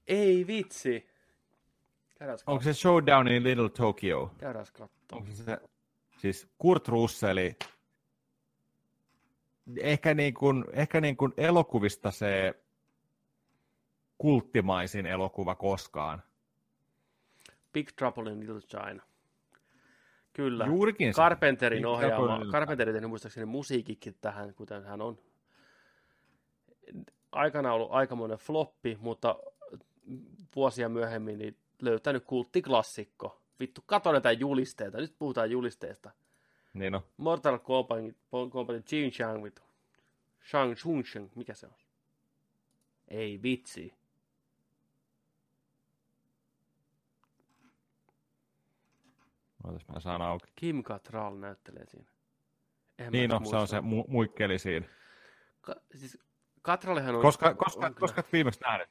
Ei 0.06 0.46
vitsi. 0.46 1.08
Käydään 2.18 2.38
Onko 2.46 2.62
se 2.62 2.74
Showdown 2.74 3.28
in 3.28 3.44
Little 3.44 3.68
Tokyo? 3.68 4.34
Käydään 4.38 4.66
katsoa. 4.72 4.88
Onko 5.12 5.30
se, 5.32 5.58
siis 6.18 6.48
Kurt 6.58 6.88
Russelli, 6.88 7.56
ehkä, 9.80 10.14
niin 10.14 10.34
kuin, 10.34 10.64
ehkä 10.72 11.00
niin 11.00 11.16
kuin 11.16 11.32
elokuvista 11.36 12.10
se 12.10 12.54
kulttimaisin 14.18 15.06
elokuva 15.06 15.54
koskaan. 15.54 16.22
Big 17.72 17.88
Trouble 17.96 18.32
in 18.32 18.40
Little 18.40 18.60
China. 18.60 19.02
Kyllä. 20.32 20.66
Juurikin 20.66 21.14
se. 21.14 21.16
Carpenterin 21.16 21.78
Big 21.78 21.86
ohjaama. 21.86 22.40
Carpenteri 22.52 22.92
tehnyt 22.92 23.10
muistaakseni 23.10 23.46
musiikikin 23.46 24.16
tähän, 24.20 24.54
kuten 24.54 24.84
hän 24.84 25.02
on. 25.02 25.18
Aikana 27.32 27.72
ollut 27.72 27.92
aikamoinen 27.92 28.38
floppi, 28.38 28.98
mutta 29.00 29.36
vuosia 30.56 30.88
myöhemmin 30.88 31.38
niin 31.38 31.56
löytänyt 31.82 32.24
kulttiklassikko. 32.24 33.42
Vittu, 33.60 33.82
kato 33.86 34.12
näitä 34.12 34.32
julisteita. 34.32 34.98
Nyt 34.98 35.14
puhutaan 35.18 35.50
julisteista. 35.50 36.10
Niin 36.74 36.94
on. 36.94 37.00
Mortal 37.16 37.58
Kombat, 37.58 37.98
Kombat 38.50 38.92
Jin 38.92 39.10
Chang, 39.10 39.44
vittu. 39.44 39.62
Shang 40.50 40.74
Sheng, 41.04 41.28
mikä 41.34 41.54
se 41.54 41.66
on? 41.66 41.74
Ei 43.08 43.42
vitsi. 43.42 43.94
Ootas 49.66 49.88
mä 49.88 50.00
saan 50.00 50.22
auki. 50.22 50.46
Kim 50.56 50.82
Cattrall 50.82 51.36
näyttelee 51.38 51.86
siinä. 51.86 52.06
Mä 53.04 53.10
Niin 53.10 53.32
on, 53.32 53.46
se 53.46 53.56
on 53.56 53.68
se 53.68 53.78
mu- 53.78 54.08
muikkeli 54.08 54.58
siinä. 54.58 54.86
Ka- 55.60 55.80
siis 55.94 56.18
Catrallehan 56.64 57.14
on... 57.14 57.22
Koska, 57.22 57.48
on 57.48 57.56
koska, 57.56 57.80
kyllä 57.80 58.00
koska 58.00 58.24
viimeksi 58.32 58.60
nähnyt? 58.60 58.88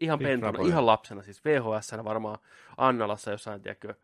Ihan 0.00 0.18
pentuna, 0.18 0.58
ihan 0.66 0.86
lapsena, 0.86 1.22
siis 1.22 1.44
VHS 1.44 2.04
varmaan 2.04 2.38
Annalassa 2.76 3.30
jossain, 3.30 3.62
tiedätkö, 3.62 3.94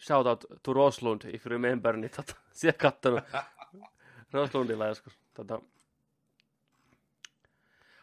shout 0.00 0.26
out 0.26 0.44
to 0.62 0.72
Roslund, 0.72 1.20
if 1.32 1.46
you 1.46 1.50
remember, 1.50 1.96
niin 1.96 2.10
tota, 2.10 2.34
siellä 2.52 2.78
kattonut 2.78 3.24
Roslundilla 4.32 4.86
joskus. 4.86 5.18
Tota. 5.34 5.60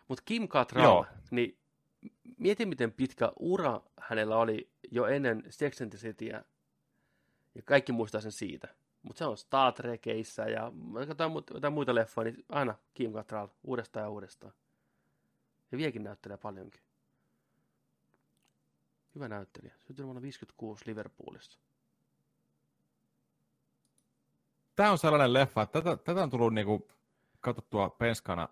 Mutta 0.08 0.22
Kim 0.26 0.48
Cattrall, 0.48 0.84
Joo. 0.86 1.06
niin 1.32 1.58
mieti 2.38 2.66
miten 2.66 2.92
pitkä 2.92 3.32
ura 3.40 3.82
hänellä 4.02 4.38
oli 4.38 4.70
jo 4.92 5.06
ennen 5.06 5.44
Sex 5.50 5.82
and 5.82 5.90
the 5.90 5.98
Cityä, 5.98 6.44
ja 7.56 7.62
kaikki 7.62 7.92
muistaa 7.92 8.22
sen 8.22 8.32
siitä. 8.32 8.68
Mutta 9.02 9.20
se 9.20 9.26
on 9.26 9.38
Star 9.38 9.74
Trekeissä 9.74 10.44
ja 10.44 10.72
muut- 11.30 11.54
jotain 11.54 11.74
muita 11.74 11.96
leffoja, 11.96 12.32
niin 12.32 12.46
aina 12.50 12.76
Kim 12.94 13.14
Cattrall 13.14 13.48
uudestaan 13.64 14.04
ja 14.04 14.10
uudestaan. 14.10 14.54
Ja 15.72 15.78
vieläkin 15.78 16.04
näyttelee 16.04 16.38
paljonkin. 16.38 16.82
Hyvä 19.16 19.28
näyttelijä. 19.28 19.74
Syntynyt 19.78 20.06
vuonna 20.06 20.22
56 20.22 20.84
Liverpoolissa. 20.86 21.60
Tämä 24.76 24.92
on 24.92 24.98
sellainen 24.98 25.34
leffa, 25.34 25.62
että 25.62 25.82
tätä, 25.82 26.04
tätä 26.04 26.24
on 26.24 26.30
tullut 26.30 26.54
niinku 26.54 26.88
katsottua 27.40 27.90
penskana 27.90 28.50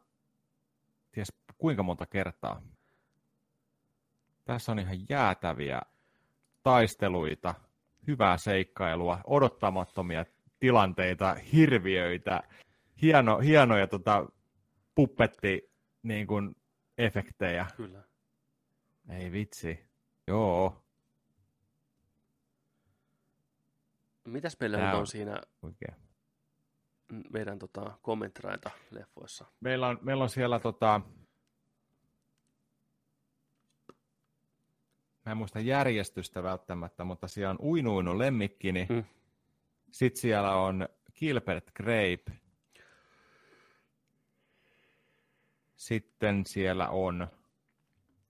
ties 1.11 1.33
kuinka 1.57 1.83
monta 1.83 2.05
kertaa. 2.05 2.61
Tässä 4.45 4.71
on 4.71 4.79
ihan 4.79 5.09
jäätäviä 5.09 5.81
taisteluita, 6.63 7.55
hyvää 8.07 8.37
seikkailua, 8.37 9.19
odottamattomia 9.23 10.25
tilanteita, 10.59 11.33
hirviöitä, 11.53 12.43
hieno, 13.01 13.37
hienoja 13.39 13.87
tota, 13.87 14.25
puppetti 14.95 15.71
niin 16.03 16.27
kuin, 16.27 16.55
efektejä. 16.97 17.65
Kyllä. 17.77 18.03
Ei 19.09 19.31
vitsi. 19.31 19.79
Joo, 20.27 20.83
Mitäs 24.27 24.57
meillä 24.59 24.77
Tää 24.77 24.97
on- 24.97 25.07
siinä 25.07 25.41
oikein. 25.61 25.95
meidän 27.29 27.59
tota, 27.59 27.97
kommenttiraita 28.01 28.71
leffoissa? 28.91 29.45
Meillä 29.59 29.87
on, 29.87 29.99
meillä 30.01 30.23
on 30.23 30.29
siellä 30.29 30.59
tota, 30.59 31.01
mä 35.25 35.31
en 35.31 35.37
muista 35.37 35.59
järjestystä 35.59 36.43
välttämättä, 36.43 37.03
mutta 37.03 37.27
siellä 37.27 37.51
on 37.51 37.61
Uinuinu 37.61 38.19
lemmikkini. 38.19 38.87
Mm. 38.89 39.03
Sitten 39.91 40.21
siellä 40.21 40.55
on 40.55 40.87
Gilbert 41.19 41.71
Grape. 41.75 42.31
Sitten 45.75 46.45
siellä 46.45 46.89
on, 46.89 47.27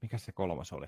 mikä 0.01 0.17
se 0.17 0.31
kolmas 0.31 0.73
oli? 0.73 0.87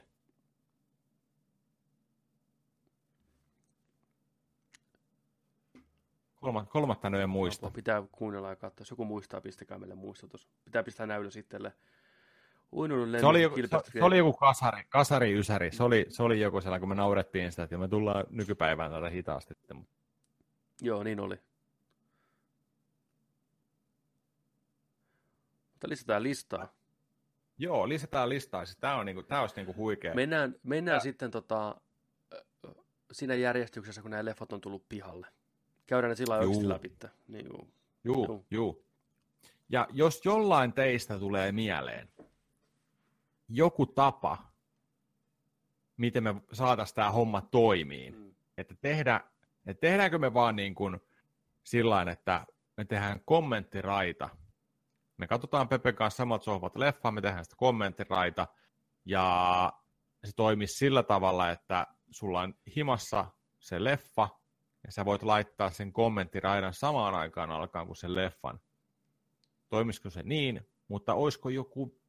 Kolma, 6.35 6.65
kolmatta 6.65 7.07
en 7.07 7.29
muista. 7.29 7.71
Pitää 7.71 8.03
kuunnella 8.11 8.49
ja 8.49 8.55
katsoa. 8.55 8.81
Jos 8.81 8.89
joku 8.89 9.05
muistaa, 9.05 9.41
pistäkää 9.41 9.77
meille 9.77 9.95
muistutus. 9.95 10.47
Pitää 10.65 10.83
pistää 10.83 11.05
näylä 11.05 11.29
sitten. 11.29 11.71
Uinunut 12.73 13.19
Se 13.19 13.25
oli, 13.25 13.41
joku, 13.41 13.55
se, 13.55 13.91
se 13.93 14.03
oli 14.03 14.17
joku 14.17 14.33
kasari, 14.33 14.83
kasari 14.89 15.33
ysäri. 15.39 15.71
Se 15.71 15.83
oli, 15.83 16.05
se 16.09 16.23
oli 16.23 16.39
joku 16.39 16.61
sellainen, 16.61 16.79
kun 16.81 16.89
me 16.89 16.95
naurettiin 16.95 17.51
sitä, 17.51 17.63
että 17.63 17.77
me 17.77 17.87
tullaan 17.87 18.25
nykypäivään 18.29 18.91
tätä 18.91 19.09
hitaasti. 19.09 19.53
Mutta 19.73 19.93
Joo, 20.81 21.03
niin 21.03 21.19
oli. 21.19 21.35
Mutta 25.71 25.89
lisätään 25.89 26.23
listaa. 26.23 26.73
Joo, 27.57 27.89
lisätään 27.89 28.29
listaa. 28.29 28.65
Siis 28.65 28.77
Tämä 28.77 28.95
on 28.95 29.05
niinku, 29.05 29.23
tää 29.23 29.41
olisi 29.41 29.55
niinku 29.55 29.75
huikea. 29.75 30.13
Mennään, 30.13 30.55
mennään 30.63 30.95
Ja- 30.95 30.99
sitten 30.99 31.31
tota, 31.31 31.75
siinä 33.11 33.35
järjestyksessä, 33.35 34.01
kun 34.01 34.11
nämä 34.11 34.25
leffat 34.25 34.53
on 34.53 34.61
tullut 34.61 34.89
pihalle. 34.89 35.27
Käydään 35.85 36.09
ne 36.09 36.15
sillä 36.15 36.37
lailla 36.37 36.69
läpi. 36.69 36.91
Niin, 37.27 37.45
juu. 37.45 37.69
Juu, 38.03 38.25
Juu. 38.25 38.45
juu. 38.51 38.85
Ja 39.69 39.87
jos 39.91 40.25
jollain 40.25 40.73
teistä 40.73 41.19
tulee 41.19 41.51
mieleen 41.51 42.09
joku 43.47 43.85
tapa, 43.85 44.37
miten 45.97 46.23
me 46.23 46.35
saataisiin 46.53 46.95
tämä 46.95 47.11
homma 47.11 47.41
toimiin, 47.41 48.15
Mm. 48.15 48.35
että, 48.57 48.75
tehdä, 48.81 49.21
että 49.65 49.81
tehdäänkö 49.81 50.17
me 50.19 50.33
vaan 50.33 50.55
niin 50.55 50.75
kuin 50.75 50.99
sillä 51.63 52.05
että 52.11 52.45
me 52.77 52.85
tehdään 52.85 53.21
kommenttiraita. 53.25 54.29
Me 55.17 55.27
katsotaan 55.27 55.67
Pepen 55.67 55.95
kanssa 55.95 56.17
samat 56.17 56.43
sohvat 56.43 56.75
leffaa, 56.75 57.11
me 57.11 57.21
tehdään 57.21 57.45
sitä 57.45 57.55
kommenttiraita, 57.57 58.47
ja 59.05 59.73
se 60.25 60.31
toimisi 60.35 60.73
sillä 60.77 61.03
tavalla, 61.03 61.49
että 61.49 61.87
sulla 62.11 62.41
on 62.41 62.53
himassa 62.75 63.25
se 63.59 63.83
leffa, 63.83 64.29
ja 64.83 64.91
sä 64.91 65.05
voit 65.05 65.23
laittaa 65.23 65.69
sen 65.69 65.93
kommenttiraidan 65.93 66.73
samaan 66.73 67.15
aikaan 67.15 67.51
alkaan 67.51 67.85
kuin 67.87 67.97
sen 67.97 68.15
leffan. 68.15 68.59
Toimisiko 69.69 70.09
se 70.09 70.23
niin, 70.23 70.69
mutta 70.87 71.13
olisiko 71.13 71.49
joku 71.49 72.01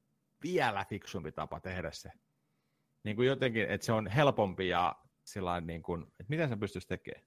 vielä 0.47 0.85
fiksumpi 0.85 1.33
tapa 1.33 1.61
tehdä 1.61 1.91
se? 1.91 2.11
Niin 3.05 3.17
kuin 3.17 3.29
jotenkin, 3.29 3.71
että 3.71 3.85
se 3.85 3.93
on 3.93 4.07
helpompi 4.07 4.69
ja 4.69 4.97
sillä 5.25 5.61
niin 5.61 5.83
kuin, 5.83 6.03
että 6.03 6.25
miten 6.29 6.49
sä 6.49 6.57
pystyisi 6.57 6.89
tekemään? 6.89 7.25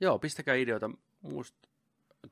Joo, 0.00 0.18
pistäkää 0.18 0.54
ideoita. 0.54 0.90
Muist, 1.22 1.54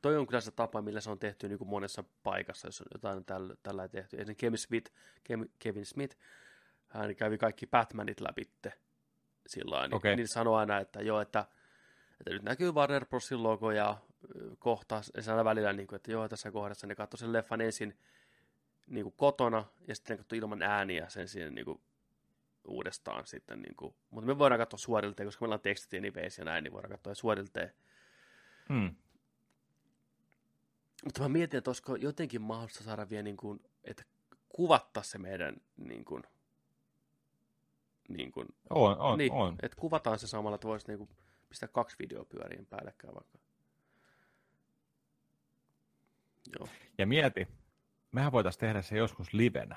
toi 0.03 0.17
on 0.17 0.27
kyllä 0.27 0.41
se 0.41 0.51
tapa, 0.51 0.83
millä 0.83 1.01
se 1.01 1.11
on 1.11 1.19
tehty 1.19 1.49
niin 1.49 1.59
kuin 1.59 1.69
monessa 1.69 2.05
paikassa, 2.23 2.69
jos 2.69 2.81
on 2.81 2.87
jotain 2.95 3.25
tällä, 3.25 3.55
tällä 3.63 3.89
tehty. 3.89 4.17
Esimerkiksi 4.17 4.41
Kevin 4.41 4.59
Smith, 4.59 4.93
Kev- 5.29 5.51
Kevin 5.59 5.87
Smith, 5.87 6.17
hän 6.89 7.17
kävi 7.17 7.39
kaikki 7.39 7.67
Batmanit 7.67 8.21
läpitte 8.21 8.73
sillä. 9.47 9.89
Niin, 9.89 10.17
niin 10.17 10.29
sanoi 10.29 10.59
aina, 10.59 10.79
että 10.79 11.03
joo, 11.03 11.21
että, 11.21 11.47
että 12.21 12.31
nyt 12.31 12.43
näkyy 12.43 12.73
Warner 12.73 13.07
Brosin 13.07 13.43
logo 13.43 13.71
ja 13.71 13.97
kohta, 14.59 15.01
aina 15.31 15.45
välillä, 15.45 15.73
niin 15.73 15.87
kuin, 15.87 15.97
että 15.97 16.13
joo, 16.13 16.29
tässä 16.29 16.51
kohdassa 16.51 16.87
ne 16.87 16.95
katsoi 16.95 17.19
sen 17.19 17.33
leffan 17.33 17.61
ensin 17.61 17.99
niin 18.87 19.05
kuin 19.05 19.15
kotona, 19.17 19.65
ja 19.89 19.95
sitten 19.95 20.15
ne 20.15 20.19
katsoi 20.19 20.39
ilman 20.39 20.63
ääniä 20.63 21.09
sen 21.09 21.29
siinä 21.29 21.51
niin 21.51 21.65
kuin, 21.65 21.81
uudestaan 22.65 23.27
sitten. 23.27 23.63
Niin 23.63 23.77
kuin. 23.77 23.95
Mutta 24.11 24.27
me 24.27 24.39
voidaan 24.39 24.59
katsoa 24.59 24.79
suorilteen, 24.79 25.27
koska 25.27 25.43
meillä 25.43 25.55
on 25.55 25.61
tekstit 25.61 25.99
anyways 25.99 26.39
ja 26.39 26.45
näin, 26.45 26.65
niin 26.65 26.73
voidaan 26.73 26.91
katsoa 26.91 27.15
suorilteen. 27.15 27.73
Hmm. 28.69 28.95
Mutta 31.05 31.23
mä 31.23 31.29
mietin, 31.29 31.59
että 31.59 31.71
olisiko 31.71 31.97
jotenkin 31.97 32.43
mahdollista 32.43 32.85
saada 32.85 33.11
vielä, 33.11 33.23
niin 33.23 33.37
kuin, 33.37 33.61
että 33.85 34.05
kuvattaa 34.49 35.03
se 35.03 35.19
meidän, 35.19 35.57
niin 35.77 36.05
kuin, 36.05 36.23
niin 38.09 38.33
kuin, 38.33 38.49
On, 38.71 38.99
on, 38.99 39.19
niin, 39.19 39.33
on. 39.33 39.57
että 39.63 39.77
kuvataan 39.77 40.19
se 40.19 40.27
samalla, 40.27 40.55
että 40.55 40.69
voisi 40.69 40.89
niin 40.89 40.99
kuin, 40.99 41.11
pistää 41.49 41.69
kaksi 41.69 41.97
videopyöriin 41.99 42.67
päällekkäin 42.67 43.15
vaikka. 43.15 43.39
Joo. 46.59 46.69
Ja 46.99 47.07
mieti, 47.07 47.49
mehän 48.13 48.33
voitaisiin 48.33 48.61
tehdä 48.61 48.83
se 48.83 48.97
joskus 48.97 49.33
livenä, 49.33 49.77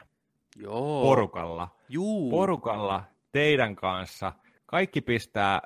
Joo. 0.56 1.02
porukalla. 1.04 1.76
Juu. 1.90 2.32
Porukalla 2.32 3.04
teidän 3.32 3.76
kanssa. 3.76 4.34
Kaikki 4.66 5.02
pistää 5.02 5.62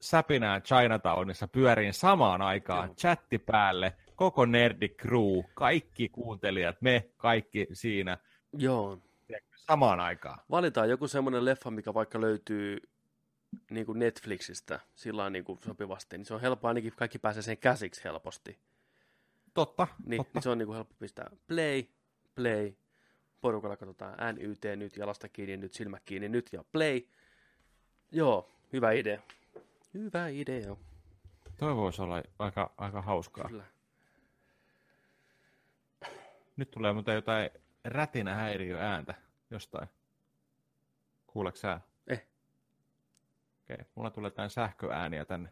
säpinää 0.00 0.60
Chinatownissa 0.60 1.48
pyöriin 1.48 1.94
samaan 1.94 2.42
aikaan, 2.42 2.88
Joo. 2.88 2.94
chatti 2.94 3.38
päälle, 3.38 3.96
koko 4.16 4.46
nerdi 4.46 4.88
crew, 4.88 5.40
kaikki 5.54 6.08
kuuntelijat, 6.08 6.76
me 6.82 7.10
kaikki 7.16 7.66
siinä. 7.72 8.18
Joo. 8.58 8.98
samaan 9.54 10.00
aikaan. 10.00 10.38
Valitaan 10.50 10.90
joku 10.90 11.08
semmoinen 11.08 11.44
leffa, 11.44 11.70
mikä 11.70 11.94
vaikka 11.94 12.20
löytyy 12.20 12.78
niin 13.70 13.86
kuin 13.86 13.98
Netflixistä 13.98 14.80
sillä 14.94 15.30
niin 15.30 15.44
kuin 15.44 15.58
sopivasti, 15.58 16.18
niin 16.18 16.26
se 16.26 16.34
on 16.34 16.40
helppo 16.40 16.68
ainakin 16.68 16.92
kaikki 16.96 17.18
pääsee 17.18 17.42
sen 17.42 17.58
käsiksi 17.58 18.04
helposti. 18.04 18.58
Totta, 19.54 19.86
Niin, 20.06 20.16
totta. 20.16 20.38
niin 20.38 20.42
se 20.42 20.50
on 20.50 20.58
niin 20.58 20.66
kuin 20.66 20.74
helppo 20.74 20.94
pistää 20.98 21.30
play, 21.46 21.84
play, 22.34 22.72
porukalla 23.40 23.76
katsotaan 23.76 24.34
NYT 24.34 24.64
nyt, 24.76 24.96
jalasta 24.96 25.28
kiinni 25.28 25.56
nyt, 25.56 25.72
silmä 25.74 26.00
kiinni 26.04 26.28
nyt 26.28 26.52
ja 26.52 26.64
play. 26.72 27.02
Joo, 28.12 28.50
hyvä 28.72 28.92
idea. 28.92 29.20
Hyvä 29.94 30.28
idea, 30.28 30.76
Toi 31.58 31.76
voisi 31.76 32.02
olla 32.02 32.22
aika, 32.38 32.74
aika 32.78 33.02
hauskaa. 33.02 33.48
kyllä. 33.48 33.64
Nyt 36.56 36.70
tulee 36.70 36.92
muuten 36.92 37.14
jotain 37.14 37.50
rätinä 37.84 38.34
häiriöääntä 38.34 39.14
jostain. 39.50 39.88
Kuuleeko 41.26 41.56
sä? 41.56 41.80
Eh. 42.06 42.26
Okei, 43.62 43.74
okay. 43.74 43.86
mulla 43.94 44.10
tulee 44.10 44.26
jotain 44.26 44.50
sähköääniä 44.50 45.24
tänne. 45.24 45.50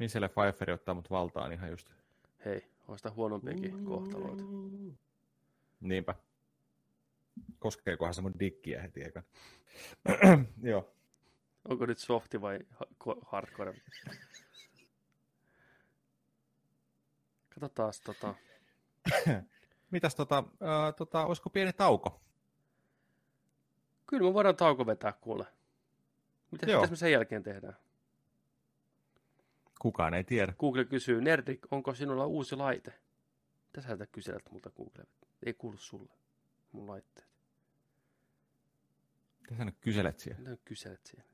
Michelle 0.00 0.28
Pfeiffer 0.28 0.70
ottaa 0.70 0.94
mut 0.94 1.10
valtaan 1.10 1.52
ihan 1.52 1.70
just. 1.70 1.90
Hei, 2.44 2.70
on 2.88 2.98
sitä 2.98 3.10
huonompiakin 3.10 3.84
kohtaloita. 3.84 4.44
Niinpä. 5.80 6.14
Koskeekohan 7.58 8.14
se 8.14 8.22
mun 8.22 8.40
dikkiä 8.40 8.82
heti 8.82 9.04
ekan. 9.04 9.22
Joo. 10.62 10.92
Onko 11.68 11.86
nyt 11.86 11.98
softi 11.98 12.40
vai 12.40 12.58
hardcore? 13.26 13.80
Katsotaan 17.48 17.92
tota. 18.04 18.34
Mitäs 19.90 20.14
tota, 20.14 20.44
ää, 20.60 20.92
tota, 20.92 21.26
olisiko 21.26 21.50
pieni 21.50 21.72
tauko? 21.72 22.20
Kyllä 24.06 24.22
me 24.22 24.34
voidaan 24.34 24.56
tauko 24.56 24.86
vetää 24.86 25.12
kuule. 25.12 25.46
Mitä, 26.50 26.66
me 26.90 26.96
sen 26.96 27.12
jälkeen 27.12 27.42
tehdään? 27.42 27.76
Kukaan 29.80 30.14
ei 30.14 30.24
tiedä. 30.24 30.52
Google 30.58 30.84
kysyy, 30.84 31.20
Nerdik, 31.20 31.72
onko 31.72 31.94
sinulla 31.94 32.26
uusi 32.26 32.56
laite? 32.56 32.94
Mitä 33.66 33.80
sä 33.80 34.06
kyselet 34.06 34.50
multa 34.50 34.70
Google? 34.70 35.04
Ei 35.46 35.54
kuulu 35.54 35.76
sulle. 35.76 36.12
Mun 36.72 36.86
laitteet. 36.86 37.28
Mitä 39.40 39.56
sä 39.56 39.64
nyt 39.64 39.78
kyselet 39.80 40.18
siellä? 40.18 40.40
Mitä 40.40 40.62
kyselet 40.64 41.06
siinä? 41.06 41.24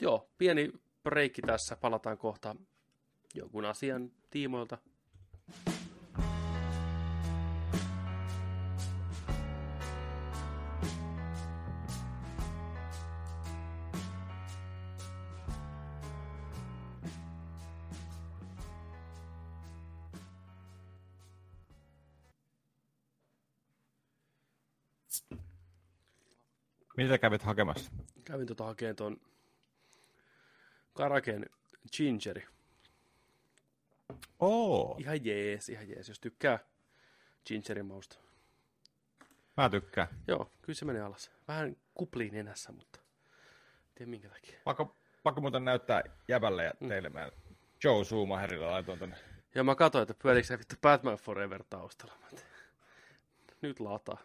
Joo, 0.00 0.30
pieni 0.38 0.72
breikki 1.02 1.42
tässä. 1.42 1.76
Palataan 1.76 2.18
kohta 2.18 2.56
jonkun 3.34 3.64
asian 3.64 4.12
tiimoilta. 4.30 4.78
Mitä 27.02 27.18
kävit 27.18 27.42
hakemassa? 27.42 27.90
Kävin 28.24 28.46
tota 28.46 28.64
hakemaan 28.64 28.96
tuon 28.96 29.20
Karaken 30.92 31.46
Gingeri. 31.96 32.46
Oo, 34.38 34.96
Ihan 34.98 35.24
jees, 35.24 35.68
ihan 35.68 35.88
jees, 35.88 36.08
jos 36.08 36.20
tykkää 36.20 36.58
Gingerin 37.46 37.86
mausta. 37.86 38.16
mä 39.56 39.70
tykkään. 39.70 40.08
Joo, 40.28 40.50
kyllä 40.62 40.76
se 40.76 40.84
menee 40.84 41.02
alas. 41.02 41.30
Vähän 41.48 41.76
kupliin 41.94 42.32
nenässä, 42.34 42.72
mutta 42.72 43.00
en 43.00 43.94
tiedä 43.94 44.10
minkä 44.10 44.28
takia. 44.28 44.58
Pakko, 44.64 44.96
pakko 45.22 45.40
muuten 45.40 45.64
näyttää 45.64 46.02
jäbälle 46.28 46.64
ja 46.64 46.72
teille. 46.88 47.08
Mä 47.08 47.30
Joe 47.84 48.04
Schumacherilla 48.04 48.70
laitoin 48.70 48.98
tonne. 48.98 49.16
Ja 49.54 49.64
mä 49.64 49.74
katsoin, 49.74 50.02
että 50.02 50.14
pyöriikö 50.22 50.46
se 50.46 50.58
vittu 50.58 50.76
Batman 50.82 51.16
Forever 51.16 51.64
taustalla. 51.70 52.14
Nyt 53.62 53.80
lataa. 53.80 54.18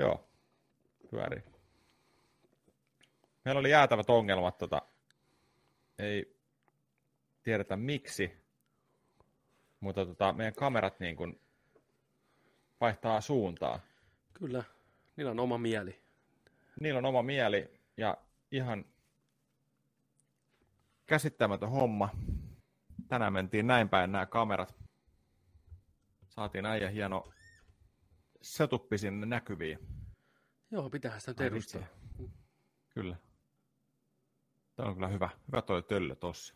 Joo, 0.00 0.28
pyörii. 1.10 1.42
Meillä 3.44 3.58
oli 3.58 3.70
jäätävät 3.70 4.10
ongelmat, 4.10 4.58
tota, 4.58 4.82
ei 5.98 6.36
tiedetä 7.42 7.76
miksi, 7.76 8.32
mutta 9.80 10.06
tota, 10.06 10.32
meidän 10.32 10.54
kamerat 10.54 11.00
niin 11.00 11.16
kuin 11.16 11.40
vaihtaa 12.80 13.20
suuntaa. 13.20 13.80
Kyllä, 14.34 14.64
niillä 15.16 15.30
on 15.30 15.40
oma 15.40 15.58
mieli. 15.58 16.00
Niillä 16.80 16.98
on 16.98 17.04
oma 17.04 17.22
mieli 17.22 17.80
ja 17.96 18.16
ihan 18.50 18.84
käsittämätön 21.06 21.70
homma. 21.70 22.08
Tänään 23.08 23.32
mentiin 23.32 23.66
näin 23.66 23.88
päin 23.88 24.12
nämä 24.12 24.26
kamerat. 24.26 24.74
Saatiin 26.28 26.66
äijä 26.66 26.90
hieno 26.90 27.32
setuppi 28.42 28.98
sinne 28.98 29.26
näkyviin. 29.26 29.78
Joo, 30.70 30.90
pitäähän 30.90 31.20
sitä 31.20 31.30
nyt 31.32 31.40
Ai 31.40 31.46
edustaa. 31.46 31.80
vitsi. 31.80 32.30
Kyllä. 32.88 33.16
Tämä 34.76 34.88
on 34.88 34.94
kyllä 34.94 35.08
hyvä. 35.08 35.30
Hyvä 35.46 35.62
toi 35.62 35.82
töllö 35.82 36.14
tossa. 36.14 36.54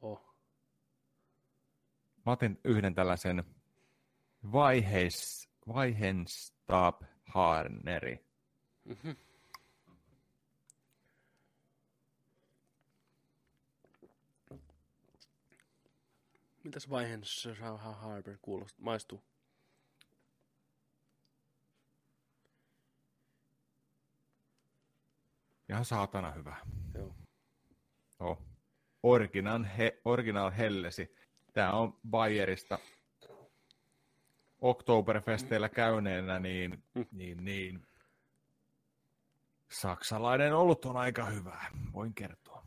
Oh. 0.00 0.34
Mä 2.26 2.32
otin 2.32 2.60
yhden 2.64 2.94
tällaisen 2.94 3.44
vaiheis, 4.52 5.48
vaihenstab 5.68 7.02
harneri. 7.26 8.26
Mhm. 8.84 9.10
Mitäs 16.64 16.90
vaiheessa 16.90 17.54
Harbor 17.76 18.36
kuulostaa? 18.42 18.84
Maistuu. 18.84 19.22
Ihan 25.72 25.84
saatana 25.84 26.30
hyvä. 26.30 26.56
Joo. 26.94 27.14
Oh. 28.20 28.38
Original, 29.02 29.64
he, 29.78 30.00
original 30.04 30.50
Hellesi. 30.50 31.14
Tämä 31.52 31.72
on 31.72 31.98
Bayerista 32.10 32.78
Oktoberfesteillä 34.58 35.68
käyneenä, 35.68 36.38
niin, 36.38 36.84
Mm. 36.94 37.06
niin, 37.12 37.44
niin 37.44 37.86
saksalainen 39.70 40.54
olut 40.54 40.84
on 40.84 40.96
aika 40.96 41.24
hyvä, 41.24 41.60
voin 41.92 42.14
kertoa. 42.14 42.66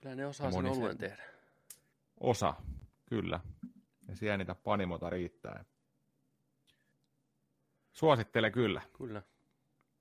Kyllä 0.00 0.14
ne 0.14 0.26
osaa 0.26 0.50
sen 0.50 0.66
oluen 0.66 0.98
tehdä. 0.98 1.22
Osa, 2.20 2.54
kyllä. 3.06 3.40
Ja 4.08 4.16
siellä 4.16 4.36
niitä 4.36 4.54
panimota 4.54 5.10
riittää. 5.10 5.64
Suosittelen 7.92 8.52
kyllä. 8.52 8.82
Kyllä. 8.98 9.22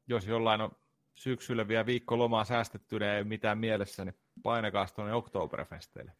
Jos 0.07 0.27
jollain 0.27 0.61
on 0.61 0.71
syksyllä 1.19 1.67
vielä 1.67 1.85
viikko 1.85 2.17
lomaa 2.17 2.43
säästettynä 2.43 3.05
ja 3.05 3.17
ei 3.17 3.23
mitään 3.23 3.57
mielessä, 3.57 4.05
niin 4.05 4.19
painakaa 4.43 4.87
tuonne 4.95 5.13
Oktoberfesteille. 5.13 6.13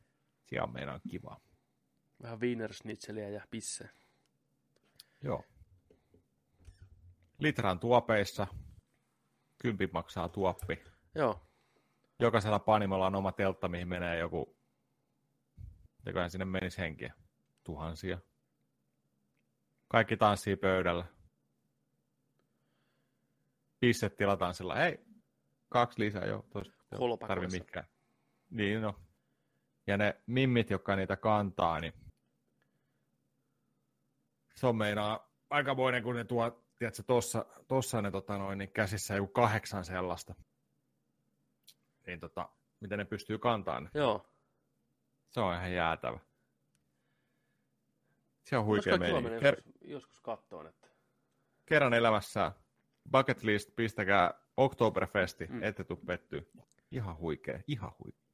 Siellä 0.46 0.64
on 0.64 0.74
meidän 0.74 1.02
kiva. 1.10 1.42
Vähän 2.22 2.40
wienersnitzeliä 2.40 3.30
ja 3.30 3.42
pisse. 3.52 3.90
Joo. 5.24 5.44
Litran 7.40 7.80
tuopeissa. 7.80 8.48
Kympi 9.62 9.90
maksaa 9.94 10.30
tuoppi. 10.30 10.84
Joo. 11.16 11.42
Jokaisella 12.20 12.60
panimolla 12.60 13.08
on 13.08 13.16
oma 13.16 13.32
teltta, 13.32 13.68
mihin 13.68 13.88
menee 13.88 14.18
joku, 14.18 14.58
jokainen 16.06 16.32
sinne 16.32 16.46
menisi 16.46 16.78
henkiä. 16.78 17.14
Tuhansia. 17.64 18.18
Kaikki 19.88 20.18
tanssii 20.18 20.56
pöydällä. 20.56 21.06
Pisset 23.80 24.18
tilataan 24.18 24.54
sillä, 24.54 24.76
hei, 24.76 25.00
kaksi 25.70 26.00
lisää 26.00 26.26
jo. 26.26 26.46
Tarvi 27.28 27.48
mikään. 27.48 27.86
Niin 28.50 28.82
no. 28.82 28.96
Ja 29.88 29.98
ne 29.98 30.22
mimmit, 30.28 30.70
jotka 30.70 30.96
niitä 30.96 31.16
kantaa, 31.16 31.80
niin 31.80 31.94
se 34.56 34.68
on 34.68 34.76
meinaa 34.76 35.30
aikamoinen, 35.50 36.04
kun 36.04 36.16
ne 36.16 36.24
tuo, 36.24 36.64
tiedätkö, 36.80 37.04
tossa, 37.04 37.46
tossa 37.68 38.02
ne 38.02 38.12
tota 38.12 38.38
noin, 38.38 38.58
niin 38.58 38.72
käsissä 38.72 39.16
joku 39.16 39.34
kahdeksan 39.34 39.86
sellaista. 39.86 40.36
Niin 42.08 42.20
tota, 42.20 42.50
miten 42.80 43.00
ne 43.00 43.06
pystyy 43.06 43.38
kantamaan, 43.38 43.84
niin 43.84 43.92
Joo. 43.94 44.30
se 45.30 45.40
on 45.40 45.56
ihan 45.56 45.74
jäätävä. 45.74 46.20
Se 48.44 48.58
on 48.58 48.66
huikea 48.66 48.98
mennä 48.98 49.30
Ker- 49.30 49.56
joskus, 49.56 49.74
joskus 49.82 50.20
kattoon, 50.22 50.68
että 50.68 50.88
kerran 51.66 51.94
elämässä 51.94 52.52
bucket 53.12 53.44
list, 53.44 53.76
pistäkää 53.76 54.34
Oktoberfesti, 54.58 55.46
Mm. 55.48 55.64
ette 55.64 55.84
tuu 55.84 55.98
pettyä. 55.98 56.42
Ihan 56.92 57.18
huikea, 57.18 57.60
ihan 57.68 57.92
huikea. 58.00 58.30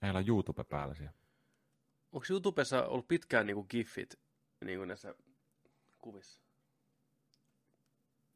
Meillä 0.00 0.18
on 0.18 0.28
YouTube 0.28 0.64
päällä 0.64 0.94
siellä. 0.94 1.14
Onko 2.12 2.26
YouTubessa 2.30 2.86
ollut 2.86 3.08
pitkään 3.08 3.46
niin 3.46 3.54
kuin 3.54 3.66
giffit 3.70 4.18
niin 4.64 4.78
kuin 4.78 4.88
näissä 4.88 5.14
kuvissa? 5.98 6.40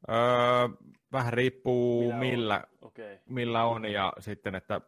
Öö, 0.08 0.16
vähän 1.12 1.32
riippuu 1.32 2.02
Millä 2.02 2.14
on? 2.14 2.20
millä, 2.20 2.64
Okei. 2.82 3.18
millä 3.26 3.64
on 3.64 3.84
ja 3.84 4.12
sitten, 4.18 4.54
että 4.54 4.80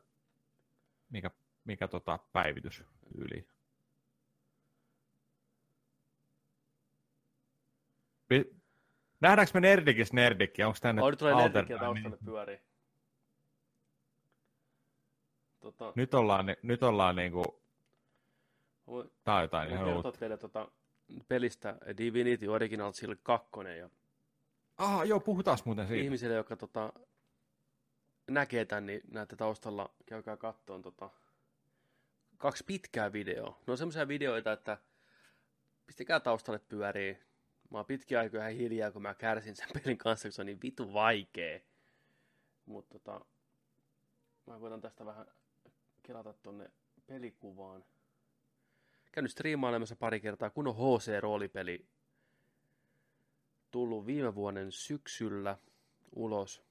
mikä, 1.10 1.30
mikä 1.64 1.88
tota 1.88 2.18
päivitys 2.32 2.84
yli. 3.14 3.48
Nähdäänkö 9.20 9.50
me 9.54 9.60
Nerdikis 9.60 10.12
Nerdikki? 10.12 10.62
Onko 10.64 10.78
tänne 10.82 11.02
Oh, 11.02 11.10
nyt 11.10 11.18
tulee 11.18 11.34
time? 11.34 11.78
taustalle 11.78 12.18
pyörii. 12.24 12.60
Tota, 15.60 15.92
Nyt 15.96 16.14
ollaan, 16.14 16.46
nyt 16.62 16.82
ollaan 16.82 17.16
niinku, 17.16 17.62
voin, 18.86 19.10
tää 19.24 19.34
on 19.34 19.42
jotain 19.42 19.70
ihan 19.70 19.88
uutta. 19.88 20.12
teille 20.12 20.36
tota 20.36 20.68
Pelistä 21.28 21.76
Divinity 21.98 22.46
Original 22.46 22.92
Sin 22.92 23.18
2 23.22 23.48
ja 23.78 23.90
Ah, 24.78 25.06
joo, 25.06 25.20
puhutaan 25.20 25.58
muuten 25.64 25.86
siitä. 25.88 26.02
ihmisille, 26.04 26.34
jotka 26.34 26.56
tota, 26.56 26.92
näkee 28.30 28.64
tän, 28.64 28.86
niin 28.86 29.00
näette 29.10 29.36
taustalla, 29.36 29.90
käykää 30.06 30.36
kattoon 30.36 30.82
tota, 30.82 31.10
kaksi 32.36 32.64
pitkää 32.66 33.12
videoa. 33.12 33.58
Ne 33.66 33.70
on 33.70 33.78
semmoisia 33.78 34.08
videoita, 34.08 34.52
että 34.52 34.78
pistäkää 35.86 36.20
taustalle 36.20 36.58
pyörii. 36.58 37.18
Mä 37.70 37.78
oon 37.78 37.86
pitkiä 37.86 38.20
aikoja 38.20 38.48
ihan 38.48 38.60
hiljaa, 38.60 38.92
kun 38.92 39.02
mä 39.02 39.14
kärsin 39.14 39.56
sen 39.56 39.68
pelin 39.74 39.98
kanssa, 39.98 40.28
kun 40.28 40.32
se 40.32 40.42
on 40.42 40.46
niin 40.46 40.62
vitu 40.62 40.92
vaikee. 40.92 41.64
Mutta 42.66 42.98
tota, 42.98 43.24
mä 44.46 44.58
koitan 44.58 44.80
tästä 44.80 45.06
vähän 45.06 45.26
kelata 46.02 46.32
tonne 46.32 46.70
pelikuvaan. 47.06 47.84
Käynyt 49.12 49.30
striimailemassa 49.30 49.96
pari 49.96 50.20
kertaa, 50.20 50.50
kun 50.50 50.66
on 50.68 50.74
HC-roolipeli 50.74 51.86
tullut 53.70 54.06
viime 54.06 54.34
vuoden 54.34 54.72
syksyllä 54.72 55.58
ulos. 56.16 56.62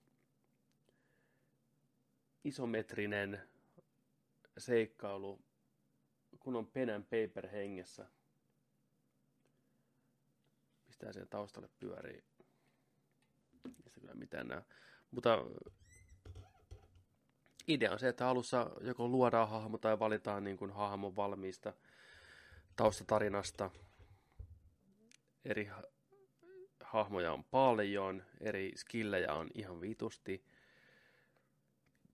Isometrinen 2.44 3.42
seikkailu, 4.58 5.42
kun 6.40 6.56
on 6.56 6.68
pen 6.68 6.90
and 6.90 7.04
paper 7.04 7.48
hengessä. 7.48 8.06
Pistää 11.00 11.14
sen 11.14 11.30
taustalle 11.30 11.70
pyörii. 11.80 12.24
Se 13.84 13.90
kyllä 14.00 14.14
mitään 14.14 14.48
näy. 14.48 14.62
Mutta 15.12 15.38
idea 17.68 17.92
on 17.92 18.00
se, 18.00 18.08
että 18.08 18.28
alussa 18.28 18.72
joko 18.82 19.08
luodaan 19.08 19.50
hahmo 19.50 19.78
tai 19.78 20.00
valitaan 20.00 20.44
niin 20.44 20.58
kuin 20.58 20.72
hahmon 20.72 21.16
valmiista 21.16 21.74
taustatarinasta. 22.76 23.70
Eri 25.46 25.66
ha- 25.66 25.84
hahmoja 26.84 27.34
on 27.34 27.44
paljon, 27.44 28.24
eri 28.40 28.72
skillejä 28.76 29.34
on 29.34 29.50
ihan 29.54 29.82
vitusti. 29.82 30.46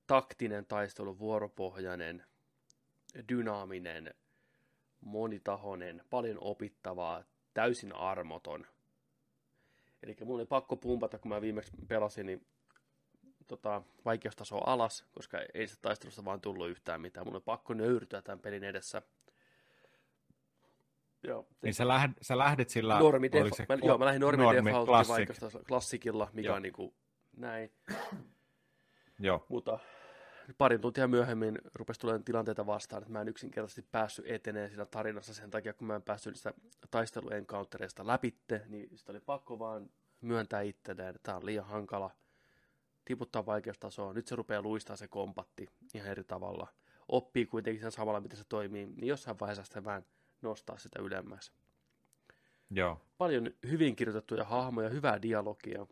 Taktinen 0.08 0.66
taistelu, 0.66 1.20
vuoropohjainen, 1.20 2.26
dynaaminen, 3.30 4.14
monitahoinen, 5.02 6.04
paljon 6.10 6.38
opittavaa, 6.42 7.24
täysin 7.54 7.96
armoton. 7.96 8.75
Eli 10.06 10.16
mulla 10.26 10.40
oli 10.40 10.46
pakko 10.46 10.76
pumpata, 10.76 11.20
kun 11.20 11.30
mä 11.30 11.42
viimeksi 11.42 11.72
pelasin, 11.88 12.26
niin 12.26 12.48
tota, 13.48 13.82
vaikeustaso 14.06 14.58
alas, 14.58 15.06
koska 15.12 15.38
ei 15.54 15.68
se 15.68 15.76
taistelusta 15.82 16.26
vaan 16.26 16.42
tullut 16.42 16.70
yhtään 16.70 17.02
mitään. 17.02 17.28
Mulla 17.28 17.38
oli 17.38 17.44
pakko 17.46 17.74
nöyrtyä 17.74 18.22
tämän 18.22 18.40
pelin 18.40 18.64
edessä. 18.64 19.02
Joo, 21.24 21.48
Niin 21.62 21.74
sä, 21.74 21.88
lähd, 21.88 22.14
sä 22.22 22.38
lähdit 22.38 22.70
sillä... 22.70 23.00
normi 23.00 23.28
defa- 23.28 23.56
se 23.56 23.66
mä, 23.70 23.78
joo, 23.84 23.98
mä 23.98 24.06
lähdin 24.06 24.22
normi, 24.22 24.44
normi 24.44 24.66
default 24.66 24.88
classic? 24.88 25.14
vaikeustaso 25.14 25.60
klassikilla, 25.68 26.30
mikä 26.34 26.48
Joo. 26.48 26.56
on 26.56 26.62
niinku 26.62 26.94
näin. 27.38 27.72
Joo, 29.20 29.46
Mutta 29.50 29.80
parin 30.58 30.82
tuntia 30.82 31.08
myöhemmin 31.08 31.58
rupesi 31.74 32.00
tulemaan 32.00 32.24
tilanteita 32.24 32.66
vastaan, 32.66 33.02
että 33.02 33.12
mä 33.14 33.22
en 33.22 33.28
yksinkertaisesti 33.28 33.82
päässyt 33.92 34.26
eteneen 34.28 34.70
siinä 34.70 34.86
tarinassa 34.86 35.34
sen 35.34 35.52
takia, 35.52 35.74
kun 35.74 35.88
mä 35.88 35.96
en 35.96 36.02
päässyt 36.02 36.34
niistä 36.34 36.54
taisteluencountereista 36.92 38.08
läpitte, 38.08 38.62
niin 38.68 38.98
sitä 38.98 39.12
oli 39.12 39.20
pakko 39.20 39.60
vaan 39.60 39.90
myöntää 40.22 40.62
itselleen, 40.62 41.10
että 41.10 41.20
tämä 41.24 41.38
on 41.38 41.46
liian 41.46 41.66
hankala 41.66 42.12
tiputtaa 43.06 43.46
vaikeustasoa. 43.46 44.14
Nyt 44.14 44.28
se 44.28 44.36
rupeaa 44.36 44.62
luistaa 44.62 44.96
se 44.96 45.08
kompatti 45.08 45.70
ihan 45.94 46.10
eri 46.10 46.24
tavalla. 46.24 46.68
Oppii 47.08 47.46
kuitenkin 47.46 47.82
sen 47.82 47.92
samalla, 47.92 48.20
miten 48.20 48.38
se 48.38 48.44
toimii, 48.50 48.86
niin 48.86 49.08
jossain 49.08 49.40
vaiheessa 49.40 49.64
sitten 49.64 49.84
vähän 49.86 50.06
nostaa 50.42 50.78
sitä 50.78 51.02
ylemmäs. 51.02 51.54
joo. 52.72 53.02
Paljon 53.18 53.52
hyvin 53.70 53.96
kirjoitettuja 53.96 54.44
hahmoja, 54.44 54.90
hyvää 54.90 55.22
dialogia. 55.22 55.88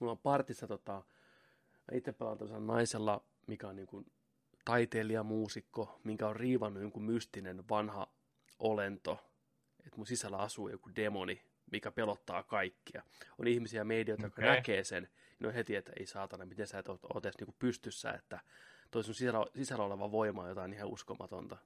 Mulla 0.00 0.12
on 0.12 0.18
partissa 0.18 0.66
tota, 0.66 1.02
mä 1.92 1.98
itse 1.98 2.12
pelaan 2.12 2.38
tällaisella 2.38 2.74
naisella, 2.74 3.24
mikä 3.46 3.68
on 3.68 3.76
niin 3.76 3.86
kuin 3.86 4.06
taiteilija, 4.64 5.22
muusikko, 5.22 6.00
minkä 6.04 6.28
on 6.28 6.36
riivannut 6.36 6.82
jonkun 6.82 7.02
mystinen 7.02 7.68
vanha 7.68 8.08
olento, 8.58 9.18
että 9.86 9.96
mun 9.96 10.06
sisällä 10.06 10.36
asuu 10.36 10.68
joku 10.68 10.90
demoni, 10.96 11.42
mikä 11.70 11.90
pelottaa 11.90 12.42
kaikkia. 12.42 13.02
On 13.38 13.46
ihmisiä 13.46 13.84
medioita, 13.84 14.26
jotka 14.26 14.42
Okei. 14.42 14.54
näkee 14.54 14.84
sen, 14.84 15.08
on 15.44 15.52
heti, 15.52 15.76
että 15.76 15.92
ei 15.98 16.06
saatana, 16.06 16.46
miten 16.46 16.66
sä 16.66 16.78
et 16.78 16.88
ole, 16.88 16.98
ole 17.02 17.20
edes 17.24 17.38
niin 17.38 17.46
kuin 17.46 17.56
pystyssä, 17.58 18.10
että 18.10 18.40
toi 18.90 19.04
sun 19.04 19.14
sisällä, 19.14 19.46
sisällä 19.56 19.84
oleva 19.84 20.12
voima 20.12 20.42
on 20.42 20.48
jotain 20.48 20.72
ihan 20.72 20.88
uskomatonta. 20.88 21.56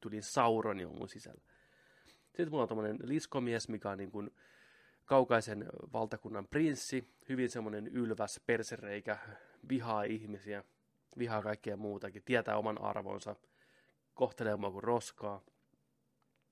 Tulin 0.00 0.22
Sauroni 0.22 0.84
on 0.84 0.98
mun 0.98 1.08
sisällä. 1.08 1.42
Sitten 2.26 2.50
mulla 2.50 2.62
on 2.62 2.68
tämmöinen 2.68 2.98
liskomies, 3.02 3.68
mikä 3.68 3.90
on 3.90 3.98
niin 3.98 4.10
kuin 4.10 4.30
kaukaisen 5.04 5.66
valtakunnan 5.92 6.46
prinssi, 6.46 7.08
hyvin 7.28 7.50
semmoinen 7.50 7.86
ylväs 7.88 8.40
persereikä, 8.46 9.18
vihaa 9.68 10.02
ihmisiä, 10.02 10.64
vihaa 11.18 11.42
kaikkea 11.42 11.76
muutakin, 11.76 12.22
tietää 12.22 12.56
oman 12.56 12.80
arvonsa, 12.80 13.36
kohtelee 14.14 14.56
mua 14.56 14.70
kuin 14.70 14.84
roskaa. 14.84 15.42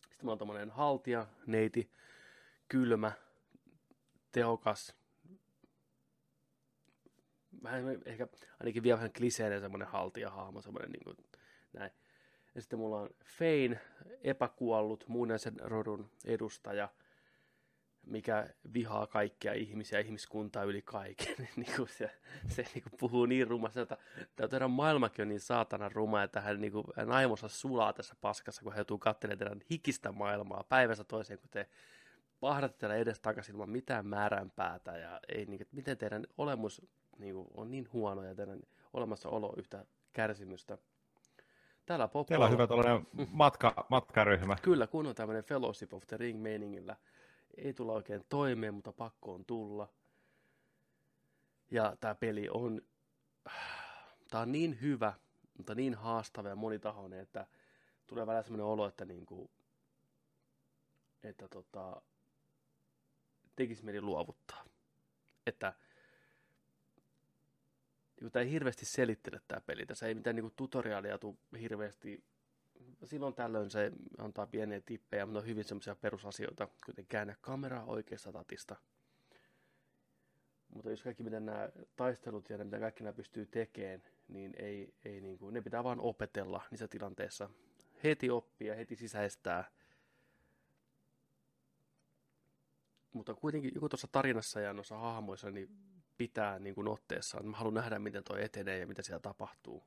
Sitten 0.01 0.19
mulla 0.23 0.33
on 0.33 0.39
tämmöinen 0.39 0.71
haltija, 0.71 1.27
neiti, 1.47 1.91
kylmä, 2.69 3.13
tehokas, 4.33 4.97
vähän 7.63 8.03
ehkä 8.05 8.29
ainakin 8.61 8.83
vielä 8.83 8.97
vähän 8.97 9.13
kliseinen 9.13 9.61
semmoinen 9.61 9.89
haltijahahmo, 9.89 10.63
semmoinen 10.63 10.91
niin 10.91 11.05
kuin 11.05 11.17
näin. 11.73 11.91
Ja 12.55 12.61
sitten 12.61 12.79
mulla 12.79 13.01
on 13.01 13.11
Fein, 13.25 13.81
epäkuollut, 14.23 15.05
muinaisen 15.09 15.55
rodun 15.61 16.11
edustaja, 16.25 16.89
mikä 18.07 18.49
vihaa 18.75 19.07
kaikkia 19.07 19.53
ihmisiä, 19.53 19.99
ihmiskuntaa 19.99 20.65
yli 20.65 20.83
kaiken. 20.83 21.49
niin 21.57 21.77
kuin 21.77 21.89
se 21.89 22.11
se 22.49 22.63
niin 22.75 22.83
kuin 22.83 22.99
puhuu 23.01 23.27
niin 23.27 23.49
rumasti, 23.49 23.81
että 23.81 23.97
tämä 24.37 24.49
teidän 24.49 24.71
maailmakin 24.71 25.23
on 25.23 25.29
niin 25.29 25.41
saatana 25.41 25.89
ruma, 25.89 26.23
että 26.23 26.41
hän 26.41 26.61
niin 26.61 26.73
kuin, 26.73 26.85
hän 26.97 27.13
aimonsa 27.13 27.49
sulaa 27.49 27.93
tässä 27.93 28.15
paskassa, 28.21 28.63
kun 28.63 28.73
hän 28.73 28.79
joutuu 28.79 28.99
katselemaan 28.99 29.39
teidän 29.39 29.61
hikistä 29.71 30.13
maailmaa 30.13 30.65
päivästä 30.69 31.05
toiseen, 31.05 31.39
kun 31.39 31.49
te 31.51 31.69
pahdatte 32.41 32.79
täällä 32.79 32.97
edes 32.97 33.21
takaisin 33.21 33.55
ilman 33.55 33.71
mitään 33.71 34.07
määränpäätä 34.07 34.99
ja 34.99 35.21
ei, 35.29 35.37
niin, 35.37 35.47
kuin, 35.47 35.63
että 35.63 35.77
miten 35.77 35.99
teidän 35.99 36.27
olemus 36.39 36.83
niin 37.19 37.35
kuin, 37.35 37.49
on 37.55 37.71
niin 37.71 37.89
huono 37.93 38.23
ja 38.23 38.35
teidän 38.35 38.61
olemassaolo 38.93 39.55
yhtä 39.57 39.85
kärsimystä. 40.13 40.79
Täällä. 41.87 42.09
Teillä 42.27 42.45
on 42.45 42.53
hyvä 42.53 42.67
tällainen 42.67 43.07
matka, 43.31 43.87
matkaryhmä. 43.89 44.57
Kyllä, 44.63 44.87
kun 44.87 45.07
on 45.07 45.15
tämmöinen 45.15 45.45
Fellowship 45.45 45.95
of 45.95 46.07
the 46.07 46.17
Ring 46.17 46.43
meiningillä. 46.43 46.97
Ei 47.57 47.75
tulla 47.75 47.93
oikein 47.93 48.25
toimeen, 48.29 48.75
mutta 48.75 48.93
pakko 48.93 49.35
on 49.35 49.45
tulla. 49.45 49.89
Ja 51.71 51.97
tämä 52.01 52.15
peli 52.15 52.49
on, 52.51 52.83
tää 54.31 54.41
on 54.41 54.53
niin 54.53 54.81
hyvä, 54.81 55.13
mutta 55.59 55.75
niin 55.75 55.95
haastava 55.95 56.49
ja 56.49 56.57
monitahoinen, 56.57 57.21
että 57.21 57.47
tulee 58.07 58.27
välillä 58.27 58.43
semmoinen 58.43 58.67
olo, 58.67 58.87
että 58.87 59.05
niinku, 59.05 59.51
että 61.23 61.49
tota, 61.49 62.03
tekisi 63.57 63.85
mieli 63.85 64.01
luovuttaa. 64.01 64.65
Että 65.47 65.75
niin 68.21 68.33
tämä 68.33 68.43
ei 68.43 68.51
hirveästi 68.51 68.85
selittele 68.85 69.41
tämä 69.49 69.61
peli. 69.61 69.87
Tässä 69.87 70.07
ei 70.07 70.15
mitään 70.15 70.37
niin 70.37 70.53
tutoriaalia 70.57 71.19
tule 71.19 71.37
hirveästi. 71.61 72.25
Silloin 73.05 73.35
tällöin 73.35 73.71
se 73.71 73.93
antaa 74.19 74.47
pieniä 74.47 74.81
tippejä, 74.81 75.27
mutta 75.27 75.39
on 75.39 75.47
hyvin 75.47 75.65
semmoisia 75.65 75.97
perusasioita, 75.97 76.69
kuten 76.87 77.07
käännä 77.07 77.37
kameraa 77.41 77.85
oikeasta 77.85 78.33
tatista. 78.33 78.77
Mutta 80.75 80.91
jos 80.91 81.03
kaikki 81.03 81.23
mitä 81.23 81.41
nämä 81.41 81.69
taistelut 81.97 82.51
ja 82.51 82.59
ne, 82.59 82.65
mitä 82.65 82.79
kaikki 82.79 83.05
nämä 83.05 83.13
pystyy 83.13 83.47
tekemään, 83.47 84.03
niin 84.29 84.53
ei, 84.57 84.95
ei 85.05 85.21
niin 85.21 85.39
kuin, 85.39 85.55
ne 85.55 85.61
pitää 85.61 85.85
vaan 85.85 86.01
opetella 86.01 86.63
niissä 86.71 86.89
tilanteissa. 86.89 87.51
Heti 88.05 88.31
oppia, 88.31 88.75
heti 88.75 88.97
sisäistää. 88.97 89.71
Mutta 93.13 93.35
kuitenkin 93.35 93.71
joku 93.75 93.89
tuossa 93.89 94.09
tarinassa 94.13 94.61
ja 94.61 94.73
noissa 94.73 94.99
hahmoissa 94.99 95.51
niin 95.51 95.69
pitää 96.19 96.59
niin 96.59 96.75
kuin 96.75 96.89
otteessaan. 96.89 97.47
Mä 97.47 97.57
haluan 97.57 97.75
nähdä, 97.75 97.99
miten 97.99 98.25
toi 98.25 98.45
etenee 98.45 98.79
ja 98.79 98.87
mitä 98.87 99.03
siellä 99.03 99.21
tapahtuu. 99.21 99.87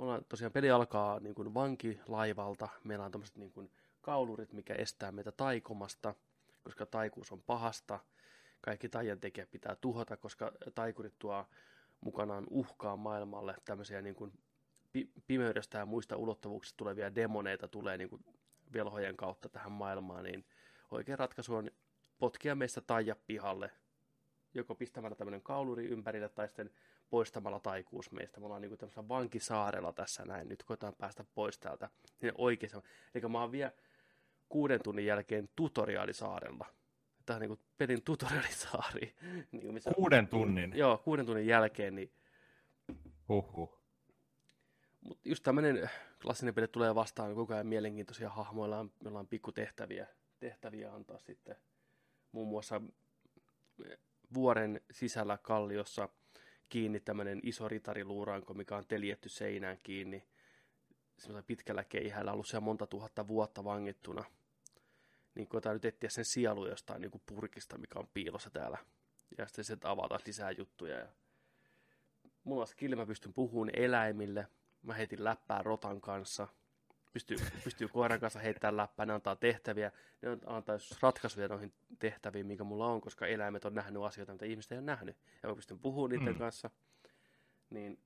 Me 0.00 0.04
ollaan, 0.04 0.24
tosiaan 0.28 0.52
peli 0.52 0.70
alkaa 0.70 1.20
niin 1.20 1.34
kuin 1.34 1.54
vankilaivalta. 1.54 2.68
Meillä 2.84 3.04
on 3.04 3.12
tämmöiset 3.12 3.36
niin 3.36 3.70
kaulurit, 4.00 4.52
mikä 4.52 4.74
estää 4.74 5.12
meitä 5.12 5.32
taikomasta, 5.32 6.14
koska 6.62 6.86
taikuus 6.86 7.32
on 7.32 7.42
pahasta. 7.42 7.98
Kaikki 8.60 8.88
taian 8.88 9.20
tekijät 9.20 9.50
pitää 9.50 9.76
tuhota, 9.80 10.16
koska 10.16 10.52
taikurit 10.74 11.18
tuo 11.18 11.46
mukanaan 12.00 12.46
uhkaa 12.50 12.96
maailmalle. 12.96 13.54
Tämmöisiä 13.64 14.02
niin 14.02 14.14
kuin 14.14 14.32
pi- 14.92 15.10
pimeydestä 15.26 15.78
ja 15.78 15.86
muista 15.86 16.16
ulottuvuuksista 16.16 16.76
tulevia 16.76 17.14
demoneita 17.14 17.68
tulee 17.68 17.96
niin 17.96 18.10
kuin 18.10 18.24
velhojen 18.72 19.16
kautta 19.16 19.48
tähän 19.48 19.72
maailmaan, 19.72 20.24
niin 20.24 20.44
oikea 20.90 21.16
ratkaisu 21.16 21.54
on 21.54 21.70
potkia 22.18 22.54
meistä 22.54 22.80
taija 22.80 23.16
pihalle, 23.26 23.70
joko 24.54 24.74
pistämällä 24.74 25.16
tämmöinen 25.16 25.42
kauluri 25.42 25.86
ympärille 25.86 26.28
tai 26.28 26.48
sitten 26.48 26.70
poistamalla 27.10 27.60
taikuus 27.60 28.12
meistä. 28.12 28.40
Me 28.40 28.46
ollaan 28.46 28.62
niin 28.62 28.78
tämmöisellä 28.78 29.08
vankisaarella 29.08 29.92
tässä 29.92 30.24
näin. 30.24 30.48
Nyt 30.48 30.62
koetaan 30.62 30.94
päästä 30.98 31.24
pois 31.34 31.58
täältä. 31.58 31.88
Niin 32.22 32.32
oikeassa. 32.38 32.82
Eli 33.14 33.28
mä 33.28 33.40
oon 33.40 33.52
vielä 33.52 33.72
kuuden 34.48 34.80
tunnin 34.82 35.06
jälkeen 35.06 35.48
tutoriaalisaarella. 35.56 36.66
Tämä 37.26 37.36
on 37.36 37.40
niin 37.40 37.48
kuin 37.48 37.60
pelin 37.78 38.02
tutoriaalisaari. 38.02 39.14
niin 39.52 39.62
kuin 39.62 39.74
missä, 39.74 39.90
kuuden 39.94 40.28
tunnin? 40.28 40.72
Joo, 40.76 40.98
kuuden 40.98 41.26
tunnin 41.26 41.46
jälkeen. 41.46 41.94
Niin... 41.94 42.12
Huhhuh. 43.28 43.80
Mutta 45.00 45.28
just 45.28 45.42
tämmöinen 45.42 45.90
klassinen 46.22 46.54
peli 46.54 46.68
tulee 46.68 46.94
vastaan 46.94 47.34
koko 47.34 47.54
ajan 47.54 47.66
mielenkiintoisia 47.66 48.28
hahmoja. 48.28 48.86
Meillä 49.04 49.18
on 49.18 49.28
pikku 49.28 49.52
tehtäviä, 49.52 50.06
tehtäviä 50.40 50.92
antaa 50.92 51.18
sitten. 51.18 51.56
Muun 52.32 52.48
muassa 52.48 52.80
vuoren 54.34 54.80
sisällä 54.90 55.38
kalliossa 55.38 56.08
kiinni 56.70 57.00
tämmöinen 57.00 57.40
iso 57.42 57.68
ritariluuranko, 57.68 58.54
mikä 58.54 58.76
on 58.76 58.86
teljetty 58.86 59.28
seinään 59.28 59.78
kiinni. 59.82 60.24
Semmoisella 61.18 61.46
pitkällä 61.46 61.84
keihällä, 61.84 62.32
ollut 62.32 62.46
siellä 62.46 62.64
monta 62.64 62.86
tuhatta 62.86 63.28
vuotta 63.28 63.64
vangittuna. 63.64 64.24
Niin 65.34 65.48
koetaan 65.48 65.74
nyt 65.74 65.84
etsiä 65.84 66.10
sen 66.10 66.24
sielu 66.24 66.66
jostain 66.66 67.00
niin 67.00 67.10
kuin 67.10 67.22
purkista, 67.26 67.78
mikä 67.78 67.98
on 67.98 68.08
piilossa 68.14 68.50
täällä. 68.50 68.78
Ja 69.38 69.46
sitten 69.46 69.64
se 69.64 69.76
avata 69.84 70.18
lisää 70.26 70.50
juttuja. 70.50 70.98
Ja 70.98 71.08
mulla 72.44 72.60
on 72.60 72.68
skill, 72.68 72.96
mä 72.96 73.06
pystyn 73.06 73.32
puhumaan 73.32 73.70
eläimille. 73.76 74.46
Mä 74.82 74.94
heitin 74.94 75.24
läppää 75.24 75.62
rotan 75.62 76.00
kanssa– 76.00 76.48
pystyy, 77.12 77.36
pystyy 77.64 77.88
koiran 77.88 78.20
kanssa 78.20 78.38
heittämään 78.38 78.76
läppää, 78.76 79.06
ne 79.06 79.12
antaa 79.12 79.36
tehtäviä, 79.36 79.92
ne 80.22 80.28
antaa 80.46 80.76
ratkaisuja 81.02 81.48
noihin 81.48 81.72
tehtäviin, 81.98 82.46
mikä 82.46 82.64
mulla 82.64 82.86
on, 82.86 83.00
koska 83.00 83.26
eläimet 83.26 83.64
on 83.64 83.74
nähnyt 83.74 84.02
asioita, 84.02 84.32
mitä 84.32 84.46
ihmiset 84.46 84.72
ei 84.72 84.78
ole 84.78 84.84
nähnyt. 84.84 85.16
Ja 85.42 85.48
mä 85.48 85.54
pystyn 85.54 85.78
puhumaan 85.78 86.10
niiden 86.10 86.34
mm. 86.34 86.38
kanssa. 86.38 86.70
Niin, 87.70 87.98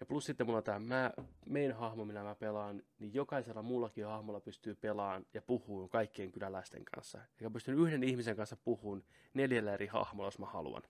ja 0.00 0.06
plus 0.06 0.24
sitten 0.24 0.46
mulla 0.46 0.58
on 0.58 0.64
tämä 0.64 1.10
main 1.46 1.72
hahmo, 1.72 2.04
millä 2.04 2.22
mä 2.22 2.34
pelaan, 2.34 2.82
niin 2.98 3.14
jokaisella 3.14 3.62
muullakin 3.62 4.06
hahmolla 4.06 4.40
pystyy 4.40 4.74
pelaamaan 4.74 5.26
ja 5.34 5.42
puhumaan 5.42 5.88
kaikkien 5.88 6.32
kyläläisten 6.32 6.84
kanssa. 6.84 7.18
Ja 7.40 7.50
pystyn 7.50 7.78
yhden 7.78 8.04
ihmisen 8.04 8.36
kanssa 8.36 8.56
puhumaan 8.56 9.04
neljällä 9.34 9.74
eri 9.74 9.86
hahmolla, 9.86 10.26
jos 10.26 10.38
mä 10.38 10.46
haluan. 10.46 10.82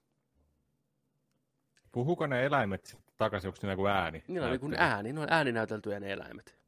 Puhuuko 1.93 2.27
ne 2.27 2.45
eläimet 2.45 2.99
takaisin, 3.17 3.49
onko 3.49 3.67
ne 3.67 3.77
kuin 3.77 3.93
ääni? 3.93 4.25
Niin 4.29 4.43
on 4.43 4.51
niin 4.51 4.61
kuin 4.61 4.75
ääni, 4.75 5.13
ne 5.13 5.21
on 5.21 5.29
ääninäyteltyjä 5.31 6.01
ne 6.01 6.13
eläimet 6.13 6.64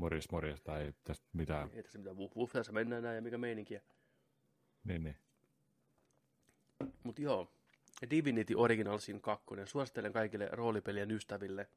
morjes 0.00 0.30
morjes 0.30 0.62
tai 0.62 0.92
tästä 1.04 1.26
mitään. 1.32 1.70
Ei 1.72 1.82
tässä 1.82 1.98
mitään 1.98 2.16
tässä 2.52 2.72
mennään 2.72 3.02
näin 3.02 3.16
ja 3.16 3.22
mikä 3.22 3.38
meininkiä. 3.38 3.80
Niin, 4.84 5.04
niin. 5.04 5.16
Mut 7.02 7.18
joo, 7.18 7.52
Divinity 8.10 8.54
Original 8.54 8.98
Sin 8.98 9.20
2. 9.20 9.46
Suosittelen 9.64 10.12
kaikille 10.12 10.48
roolipelien 10.52 11.10
ystäville, 11.10 11.68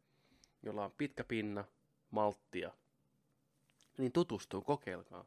jolla 0.64 0.86
on 0.86 0.92
pitkä 0.92 1.24
pinna, 1.24 1.66
malttia. 2.12 2.72
Niin 3.98 4.12
tutustuu, 4.12 4.62
kokeilkaa. 4.62 5.26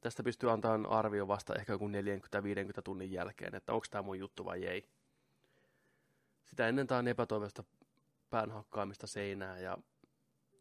Tästä 0.00 0.22
pystyy 0.22 0.50
antamaan 0.50 0.86
arvio 0.86 1.28
vasta 1.28 1.54
ehkä 1.54 1.72
joku 1.72 1.88
40-50 1.88 1.90
tunnin 2.84 3.12
jälkeen, 3.12 3.54
että 3.54 3.72
onko 3.72 3.86
tämä 3.90 4.02
mun 4.02 4.18
juttu 4.18 4.44
vai 4.44 4.64
ei. 4.64 4.88
Sitä 6.44 6.68
ennen 6.68 6.86
tämä 6.86 6.98
on 6.98 7.08
epätoivoista 7.08 7.64
päänhakkaamista 8.30 9.06
seinää 9.06 9.58
ja 9.58 9.78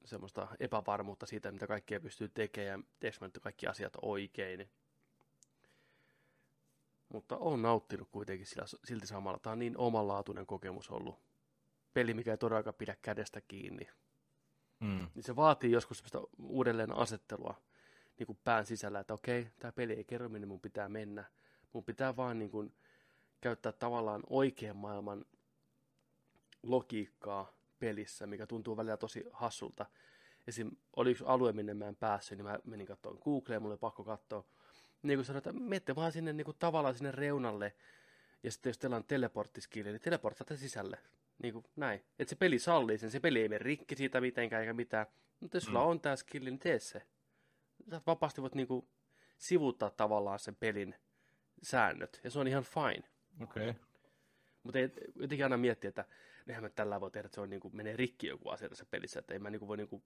semmoista 0.06 0.48
epävarmuutta 0.60 1.26
siitä, 1.26 1.52
mitä 1.52 1.68
kaikkea 1.68 2.00
pystyy 2.00 2.30
tekemään 2.30 2.80
ja 2.80 2.86
teekö 3.00 3.18
mä 3.22 3.28
nyt 3.28 3.40
kaikki 3.42 3.68
asiat 3.68 3.94
oikein. 4.02 4.70
Mutta 7.10 7.38
on 7.38 7.62
nauttinut 7.62 8.10
kuitenkin 8.12 8.48
sillä, 8.48 8.66
silti 8.84 9.08
samalla. 9.08 9.40
Tämä 9.40 9.52
on 9.52 9.60
niin 9.60 9.78
omanlaatuinen 9.78 10.46
kokemus 10.46 10.90
ollut. 10.90 11.20
Peli, 11.94 12.14
mikä 12.14 12.32
ei 12.32 12.38
todellakaan 12.38 12.74
pidä 12.74 12.96
kädestä 13.02 13.42
kiinni. 13.42 13.90
Mm. 14.80 15.08
Niin 15.16 15.24
se 15.24 15.36
vaatii 15.36 15.72
joskus 15.72 15.98
semmoista 15.98 16.22
uudelleen 16.40 16.98
asettelua 16.98 17.62
niin 18.20 18.28
kuin 18.28 18.40
pään 18.44 18.66
sisällä, 18.66 19.00
että 19.00 19.14
okei, 19.14 19.48
tämä 19.60 19.72
peli 19.72 19.94
ei 19.94 20.04
kerro, 20.04 20.30
minne 20.30 20.48
mun 20.48 20.62
pitää 20.62 20.90
mennä. 20.90 21.26
Mun 21.74 21.84
pitää 21.84 22.16
vaan 22.16 22.40
niin 22.40 22.52
kuin 22.52 22.76
käyttää 23.42 23.72
tavallaan 23.72 24.24
oikean 24.30 24.78
maailman 24.78 25.26
logiikkaa 26.64 27.54
pelissä, 27.80 28.28
mikä 28.28 28.48
tuntuu 28.48 28.78
välillä 28.78 28.98
tosi 28.98 29.26
hassulta. 29.32 29.86
Esim. 30.48 30.72
oli 30.96 31.12
yksi 31.12 31.24
alue, 31.28 31.52
minne 31.52 31.74
mä 31.74 31.88
en 31.88 31.96
päässyt, 31.96 32.38
niin 32.38 32.46
mä 32.46 32.60
menin 32.64 32.88
katsomaan 32.88 33.22
Googleen, 33.24 33.62
mulla 33.62 33.74
oli 33.74 33.80
pakko 33.80 34.04
katsoa. 34.04 34.46
Niin 35.04 35.18
kuin 35.18 35.26
sanoin, 35.26 35.38
että 35.38 35.54
menette 35.54 35.96
vaan 35.96 36.12
sinne 36.12 36.34
niin 36.34 36.46
kuin 36.46 36.58
tavallaan 36.60 36.96
sinne 36.96 37.12
reunalle, 37.12 37.74
ja 38.44 38.52
sitten 38.52 38.70
jos 38.70 38.78
teillä 38.78 38.96
on 38.96 39.04
teleporttiskille, 39.04 39.92
niin 39.92 40.02
teleportatte 40.02 40.58
sisälle. 40.58 40.98
Niin 41.44 41.54
kuin 41.54 41.66
näin. 41.76 42.04
Että 42.20 42.30
se 42.30 42.36
peli 42.36 42.60
sallii 42.60 42.98
sen, 42.98 43.12
se 43.12 43.20
peli 43.20 43.42
ei 43.42 43.50
mene 43.50 43.58
rikki 43.58 43.96
siitä 43.96 44.22
mitenkään 44.22 44.62
eikä 44.62 44.74
mitään. 44.74 45.06
Mutta 45.40 45.58
jos 45.58 45.64
sulla 45.64 45.80
mm. 45.80 45.88
on 45.88 46.00
tämä 46.00 46.16
skilli, 46.16 46.50
niin 46.50 46.60
tee 46.60 46.80
se. 46.80 47.02
Sä 47.92 48.02
vapaasti 48.08 48.42
voit 48.42 48.56
niin 48.56 48.68
kuin 48.68 48.88
sivuttaa 49.38 49.90
tavallaan 49.90 50.40
sen 50.40 50.56
pelin 50.56 50.96
säännöt, 51.64 52.22
ja 52.24 52.32
se 52.32 52.40
on 52.40 52.48
ihan 52.48 52.64
fine. 52.64 53.10
Okei. 53.42 53.70
Okay. 53.70 53.82
Mutta 54.64 54.80
jotenkin 55.16 55.44
aina 55.44 55.58
miettiä, 55.58 55.90
että 55.90 56.06
nehän 56.46 56.64
me 56.64 56.70
tällä 56.70 57.02
voi 57.02 57.12
tehdä, 57.12 57.26
että 57.26 57.36
se 57.36 57.42
on, 57.42 57.50
niin 57.50 57.60
kuin, 57.60 57.76
menee 57.76 57.96
rikki 57.96 58.28
joku 58.28 58.50
asia 58.50 58.70
tässä 58.70 58.86
pelissä, 58.92 59.20
että 59.20 59.34
ei 59.34 59.40
mä 59.40 59.50
niin 59.50 59.60
kuin, 59.60 59.68
voi 59.68 59.78
niin 59.78 59.88
kuin, 59.88 60.04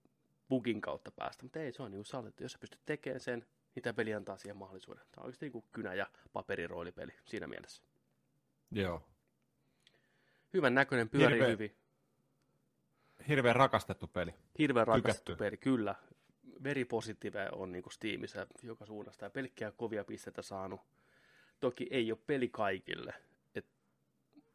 bugin 0.49 0.81
kautta 0.81 1.11
päästä, 1.11 1.43
mutta 1.43 1.59
ei, 1.59 1.71
se 1.71 1.83
on 1.83 1.91
niin 1.91 1.99
kuin 1.99 2.05
sallittu. 2.05 2.43
Jos 2.43 2.51
sä 2.51 2.59
pystyt 2.59 2.81
tekemään 2.85 3.19
sen, 3.19 3.45
niin 3.75 3.83
tämä 3.83 3.93
peli 3.93 4.13
antaa 4.13 4.37
siihen 4.37 4.57
mahdollisuuden. 4.57 5.03
Tämä 5.11 5.21
on 5.21 5.25
oikeasti 5.25 5.45
niin 5.45 5.51
kuin 5.51 5.65
kynä- 5.71 5.93
ja 5.93 6.07
paperiroolipeli 6.33 7.11
siinä 7.25 7.47
mielessä. 7.47 7.83
Joo. 8.71 9.03
Hyvän 10.53 10.75
näköinen, 10.75 11.09
pyörii 11.09 11.39
Hirve... 11.39 11.51
hyvin. 11.51 11.75
Hirveän 13.27 13.55
rakastettu 13.55 14.07
peli. 14.07 14.33
Hirveän 14.59 14.87
rakastettu 14.87 15.31
Tykätty. 15.31 15.43
peli, 15.43 15.57
kyllä. 15.57 15.95
Veri 16.63 16.85
positive 16.85 17.49
on 17.51 17.71
niin 17.71 17.83
Steamissa 17.91 18.47
joka 18.63 18.85
suunnasta 18.85 19.25
ja 19.25 19.29
pelkkiä 19.29 19.71
kovia 19.71 20.03
pisteitä 20.03 20.41
saanut. 20.41 20.81
Toki 21.59 21.87
ei 21.91 22.11
ole 22.11 22.19
peli 22.27 22.49
kaikille. 22.49 23.13
Et 23.55 23.65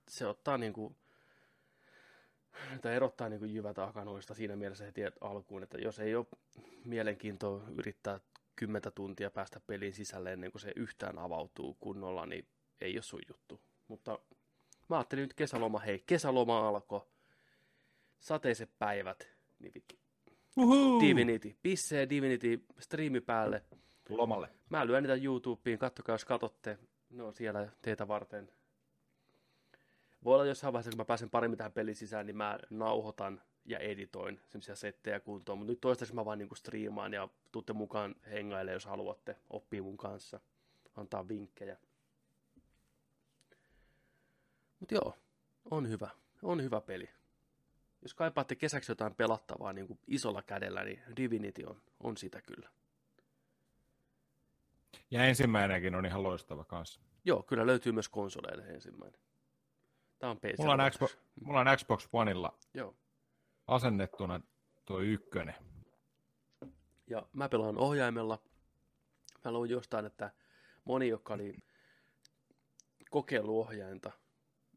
se 0.08 0.26
ottaa 0.26 0.58
niin 0.58 0.72
kuin 0.72 0.96
Tämä 2.82 2.94
erottaa 2.94 3.28
niin 3.28 3.38
kuin 3.38 3.54
jyvät 3.54 3.78
akanoista 3.78 4.34
siinä 4.34 4.56
mielessä 4.56 4.84
heti 4.84 5.00
alkuun, 5.20 5.62
että 5.62 5.78
jos 5.78 5.98
ei 5.98 6.14
ole 6.14 6.26
mielenkiintoa 6.84 7.64
yrittää 7.78 8.20
kymmentä 8.56 8.90
tuntia 8.90 9.30
päästä 9.30 9.60
pelin 9.66 9.94
sisälle 9.94 10.32
ennen 10.32 10.52
kuin 10.52 10.62
se 10.62 10.72
yhtään 10.76 11.18
avautuu 11.18 11.74
kunnolla, 11.80 12.26
niin 12.26 12.46
ei 12.80 12.96
ole 12.96 13.02
sun 13.02 13.20
juttu. 13.28 13.60
Mutta 13.88 14.18
mä 14.88 14.96
ajattelin 14.96 15.22
nyt 15.22 15.34
kesäloma, 15.34 15.78
hei, 15.78 16.02
kesäloma 16.06 16.68
alkoi, 16.68 17.06
sateiset 18.18 18.70
päivät, 18.78 19.28
niin 19.58 19.74
vittu. 19.74 19.94
Uhu. 20.56 21.00
Divinity, 21.00 21.56
pissee 21.62 22.08
Divinity, 22.10 22.64
striimi 22.78 23.20
päälle. 23.20 23.64
Lomalle. 24.08 24.48
Mä 24.70 24.86
lyön 24.86 25.02
niitä 25.02 25.24
YouTubeen, 25.24 25.78
kattokaa 25.78 26.14
jos 26.14 26.24
katsotte, 26.24 26.78
ne 27.10 27.22
on 27.22 27.34
siellä 27.34 27.68
teitä 27.82 28.08
varten 28.08 28.50
voi 30.24 30.34
olla 30.34 30.46
jossain 30.46 30.72
vaiheessa, 30.72 30.90
kun 30.90 30.98
mä 30.98 31.04
pääsen 31.04 31.30
paremmin 31.30 31.58
tähän 31.58 31.72
pelin 31.72 31.96
sisään, 31.96 32.26
niin 32.26 32.36
mä 32.36 32.58
nauhoitan 32.70 33.42
ja 33.64 33.78
editoin 33.78 34.40
semmoisia 34.48 34.76
settejä 34.76 35.20
kuntoon. 35.20 35.58
Mutta 35.58 35.72
nyt 35.72 35.80
toistaiseksi 35.80 36.14
mä 36.14 36.24
vaan 36.24 36.38
niinku 36.38 36.54
striimaan 36.54 37.12
ja 37.12 37.28
tuutte 37.52 37.72
mukaan 37.72 38.14
hengaille, 38.30 38.72
jos 38.72 38.86
haluatte 38.86 39.36
oppia 39.50 39.82
mun 39.82 39.96
kanssa. 39.96 40.40
Antaa 40.96 41.28
vinkkejä. 41.28 41.76
Mutta 44.80 44.94
joo, 44.94 45.14
on 45.70 45.88
hyvä. 45.88 46.10
On 46.42 46.62
hyvä 46.62 46.80
peli. 46.80 47.10
Jos 48.02 48.14
kaipaatte 48.14 48.54
kesäksi 48.54 48.92
jotain 48.92 49.14
pelattavaa 49.14 49.72
niin 49.72 49.86
kuin 49.86 49.98
isolla 50.06 50.42
kädellä, 50.42 50.84
niin 50.84 51.02
Divinity 51.16 51.64
on, 51.64 51.82
on 52.00 52.16
sitä 52.16 52.42
kyllä. 52.42 52.68
Ja 55.10 55.24
ensimmäinenkin 55.24 55.94
on 55.94 56.06
ihan 56.06 56.22
loistava 56.22 56.64
kanssa. 56.64 57.00
Joo, 57.24 57.42
kyllä 57.42 57.66
löytyy 57.66 57.92
myös 57.92 58.08
konsoleille 58.08 58.64
ensimmäinen. 58.64 59.20
Tämä 60.22 60.30
on 60.30 60.38
PC. 60.38 60.58
Mulla 60.58 60.72
on, 60.72 60.90
Xbox, 60.90 61.16
mulla 61.44 61.60
on 61.60 61.66
Xbox 61.76 62.08
Oneilla 62.12 62.58
Joo. 62.74 62.94
asennettuna 63.66 64.40
tuo 64.84 65.00
ykkönen. 65.00 65.54
Ja 67.06 67.26
mä 67.32 67.48
pelaan 67.48 67.78
ohjaimella. 67.78 68.38
Mä 69.44 69.52
luin 69.52 69.70
jostain, 69.70 70.06
että 70.06 70.30
moni, 70.84 71.08
joka 71.08 71.34
oli 71.34 71.54
kokeiluohjainta 73.10 74.12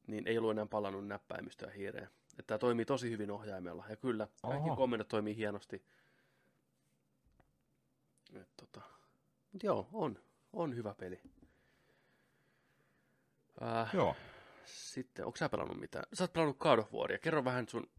niin 0.07 0.27
ei 0.27 0.37
ollut 0.37 0.51
enää 0.51 0.65
palannut 0.65 1.07
näppäimistöä 1.07 1.71
hiireen. 1.71 2.09
Että 2.31 2.43
tämä 2.47 2.57
toimii 2.57 2.85
tosi 2.85 3.09
hyvin 3.09 3.31
ohjaimella. 3.31 3.85
Ja 3.89 3.95
kyllä, 3.95 4.27
kaikki 4.41 4.69
Oho. 4.69 4.75
komennot 4.75 5.07
toimii 5.07 5.35
hienosti. 5.35 5.85
Et, 8.33 8.49
tota, 8.57 8.81
mut 9.51 9.63
joo, 9.63 9.89
on, 9.93 10.19
on 10.53 10.75
hyvä 10.75 10.93
peli. 10.93 11.21
Äh, 13.61 13.89
Joo. 13.93 14.15
Sitten, 14.65 15.25
onko 15.25 15.37
sä 15.37 15.49
pelannut 15.49 15.79
mitään? 15.79 16.05
Sä 16.13 16.23
oot 16.23 16.33
pelannut 16.33 16.57
God 16.57 16.79
of 16.79 16.93
Waria. 16.93 17.17
Kerro 17.17 17.43
vähän 17.43 17.69
sun 17.69 17.89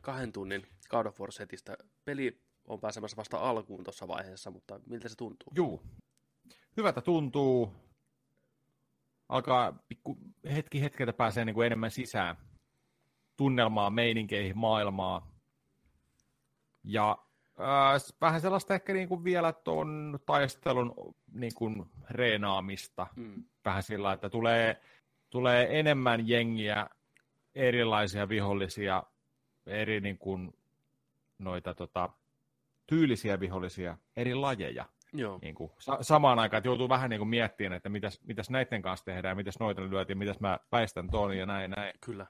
kahden 0.00 0.32
tunnin 0.32 0.66
God 0.88 1.06
of 1.06 1.20
War-setistä. 1.20 1.76
Peli 2.04 2.42
on 2.64 2.80
pääsemässä 2.80 3.16
vasta 3.16 3.38
alkuun 3.38 3.84
tuossa 3.84 4.08
vaiheessa, 4.08 4.50
mutta 4.50 4.80
miltä 4.86 5.08
se 5.08 5.16
tuntuu? 5.16 5.52
Juu. 5.56 5.82
Hyvältä 6.76 7.00
tuntuu. 7.00 7.72
Alkaa 9.28 9.72
pikku 9.88 10.18
hetki 10.52 10.82
hetkeltä 10.82 11.12
pääsee 11.12 11.44
niin 11.44 11.54
kuin 11.54 11.66
enemmän 11.66 11.90
sisään 11.90 12.36
tunnelmaan, 13.36 13.92
meininkeihin, 13.92 14.58
maailmaa. 14.58 15.32
Ja 16.84 17.18
äh, 17.60 18.14
vähän 18.20 18.40
sellaista 18.40 18.74
ehkä 18.74 18.92
niin 18.92 19.08
kuin 19.08 19.24
vielä 19.24 19.52
tuon 19.52 20.18
taistelun 20.26 21.14
niin 21.32 21.54
kuin 21.54 21.90
reenaamista. 22.10 23.06
Mm. 23.16 23.44
Vähän 23.64 23.82
sillä, 23.82 24.12
että 24.12 24.30
tulee, 24.30 24.80
tulee 25.32 25.78
enemmän 25.78 26.28
jengiä, 26.28 26.86
erilaisia 27.54 28.28
vihollisia, 28.28 29.02
eri 29.66 30.00
niin 30.00 30.18
kuin, 30.18 30.52
noita 31.38 31.74
tota, 31.74 32.08
tyylisiä 32.86 33.40
vihollisia, 33.40 33.96
eri 34.16 34.34
lajeja 34.34 34.86
Joo, 35.12 35.38
niin 35.42 35.54
kuin, 35.54 35.70
sa- 35.78 36.02
samaan 36.02 36.38
aikaan, 36.38 36.58
että 36.58 36.68
joutuu 36.68 36.88
vähän 36.88 37.10
niin 37.10 37.20
kuin 37.20 37.28
miettimään, 37.28 37.72
että 37.76 37.88
mitäs, 37.88 38.20
mitäs 38.26 38.50
näiden 38.50 38.82
kanssa 38.82 39.04
tehdään, 39.04 39.36
mitäs 39.36 39.58
noita 39.60 39.82
lyötiin, 39.82 40.18
mitäs 40.18 40.40
mä 40.40 40.58
väistän 40.72 41.10
ton 41.10 41.36
ja 41.36 41.46
näin, 41.46 41.70
näin. 41.70 41.92
kyllä. 42.00 42.26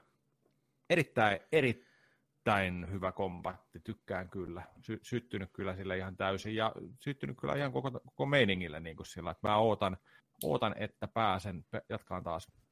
Erittäin, 0.89 1.39
erittäin 1.51 2.91
hyvä 2.91 3.11
kompatti, 3.11 3.79
tykkään 3.79 4.29
kyllä. 4.29 4.63
Sy- 4.81 4.99
syttynyt 5.01 5.49
kyllä 5.53 5.75
sille 5.75 5.97
ihan 5.97 6.17
täysin 6.17 6.55
ja 6.55 6.73
syttynyt 6.99 7.37
kyllä 7.41 7.55
ihan 7.55 7.71
koko, 7.71 7.91
koko 7.91 8.25
meiningille 8.25 8.79
niin 8.79 8.95
kuin 8.95 9.07
sillä, 9.07 9.31
että 9.31 9.47
mä 9.47 9.57
ootan, 9.57 9.97
ootan 10.43 10.75
että 10.77 11.07
pääsen 11.07 11.65
jatkaan 11.89 12.23
taas. 12.23 12.62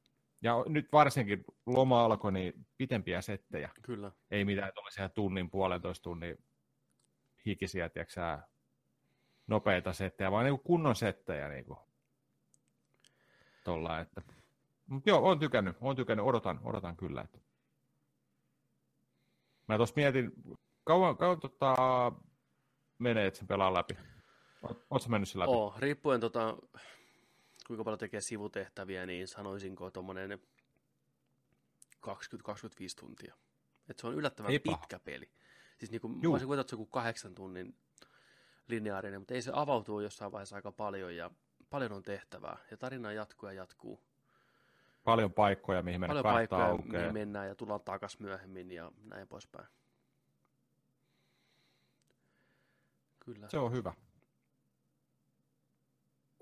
Ja 0.42 0.64
nyt 0.68 0.92
varsinkin 0.92 1.44
loma 1.66 2.04
alkoi, 2.04 2.32
niin 2.32 2.66
pitempiä 2.78 3.22
settejä. 3.22 3.70
Kyllä. 3.82 4.12
Ei 4.30 4.44
mitään 4.44 4.72
tuollaisia 4.74 5.08
tunnin, 5.08 5.50
puolentoista 5.50 6.02
tunnin 6.02 6.38
hikisiä, 7.46 7.88
tiedätkö 7.88 8.38
nopeita 9.46 9.92
settejä, 9.92 10.30
vaan 10.30 10.44
niin 10.44 10.60
kunnon 10.60 10.96
settejä. 10.96 11.48
Niin 11.48 11.64
kuin. 11.64 11.78
Tolla, 13.64 14.00
että. 14.00 14.22
Mut 14.86 15.06
joo, 15.06 15.30
on 15.30 15.38
tykännyt, 15.38 15.76
on 15.80 15.96
tykännyt, 15.96 16.26
odotan, 16.26 16.60
odotan 16.64 16.96
kyllä. 16.96 17.20
Että. 17.22 17.38
Mä 19.68 19.76
tuossa 19.76 19.94
mietin, 19.96 20.32
kauan, 20.84 21.16
kauan 21.16 21.40
tota, 21.40 21.74
menee, 22.98 23.26
että 23.26 23.38
sen 23.38 23.48
pelaa 23.48 23.74
läpi. 23.74 23.94
Sä 25.00 25.08
mennyt 25.08 25.28
sen 25.28 25.40
läpi? 25.40 25.50
Oo, 25.50 25.74
riippuen 25.78 26.20
tota, 26.20 26.56
kuinka 27.66 27.84
paljon 27.84 27.98
tekee 27.98 28.20
sivutehtäviä, 28.20 29.06
niin 29.06 29.28
sanoisinko 29.28 29.90
tuommoinen 29.90 30.40
20-25 32.06 32.08
tuntia. 33.00 33.34
Et 33.88 33.98
se 33.98 34.06
on 34.06 34.14
yllättävän 34.14 34.50
Ei 34.50 34.58
paha. 34.58 34.76
pitkä 34.76 34.98
peli. 34.98 35.30
Siis 35.78 35.90
niin 35.90 36.00
kuin, 36.00 36.22
Juu. 36.22 36.32
voisin 36.32 36.46
kuvitella, 36.46 36.60
että 36.60 36.70
se 36.70 36.76
on 36.76 36.86
kahdeksan 36.86 37.34
tunnin 37.34 37.76
lineaarinen, 38.68 39.20
mutta 39.20 39.34
ei 39.34 39.42
se 39.42 39.50
avautuu 39.54 40.00
jossain 40.00 40.32
vaiheessa 40.32 40.56
aika 40.56 40.72
paljon 40.72 41.16
ja 41.16 41.30
paljon 41.70 41.92
on 41.92 42.02
tehtävää. 42.02 42.56
Ja 42.70 42.76
tarina 42.76 43.12
jatkuu 43.12 43.48
ja 43.48 43.52
jatkuu. 43.52 44.02
Paljon 45.04 45.32
paikkoja, 45.32 45.82
mihin 45.82 46.00
mennä 46.00 46.08
paljon 46.14 46.34
paikkoja, 46.34 46.66
aukeaa. 46.66 47.00
mihin 47.00 47.12
mennään 47.12 47.48
ja 47.48 47.54
tullaan 47.54 47.80
takas 47.80 48.18
myöhemmin 48.18 48.70
ja 48.70 48.92
näin 49.04 49.28
poispäin. 49.28 49.66
Kyllä. 53.20 53.48
Se 53.48 53.58
on 53.58 53.72
hyvä. 53.72 53.94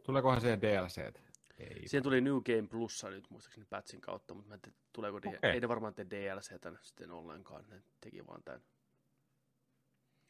Tuleekohan 0.03 0.41
siihen 0.41 0.61
DLC? 0.61 0.99
Ei. 1.59 1.89
Siihen 1.89 2.03
tuli 2.03 2.21
New 2.21 2.35
Game 2.35 2.69
Plussa 2.69 3.11
nyt 3.11 3.31
muistaakseni 3.31 3.67
patchin 3.71 4.01
kautta, 4.01 4.35
mutta 4.35 4.49
mä 4.49 4.55
en 4.55 4.61
tiedä, 4.61 4.77
tuleeko 4.93 5.23
D- 5.23 5.27
Okei. 5.27 5.51
ei 5.51 5.61
ne 5.61 5.69
varmaan 5.69 5.95
tee 5.95 6.07
DLCtä 6.11 6.73
sitten 6.83 7.11
ollenkaan, 7.11 7.65
ne 7.69 7.83
teki 8.01 8.27
vaan 8.27 8.43
tämän. 8.45 8.63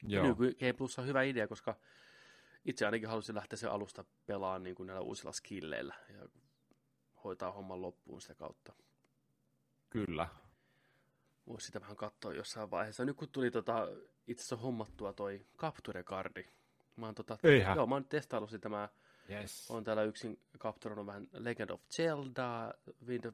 Joo. 0.03 0.25
New 0.25 0.35
Game 0.37 0.73
Plus 0.73 0.99
on 0.99 1.07
hyvä 1.07 1.23
idea, 1.23 1.49
koska 1.49 1.77
itse 2.65 2.87
ainakin 2.87 3.09
halusin 3.09 3.35
lähteä 3.35 3.57
sen 3.57 3.71
alusta 3.71 4.05
pelaamaan 4.27 4.63
niin 4.63 4.75
kuin 4.75 4.87
näillä 4.87 5.01
uusilla 5.01 5.33
skilleillä 5.33 5.95
ja 6.09 6.29
hoitaa 7.25 7.53
homman 7.53 7.83
loppuun 7.83 8.21
sitä 8.21 8.35
kautta. 8.35 8.73
Kyllä. 9.91 10.29
Voisi 11.47 11.67
sitä 11.67 11.81
vähän 11.81 11.97
katsoa 11.97 12.33
jossain 12.35 12.71
vaiheessa. 12.71 13.05
Nyt 13.05 13.17
kun 13.17 13.29
tuli 13.29 13.51
tota, 13.51 13.89
itse 14.27 14.41
asiassa 14.43 14.57
hommattua 14.57 15.13
toi 15.13 15.47
Capture 15.59 16.03
Cardi. 16.05 16.45
Mä 16.97 17.07
oon, 17.07 17.15
tota, 17.15 17.39
Eihän. 17.43 17.77
joo, 17.77 17.87
mä 17.87 17.95
oon 17.95 18.05
testaillut 18.05 18.51
sitä. 18.51 18.69
Mä 18.69 18.89
Yes. 19.31 19.71
oon 19.71 19.85
täällä 19.85 20.03
yksin 20.03 20.41
kapturoinut 20.59 21.07
vähän 21.07 21.29
Legend 21.33 21.71
of 21.71 21.81
Zelda, 21.91 22.75
Wind, 23.07 23.33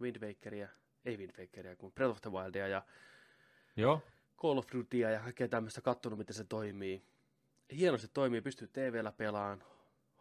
Wind 0.00 0.26
Wakeria, 0.26 0.68
ei 1.04 1.16
Wind 1.16 1.32
Wakeria, 1.38 1.76
kun 1.76 1.92
Breath 1.92 2.10
of 2.10 2.20
the 2.20 2.30
Wildia 2.30 2.68
ja 2.68 2.82
Joo. 3.76 4.02
Call 4.36 4.58
of 4.58 4.66
Dutya 4.72 5.10
ja 5.10 5.20
kaikkea 5.20 5.48
tämmöistä 5.48 5.80
kattonut, 5.80 6.18
miten 6.18 6.34
se 6.34 6.44
toimii. 6.44 7.02
Hienosti 7.76 8.08
toimii, 8.08 8.40
pystyy 8.40 8.68
TVllä 8.68 9.12
pelaan. 9.12 9.64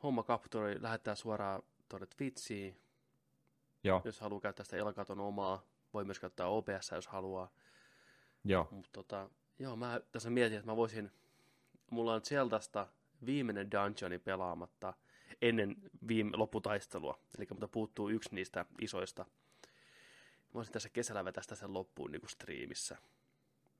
Homma 0.03 0.23
kapturoi, 0.23 0.81
lähettää 0.81 1.15
suoraan 1.15 1.63
tuonne 1.89 2.07
Twitchiin, 2.17 2.81
Joo. 3.83 4.01
jos 4.05 4.19
haluaa 4.19 4.41
käyttää 4.41 4.63
sitä 4.63 4.77
Elkaton 4.77 5.19
omaa. 5.19 5.65
Voi 5.93 6.05
myös 6.05 6.19
käyttää 6.19 6.47
OBS, 6.47 6.91
jos 6.91 7.07
haluaa. 7.07 7.51
Joo. 8.43 8.67
Mutta 8.71 8.89
tota, 8.93 9.29
joo, 9.59 9.75
mä 9.75 10.01
tässä 10.11 10.29
mietin, 10.29 10.57
että 10.57 10.71
mä 10.71 10.75
voisin, 10.75 11.11
mulla 11.89 12.13
on 12.13 12.21
Zeldasta 12.21 12.87
viimeinen 13.25 13.71
dungeoni 13.71 14.19
pelaamatta 14.19 14.93
ennen 15.41 15.75
viime, 16.07 16.37
lopputaistelua. 16.37 17.19
Eli 17.37 17.47
mutta 17.49 17.67
puuttuu 17.67 18.09
yksi 18.09 18.35
niistä 18.35 18.65
isoista. 18.81 19.25
Mä 19.25 20.53
voisin 20.53 20.73
tässä 20.73 20.89
kesällä 20.89 21.25
vetästä 21.25 21.55
sen 21.55 21.73
loppuun 21.73 22.11
niin 22.11 22.21
kuin 22.21 22.29
striimissä. 22.29 22.97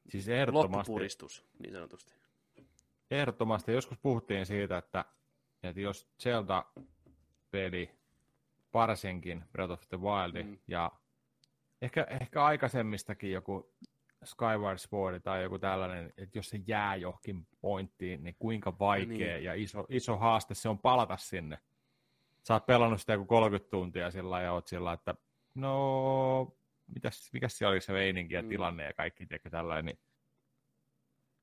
Siis 0.10 0.28
ehdottomasti, 0.28 0.78
Loppupuristus, 0.78 1.46
niin 1.60 1.74
sanotusti. 1.74 2.14
ehdottomasti. 3.12 3.72
Joskus 3.72 3.98
puhuttiin 3.98 4.46
siitä, 4.46 4.78
että, 4.78 5.06
että 5.64 5.82
jos 5.82 6.08
Zelda-peli, 6.20 7.92
varsinkin 8.74 9.44
Breath 9.52 9.72
of 9.74 9.82
the 9.90 9.98
Wild, 10.02 10.44
Mm. 10.44 10.50
mm. 10.50 10.58
ja 10.68 10.92
ehkä, 11.82 12.08
ehkä 12.10 12.44
aikaisemmistakin 12.46 13.32
joku 13.32 13.74
Skyward 14.24 14.78
Sword 14.78 15.20
tai 15.20 15.44
joku 15.44 15.60
tällainen, 15.60 16.14
että 16.18 16.38
jos 16.38 16.50
se 16.50 16.60
jää 16.68 16.96
johonkin 16.96 17.48
pointtiin, 17.62 18.24
niin 18.24 18.36
kuinka 18.40 18.80
vaikea 18.80 19.08
Niin. 19.36 19.44
ja 19.44 19.54
iso, 19.54 19.86
iso 19.90 20.18
haaste 20.18 20.54
se 20.54 20.70
on 20.70 20.80
palata 20.80 21.18
sinne. 21.18 21.58
Sä 22.44 22.54
oot 22.54 22.66
pelannut 22.66 23.00
sitä 23.02 23.14
joku 23.14 23.26
30 23.26 23.70
tuntia 23.72 24.12
sillä 24.12 24.42
ja 24.42 24.54
oot 24.54 24.68
sillä 24.68 24.94
että 24.94 25.16
no, 25.56 26.54
mitäs, 26.88 27.30
mikäs 27.34 27.58
se 27.58 27.68
oli 27.68 27.82
se 27.82 27.94
meininki 27.94 28.34
ja 28.34 28.42
Mm. 28.42 28.50
tilanne 28.50 28.84
ja 28.84 28.94
kaikki, 28.94 29.26
tiedätkö, 29.26 29.50
tällainen, 29.50 29.86
niin 29.86 30.00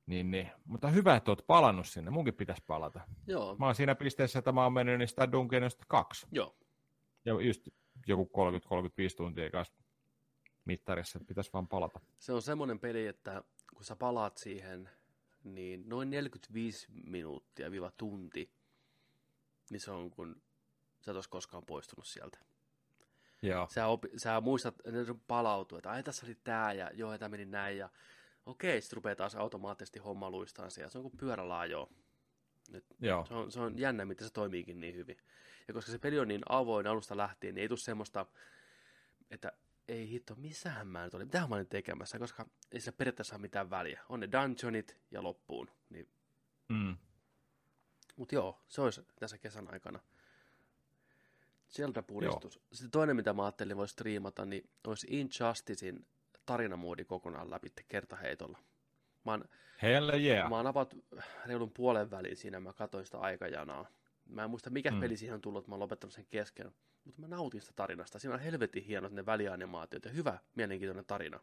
niin, 0.05 0.31
niin. 0.31 0.51
Mutta 0.65 0.87
hyvä, 0.87 1.15
että 1.15 1.31
oot 1.31 1.47
palannut 1.47 1.87
sinne. 1.87 2.11
Munkin 2.11 2.33
pitäisi 2.33 2.63
palata. 2.67 3.01
Joo, 3.27 3.55
Mä 3.59 3.65
oon 3.65 3.75
siinä 3.75 3.95
pisteessä, 3.95 4.39
että 4.39 4.51
mä 4.51 4.63
oon 4.63 4.73
mennyt 4.73 4.97
niistä 4.99 5.31
Dungeonista 5.31 5.85
kaksi. 5.87 6.27
joo. 6.31 6.55
Ja 7.25 7.41
just 7.41 7.67
joku 8.07 8.29
30-35 9.13 9.15
tuntia 9.17 9.49
kanssa 9.49 9.73
mittarissa, 10.65 11.19
että 11.19 11.27
pitäisi 11.27 11.53
vaan 11.53 11.67
palata. 11.67 11.99
Se 12.19 12.33
on 12.33 12.41
semmoinen 12.41 12.79
peli, 12.79 13.07
että 13.07 13.43
kun 13.73 13.83
sä 13.83 13.95
palaat 13.95 14.37
siihen, 14.37 14.89
niin 15.43 15.89
noin 15.89 16.09
45 16.09 16.87
minuuttia 17.03 17.71
viiva 17.71 17.91
tunti, 17.91 18.51
niin 19.69 19.79
se 19.79 19.91
on 19.91 20.11
kun 20.11 20.41
sä 21.01 21.11
et 21.11 21.15
olisi 21.15 21.29
koskaan 21.29 21.65
poistunut 21.65 22.05
sieltä. 22.05 22.39
Joo. 23.41 23.67
Sä, 23.71 23.87
opi, 23.87 24.09
sä 24.17 24.41
muistat, 24.41 24.75
ne 24.91 25.05
sun 25.05 25.21
palautuu, 25.27 25.77
että 25.77 25.91
ai 25.91 26.03
tässä 26.03 26.25
oli 26.25 26.37
tää 26.43 26.73
ja 26.73 26.91
joo, 26.93 27.17
tämä 27.17 27.29
meni 27.29 27.45
näin 27.45 27.77
ja 27.77 27.89
okei, 28.45 28.81
sitten 28.81 28.97
rupeaa 28.97 29.15
taas 29.15 29.35
automaattisesti 29.35 29.99
homma 29.99 30.29
luistaan 30.29 30.71
siellä. 30.71 30.89
Se 30.89 30.97
on 30.97 31.01
kuin 31.01 31.17
pyörälaajoa. 31.17 31.89
Joo. 32.99 33.25
Se 33.25 33.33
on, 33.33 33.51
se 33.51 33.59
on 33.59 33.79
jännä, 33.79 34.05
miten 34.05 34.27
se 34.27 34.33
toimiikin 34.33 34.79
niin 34.79 34.95
hyvin. 34.95 35.17
Ja 35.67 35.73
koska 35.73 35.91
se 35.91 35.99
peli 35.99 36.19
on 36.19 36.27
niin 36.27 36.41
avoin 36.49 36.87
alusta 36.87 37.17
lähtien, 37.17 37.55
niin 37.55 37.61
ei 37.61 37.67
tule 37.67 37.77
semmoista, 37.77 38.25
että 39.31 39.51
ei 39.89 40.09
hitto, 40.09 40.35
missähän 40.35 40.87
mä 40.87 41.03
nyt 41.03 41.13
olin, 41.13 41.27
mitähän 41.27 41.49
mä 41.49 41.55
olin 41.55 41.67
tekemässä, 41.67 42.19
koska 42.19 42.45
ei 42.71 42.79
sillä 42.79 42.95
periaatteessa 42.97 43.35
ole 43.35 43.41
mitään 43.41 43.69
väliä. 43.69 44.01
On 44.09 44.19
ne 44.19 44.29
dungeonit 44.31 44.97
ja 45.11 45.23
loppuun. 45.23 45.69
Niin, 45.89 46.09
Mm. 46.69 46.97
Mutta 48.15 48.35
joo, 48.35 48.61
se 48.67 48.81
olisi 48.81 49.01
tässä 49.19 49.37
kesän 49.37 49.73
aikana. 49.73 49.99
Sieltä 51.67 52.03
puristus. 52.03 52.59
Sitten 52.71 52.91
toinen, 52.91 53.15
mitä 53.15 53.33
mä 53.33 53.43
ajattelin 53.45 53.77
voisi 53.77 53.91
striimata, 53.91 54.45
niin 54.45 54.69
olisi 54.87 55.07
Injusticein 55.09 56.05
tarinamoodi 56.45 57.05
kokonaan 57.05 57.51
läpi 57.51 57.69
kertaheitolla. 57.87 58.57
Mä 59.25 59.31
oon, 59.31 59.45
Hell 59.81 60.09
yeah. 60.09 60.49
mä 60.49 60.55
oon 60.55 60.67
about 60.67 60.95
reilun 61.45 61.71
puolen 61.71 62.11
väliin 62.11 62.37
siinä, 62.37 62.59
mä 62.59 62.73
katsoin 62.73 63.05
sitä 63.05 63.17
aikajanaa. 63.19 63.87
Mä 64.29 64.43
en 64.43 64.49
muista, 64.49 64.69
mikä 64.69 64.91
mm. 64.91 64.99
peli 64.99 65.17
siihen 65.17 65.35
on 65.35 65.41
tullut, 65.41 65.59
että 65.59 65.71
mä 65.71 65.73
oon 65.73 65.79
lopettanut 65.79 66.13
sen 66.13 66.25
kesken. 66.29 66.71
Mutta 67.05 67.21
mä 67.21 67.27
nautin 67.27 67.61
sitä 67.61 67.73
tarinasta. 67.75 68.19
Siinä 68.19 68.33
on 68.33 68.39
helvetin 68.39 68.83
hienot 68.83 69.11
ne 69.11 69.25
välianimaatiot 69.25 70.05
ja 70.05 70.11
hyvä, 70.11 70.39
mielenkiintoinen 70.55 71.05
tarina. 71.05 71.39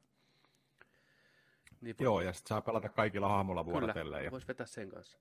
Niin, 1.81 1.97
Joo, 2.01 2.21
ja 2.21 2.33
sitten 2.33 2.49
saa 2.49 2.61
pelata 2.61 2.89
kaikilla 2.89 3.29
hahmolla 3.29 3.65
vuorotellen. 3.65 4.19
Kyllä, 4.19 4.31
voisi 4.31 4.49
vetää 4.49 4.67
sen 4.67 4.89
kanssa. 4.89 5.19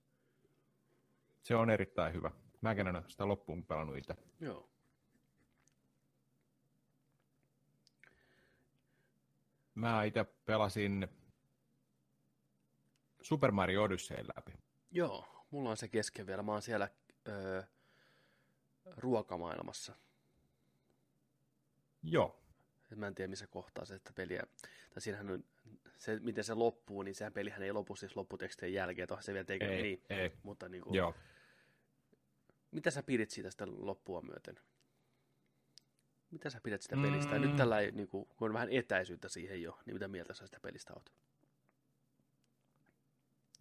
Se 1.43 1.55
on 1.55 1.69
erittäin 1.69 2.13
hyvä. 2.13 2.31
Mäkin 2.61 2.87
en 2.87 2.95
ole 2.95 3.03
sitä 3.07 3.27
loppuun 3.27 3.65
pelannut 3.65 3.97
itse. 3.97 4.15
Joo. 4.39 4.69
Mä 9.75 10.03
itse 10.03 10.23
pelasin 10.23 11.07
Super 13.21 13.51
Mario 13.51 13.83
Odyssey 13.83 14.25
läpi. 14.35 14.51
Joo, 14.91 15.45
mulla 15.51 15.69
on 15.69 15.77
se 15.77 15.87
kesken 15.87 16.27
vielä. 16.27 16.43
Mä 16.43 16.51
oon 16.51 16.61
siellä 16.61 16.89
öö, 17.27 17.63
ruokamaailmassa. 18.97 19.95
Joo. 22.03 22.41
Mä 22.95 23.07
en 23.07 23.15
tiedä, 23.15 23.29
missä 23.29 23.47
kohtaa 23.47 23.85
se 23.85 23.95
että 23.95 24.13
peliä, 24.13 24.43
tai 24.93 25.01
siinähän 25.01 25.29
on, 25.29 25.43
se, 25.97 26.19
miten 26.19 26.43
se 26.43 26.53
loppuu, 26.53 27.01
niin 27.01 27.15
sehän 27.15 27.33
pelihän 27.33 27.63
ei 27.63 27.71
lopu 27.71 27.95
siis 27.95 28.15
lopputekstien 28.15 28.73
jälkeen, 28.73 29.03
että 29.03 29.21
se 29.21 29.33
vielä 29.33 29.45
tekee 29.45 29.75
ei, 29.75 29.81
niin. 29.81 30.01
Ei. 30.09 30.31
Mutta 30.43 30.69
niin 30.69 30.83
kuin, 30.83 30.95
Joo. 30.95 31.13
Mitä 32.71 32.91
sä 32.91 33.03
pidit 33.03 33.31
siitä 33.31 33.51
sitä 33.51 33.65
loppua 33.67 34.21
myöten? 34.21 34.59
Mitä 36.31 36.49
sä 36.49 36.59
pidät 36.63 36.81
sitä 36.81 36.95
pelistä? 37.01 37.35
Mm. 37.35 37.43
Ja 37.43 37.47
nyt 37.47 37.55
tällä 37.55 37.81
niin 37.81 38.07
kuin, 38.07 38.25
kun 38.25 38.49
on 38.49 38.53
vähän 38.53 38.69
etäisyyttä 38.71 39.29
siihen 39.29 39.61
jo, 39.61 39.79
niin 39.85 39.95
mitä 39.95 40.07
mieltä 40.07 40.33
sä 40.33 40.45
sitä 40.45 40.59
pelistä 40.59 40.93
oot? 40.93 41.13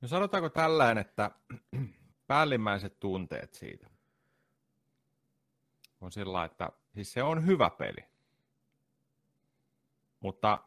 No 0.00 0.08
sanotaanko 0.08 0.48
tällään, 0.48 0.98
että 0.98 1.30
päällimmäiset 2.26 3.00
tunteet 3.00 3.54
siitä 3.54 3.94
on 6.04 6.12
sillä, 6.12 6.44
että 6.44 6.72
siis 6.94 7.12
se 7.12 7.22
on 7.22 7.46
hyvä 7.46 7.70
peli. 7.70 8.04
Mutta 10.20 10.64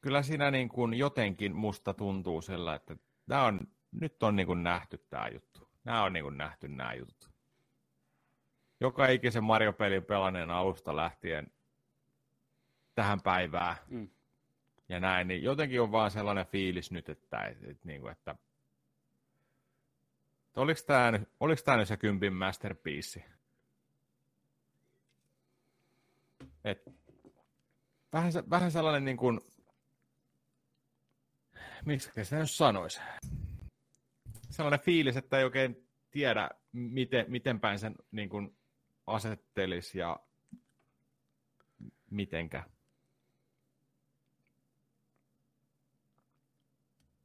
kyllä 0.00 0.22
siinä 0.22 0.50
niin 0.50 0.68
kuin 0.68 0.94
jotenkin 0.94 1.56
musta 1.56 1.94
tuntuu 1.94 2.42
sillä, 2.42 2.74
että 2.74 2.96
tämä 3.28 3.44
on, 3.44 3.60
nyt 3.92 4.22
on 4.22 4.36
niin 4.36 4.46
kuin 4.46 4.62
nähty 4.62 4.98
tämä 5.10 5.28
juttu. 5.28 5.68
Nämä 5.84 6.02
on 6.02 6.12
niin 6.12 6.24
kuin 6.24 6.38
nähty 6.38 6.68
nämä 6.68 6.94
jutut. 6.94 7.30
Joka 8.80 9.06
ikisen 9.06 9.44
Mario-pelin 9.44 10.04
pelanneen 10.04 10.50
alusta 10.50 10.96
lähtien 10.96 11.52
tähän 12.94 13.20
päivään 13.20 13.76
mm. 13.88 14.08
ja 14.88 15.00
näin, 15.00 15.28
niin 15.28 15.42
jotenkin 15.42 15.80
on 15.80 15.92
vaan 15.92 16.10
sellainen 16.10 16.46
fiilis 16.46 16.90
nyt, 16.90 17.08
että, 17.08 17.40
että, 17.40 17.70
että, 17.70 17.88
niin 17.88 18.00
kuin, 18.00 18.12
että, 18.12 18.30
että 18.30 18.45
oliko 20.56 20.80
tämä, 20.86 21.12
oliko 21.40 21.62
tämä 21.64 21.76
nyt 21.76 21.88
se 21.88 21.96
kympin 21.96 22.32
masterpiece? 22.32 23.24
Et, 26.64 26.82
vähän, 28.12 28.32
vähän 28.50 28.72
sellainen 28.72 29.04
niin 29.04 29.16
kuin, 29.16 29.40
miksi 31.84 32.10
sitä 32.24 32.38
nyt 32.38 32.50
sanoisi? 32.50 33.00
Sellainen 34.50 34.80
fiilis, 34.80 35.16
että 35.16 35.38
ei 35.38 35.44
oikein 35.44 35.88
tiedä, 36.10 36.50
miten, 36.72 37.24
miten 37.28 37.60
päin 37.60 37.78
sen 37.78 37.94
niin 38.10 38.28
kuin 38.28 38.56
asettelisi 39.06 39.98
ja 39.98 40.20
mitenkä. 42.10 42.64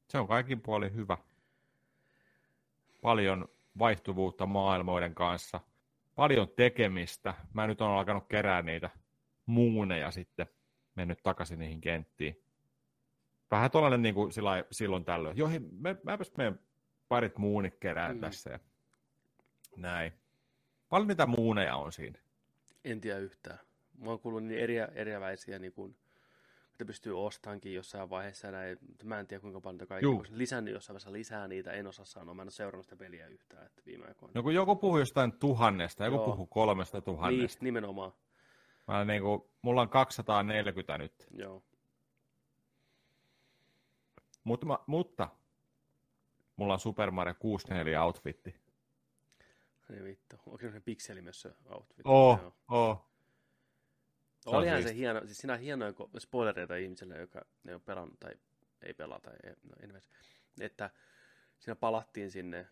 Se 0.09 0.17
on 0.17 0.27
kaikin 0.27 0.61
puolin 0.61 0.95
hyvä. 0.95 1.17
Paljon 3.01 3.47
vaihtuvuutta 3.79 4.45
maailmoiden 4.45 5.15
kanssa. 5.15 5.59
Paljon 6.15 6.47
tekemistä. 6.55 7.33
Mä 7.53 7.67
nyt 7.67 7.81
on 7.81 7.91
alkanut 7.91 8.27
kerää 8.27 8.61
niitä 8.61 8.89
muuneja 9.45 10.11
sitten. 10.11 10.47
Mennyt 10.95 11.19
takaisin 11.23 11.59
niihin 11.59 11.81
kenttiin. 11.81 12.43
Vähän 13.51 13.71
tuollainen 13.71 14.01
niin 14.01 14.15
kuin 14.15 14.31
sillä, 14.31 14.65
silloin 14.71 15.05
tällöin. 15.05 15.37
Joo, 15.37 15.49
hei, 15.49 15.59
mä, 15.59 15.95
mäpäs 16.03 16.31
menen 16.37 16.59
parit 17.07 17.37
muunit 17.37 17.75
kerään 17.79 18.15
mm. 18.15 18.21
tässä. 18.21 18.49
Ja 18.49 18.59
näin. 19.75 20.13
Paljon 20.89 21.07
niitä 21.07 21.25
muuneja 21.25 21.75
on 21.75 21.91
siinä? 21.91 22.19
En 22.85 23.01
tiedä 23.01 23.19
yhtään. 23.19 23.59
Mä 23.97 24.09
oon 24.09 24.19
kuullut 24.19 24.43
niin 24.43 24.59
eri, 24.59 24.75
eriäväisiä, 24.95 25.59
niin 25.59 25.73
kuin, 25.73 25.95
että 26.81 26.89
pystyy 26.89 27.25
ostaankin 27.25 27.73
jossain 27.73 28.09
vaiheessa. 28.09 28.51
Näin. 28.51 28.77
Mä 29.03 29.19
en 29.19 29.27
tiedä 29.27 29.41
kuinka 29.41 29.61
paljon 29.61 29.87
kaikki 29.87 30.05
on 30.05 30.25
lisännyt 30.29 30.73
jossain 30.73 30.93
vaiheessa 30.93 31.11
lisää 31.11 31.47
niitä. 31.47 31.71
En 31.71 31.87
osaa 31.87 32.05
sanoa. 32.05 32.33
Mä 32.33 32.41
en 32.41 32.45
ole 32.45 32.51
seurannut 32.51 32.85
sitä 32.85 32.95
peliä 32.95 33.27
yhtään 33.27 33.65
että 33.65 33.81
viime 33.85 34.05
aikoina. 34.07 34.31
No 34.35 34.43
kun 34.43 34.53
joku 34.53 34.75
puhuu 34.75 34.97
jostain 34.97 35.31
tuhannesta, 35.31 36.05
joku 36.05 36.17
Joo. 36.17 36.25
puhuu 36.25 36.45
kolmesta 36.45 37.01
tuhannesta. 37.01 37.59
Niin, 37.59 37.65
nimenomaan. 37.65 38.11
Mä 38.87 39.05
niin 39.05 39.21
kuin, 39.21 39.41
mulla 39.61 39.81
on 39.81 39.89
240 39.89 40.97
nyt. 40.97 41.27
Joo. 41.33 41.63
Mut, 44.43 44.65
ma, 44.65 44.83
mutta 44.87 45.29
mulla 46.55 46.73
on 46.73 46.79
Super 46.79 47.11
Mario 47.11 47.35
64 47.39 48.03
outfitti. 48.03 48.55
Niin 49.89 50.03
vittu. 50.03 50.35
Onko 50.45 50.71
se 50.71 50.79
pikselimössö 50.79 51.53
outfit? 51.69 52.05
Oo, 52.05 52.31
oh, 52.31 52.53
oo. 52.69 52.89
Oh. 52.89 53.10
Olihan 54.45 54.83
se 54.83 54.95
hieno, 54.95 55.21
siis 55.25 55.37
siinä 55.37 55.53
on 55.53 55.59
hienoja 55.59 55.93
spoilereita 56.19 56.75
ihmisille, 56.75 57.17
joka 57.17 57.45
ne 57.63 57.75
on 57.75 57.81
pelannut 57.81 58.19
tai 58.19 58.31
ei 58.81 58.93
pelaa 58.93 59.19
tai 59.19 59.33
ei, 59.43 59.53
no 59.63 59.75
anyways, 59.83 60.09
että 60.59 60.89
siinä 61.59 61.75
palattiin 61.75 62.31
sinne 62.31 62.67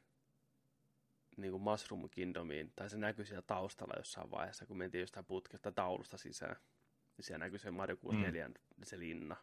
niin 1.38 1.52
kuin 1.52 1.62
Mushroom 1.62 2.10
Kingdomiin, 2.10 2.72
tai 2.76 2.90
se 2.90 2.98
näkyi 2.98 3.26
siellä 3.26 3.42
taustalla 3.42 3.94
jossain 3.98 4.32
vaiheessa, 4.32 4.66
kun 4.66 4.78
mentiin 4.78 5.02
jostain 5.02 5.26
putkesta 5.26 5.72
taulusta 5.72 6.18
sisään. 6.18 6.56
Niin 7.18 7.26
siellä 7.26 7.46
näkyi 7.46 7.60
se 7.60 7.72
Mario 7.72 7.98
64, 7.98 8.48
mm. 8.48 8.54
se 8.84 9.00
linna. 9.00 9.36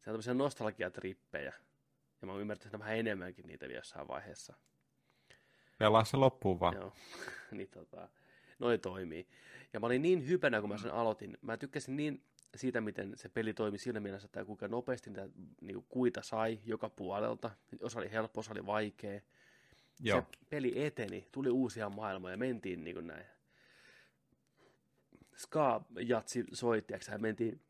Se 0.00 0.10
on 0.10 0.14
tämmöisiä 0.14 0.34
nostalgiatrippejä. 0.34 1.52
Ja 2.20 2.26
mä 2.26 2.32
oon 2.32 2.40
ymmärtänyt, 2.40 2.78
vähän 2.78 2.96
enemmänkin 2.96 3.46
niitä 3.46 3.68
vielä 3.68 3.78
jossain 3.78 4.08
vaiheessa. 4.08 4.54
Pelaa 5.78 6.04
se 6.04 6.16
loppuun 6.16 6.60
vaan. 6.60 6.74
Joo, 6.74 6.92
niin 7.50 7.68
tota, 7.68 8.08
noin 8.58 8.80
toimii. 8.80 9.26
Ja 9.72 9.80
mä 9.80 9.86
olin 9.86 10.02
niin 10.02 10.28
hypänä, 10.28 10.60
kun 10.60 10.70
mä 10.70 10.78
sen 10.78 10.94
aloitin. 10.94 11.38
Mä 11.42 11.56
tykkäsin 11.56 11.96
niin 11.96 12.22
siitä, 12.56 12.80
miten 12.80 13.12
se 13.16 13.28
peli 13.28 13.54
toimi 13.54 13.78
siinä 13.78 14.00
mielessä, 14.00 14.26
että 14.26 14.44
kuinka 14.44 14.68
nopeasti 14.68 15.10
niitä 15.10 15.28
niin 15.60 15.84
kuita 15.88 16.22
sai 16.22 16.60
joka 16.64 16.88
puolelta. 16.88 17.50
Osa 17.82 17.98
oli 17.98 18.10
helppo, 18.10 18.40
osa 18.40 18.52
oli 18.52 18.66
vaikea. 18.66 19.20
Joo. 20.00 20.20
Se 20.20 20.38
peli 20.50 20.84
eteni, 20.84 21.28
tuli 21.32 21.50
uusia 21.50 21.88
maailmoja, 21.88 22.36
mentiin 22.36 22.84
niin 22.84 22.96
kuin 22.96 23.06
näin. 23.06 23.26
Ska-jatsi 25.36 26.44
soittiaksi, 26.52 27.10
mentiin 27.18 27.60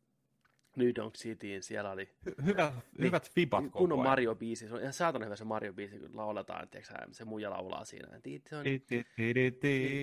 New 0.75 0.91
Donk 0.95 1.13
Cityin, 1.13 1.63
siellä 1.63 1.91
oli... 1.91 2.09
Hyvä, 2.45 2.73
niin, 2.97 3.05
hyvät 3.05 3.31
fibat 3.31 3.63
koko 3.63 3.79
Kunnon 3.79 3.99
Mario-biisi, 3.99 4.67
se 4.67 4.73
on 4.73 4.81
ihan 4.81 4.93
saatana 4.93 5.25
hyvä 5.25 5.35
se 5.35 5.43
Mario-biisi, 5.43 5.99
kun 5.99 6.17
lauletaan, 6.17 6.69
tiiäksä, 6.69 6.93
se 7.11 7.25
muija 7.25 7.49
laulaa 7.49 7.85
siinä. 7.85 8.19
Se 8.49 8.55
on, 8.55 8.65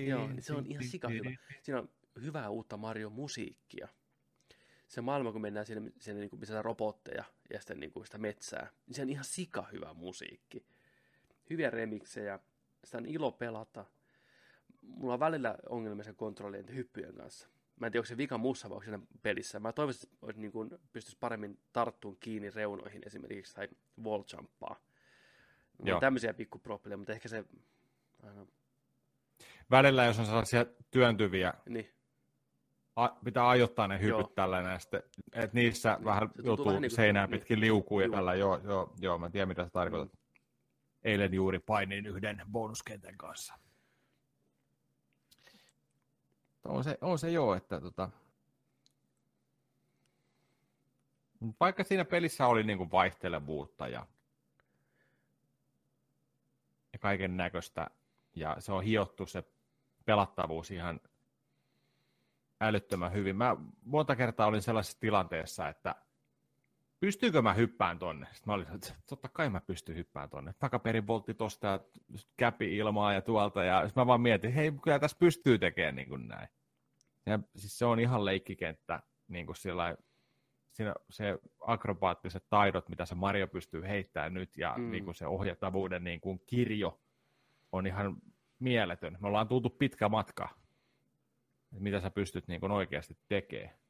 joo, 0.07 0.27
niin 0.27 0.43
se 0.43 0.53
on 0.53 0.65
ihan 0.65 0.83
sika 0.83 1.09
hyvä. 1.09 1.31
Siinä 1.61 1.79
on 1.79 1.89
hyvää 2.21 2.49
uutta 2.49 2.77
Mario-musiikkia. 2.77 3.87
Se 4.87 5.01
maailma, 5.01 5.31
kun 5.31 5.41
mennään 5.41 5.65
sinne, 5.65 5.91
sinne 5.99 6.19
niin 6.19 6.29
kuin, 6.29 6.39
missä 6.39 6.57
on 6.57 6.65
robotteja 6.65 7.23
ja 7.53 7.59
sitten 7.59 7.79
niin 7.79 7.91
kuin 7.91 8.05
sitä 8.05 8.17
metsää, 8.17 8.69
niin 8.87 8.95
se 8.95 9.01
on 9.01 9.09
ihan 9.09 9.25
sika 9.25 9.67
hyvä 9.71 9.93
musiikki. 9.93 10.65
Hyviä 11.49 11.69
remiksejä, 11.69 12.39
sitä 12.83 12.97
on 12.97 13.05
ilo 13.05 13.31
pelata. 13.31 13.85
Mulla 14.81 15.13
on 15.13 15.19
välillä 15.19 15.57
ongelmia 15.69 16.03
sen 16.03 16.15
kontrollien 16.15 16.75
hyppyjen 16.75 17.15
kanssa 17.15 17.52
Mä 17.79 17.87
en 17.87 17.91
tiedä, 17.91 18.01
onko 18.01 18.07
se 18.07 18.17
vika 18.17 18.37
muussa 18.37 18.69
vai 18.69 18.83
siinä 18.83 18.99
pelissä. 19.21 19.59
Mä 19.59 19.73
toivoisin, 19.73 20.09
että 20.29 20.41
niin 20.41 20.51
kuin, 20.51 20.69
pystyisi 20.91 21.17
paremmin 21.19 21.59
tarttuun 21.73 22.17
kiinni 22.19 22.49
reunoihin 22.49 23.01
esimerkiksi 23.05 23.55
tai 23.55 23.69
wall 24.03 24.23
jumppaa. 24.33 24.79
No, 25.85 25.99
tämmöisiä 25.99 26.33
pikkuprobleemeja, 26.33 26.97
mutta 26.97 27.13
ehkä 27.13 27.29
se... 27.29 27.45
Aina... 28.23 28.45
Välillä, 29.71 30.05
jos 30.05 30.19
on 30.19 30.25
sellaisia 30.25 30.65
työntyviä, 30.91 31.53
niin. 31.69 31.89
a, 32.95 33.09
pitää 33.09 33.49
ajoittaa 33.49 33.87
ne 33.87 33.99
hypyt 33.99 34.09
joo. 34.09 34.31
tällä 34.35 34.79
että 35.33 35.49
niissä 35.53 35.93
niin. 35.93 36.05
vähän 36.05 36.29
joutuu 36.43 36.65
vähän 36.65 36.81
niin 36.81 36.91
seinää 36.91 37.27
niin. 37.27 37.39
pitkin 37.39 37.59
liukuu 37.59 37.99
ja 37.99 38.09
tällä. 38.09 38.35
Joo, 38.35 38.61
joo, 38.63 38.93
joo, 38.99 39.17
mä 39.17 39.29
tiedän 39.29 39.47
mitä 39.47 39.63
sä 39.63 39.69
tarkoitat. 39.69 40.13
Mm. 40.13 40.19
Eilen 41.03 41.33
juuri 41.33 41.59
painin 41.59 42.05
yhden 42.05 42.41
bonuskentän 42.51 43.17
kanssa. 43.17 43.53
On 46.65 46.83
se, 46.83 46.97
on 47.01 47.19
se 47.19 47.31
joo, 47.31 47.55
että 47.55 47.81
tota... 47.81 48.09
Vaikka 51.59 51.83
siinä 51.83 52.05
pelissä 52.05 52.47
oli 52.47 52.63
niin 52.63 52.77
kuin 52.77 52.91
vaihtelevuutta 52.91 53.87
ja, 53.87 54.05
ja 56.93 56.99
kaiken 56.99 57.37
näköistä, 57.37 57.87
ja 58.35 58.55
se 58.59 58.71
on 58.71 58.83
hiottu 58.83 59.25
se 59.25 59.43
pelattavuus 60.05 60.71
ihan 60.71 60.99
älyttömän 62.61 63.13
hyvin. 63.13 63.35
Mä 63.35 63.55
monta 63.85 64.15
kertaa 64.15 64.47
olin 64.47 64.61
sellaisessa 64.61 64.99
tilanteessa, 64.99 65.69
että 65.69 65.95
pystyykö 67.03 67.41
mä 67.41 67.53
hyppään 67.53 67.99
tonne? 67.99 68.25
Sitten 68.25 68.43
mä 68.45 68.53
olin, 68.53 68.67
että 68.75 68.93
totta 69.09 69.29
kai 69.29 69.49
mä 69.49 69.61
pystyn 69.61 69.95
hyppään 69.95 70.29
tonne. 70.29 70.53
Takaperin 70.59 71.07
voltti 71.07 71.33
tosta 71.33 71.67
ja 71.67 71.79
käpi 72.37 72.77
ilmaa 72.77 73.13
ja 73.13 73.21
tuolta. 73.21 73.63
Ja 73.63 73.81
sitten 73.85 74.01
mä 74.01 74.07
vaan 74.07 74.21
mietin, 74.21 74.53
hei, 74.53 74.71
kyllä 74.71 74.99
tässä 74.99 75.17
pystyy 75.19 75.59
tekemään 75.59 75.95
niin 75.95 76.09
kuin 76.09 76.27
näin. 76.27 76.47
Ja 77.25 77.39
siis 77.55 77.79
se 77.79 77.85
on 77.85 77.99
ihan 77.99 78.25
leikkikenttä, 78.25 78.99
niin 79.27 79.45
kuin 79.45 79.55
sillä 79.55 79.97
siinä 80.71 80.93
se 81.09 81.39
akrobaattiset 81.61 82.45
taidot, 82.49 82.89
mitä 82.89 83.05
se 83.05 83.15
Mario 83.15 83.47
pystyy 83.47 83.81
heittämään 83.81 84.33
nyt, 84.33 84.57
ja 84.57 84.75
mm. 84.77 84.91
niin 84.91 85.05
kuin 85.05 85.15
se 85.15 85.27
ohjattavuuden 85.27 86.03
niin 86.03 86.21
kuin 86.21 86.41
kirjo 86.45 87.01
on 87.71 87.87
ihan 87.87 88.15
mieletön. 88.59 89.17
Me 89.19 89.27
ollaan 89.27 89.47
tultu 89.47 89.69
pitkä 89.69 90.09
matka, 90.09 90.49
mitä 91.71 91.99
sä 91.99 92.09
pystyt 92.09 92.47
niin 92.47 92.59
kuin 92.59 92.71
oikeasti 92.71 93.17
tekemään. 93.27 93.82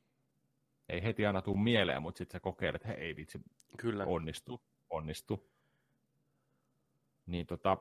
Ei 0.90 1.04
heti 1.04 1.26
aina 1.26 1.42
tule 1.42 1.60
mieleen, 1.60 2.02
mutta 2.02 2.18
sitten 2.18 2.34
sä 2.34 2.40
kokeilet, 2.40 2.82
että 2.82 2.88
hei 2.88 3.16
vitsi, 3.16 3.42
Kyllä. 3.78 4.06
onnistu, 4.06 4.64
onnistu. 4.90 5.50
Niin 7.26 7.48
tota... 7.48 7.78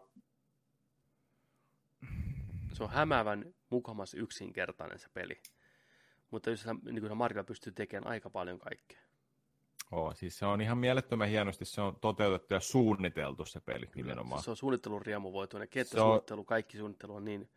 Se 2.73 2.83
on 2.83 2.91
hämäävän 2.91 3.55
mukamas 3.71 4.15
yksinkertainen 4.15 4.99
se 4.99 5.09
peli. 5.09 5.41
Mutta 6.31 6.51
jos 6.51 6.67
niin 6.85 7.01
kuin 7.01 7.17
Mario 7.17 7.45
pystyy 7.45 7.73
tekemään 7.73 8.13
aika 8.13 8.31
paljon 8.31 8.59
kaikkea. 8.59 9.03
Oo, 9.93 10.15
siis 10.15 10.39
se 10.39 10.47
on 10.47 10.61
ihan 10.61 10.79
mielettömän 10.79 11.29
hienosti, 11.29 11.65
se 11.65 11.81
on 11.81 11.97
toteutettu 12.01 12.55
ja 12.55 12.61
suunniteltu 12.61 13.45
se 13.45 13.61
peli 13.61 13.87
Kyllä, 13.87 13.97
nimenomaan. 13.97 14.43
Se 14.43 14.51
on 14.51 14.57
suunnittelun 14.57 15.03
riemuvoituinen, 15.03 15.69
kenttäsuunnittelu, 15.69 16.41
on... 16.41 16.47
kaikki 16.47 16.79
suunnittelu 16.79 17.15
on 17.15 17.25
niin, 17.25 17.51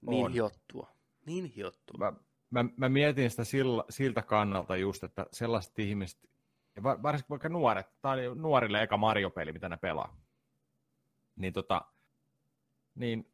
niin 0.00 0.24
on. 0.26 0.32
hiottua. 0.32 0.88
Niin 1.26 1.44
hiottua. 1.44 1.98
Mä, 1.98 2.12
mä, 2.54 2.64
mä 2.76 2.88
mietin 2.88 3.30
sitä 3.30 3.44
sillä, 3.44 3.84
siltä 3.90 4.22
kannalta 4.22 4.76
just, 4.76 5.04
että 5.04 5.26
sellaiset 5.32 5.78
ihmiset, 5.78 6.30
ja 6.76 6.82
varsinkin 6.82 7.30
vaikka 7.30 7.48
nuoret, 7.48 8.00
tai 8.02 8.34
nuorille 8.34 8.82
eka 8.82 8.96
Mario-peli, 8.96 9.52
mitä 9.52 9.68
ne 9.68 9.76
pelaa, 9.76 10.16
niin, 11.36 11.52
tota, 11.52 11.82
niin 12.94 13.32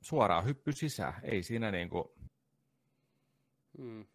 suoraan 0.00 0.44
hyppy 0.44 0.72
sisään. 0.72 1.14
Ei 1.22 1.42
siinä 1.42 1.70
niinku, 1.70 2.18
Mm. 3.78 4.06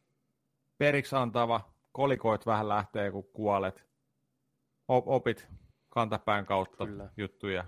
Periksi 0.78 1.16
antava, 1.16 1.74
kolikoit 1.92 2.46
vähän 2.46 2.70
lähtee, 2.70 3.12
kun 3.12 3.24
kuolet. 3.24 3.86
Opit 4.88 5.48
kantapään 5.90 6.46
kautta 6.46 6.86
Kyllä. 6.86 7.10
juttuja. 7.18 7.66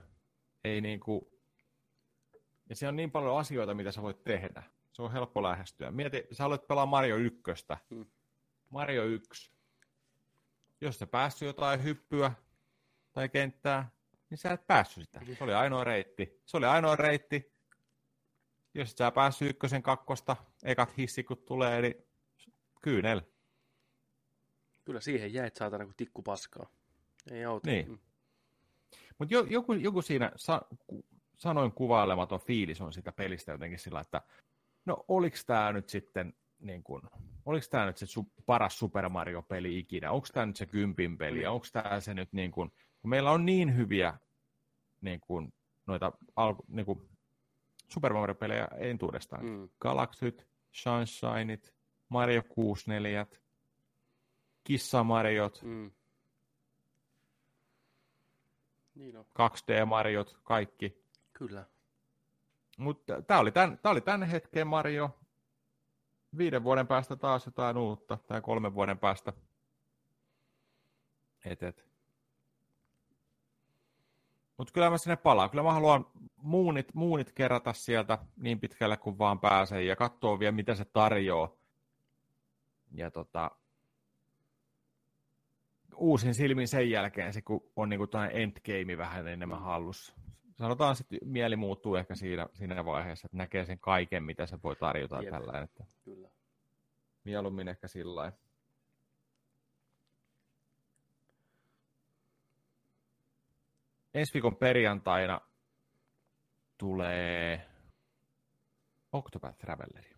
Ei 0.64 0.82
niin 0.82 0.99
kuin... 0.99 1.26
Ja 2.70 2.76
se 2.76 2.88
on 2.88 2.95
niin 2.95 3.12
paljon 3.12 3.40
asioita, 3.40 3.74
mitä 3.74 3.91
sä 3.91 4.02
voit 4.02 4.24
tehdä. 4.24 4.64
Se 4.95 5.01
on 5.01 5.11
helppo 5.11 5.43
lähestyä. 5.43 5.91
Mieti, 5.91 6.27
sä 6.31 6.43
haluat 6.43 6.67
pelaa 6.67 6.85
Mario 6.85 7.15
1. 7.15 7.41
Mm. 7.89 8.05
Mario 8.69 9.03
1. 9.03 9.51
Jos 10.81 10.99
sä 10.99 11.07
päässyt 11.07 11.45
jotain 11.45 11.84
hyppyä 11.84 12.31
tai 13.13 13.30
kenttää, 13.30 13.89
niin 14.30 14.38
sä 14.38 14.51
et 14.51 14.67
päässyt 14.67 15.03
sitä. 15.03 15.22
Se 15.38 15.43
oli 15.43 15.53
ainoa 15.53 15.84
reitti. 15.84 16.41
Se 16.45 16.57
oli 16.57 16.65
ainoa 16.65 16.95
reitti. 16.95 17.53
Jos 18.73 18.91
et 18.91 18.97
sä 18.97 19.11
päässyt 19.11 19.49
ykkösen 19.49 19.84
kakkosta, 19.84 20.35
ekat 20.63 20.97
hissi 20.97 21.23
kun 21.23 21.38
tulee, 21.38 21.80
eli 21.80 22.07
kyynel. 22.81 23.22
Kyllä 24.85 25.01
siihen 25.01 25.34
jäit 25.34 25.55
saatana 25.55 25.85
kuin 25.85 25.95
tikku 25.97 26.22
paskaa. 26.22 26.69
Ei 27.31 27.45
auta. 27.45 27.69
Niin. 27.69 27.89
Mm. 27.89 27.99
Mutta 29.17 29.34
jo, 29.34 29.45
joku, 29.49 29.73
joku 29.73 30.01
siinä 30.01 30.31
sa, 30.35 30.61
sanoin 31.38 31.72
kuvailematon 31.72 32.39
fiilis 32.39 32.81
on 32.81 32.93
sitä 32.93 33.11
pelistä 33.11 33.51
jotenkin 33.51 33.80
sillä, 33.80 33.99
että 33.99 34.22
no 34.86 35.06
oliks 35.07 35.45
tämä 35.45 35.74
nyt 35.74 35.90
sitten 35.90 36.34
niin 36.60 36.84
kun, 36.84 37.02
oliko 37.45 37.66
tämä 37.70 37.86
nyt 37.86 37.98
se 37.98 38.06
su, 38.06 38.32
paras 38.45 38.80
Super 38.80 39.10
Mario-peli 39.10 39.80
ikinä? 39.80 40.12
Onko 40.12 40.28
tämä 40.34 40.45
nyt 40.45 40.56
se 40.56 40.66
kympin 40.66 41.18
peli? 41.18 41.40
Mm. 41.40 41.52
Onko 41.52 41.66
tämä 41.74 41.99
se 41.99 42.14
nyt 42.14 42.34
niin 42.34 42.52
kun, 42.52 42.72
kun 42.99 43.10
meillä 43.10 43.32
on 43.32 43.45
niin 43.45 43.78
hyviä 43.78 44.18
niin 45.02 45.20
kun, 45.20 45.53
noita 45.86 46.12
alku, 46.36 46.66
niin 46.68 46.86
kun, 46.86 47.10
Super 47.88 48.14
Mario-pelejä 48.14 48.68
entuudestaan. 48.78 49.45
Mm. 49.45 49.70
Galaxyt, 49.80 50.48
Sunshineit, 50.72 51.74
Mario 52.10 52.44
64, 52.49 53.26
Kissamariot, 54.64 55.62
mm. 55.64 55.91
niin 58.95 59.18
on. 59.18 59.26
2D-mariot, 59.26 60.40
kaikki. 60.44 61.03
Kyllä. 61.34 61.66
Mutta 62.76 63.22
tämä 63.22 63.39
oli, 63.39 63.52
tämän, 63.52 63.80
oli 63.84 64.02
tämän 64.02 64.23
hetken 64.23 64.68
Mario. 64.68 65.19
Viiden 66.38 66.64
vuoden 66.64 66.88
päästä 66.88 67.15
taas 67.15 67.45
jotain 67.45 67.77
uutta, 67.77 68.18
tai 68.27 68.41
kolmen 68.41 68.73
vuoden 68.73 68.97
päästä. 68.97 69.34
Et, 71.45 71.64
et. 71.64 71.85
Mutta 74.57 74.73
kyllä 74.73 74.89
mä 74.89 74.97
sinne 74.97 75.15
palaan. 75.15 75.49
Kyllä 75.49 75.64
mä 75.64 75.73
haluan 75.73 76.06
muunit, 76.38 76.93
muunit 76.93 77.31
kerätä 77.31 77.73
sieltä 77.73 78.18
niin 78.38 78.60
pitkälle 78.60 78.97
kuin 78.97 79.18
vaan 79.18 79.39
pääsee 79.39 79.84
ja 79.84 79.95
katsoa 79.95 80.39
vielä, 80.39 80.52
mitä 80.52 80.76
se 80.76 80.85
tarjoaa. 80.85 81.52
Ja 82.91 83.11
tota, 83.11 83.52
uusin 85.95 86.35
silmin 86.35 86.68
sen 86.68 86.89
jälkeen 86.89 87.34
se, 87.34 87.41
kun 87.41 87.72
on 87.76 87.89
niinku 87.89 88.07
endgame 88.31 88.97
vähän 88.97 89.27
enemmän 89.27 89.61
hallussa. 89.61 90.14
Sanotaan 90.56 90.95
sitten 90.95 91.19
mieli 91.26 91.56
muuttuu 91.56 91.95
ehkä 91.95 92.15
siinä, 92.15 92.48
siinä 92.53 92.86
vaiheessa, 92.86 93.26
että 93.27 93.38
näkee 93.38 93.65
sen 93.65 93.80
kaiken, 93.80 94.23
mitä 94.23 94.45
se 94.45 94.57
voi 94.64 94.76
tarjota 94.76 95.22
Jep. 95.22 95.32
tällä. 95.32 95.61
Että 95.61 95.86
Kyllä. 96.03 96.30
Mieluummin 97.23 97.68
ehkä 97.68 97.88
sillä 97.88 98.15
lailla. 98.15 98.38
ensi 104.15 104.34
viikon 104.34 104.56
perjantaina 104.56 105.41
tulee 106.77 107.69
Octopath 109.11 109.57
Traveleri. 109.57 110.14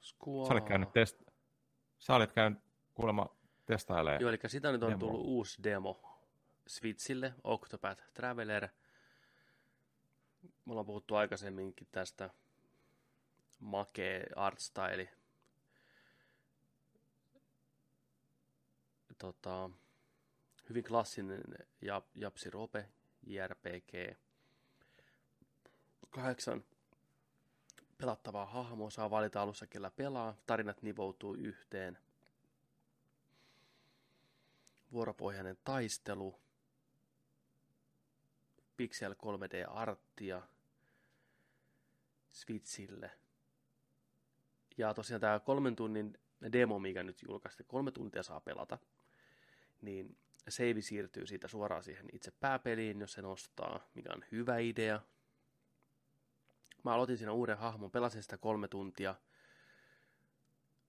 Sä 0.00 0.14
olet 0.52 0.64
käynyt, 0.64 0.92
test... 0.92 1.22
Sä 1.98 2.14
olet 2.14 2.32
käynyt 2.32 2.58
kuulemma 2.94 3.36
testailemaan. 3.66 4.20
Joo, 4.20 4.30
eli 4.30 4.38
sitä 4.46 4.72
nyt 4.72 4.82
on 4.82 4.90
demo. 4.90 4.98
tullut 4.98 5.26
uusi 5.26 5.62
demo 5.62 6.20
Switchille, 6.66 7.34
Octopath 7.44 8.02
Traveler. 8.14 8.68
Me 10.66 10.72
ollaan 10.72 10.86
puhuttu 10.86 11.14
aikaisemminkin 11.14 11.88
tästä 11.92 12.30
makee 13.60 14.26
artstyle. 14.36 15.08
Tota, 19.18 19.70
hyvin 20.68 20.84
klassinen 20.84 21.42
Japsi 22.14 22.50
Rope, 22.50 22.88
JRPG. 23.26 24.16
Kahdeksan 26.10 26.64
pelattavaa 27.98 28.46
hahmoa 28.46 28.90
saa 28.90 29.10
valita 29.10 29.42
alussa, 29.42 29.66
kellä 29.66 29.90
pelaa. 29.90 30.36
Tarinat 30.46 30.82
nivoutuu 30.82 31.34
yhteen. 31.34 31.98
Vuoropohjainen 34.92 35.58
taistelu. 35.64 36.40
Pixel 38.76 39.14
3D-arttia 39.14 40.42
Switchille. 42.36 43.10
Ja 44.78 44.94
tosiaan 44.94 45.20
tämä 45.20 45.40
kolmen 45.40 45.76
tunnin 45.76 46.18
demo, 46.52 46.78
mikä 46.78 47.02
nyt 47.02 47.22
julkaistiin, 47.22 47.66
kolme 47.66 47.90
tuntia 47.90 48.22
saa 48.22 48.40
pelata, 48.40 48.78
niin 49.82 50.16
save 50.48 50.80
siirtyy 50.80 51.26
siitä 51.26 51.48
suoraan 51.48 51.82
siihen 51.82 52.08
itse 52.12 52.30
pääpeliin, 52.30 53.00
jos 53.00 53.12
se 53.12 53.22
nostaa, 53.22 53.88
mikä 53.94 54.12
on 54.12 54.24
hyvä 54.32 54.58
idea. 54.58 55.00
Mä 56.84 56.94
aloitin 56.94 57.18
siinä 57.18 57.32
uuden 57.32 57.58
hahmon, 57.58 57.90
pelasin 57.90 58.22
sitä 58.22 58.38
kolme 58.38 58.68
tuntia. 58.68 59.14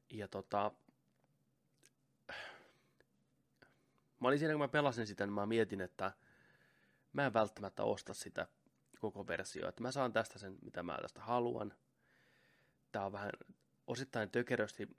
Ja 0.09 0.27
tota... 0.27 0.71
Mä 4.19 4.27
olin 4.27 4.39
siinä, 4.39 4.53
kun 4.53 4.61
mä 4.61 4.67
pelasin 4.67 5.07
sitä, 5.07 5.25
niin 5.25 5.33
mä 5.33 5.45
mietin, 5.45 5.81
että 5.81 6.11
mä 7.13 7.25
en 7.25 7.33
välttämättä 7.33 7.83
osta 7.83 8.13
sitä 8.13 8.47
koko 8.99 9.27
versiota. 9.27 9.69
Että 9.69 9.81
mä 9.81 9.91
saan 9.91 10.13
tästä 10.13 10.39
sen, 10.39 10.57
mitä 10.61 10.83
mä 10.83 10.97
tästä 11.01 11.21
haluan. 11.21 11.73
Tää 12.91 13.05
on 13.05 13.11
vähän 13.11 13.31
osittain 13.87 14.29
tökerösti 14.29 14.89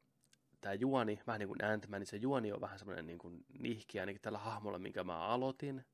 tämä 0.60 0.74
juoni, 0.74 1.20
vähän 1.26 1.38
niin 1.38 1.48
kuin 1.48 1.64
ant 1.64 1.88
niin 1.88 2.06
se 2.06 2.16
juoni 2.16 2.52
on 2.52 2.60
vähän 2.60 2.78
semmoinen 2.78 3.06
niin 3.06 3.18
kuin 3.18 3.44
nihkiä 3.58 4.02
ainakin 4.02 4.22
tällä 4.22 4.38
hahmolla, 4.38 4.78
minkä 4.78 5.04
mä 5.04 5.18
aloitin. 5.18 5.84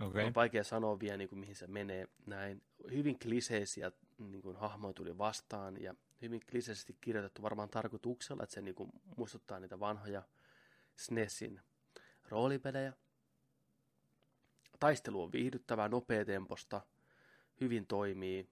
Okay. 0.00 0.24
On 0.24 0.34
vaikea 0.34 0.64
sanoa 0.64 1.00
vielä, 1.00 1.16
niin 1.16 1.28
kuin, 1.28 1.38
mihin 1.38 1.56
se 1.56 1.66
menee. 1.66 2.08
Näin 2.26 2.62
hyvin 2.90 3.18
kliseisiä 3.18 3.92
niin 4.18 4.42
kuin, 4.42 4.56
hahmoja 4.56 4.94
tuli 4.94 5.18
vastaan 5.18 5.82
ja 5.82 5.94
hyvin 6.22 6.40
kliseisesti 6.50 6.96
kirjoitettu 7.00 7.42
varmaan 7.42 7.68
tarkoituksella, 7.68 8.42
että 8.42 8.54
se 8.54 8.60
niin 8.60 8.74
kuin, 8.74 8.90
muistuttaa 9.16 9.60
niitä 9.60 9.80
vanhoja 9.80 10.22
SNESin 10.96 11.60
roolipelejä. 12.28 12.92
Taistelu 14.80 15.22
on 15.22 15.32
viihdyttävää, 15.32 15.88
nopeatemposta, 15.88 16.80
hyvin 17.60 17.86
toimii. 17.86 18.48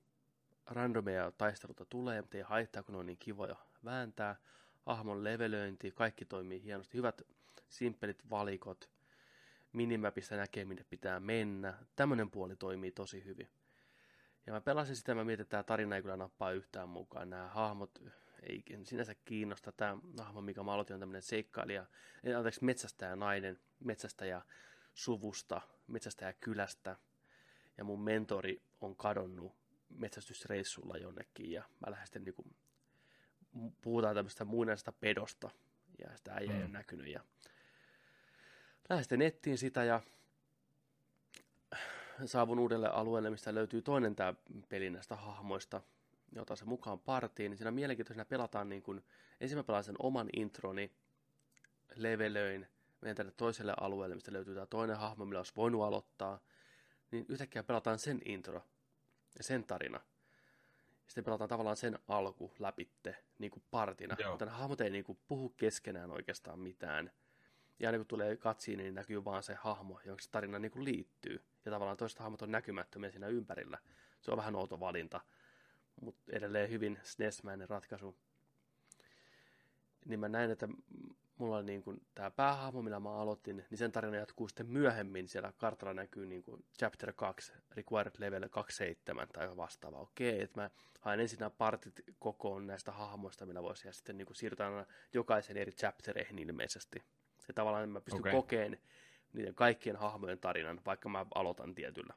Randomeja 0.67 1.33
taisteluta 1.39 1.85
tulee, 1.85 2.21
mutta 2.21 2.37
ei 2.37 2.43
haittaa, 2.43 2.83
kun 2.83 2.93
ne 2.93 2.99
on 2.99 3.07
niin 3.07 3.19
kivoja 3.19 3.57
vääntää 3.85 4.37
hahmon 4.87 5.25
levelöinti, 5.25 5.91
kaikki 5.91 6.25
toimii 6.25 6.63
hienosti. 6.63 6.99
Hyvät 6.99 7.23
simppelit 7.69 8.31
valikot, 8.31 8.91
minimapissa 9.73 10.37
näkee, 10.37 10.65
minne 10.65 10.85
pitää 10.91 11.21
mennä. 11.21 11.75
Tämmöinen 11.97 12.31
puoli 12.31 12.57
toimii 12.57 12.93
tosi 12.93 13.25
hyvin. 13.25 13.49
Ja 14.47 14.53
mä 14.53 14.61
pelasin 14.61 14.97
sitä, 14.97 15.15
mä 15.15 15.25
mietin, 15.25 15.43
että 15.43 15.51
tämä 15.51 15.63
tarina 15.63 15.97
ei 15.97 16.03
kyllä 16.03 16.17
nappaa 16.17 16.53
yhtään 16.53 16.89
mukaan. 16.89 17.31
Nämä 17.31 17.49
hahmot 17.49 18.03
ei 18.43 18.65
sinänsä 18.85 19.15
kiinnosta. 19.25 19.73
Tämä 19.73 19.99
hahmo, 20.19 20.41
mikä 20.41 20.63
mä 20.63 20.73
aloitin, 20.73 20.95
on 20.95 21.01
tämmöinen 21.01 21.23
seikkailija, 21.23 21.87
anteeksi, 22.37 22.65
metsästäjä 22.65 23.17
nainen, 23.17 23.61
metsästäjä 23.85 24.43
suvusta, 24.95 25.61
metsästäjä 25.93 26.33
kylästä. 26.33 26.97
Ja 27.79 27.85
mun 27.85 28.03
mentori 28.03 28.63
on 28.81 28.97
kadonnut 28.97 29.53
metsästysreissulla 29.89 30.97
jonnekin 30.97 31.51
ja 31.51 31.63
mä 31.81 31.91
lähden 31.91 32.07
sitten 32.07 32.25
niin 32.25 32.35
kuin, 32.35 32.55
puhutaan 33.83 34.15
tämmöistä 34.15 34.45
muinaisesta 34.45 34.93
pedosta 34.93 35.51
ja 35.99 36.17
sitä 36.17 36.35
äijä 36.35 36.51
mm. 36.51 36.57
ei 36.57 36.63
ole 36.63 36.73
näkynyt 36.73 37.07
ja 37.07 37.21
lähdin 38.89 39.05
sitten 39.05 39.19
nettiin 39.19 39.59
sitä 39.59 39.85
ja 39.85 40.01
saavun 42.27 42.59
uudelle 42.59 42.89
alueelle, 42.89 43.31
mistä 43.31 43.55
löytyy 43.55 43.83
toinen 43.83 44.17
tämä 44.17 44.35
peli 44.69 44.91
näistä 44.91 45.17
hahmoista, 45.17 45.81
jota 46.33 46.57
se 46.57 46.65
mukaan 46.65 47.01
partiin, 47.01 47.51
niin 47.51 47.59
siinä 47.59 47.71
mielenkiintoisena 47.71 48.25
pelataan 48.25 48.69
niin 48.69 48.83
kuin, 48.83 49.05
ensin 49.41 49.59
mä 49.59 49.65
pelaan 49.65 49.85
sen 49.85 49.97
oman 49.99 50.29
introni, 50.37 50.93
levelöin, 51.95 52.69
menen 53.03 53.17
tänne 53.17 53.33
toiselle 53.37 53.75
alueelle, 53.81 54.15
mistä 54.15 54.33
löytyy 54.33 54.55
tämä 54.55 54.67
toinen 54.67 54.97
hahmo, 54.97 55.25
millä 55.25 55.41
olisi 55.41 55.53
voinut 55.57 55.83
aloittaa, 55.83 56.41
niin 57.11 57.27
yhtäkkiä 57.29 57.63
pelataan 57.63 57.99
sen 57.99 58.21
intro 58.25 58.63
ja 59.39 59.45
sen 59.45 59.65
tarina. 59.65 60.01
Sitten 61.07 61.25
pelataan 61.25 61.49
tavallaan 61.49 61.77
sen 61.77 61.99
alku 62.09 62.53
läpitte 62.59 63.17
niin 63.39 63.51
kuin 63.51 63.63
partina, 63.71 64.17
Joo. 64.19 64.31
mutta 64.31 64.45
ne 64.45 64.51
hahmot 64.51 64.81
ei 64.81 64.91
niin 64.91 65.05
kuin 65.05 65.19
puhu 65.29 65.49
keskenään 65.49 66.11
oikeastaan 66.11 66.59
mitään. 66.59 67.13
Ja 67.79 67.89
aina 67.89 67.99
kun 67.99 68.07
tulee 68.07 68.37
katsiin, 68.37 68.79
niin 68.79 68.95
näkyy 68.95 69.25
vaan 69.25 69.43
se 69.43 69.55
hahmo, 69.55 70.01
jonka 70.05 70.23
se 70.23 70.31
tarina 70.31 70.59
niin 70.59 70.73
kuin 70.73 70.85
liittyy. 70.85 71.43
Ja 71.65 71.73
tavallaan 71.73 71.97
toista 71.97 72.23
hahmot 72.23 72.43
on 72.43 72.53
näkymättömiä 72.53 73.11
siinä 73.11 73.27
ympärillä. 73.27 73.79
Se 74.21 74.31
on 74.31 74.37
vähän 74.37 74.57
outo 74.57 74.81
valinta, 74.81 75.21
mutta 76.01 76.23
edelleen 76.33 76.71
hyvin 76.71 77.01
SNES-mäinen 77.03 77.69
ratkaisu. 77.69 78.17
Niin 80.05 80.21
mä 80.21 80.29
näin, 80.29 80.51
että 80.51 80.69
mulla 81.39 81.57
on 81.57 81.67
niin 81.67 81.83
kuin 81.83 82.03
tämä 82.15 82.31
päähahmo, 82.31 82.83
millä 82.83 83.01
mä 83.01 83.15
aloitin, 83.15 83.57
niin 83.71 83.79
sen 83.79 83.93
tarina 83.93 84.17
jatkuu 84.17 84.49
sitten 84.49 84.67
myöhemmin. 84.67 85.29
Siellä 85.29 85.53
kartalla 85.57 85.95
näkyy 85.95 86.27
niin 86.27 86.43
kuin 86.43 86.65
chapter 86.79 87.13
2, 87.13 87.53
required 87.77 88.13
level 88.19 88.49
27 88.49 89.29
tai 89.33 89.57
vastaava. 89.57 89.99
Okei, 89.99 90.43
että 90.43 90.61
mä 90.61 90.71
haen 91.01 91.21
ensin 91.21 91.39
nämä 91.39 91.51
partit 91.51 92.01
kokoon 92.19 92.67
näistä 92.67 92.93
hahmoista, 92.93 93.47
millä 93.47 93.63
voisi 93.63 93.89
ja 93.89 93.93
sitten 93.93 94.19
niin 94.19 94.27
kuin 94.27 94.37
siirrytään 94.37 94.87
jokaisen 95.13 95.57
eri 95.57 95.73
chaptereihin 95.73 96.39
ilmeisesti. 96.39 97.03
Ja 97.49 97.55
tavallaan 97.55 97.89
mä 97.89 98.01
pystyn 98.01 98.21
okay. 98.21 98.33
kokeen 98.33 98.79
niiden 99.33 99.55
kaikkien 99.55 99.97
hahmojen 99.97 100.39
tarinan, 100.39 100.81
vaikka 100.87 101.09
mä 101.09 101.27
aloitan 101.35 101.75
tietyllä. 101.75 102.15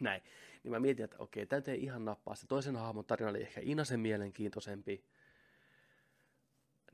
Näin. 0.00 0.22
Niin 0.62 0.72
mä 0.72 0.80
mietin, 0.80 1.04
että 1.04 1.16
okei, 1.18 1.46
tämä 1.46 1.62
ei 1.66 1.82
ihan 1.82 2.04
nappaa. 2.04 2.34
Se 2.34 2.46
toisen 2.46 2.76
hahmon 2.76 3.04
tarina 3.04 3.30
oli 3.30 3.42
ehkä 3.42 3.60
inasen 3.64 4.00
mielenkiintoisempi. 4.00 5.04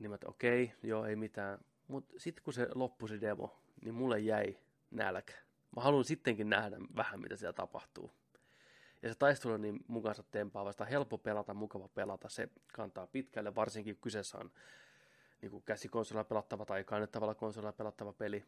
Niin 0.01 0.11
mä 0.11 0.15
että 0.15 0.27
okei, 0.29 0.73
joo, 0.83 1.05
ei 1.05 1.15
mitään. 1.15 1.59
Mutta 1.87 2.13
sitten 2.17 2.43
kun 2.43 2.53
se 2.53 2.67
loppui 2.75 3.09
se 3.09 3.21
demo, 3.21 3.61
niin 3.81 3.93
mulle 3.93 4.19
jäi 4.19 4.57
nälkä. 4.91 5.33
Mä 5.75 5.81
haluan 5.81 6.05
sittenkin 6.05 6.49
nähdä 6.49 6.77
vähän, 6.95 7.21
mitä 7.21 7.35
siellä 7.35 7.53
tapahtuu. 7.53 8.11
Ja 9.01 9.09
se 9.09 9.15
taistelu 9.15 9.53
on 9.53 9.61
niin 9.61 9.79
mukansa 9.87 10.23
tempaavasta, 10.23 10.85
helppo 10.85 11.17
pelata, 11.17 11.53
mukava 11.53 11.87
pelata, 11.87 12.29
se 12.29 12.49
kantaa 12.73 13.07
pitkälle, 13.07 13.55
varsinkin 13.55 13.97
kyseessä 13.97 14.37
on 14.37 14.51
niin 15.41 15.51
kuin 15.51 15.63
käsikonsolilla 15.63 16.23
pelattava 16.23 16.65
tai 16.65 16.83
kannettavalla 16.83 17.35
konsolilla 17.35 17.73
pelattava 17.73 18.13
peli. 18.13 18.45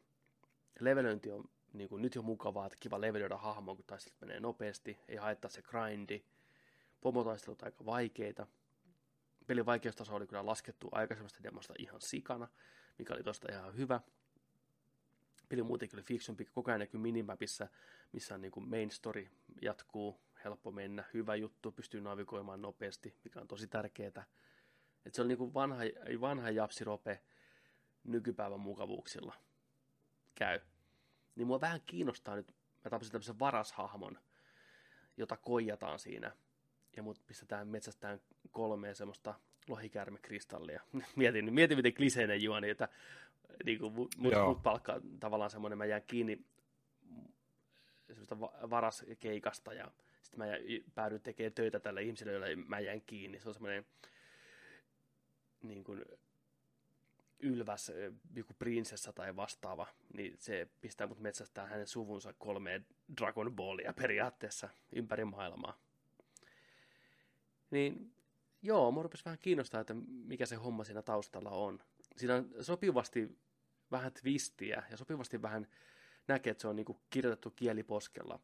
Levelöinti 0.80 1.32
on 1.32 1.50
niin 1.74 1.90
kuin 1.90 2.02
nyt 2.02 2.16
jo 2.16 2.22
mukavaa, 2.22 2.66
että 2.66 2.78
kiva 2.80 3.02
levelöidä 3.02 3.38
hahmo, 3.38 3.76
kun 3.76 3.86
taistelut 3.88 4.22
menee 4.22 4.40
nopeasti, 4.40 5.00
ei 5.08 5.16
haittaa 5.16 5.52
se 5.52 5.62
grindi. 5.62 6.24
Pomotaistelut 7.02 7.64
aika 7.64 7.86
vaikeita. 7.86 8.48
Pelin 9.48 9.66
vaikeustaso 9.66 10.16
oli 10.16 10.28
kyllä 10.28 10.46
laskettu 10.46 10.90
aikaisemmasta 10.92 11.44
demosta 11.44 11.74
ihan 11.78 12.02
sikana, 12.02 12.48
mikä 12.98 13.14
oli 13.14 13.24
tosta 13.24 13.52
ihan 13.52 13.78
hyvä. 13.78 14.00
Peli 15.50 15.64
muutenkin 15.64 16.00
oli 16.00 16.04
fiksumpi, 16.04 16.46
koko 16.46 16.72
ajan 16.72 16.80
näkyy 16.80 17.00
minimapissa, 17.00 17.68
missä 18.12 18.36
on 18.36 18.42
niin 18.42 18.52
kuin 18.52 18.70
main 18.70 18.92
story 18.92 19.28
jatkuu, 19.62 20.22
helppo 20.44 20.72
mennä, 20.72 21.04
hyvä 21.14 21.36
juttu, 21.36 21.72
pystyy 21.72 22.02
navigoimaan 22.02 22.62
nopeasti, 22.62 23.16
mikä 23.24 23.42
on 23.42 23.48
tosi 23.48 23.68
tärkeää. 23.68 24.26
Et 25.06 25.14
se 25.14 25.22
on 25.22 25.28
niin 25.28 25.38
kuin 25.38 25.54
vanha, 25.54 25.84
vanha 26.22 26.50
japsirope 26.50 27.22
nykypäivän 28.04 28.60
mukavuuksilla. 28.60 29.36
Käy. 30.36 30.60
Niin 31.36 31.48
mua 31.48 31.62
vähän 31.62 31.82
kiinnostaa 31.86 32.36
nyt, 32.36 32.48
mä 32.84 32.90
tapasin 32.90 33.12
tämmöisen 33.12 33.40
varashahmon, 33.40 34.20
jota 35.18 35.38
koijataan 35.38 36.00
siinä. 36.00 36.32
Ja 36.96 37.04
mut 37.04 37.22
pistetään 37.28 37.68
metsästään 37.68 38.22
kolmea 38.54 38.96
semmoista 38.96 39.34
lohikäärmekristallia. 39.68 40.82
mietin, 41.16 41.54
mietin, 41.54 41.78
miten 41.78 41.94
kliseinen 41.94 42.44
juoni, 42.44 42.70
että 42.70 42.90
niin 43.66 43.80
kuin 43.80 43.94
mut, 43.94 44.16
mut 44.18 44.64
palkkaa 44.64 45.00
tavallaan 45.20 45.50
semmoinen, 45.50 45.78
mä 45.78 45.86
jään 45.86 46.04
kiinni 46.08 46.46
semmoista 48.08 48.40
varaskeikasta 48.70 49.74
ja 49.74 49.92
sitten 50.22 50.40
mä 50.40 50.46
päädyin 50.96 51.22
tekemään 51.22 51.54
töitä 51.54 51.80
tälle 51.80 52.02
ihmiselle, 52.02 52.34
jolle 52.34 52.56
mä 52.56 52.80
jään 52.80 53.02
kiinni. 53.02 53.40
Se 53.40 53.48
on 53.48 53.54
semmoinen 53.54 53.86
niin 55.64 55.84
kuin 55.84 56.06
ylväs 57.40 57.92
joku 58.36 58.54
prinsessa 58.60 59.14
tai 59.14 59.36
vastaava, 59.36 59.88
niin 60.14 60.36
se 60.40 60.68
pistää 60.82 61.08
mut 61.08 61.20
metsästään 61.20 61.70
hänen 61.70 61.88
suvunsa 61.88 62.34
kolmeen 62.34 62.86
Dragon 63.22 63.56
Ballia 63.56 63.94
periaatteessa 63.94 64.70
ympäri 64.92 65.26
maailmaa. 65.26 65.78
Niin 67.72 68.14
joo, 68.64 68.92
mua 68.92 69.04
rupesi 69.04 69.26
vähän 69.26 69.40
kiinnostaa, 69.40 69.82
että 69.82 69.94
mikä 70.08 70.46
se 70.46 70.56
homma 70.56 70.84
siinä 70.84 71.02
taustalla 71.02 71.50
on. 71.50 71.80
Siinä 72.16 72.36
on 72.36 72.50
sopivasti 72.62 73.38
vähän 73.92 74.14
twistiä 74.14 74.84
ja 74.92 74.98
sopivasti 74.98 75.42
vähän 75.42 75.68
näkee, 76.28 76.52
että 76.52 76.62
se 76.62 76.68
on 76.68 76.76
niin 76.76 76.86
kirjoitettu 77.10 77.52
kieliposkella, 77.52 78.40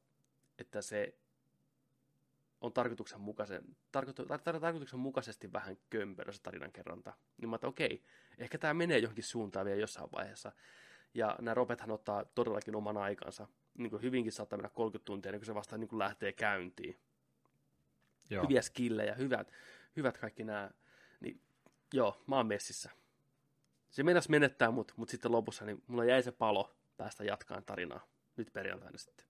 että 0.60 0.82
se 0.82 1.16
on 2.62 2.74
tarkoituksenmukaisen, 2.74 3.64
tarkoitu, 3.92 4.26
tar, 4.26 4.42
tar, 4.42 4.60
tarkoituksenmukaisesti 4.60 5.54
vähän 5.54 5.78
kömpelö 5.90 6.32
se 6.32 6.42
tarinankerronta. 6.42 7.14
Niin 7.38 7.50
mä 7.50 7.56
että 7.56 7.68
okei, 7.68 8.04
ehkä 8.38 8.58
tämä 8.58 8.74
menee 8.74 8.98
johonkin 8.98 9.24
suuntaan 9.24 9.66
vielä 9.66 9.80
jossain 9.80 10.10
vaiheessa. 10.12 10.52
Ja 11.14 11.36
nämä 11.42 11.54
ropethan 11.54 11.92
ottaa 11.92 12.26
todellakin 12.26 12.76
oman 12.76 12.98
aikansa. 12.98 13.48
Niin 13.78 13.90
kuin 13.90 14.02
hyvinkin 14.02 14.32
saattaa 14.32 14.58
mennä 14.58 14.70
30 14.70 15.06
tuntia, 15.06 15.32
niin 15.32 15.40
kun 15.40 15.46
se 15.46 15.56
vasta 15.56 15.78
niin 15.78 15.88
kuin 15.88 16.00
lähtee 16.00 16.34
käyntiin. 16.34 17.00
Joo. 18.30 18.44
Hyviä 18.44 18.62
skillejä, 18.62 19.14
hyvät, 19.14 19.52
hyvät 19.96 20.18
kaikki 20.18 20.44
nämä. 20.44 20.72
Niin 21.20 21.42
joo, 21.94 22.24
mä 22.28 22.36
oon 22.36 22.48
messissä. 22.48 22.90
Se 23.90 24.04
mennäs 24.04 24.30
menettää 24.30 24.72
mut, 24.72 24.94
mutta 24.96 25.12
sitten 25.12 25.32
lopussa 25.32 25.66
niin 25.66 25.84
mulla 25.88 26.06
jäi 26.06 26.24
se 26.24 26.32
palo 26.32 26.76
päästä 26.98 27.24
jatkaan 27.24 27.64
tarinaa. 27.64 28.08
Nyt 28.38 28.54
perjantaina 28.54 28.98
sitten. 28.98 29.26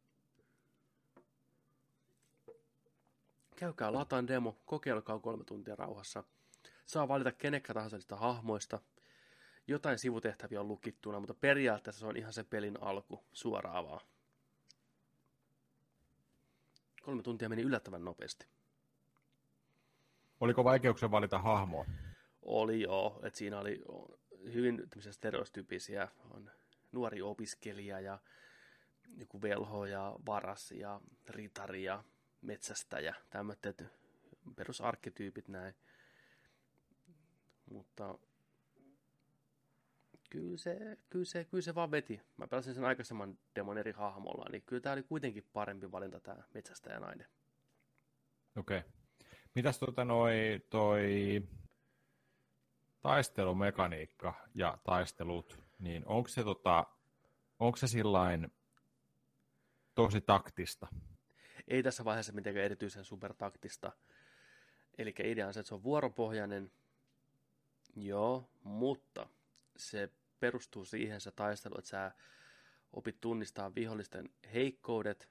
Käykää 3.56 3.94
lataan 3.94 4.28
demo, 4.28 4.58
kokeilkaa 4.66 5.20
kolme 5.20 5.44
tuntia 5.44 5.76
rauhassa. 5.76 6.24
Saa 6.86 7.08
valita 7.08 7.32
kenekkä 7.32 7.74
tahansa 7.74 7.98
niistä 7.98 8.16
hahmoista. 8.16 8.80
Jotain 9.68 10.00
sivutehtäviä 10.00 10.60
on 10.60 10.68
lukittuna, 10.68 11.20
mutta 11.20 11.34
periaatteessa 11.34 12.00
se 12.00 12.06
on 12.06 12.18
ihan 12.18 12.34
se 12.34 12.44
pelin 12.44 12.78
alku, 12.82 13.24
suoraan 13.34 13.86
vaan. 13.86 14.02
Kolme 17.02 17.24
tuntia 17.24 17.50
meni 17.50 17.62
yllättävän 17.62 18.06
nopeasti. 18.06 18.48
Oliko 20.40 20.64
vaikeuksia 20.64 21.12
valita 21.12 21.40
hahmoa? 21.40 21.86
Oli 22.42 22.82
joo, 22.82 23.20
että 23.24 23.40
siinä 23.40 23.60
oli 23.60 23.82
hyvin 24.54 24.84
stereotypisiä, 25.12 26.08
on 26.30 26.52
nuori 26.92 27.22
opiskelija 27.22 28.00
ja 28.00 28.20
joku 29.18 29.42
velho 29.42 29.86
ja 29.86 30.16
varas 30.26 30.72
ja 30.72 31.02
ritari 31.28 31.84
ja 31.84 32.04
metsästäjä, 32.42 33.16
tämmöiset 33.30 33.84
perusarkkityypit 34.56 35.48
näin. 35.48 35.76
Mutta 37.72 38.20
kyllä 40.30 40.58
se, 40.58 40.98
kyllä, 41.10 41.26
se, 41.26 41.46
kyllä 41.46 41.62
se 41.62 41.76
vaan 41.76 41.92
veti. 41.92 42.22
Mä 42.38 42.48
pelasin 42.48 42.74
sen 42.74 42.86
aikaisemman 42.86 43.38
demon 43.56 43.78
eri 43.78 43.92
hahmolla, 43.92 44.50
niin 44.52 44.64
kyllä 44.66 44.82
tämä 44.82 44.94
oli 44.94 45.04
kuitenkin 45.04 45.46
parempi 45.54 45.92
valinta 45.92 46.20
tämä 46.20 46.44
metsästäjä 46.54 47.00
nainen. 47.00 47.28
Okei. 48.56 48.78
Okay. 48.78 48.99
Mitäs 49.56 49.80
tota 49.80 50.06
noi, 50.06 50.62
toi 50.70 51.42
taistelumekaniikka 53.02 54.34
ja 54.56 54.78
taistelut, 54.84 55.64
niin 55.80 56.04
onko 56.06 56.28
se, 56.28 56.44
tota, 56.44 56.86
onko 57.60 57.78
se 57.78 57.88
sillain 57.88 58.52
tosi 59.96 60.22
taktista? 60.22 60.88
ei 61.70 61.84
tässä 61.84 62.06
vaiheessa 62.06 62.34
mitenkään 62.34 62.66
erityisen 62.66 63.04
supertaktista. 63.04 63.92
Eli 64.98 65.14
idea 65.24 65.48
on 65.48 65.54
se, 65.54 65.60
että 65.60 65.68
se 65.68 65.76
on 65.76 65.84
vuoropohjainen, 65.84 66.72
joo, 67.96 68.50
mutta 68.64 69.30
se 69.78 70.10
perustuu 70.40 70.86
siihen 70.86 71.22
se 71.22 71.32
taistelu, 71.32 71.76
että 71.78 71.90
sä 71.90 72.12
opit 72.94 73.22
tunnistaa 73.22 73.76
vihollisten 73.76 74.30
heikkoudet, 74.54 75.30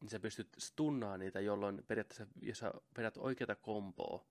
niin 0.00 0.08
sä 0.08 0.20
pystyt 0.20 0.48
stunnaamaan 0.58 1.20
niitä, 1.20 1.40
jolloin 1.40 1.84
periaatteessa, 1.88 2.26
jos 2.42 2.58
sä 2.58 2.72
vedät 2.98 3.16
oikeata 3.16 3.54
komboa, 3.54 4.26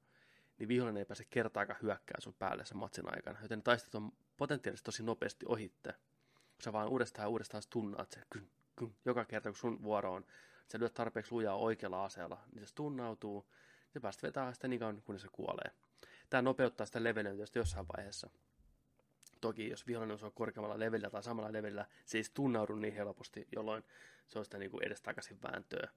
niin 0.60 0.68
vihollinen 0.68 1.00
ei 1.00 1.06
pääse 1.06 1.26
kertaakaan 1.30 1.80
hyökkää 1.82 2.18
sun 2.20 2.34
päälle 2.34 2.66
sen 2.66 2.78
matsin 2.78 3.16
aikana. 3.16 3.40
Joten 3.42 3.60
ne 3.60 3.64
taistelut 3.64 3.96
on 3.96 4.12
potentiaalisesti 4.38 4.86
tosi 4.86 5.04
nopeasti 5.04 5.46
ohitte. 5.50 5.94
Kun 6.34 6.64
sä 6.64 6.74
vaan 6.74 6.90
uudestaan 6.90 7.26
ja 7.26 7.30
uudestaan 7.30 7.64
stunnaat 7.64 8.12
se, 8.12 8.22
kyn, 8.30 8.50
kyn, 8.76 8.96
joka 9.06 9.26
kerta 9.26 9.50
kun 9.50 9.58
sun 9.58 9.84
vuoro 9.84 10.14
on, 10.14 10.26
sä 10.72 10.80
lyöt 10.80 10.94
tarpeeksi 10.94 11.32
lujaa 11.32 11.56
oikealla 11.56 12.06
aseella, 12.06 12.44
niin 12.52 12.62
se 12.62 12.66
stunnautuu, 12.68 13.52
ja 13.96 14.02
päästä 14.02 14.28
vetää 14.28 14.54
sitä 14.54 14.68
niin 14.68 14.80
kauan, 14.80 15.02
kunnes 15.02 15.22
se 15.22 15.28
kuolee. 15.32 15.72
Tämä 16.30 16.42
nopeuttaa 16.42 16.86
sitä 16.86 17.04
levelöintiä 17.04 17.46
jossain 17.56 17.86
vaiheessa. 17.98 18.30
Toki 19.42 19.70
jos 19.70 19.88
vihollinen 19.88 20.18
on 20.24 20.32
korkeammalla 20.34 20.80
levelillä 20.80 21.10
tai 21.10 21.24
samalla 21.24 21.54
levelillä, 21.54 21.86
se 22.06 22.18
ei 22.18 22.24
tunnaudu 22.34 22.76
niin 22.76 22.94
helposti, 22.94 23.48
jolloin 23.56 23.84
se 24.28 24.40
on 24.40 24.46
sitä 24.46 24.58
niin 24.58 24.72
kuin 24.72 24.84
edestakaisin 24.84 25.38
vääntöä. 25.44 25.90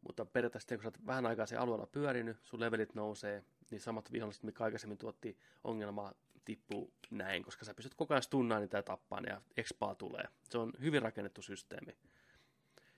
Mutta 0.00 0.24
periaatteessa 0.24 0.74
kun 0.74 0.82
sä 0.82 0.88
oot 0.88 1.06
vähän 1.06 1.26
aikaa 1.26 1.46
se 1.46 1.56
alueella 1.56 1.86
pyörinyt, 1.86 2.36
sun 2.42 2.60
levelit 2.60 2.94
nousee, 2.94 3.44
niin 3.70 3.80
samat 3.80 4.12
viholliset, 4.12 4.42
mikä 4.42 4.64
aikaisemmin 4.64 4.98
tuotti 4.98 5.38
ongelmaa, 5.64 6.14
tippuu 6.44 6.92
näin, 7.10 7.42
koska 7.42 7.64
sä 7.64 7.74
pystyt 7.74 7.94
koko 7.94 8.14
ajan 8.14 8.22
stunnaan 8.22 8.60
niitä 8.60 8.78
ja 8.78 8.82
tappaa 8.82 9.20
ja 9.26 9.40
expaa 9.56 9.94
tulee. 9.94 10.24
Se 10.50 10.58
on 10.58 10.72
hyvin 10.80 11.02
rakennettu 11.02 11.42
systeemi. 11.42 11.96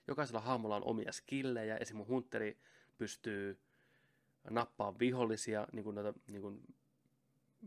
Jokaisella 0.07 0.41
hahmolla 0.41 0.75
on 0.75 0.83
omia 0.83 1.11
skillejä, 1.11 1.77
esim. 1.77 1.97
hunteri 1.97 2.57
pystyy 2.97 3.59
nappaa 4.49 4.99
vihollisia, 4.99 5.67
niin 5.71 5.83
kuin 5.83 5.95
noita, 5.95 6.19
niin 6.27 6.41
kuin 6.41 6.61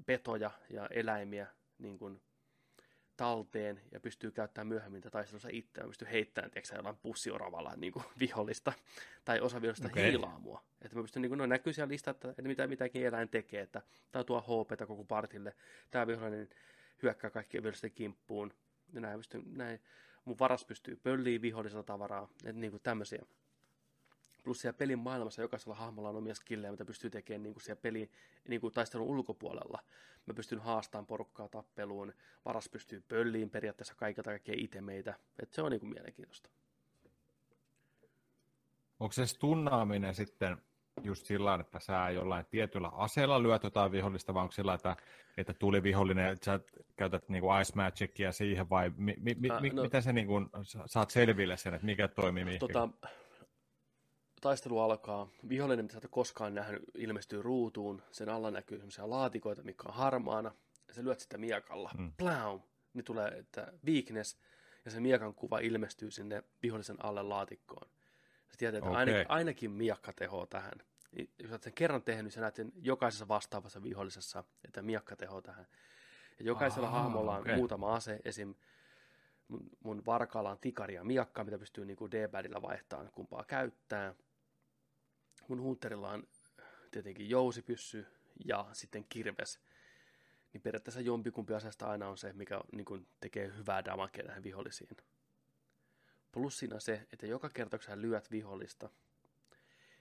petoja 0.06 0.50
ja 0.70 0.86
eläimiä 0.86 1.46
niin 1.80 1.98
kuin 1.98 2.20
talteen 3.16 3.80
ja 3.92 4.00
pystyy 4.00 4.30
käyttämään 4.30 4.66
myöhemmin 4.66 5.00
tätä 5.00 5.10
taistelussa 5.10 5.48
itseään, 5.52 5.88
pystyy 5.88 6.08
heittämään 6.10 6.50
tiedätkö, 6.50 6.76
jollain 6.76 6.96
pussioravalla 6.96 7.72
niin 7.76 7.92
kuin 7.92 8.04
vihollista 8.20 8.72
tai 9.24 9.40
osa 9.40 9.62
vihollista 9.62 9.88
okay. 9.88 10.02
heilaa 10.02 10.38
mua. 10.38 10.64
Että 10.82 10.96
mä 10.96 11.02
pystyn, 11.02 11.22
niin 11.22 11.30
kuin, 11.30 11.38
no 11.38 11.46
näkyy 11.46 11.72
siellä 11.72 11.92
listata, 11.92 12.30
että 12.30 12.42
mitä 12.42 12.66
mitäkin 12.66 13.06
eläin 13.06 13.28
tekee, 13.28 13.62
että 13.62 13.82
tämä 14.12 14.24
tuo 14.24 14.40
HP 14.40 14.86
koko 14.86 15.04
partille, 15.04 15.56
tämä 15.90 16.06
vihollinen 16.06 16.48
hyökkää 17.02 17.30
kaikkien 17.30 17.62
vihollisten 17.62 17.90
kimppuun, 17.90 18.54
ja 18.92 19.00
näin, 19.00 19.18
pystyn, 19.18 19.42
näin 19.46 19.80
mun 20.24 20.38
varas 20.38 20.64
pystyy 20.64 20.96
pölliin 20.96 21.42
vihollisella 21.42 21.82
tavaraa, 21.82 22.28
että 22.44 22.60
niin 22.60 22.70
kuin 22.70 22.82
tämmöisiä. 22.82 23.22
Plus 24.40 24.60
siellä 24.60 24.76
pelin 24.78 24.98
maailmassa 24.98 25.42
jokaisella 25.42 25.74
hahmolla 25.74 26.08
on 26.08 26.16
omia 26.16 26.34
skillejä, 26.34 26.70
mitä 26.70 26.84
pystyy 26.84 27.10
tekemään 27.10 27.42
niin 27.42 27.54
kuin 27.54 27.62
siellä 27.62 27.80
pelin 27.80 28.10
niin 28.48 28.60
kuin 28.60 28.74
taistelun 28.74 29.06
ulkopuolella. 29.06 29.82
Mä 30.26 30.34
pystyn 30.34 30.58
haastamaan 30.58 31.06
porukkaa 31.06 31.48
tappeluun, 31.48 32.12
varas 32.44 32.68
pystyy 32.68 33.04
pölliin 33.08 33.50
periaatteessa 33.50 33.94
kaikilta 33.94 34.30
kaikkea 34.30 34.54
itemeitä. 34.58 35.14
Et 35.42 35.52
se 35.52 35.62
on 35.62 35.70
niin 35.70 35.80
kuin 35.80 35.92
mielenkiintoista. 35.92 36.50
Onko 39.00 39.12
se 39.12 39.26
stunnaaminen 39.26 40.14
sitten 40.14 40.56
just 41.02 41.26
sillä 41.26 41.54
että 41.54 41.80
sä 41.80 42.10
jollain 42.10 42.46
tietyllä 42.50 42.88
aseella 42.88 43.42
lyöt 43.42 43.62
jotain 43.62 43.92
vihollista, 43.92 44.34
vai 44.34 44.42
onko 44.42 44.52
sillä 44.52 44.74
että, 44.74 44.96
että 45.36 45.54
tuli 45.54 45.82
vihollinen, 45.82 46.32
että 46.32 46.44
sä 46.44 46.60
käytät 46.96 47.28
niinku 47.28 47.48
Ice 47.60 47.72
Magicia 47.74 48.32
siihen, 48.32 48.70
vai 48.70 48.92
mi, 48.96 49.16
mi, 49.20 49.34
mi, 49.34 49.50
äh, 49.50 49.62
no, 49.72 49.82
miten 49.82 50.02
sä 50.02 50.12
niinku, 50.12 50.34
saat 50.86 51.10
selville 51.10 51.56
sen, 51.56 51.74
että 51.74 51.86
mikä 51.86 52.08
toimii 52.08 52.44
mihin? 52.44 52.60
Tota, 52.60 52.88
taistelu 54.40 54.78
alkaa. 54.78 55.28
Vihollinen, 55.48 55.84
mitä 55.84 55.92
sä 55.92 56.00
et 56.04 56.10
koskaan 56.10 56.54
nähnyt, 56.54 56.82
ilmestyy 56.94 57.42
ruutuun. 57.42 58.02
Sen 58.12 58.28
alla 58.28 58.50
näkyy 58.50 58.78
sellaisia 58.78 59.10
laatikoita, 59.10 59.62
mikä 59.62 59.82
on 59.88 59.94
harmaana. 59.94 60.52
Ja 60.88 60.94
sä 60.94 61.04
lyöt 61.04 61.20
sitä 61.20 61.38
miekalla. 61.38 61.90
Mm. 61.98 62.12
Pläum! 62.16 62.60
Niin 62.94 63.04
tulee, 63.04 63.28
että 63.28 63.72
weakness. 63.86 64.38
Ja 64.84 64.90
se 64.90 65.00
miekan 65.00 65.34
kuva 65.34 65.58
ilmestyy 65.58 66.10
sinne 66.10 66.42
vihollisen 66.62 67.04
alle 67.04 67.22
laatikkoon. 67.22 67.90
Sä 68.48 68.56
tiedät, 68.58 68.74
että 68.74 68.90
okay. 68.90 69.00
ainakin, 69.00 69.26
ainakin 69.28 69.70
miakka 69.70 70.12
tehoa 70.12 70.46
tähän. 70.46 70.82
Niin, 71.12 71.30
jos 71.38 71.50
olet 71.50 71.62
sen 71.62 71.72
kerran 71.72 72.02
tehnyt, 72.02 72.24
niin 72.24 72.32
sä 72.32 72.40
näet 72.40 72.54
sen 72.54 72.72
jokaisessa 72.82 73.28
vastaavassa 73.28 73.82
vihollisessa, 73.82 74.44
että 74.64 74.82
miakka 74.82 75.16
tehoa 75.16 75.42
tähän. 75.42 75.66
Ja 76.38 76.44
jokaisella 76.44 76.88
Aha, 76.88 77.02
hahmolla 77.02 77.34
on 77.34 77.40
okay. 77.40 77.56
muutama 77.56 77.94
ase, 77.94 78.20
esim. 78.24 78.54
mun, 79.48 79.70
mun 79.84 80.02
varkaalla 80.06 80.50
on 80.50 80.58
tikari 80.60 80.94
ja 80.94 81.04
miakka, 81.04 81.44
mitä 81.44 81.58
pystyy 81.58 81.84
niin 81.84 81.96
D-badilla 82.10 82.62
vaihtamaan, 82.62 83.10
kumpaa 83.12 83.44
käyttää 83.44 84.14
mun 85.50 85.62
hunterilla 85.62 86.10
on 86.10 86.22
tietenkin 86.90 87.30
jousipyssy 87.30 88.06
ja 88.44 88.68
sitten 88.72 89.04
kirves. 89.08 89.60
Niin 90.52 90.62
periaatteessa 90.62 91.00
jompikumpi 91.00 91.54
asiasta 91.54 91.86
aina 91.86 92.08
on 92.08 92.18
se, 92.18 92.32
mikä 92.32 92.60
niin 92.72 92.84
kuin 92.84 93.06
tekee 93.20 93.52
hyvää 93.56 93.84
damakea 93.84 94.24
näihin 94.24 94.42
vihollisiin. 94.42 94.96
Plussina 96.32 96.80
se, 96.80 97.06
että 97.12 97.26
joka 97.26 97.48
kerta 97.48 97.78
kun 97.78 97.84
sä 97.84 98.00
lyöt 98.00 98.30
vihollista, 98.30 98.90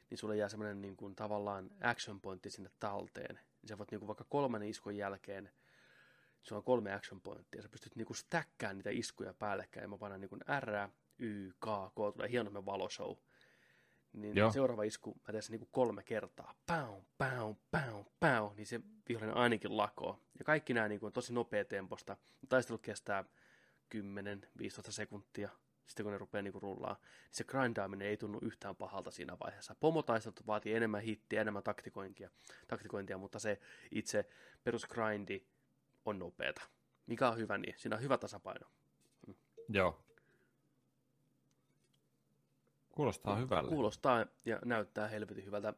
niin 0.09 0.17
sulle 0.17 0.37
jää 0.37 0.49
semmoinen 0.49 0.81
niin 0.81 1.15
tavallaan 1.15 1.69
action 1.81 2.21
pointti 2.21 2.49
sinne 2.49 2.69
talteen. 2.79 3.35
Niin 3.35 3.69
sä 3.69 3.77
voit 3.77 3.91
niin 3.91 3.99
kuin, 3.99 4.07
vaikka 4.07 4.25
kolmen 4.29 4.63
iskun 4.63 4.95
jälkeen, 4.95 5.51
sulla 6.43 6.57
on 6.57 6.63
kolme 6.63 6.93
action 6.93 7.21
pointtia, 7.21 7.61
sä 7.61 7.69
pystyt 7.69 7.95
niin 7.95 8.05
kuin, 8.05 8.17
stäkkään 8.17 8.75
niitä 8.75 8.89
iskuja 8.89 9.33
päällekkäin, 9.33 9.89
mä 9.89 9.97
painan 9.97 10.21
niin 10.21 10.29
kuin 10.29 10.41
R, 10.59 10.89
Y, 11.19 11.51
K, 11.51 11.65
K, 11.91 12.13
tulee 12.13 12.29
hieno 12.29 12.65
valoshow 12.65 13.17
niin 14.13 14.35
Joo. 14.35 14.51
seuraava 14.51 14.83
isku 14.83 15.15
mä 15.27 15.31
teen 15.31 15.43
niin 15.49 15.67
kolme 15.71 16.03
kertaa. 16.03 16.55
Pau, 16.65 17.01
pau, 17.17 17.55
pau, 17.71 18.03
pau, 18.19 18.53
niin 18.55 18.67
se 18.67 18.81
vihollinen 19.09 19.37
ainakin 19.37 19.77
lakoo. 19.77 20.19
Ja 20.39 20.45
kaikki 20.45 20.73
nämä 20.73 20.87
niin 20.87 20.99
kuin, 20.99 21.07
on 21.07 21.13
tosi 21.13 21.33
nopea 21.33 21.65
temposta. 21.65 22.17
Taistelut 22.49 22.81
kestää 22.81 23.23
10-15 23.95 24.01
sekuntia. 24.89 25.49
Sitten 25.85 26.03
kun 26.03 26.11
ne 26.11 26.17
rupeaa 26.17 26.41
niin 26.41 26.53
rullaa, 26.61 26.93
niin 26.93 27.29
se 27.31 27.43
grindaaminen 27.43 28.07
ei 28.07 28.17
tunnu 28.17 28.39
yhtään 28.41 28.75
pahalta 28.75 29.11
siinä 29.11 29.37
vaiheessa. 29.43 29.75
Pomotaistelut 29.79 30.47
vaatii 30.47 30.73
enemmän 30.73 31.01
hittiä, 31.01 31.41
enemmän 31.41 31.63
taktikointia, 31.63 32.29
taktikointia 32.67 33.17
mutta 33.17 33.39
se 33.39 33.59
itse 33.91 34.25
perusgrindi 34.63 35.45
on 36.05 36.19
nopeata. 36.19 36.61
Mikä 37.05 37.29
on 37.29 37.37
hyvä, 37.37 37.57
niin 37.57 37.73
siinä 37.77 37.95
on 37.95 38.01
hyvä 38.01 38.17
tasapaino. 38.17 38.67
Mm. 39.27 39.35
Joo, 39.69 40.03
Kuulostaa 42.99 43.35
hyvältä. 43.35 43.69
Kuulostaa 43.69 44.25
ja 44.45 44.59
näyttää 44.65 45.07
helvetin 45.07 45.45
hyvältä. 45.45 45.73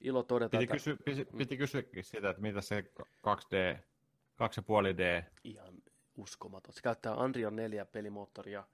Ilo 0.00 0.22
todeta, 0.22 0.58
piti, 0.58 0.72
kysy, 0.72 0.96
piti, 0.96 1.24
piti 1.24 1.56
kysyäkin 1.56 2.04
sitä, 2.04 2.30
että 2.30 2.42
mitä 2.42 2.60
se 2.60 2.84
2D, 3.00 3.78
2,5D. 3.78 5.24
Ihan 5.44 5.74
uskomaton. 6.16 6.74
Se 6.74 6.82
käyttää 6.82 7.14
Unreal 7.14 7.50
4 7.50 7.84
pelimoottoria. 7.84 8.64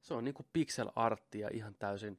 Se 0.00 0.14
on 0.14 0.24
niinku 0.24 0.46
pixel 0.52 0.90
arttia 0.96 1.48
ihan 1.52 1.74
täysin, 1.78 2.18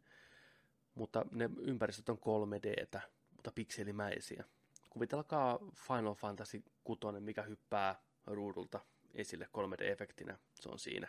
mutta 0.95 1.25
ne 1.31 1.49
ympäristöt 1.57 2.09
on 2.09 2.17
3Dtä, 2.17 3.01
mutta 3.35 3.51
pikselimäisiä. 3.51 4.43
Kuvitelkaa 4.89 5.59
Final 5.87 6.13
Fantasy 6.13 6.63
6, 6.83 6.99
mikä 7.19 7.41
hyppää 7.41 8.01
ruudulta 8.25 8.79
esille 9.13 9.45
3D-efektinä. 9.45 10.37
Se 10.53 10.69
on 10.69 10.79
siinä. 10.79 11.07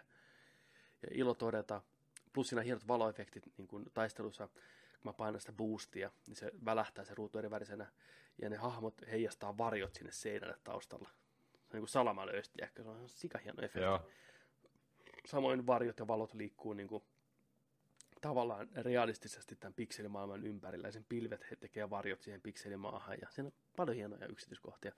Ja 1.03 1.09
ilo 1.11 1.35
todeta, 1.35 1.83
plus 2.37 2.49
siinä 2.49 2.63
hienot 2.63 2.89
valoefektit 2.89 3.53
niin 3.59 3.69
kuin 3.69 3.85
taistelussa, 3.95 4.49
kun 4.49 4.61
mä 5.05 5.13
painan 5.13 5.41
sitä 5.41 5.53
boostia, 5.53 6.11
niin 6.27 6.37
se 6.37 6.51
välähtää 6.65 7.05
se 7.05 7.15
ruutu 7.15 7.39
eri 7.39 7.51
värisenä, 7.51 7.87
ja 8.43 8.51
ne 8.51 8.57
hahmot 8.57 8.95
heijastaa 9.11 9.59
varjot 9.59 9.95
sinne 9.95 10.13
seinälle 10.13 10.57
taustalla. 10.65 11.09
Se 11.09 11.59
on 11.59 11.73
niin 11.73 11.81
kuin 11.81 11.89
salamalöysti, 11.89 12.59
ehkä 12.63 12.83
se 12.83 12.89
on 12.89 13.09
sika 13.09 13.39
hieno 13.39 13.63
efekti. 13.63 13.81
Joo. 13.81 14.09
Samoin 15.27 15.67
varjot 15.67 15.99
ja 15.99 16.07
valot 16.07 16.35
liikkuu 16.35 16.73
niin 16.73 16.89
kuin, 16.89 17.05
tavallaan 18.21 18.69
realistisesti 18.77 19.57
tämän 19.57 19.75
pikselimaailman 19.75 20.47
ympärillä, 20.47 20.89
ja 20.89 20.93
sen 20.93 21.07
pilvet 21.09 21.51
he 21.51 21.57
tekee 21.57 21.91
varjot 21.91 22.23
siihen 22.23 22.41
pikselimaahan, 22.41 23.19
ja 23.23 23.29
siinä 23.31 23.47
on 23.47 23.53
paljon 23.77 23.97
hienoja 23.97 24.27
yksityiskohtia. 24.27 24.93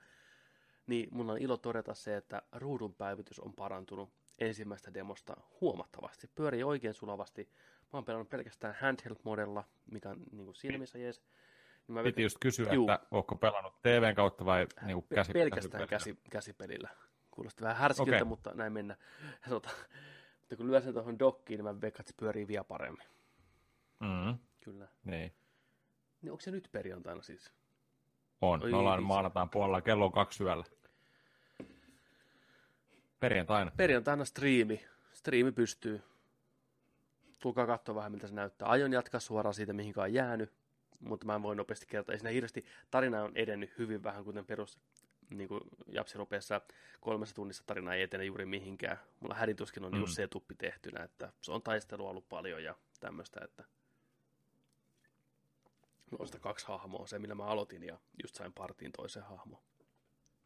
Niin 0.86 1.08
mun 1.12 1.30
on 1.30 1.38
ilo 1.38 1.56
todeta 1.56 1.94
se, 1.94 2.16
että 2.16 2.42
ruudun 2.52 2.94
päivitys 2.94 3.40
on 3.40 3.52
parantunut 3.52 4.10
ensimmäistä 4.38 4.94
demosta 4.94 5.36
huomattavasti. 5.60 6.30
Pyörii 6.34 6.62
oikein 6.62 6.94
sulavasti. 6.94 7.48
Mä 7.80 7.88
oon 7.92 8.04
pelannut 8.04 8.28
pelkästään 8.28 8.74
handheld-modella, 8.74 9.64
mikä 9.90 10.10
on 10.10 10.22
niin 10.32 10.44
kuin 10.44 10.54
siinä 10.54 10.78
missä 10.78 10.98
jees. 10.98 11.22
Niin 11.88 11.94
mä 11.94 12.02
Piti 12.02 12.22
just 12.22 12.36
kysyä, 12.40 12.72
juu, 12.72 12.90
että 12.90 13.06
onko 13.10 13.34
pelannut 13.34 13.82
TVn 13.82 14.14
kautta 14.14 14.44
vai 14.44 14.66
niin 14.82 14.94
kuin 14.94 15.06
käsi, 15.14 15.32
pelkästään 15.32 15.88
käsi, 15.88 16.18
käsipelillä. 16.30 16.88
Kuulosti 17.30 17.62
vähän 17.62 17.76
härskiltä, 17.76 18.16
okay. 18.16 18.24
mutta 18.24 18.54
näin 18.54 18.72
mennä. 18.72 18.96
Tota, 19.48 19.70
mutta 20.40 20.56
kun 20.56 20.66
lyö 20.66 20.80
sen 20.80 20.94
tuohon 20.94 21.18
dokkiin, 21.18 21.58
niin 21.58 21.64
mä 21.64 21.80
veikkaan, 21.80 22.00
että 22.02 22.12
se 22.12 22.16
pyörii 22.16 22.48
vielä 22.48 22.64
paremmin. 22.64 23.06
Mm. 24.00 24.38
Kyllä. 24.60 24.88
Niin. 25.04 25.34
Niin 26.22 26.32
onko 26.32 26.40
se 26.40 26.50
nyt 26.50 26.68
perjantaina 26.72 27.22
siis? 27.22 27.52
On. 28.40 28.62
Oi, 28.62 28.70
Me 28.70 28.76
ollaan 28.76 29.02
maanataan 29.02 29.50
puolella 29.50 29.80
kello 29.80 30.04
on 30.04 30.12
kaksi 30.12 30.44
yöllä. 30.44 30.64
Perjantaina. 33.20 33.72
Perjantaina 33.76 34.24
striimi. 34.24 34.84
Striimi 35.12 35.52
pystyy. 35.52 36.02
Tulkaa 37.38 37.66
katsoa 37.66 37.94
vähän, 37.94 38.12
miltä 38.12 38.26
se 38.26 38.34
näyttää. 38.34 38.68
Aion 38.68 38.92
jatkaa 38.92 39.20
suoraan 39.20 39.54
siitä, 39.54 39.72
mihin 39.72 39.94
on 39.96 40.12
jäänyt, 40.12 40.52
mutta 41.00 41.26
mä 41.26 41.34
en 41.34 41.42
voi 41.42 41.56
nopeasti 41.56 41.86
kertoa. 41.86 42.12
Ei 42.12 42.18
siinä 42.18 42.30
hirveästi 42.30 42.64
tarina 42.90 43.22
on 43.22 43.32
edennyt 43.34 43.78
hyvin 43.78 44.02
vähän, 44.02 44.24
kuten 44.24 44.46
perus 44.46 44.78
niin 45.30 45.48
kuin 45.48 45.60
Japsi 45.86 46.18
rupeessa 46.18 46.60
kolmessa 47.00 47.34
tunnissa 47.34 47.62
tarina 47.66 47.94
ei 47.94 48.02
etene 48.02 48.24
juuri 48.24 48.46
mihinkään. 48.46 48.98
Mulla 49.20 49.34
hädituskin 49.34 49.84
on 49.84 49.92
mm. 49.92 50.00
just 50.00 50.14
se 50.14 50.28
tuppi 50.28 50.54
tehtynä, 50.54 51.04
että 51.04 51.32
se 51.40 51.52
on 51.52 51.62
taistelua 51.62 52.10
ollut 52.10 52.28
paljon 52.28 52.64
ja 52.64 52.74
tämmöistä, 53.00 53.40
että 53.44 53.64
on 56.18 56.26
sitä 56.26 56.38
kaksi 56.38 56.66
hahmoa, 56.66 57.06
se 57.06 57.18
millä 57.18 57.34
mä 57.34 57.44
aloitin 57.44 57.82
ja 57.82 57.98
just 58.22 58.34
sain 58.34 58.52
partiin 58.52 58.92
toisen 58.92 59.22
hahmo. 59.22 59.62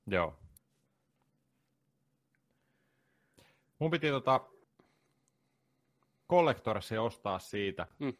Joo. 0.06 0.38
Mun 3.82 3.90
piti 3.90 4.10
tota 4.10 4.40
Collectorsi 6.30 6.98
ostaa 6.98 7.38
siitä, 7.38 7.86
mm. 7.98 8.12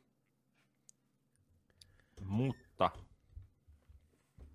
mutta 2.20 2.90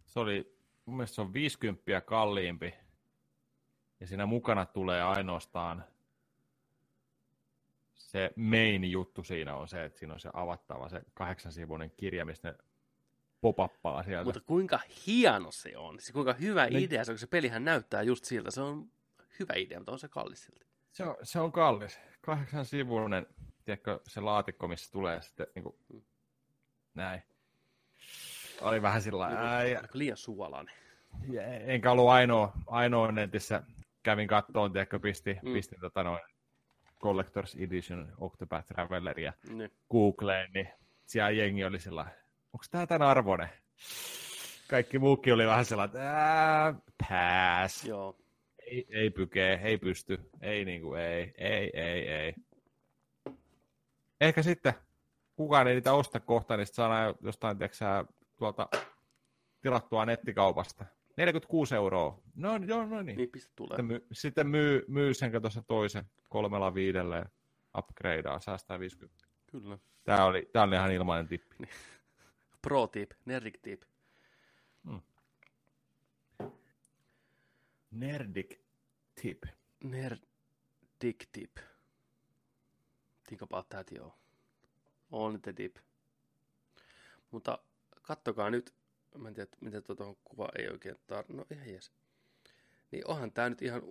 se 0.05 0.19
oli, 0.19 0.57
mun 0.85 0.97
mielestä 0.97 1.15
se 1.15 1.21
on 1.21 1.33
50 1.33 2.01
kalliimpi, 2.01 2.73
ja 3.99 4.07
siinä 4.07 4.25
mukana 4.25 4.65
tulee 4.65 5.03
ainoastaan 5.03 5.85
se 7.93 8.31
main 8.35 8.91
juttu 8.91 9.23
siinä 9.23 9.55
on 9.55 9.67
se, 9.67 9.85
että 9.85 9.99
siinä 9.99 10.13
on 10.13 10.19
se 10.19 10.29
avattava, 10.33 10.89
se 10.89 11.01
kahdeksansivuinen 11.13 11.91
kirja, 11.91 12.25
mistä 12.25 12.51
ne 12.51 12.57
popappaa 13.41 14.03
sieltä. 14.03 14.23
Mutta 14.23 14.41
kuinka 14.41 14.79
hieno 15.07 15.51
se 15.51 15.77
on, 15.77 15.99
siis 15.99 16.11
kuinka 16.11 16.33
hyvä 16.33 16.65
niin. 16.65 16.83
idea 16.83 17.05
se 17.05 17.11
on, 17.11 17.17
se 17.17 17.27
pelihän 17.27 17.65
näyttää 17.65 18.01
just 18.01 18.25
siltä, 18.25 18.51
se 18.51 18.61
on 18.61 18.91
hyvä 19.39 19.53
idea, 19.55 19.79
mutta 19.79 19.91
on 19.91 19.99
se 19.99 20.07
kallis 20.07 20.45
silti. 20.45 20.66
Se 20.97 21.03
on, 21.03 21.15
se 21.23 21.39
on 21.39 21.51
kallis. 21.51 21.99
Kahdeksan 22.21 22.65
sivuinen, 22.65 23.27
tiedätkö, 23.65 23.99
se 24.07 24.21
laatikko, 24.21 24.67
missä 24.67 24.91
tulee 24.91 25.21
sitten 25.21 25.47
niin 25.55 25.63
kuin, 25.63 25.75
näin. 26.93 27.23
Oli 28.61 28.81
vähän 28.81 29.01
sillä 29.01 29.19
lailla. 29.19 29.87
Liian 29.93 30.17
suolainen. 30.17 30.75
Enkä 31.65 31.91
ollut 31.91 32.09
ainoa, 32.09 32.51
ainoa 32.67 33.11
netissä. 33.11 33.63
Kävin 34.03 34.27
kattoon, 34.27 34.73
tiedätkö, 34.73 34.99
pisti, 34.99 35.39
mm. 35.43 35.53
pistin 35.53 35.79
tota 35.79 36.03
noin 36.03 36.21
Collector's 37.03 37.63
Edition 37.63 38.13
Octopath 38.17 38.67
Travelleria 38.67 39.33
niin. 39.49 39.71
Googleen, 39.91 40.51
niin 40.53 40.69
siellä 41.05 41.31
jengi 41.31 41.65
oli 41.65 41.79
sillä 41.79 42.05
onko 42.53 42.65
tämä 42.71 42.87
tämän 42.87 43.07
arvoinen? 43.07 43.49
Kaikki 44.67 44.99
muukin 44.99 45.33
oli 45.33 45.47
vähän 45.47 45.65
sellainen, 45.65 46.01
että 46.01 46.73
pass. 47.09 47.85
Joo. 47.85 48.15
Ei, 48.67 48.85
ei 48.89 49.09
pykee, 49.09 49.59
ei 49.63 49.77
pysty, 49.77 50.29
ei 50.41 50.65
niinku, 50.65 50.93
ei, 50.93 51.33
ei, 51.37 51.69
ei, 51.73 52.09
ei. 52.09 52.33
Ehkä 54.21 54.43
sitten 54.43 54.73
kukaan 55.35 55.67
ei 55.67 55.73
niitä 55.73 55.93
osta 55.93 56.19
kohta, 56.19 56.57
niin 56.57 56.67
sitten 56.67 56.75
saa 56.75 57.15
jostain, 57.21 57.57
tiedätkö, 57.57 58.13
tuolta 58.37 58.69
tilattua 59.61 60.05
nettikaupasta. 60.05 60.85
46 61.17 61.75
euroa. 61.75 62.21
No 62.35 62.59
joo, 62.67 62.85
no 62.85 63.01
niin. 63.01 63.17
Niin, 63.17 63.29
pistä 63.29 63.51
tulee. 63.55 63.69
Sitten, 63.69 63.85
myy, 63.85 64.07
sitten 64.11 64.47
myy, 64.47 64.85
myy 64.87 65.13
sen 65.13 65.41
tuossa 65.41 65.61
toisen 65.61 66.05
kolmella 66.29 66.73
viidelle 66.73 67.25
upgradea, 67.77 68.39
säästää 68.39 68.79
50. 68.79 69.25
Kyllä. 69.51 69.77
Tämä 70.03 70.25
oli, 70.25 70.49
tämä 70.53 70.63
oli 70.63 70.75
ihan 70.75 70.91
ilmainen 70.91 71.27
tippi. 71.27 71.55
Niin. 71.59 71.69
Pro 72.61 72.87
tip, 72.87 73.11
nerdik 73.25 73.59
tip. 73.61 73.81
Hmm. 74.89 75.01
Nerdik 77.91 78.61
tip. 79.21 79.43
Nerdik 79.83 81.29
tip. 81.31 81.57
Think 83.27 83.41
about 83.41 83.69
that, 83.69 83.91
joo. 83.91 84.17
On 85.11 85.41
the 85.41 85.53
tip. 85.53 85.77
Mutta 87.31 87.59
kattokaa 88.01 88.49
nyt, 88.49 88.73
mä 89.17 89.27
en 89.27 89.33
tiedä, 89.33 89.49
miten 89.61 89.83
tuota 89.83 90.15
kuva 90.23 90.49
ei 90.57 90.69
oikein 90.69 90.95
tar... 91.07 91.25
No 91.27 91.45
ihan 91.51 91.69
jes. 91.69 91.91
Niin 92.91 93.07
onhan 93.07 93.31
tää 93.31 93.49
nyt 93.49 93.61
ihan 93.61 93.81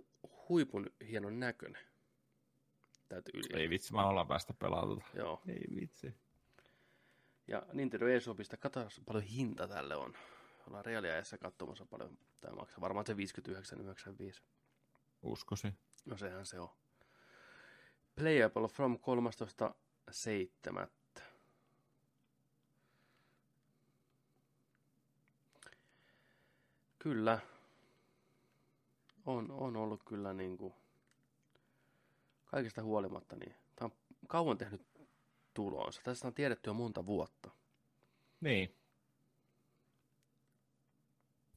huipun 0.49 0.91
hienon 1.08 1.41
näköinen. 1.41 1.86
Täytyy 3.08 3.33
yli. 3.34 3.60
Ei 3.60 3.70
vitsi, 3.70 3.92
mä 3.92 4.08
ollaan 4.08 4.28
päästä 4.28 4.55
pelaamaan. 4.55 5.05
Joo. 5.15 5.42
Ei 5.49 5.65
vitsi. 5.81 6.15
Ja 7.49 7.62
Nintendo 7.73 8.07
eShopista, 8.07 8.57
katso 8.57 8.81
paljon 9.07 9.25
hinta 9.25 9.68
tälle 9.68 9.97
on. 9.97 10.15
Ollaan 10.66 10.84
reaaliajassa 10.84 11.38
katsomassa 11.38 11.86
paljon. 11.86 12.18
Tämä 12.40 12.56
maksaa 12.56 12.80
varmaan 12.80 13.06
se 13.06 13.12
59,95. 13.12 14.42
Uskosi. 15.22 15.74
No 16.04 16.16
sehän 16.16 16.46
se 16.46 16.60
on. 16.60 16.68
Playable 18.14 18.68
from 18.68 18.98
13.7. 20.84 20.88
Kyllä. 26.98 27.38
On, 29.26 29.50
on 29.50 29.76
ollut 29.76 30.02
kyllä 30.04 30.32
niin 30.32 30.58
kuin 30.58 30.74
kaikista 32.44 32.82
huolimatta, 32.82 33.36
niin 33.36 33.54
tämä 33.76 33.86
on 33.86 33.92
kauan 34.28 34.58
tehnyt 34.58 34.82
tulonsa. 35.54 36.00
Tästä 36.04 36.26
on 36.26 36.34
tiedetty 36.34 36.70
jo 36.70 36.74
monta 36.74 37.06
vuotta. 37.06 37.50
Niin. 38.40 38.74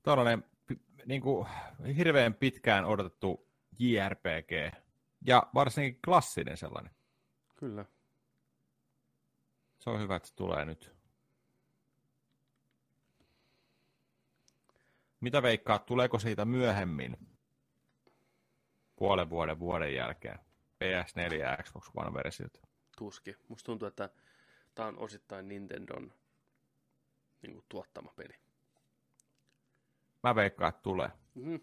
Tuollainen 0.04 0.44
niin 1.06 1.22
kuin, 1.22 1.48
hirveän 1.98 2.34
pitkään 2.34 2.86
odotettu 2.86 3.48
JRPG. 3.80 4.76
Ja 5.22 5.44
varsinkin 5.54 6.02
klassinen 6.06 6.58
sellainen. 6.58 6.92
Kyllä. 7.56 7.86
Se 9.80 9.90
on 9.90 10.00
hyvä, 10.00 10.16
että 10.16 10.30
se 10.30 10.36
tulee 10.36 10.66
nyt. 10.66 10.96
Mitä 15.20 15.42
veikkaat, 15.42 15.86
tuleeko 15.86 16.20
siitä 16.20 16.46
myöhemmin? 16.46 17.18
Puolen 18.96 19.30
vuoden 19.30 19.60
vuoden 19.60 19.96
jälkeen. 19.96 20.40
PS4 20.84 21.34
ja 21.34 21.58
Xbox 21.64 21.90
One-versiot 21.96 22.70
tuski. 23.00 23.36
Musta 23.48 23.66
tuntuu, 23.66 23.88
että 23.88 24.10
tämä 24.76 24.88
on 24.88 24.98
osittain 24.98 25.48
Nintendon 25.48 26.14
niin 27.42 27.54
kuin, 27.54 27.66
tuottama 27.70 28.14
peli. 28.16 28.34
Mä 30.24 30.36
veikkaan, 30.36 30.70
että 30.70 30.82
tulee. 30.82 31.12
Mm-hmm. 31.36 31.60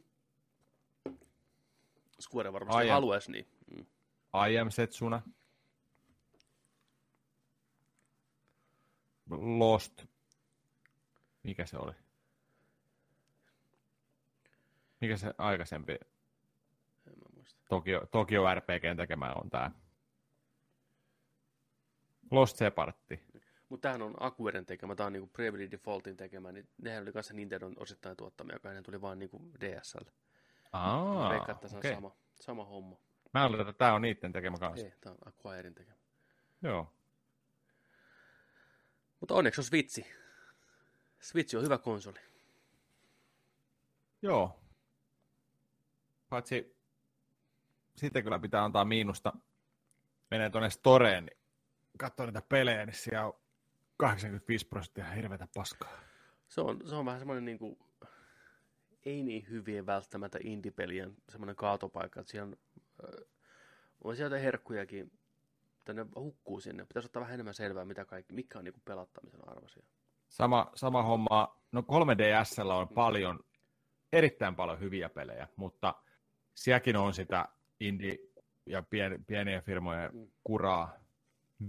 Square 2.20 2.52
varmasti 2.52 2.88
haluaisi 2.88 3.32
niin. 3.32 3.46
Mm. 3.70 3.86
I 4.48 4.58
am 4.58 4.70
Setsuna. 4.70 5.22
Lost. 9.30 10.04
Mikä 11.42 11.66
se 11.66 11.78
oli? 11.78 11.92
Mikä 15.00 15.16
se 15.16 15.34
aikaisempi 15.38 15.92
en 17.06 17.18
mä 17.18 17.24
muista. 17.34 17.60
Tokio, 17.68 18.06
Tokio 18.10 18.54
RPGn 18.54 18.96
tekemä 18.96 19.32
on 19.32 19.50
tää? 19.50 19.70
Lost 22.30 22.56
Separtti. 22.56 23.25
Mutta 23.68 23.82
tämähän 23.82 24.02
on 24.02 24.14
Akueren 24.20 24.66
tekemä, 24.66 24.94
tämä 24.94 25.06
on 25.06 25.12
niinku 25.12 25.30
Bravely 25.32 25.70
Defaultin 25.70 26.16
tekemä, 26.16 26.52
niin 26.52 26.68
nehän 26.82 27.02
oli 27.02 27.12
kanssa 27.12 27.34
Nintendo 27.34 27.70
osittain 27.76 28.16
tuottamia, 28.16 28.56
joka 28.56 28.68
ennen 28.68 28.84
tuli 28.84 29.00
vaan 29.00 29.18
niinku 29.18 29.42
DSL. 29.60 30.04
Aa, 30.72 31.30
Veikka, 31.30 31.52
että 31.52 31.68
se 31.68 31.76
on 31.76 31.78
okay. 31.78 31.94
sama, 31.94 32.16
sama 32.34 32.64
homma. 32.64 32.96
Mä 33.34 33.48
luulen, 33.48 33.68
että 33.68 33.78
tämä 33.78 33.94
on 33.94 34.02
niiden 34.02 34.32
tekemä 34.32 34.58
kanssa. 34.58 34.86
Ei, 34.86 34.92
tämä 35.00 35.14
on 35.14 35.32
Acquirein 35.32 35.74
tekemä. 35.74 35.96
Joo. 36.62 36.92
Mutta 39.20 39.34
onneksi 39.34 39.60
on 39.60 39.64
Switchi. 39.64 40.06
Switch 41.20 41.56
on 41.56 41.62
hyvä 41.62 41.78
konsoli. 41.78 42.18
Joo. 44.22 44.60
Paitsi 46.28 46.76
sitten 47.96 48.24
kyllä 48.24 48.38
pitää 48.38 48.64
antaa 48.64 48.84
miinusta. 48.84 49.32
Menee 50.30 50.50
tuonne 50.50 50.70
Storeen, 50.70 51.26
niin 51.26 51.38
katsoo 51.98 52.26
niitä 52.26 52.42
pelejä, 52.48 52.86
niin 52.86 52.96
siellä 52.96 53.26
on 53.26 53.34
85 53.96 54.66
prosenttia 54.66 55.04
hirveätä 55.04 55.48
paskaa. 55.54 55.90
Se 56.48 56.60
on, 56.60 56.80
se 56.88 56.94
on 56.94 57.04
vähän 57.04 57.20
semmoinen 57.20 57.44
niin 57.44 57.58
kuin, 57.58 57.78
ei 59.04 59.22
niin 59.22 59.46
hyvien 59.50 59.86
välttämättä 59.86 60.38
indie-pelien 60.42 61.16
semmoinen 61.28 61.56
kaatopaikka, 61.56 62.20
että 62.20 62.30
siellä 62.30 62.46
on, 62.46 62.56
on 64.04 64.16
sieltä 64.16 64.38
herkkujakin, 64.38 65.12
että 65.78 65.92
ne 65.92 66.06
hukkuu 66.14 66.60
sinne. 66.60 66.84
Pitäisi 66.84 67.06
ottaa 67.06 67.20
vähän 67.20 67.34
enemmän 67.34 67.54
selvää, 67.54 67.84
mitä 67.84 68.04
kaikki, 68.04 68.34
mikä 68.34 68.58
on 68.58 68.64
niin 68.64 68.72
kuin 68.72 68.82
pelattamisen 68.84 69.48
arvoisia. 69.48 69.82
Sama, 70.28 70.70
sama 70.74 71.02
homma. 71.02 71.60
No 71.72 71.80
3DSllä 71.80 72.72
on 72.72 72.88
paljon, 72.88 73.40
erittäin 74.12 74.54
paljon 74.54 74.80
hyviä 74.80 75.08
pelejä, 75.08 75.48
mutta 75.56 75.94
sielläkin 76.54 76.96
on 76.96 77.14
sitä 77.14 77.48
indie- 77.80 78.18
ja 78.66 78.82
pien, 78.82 79.24
pieniä 79.24 79.60
firmoja 79.60 80.10
mm. 80.12 80.26
kuraa 80.44 81.05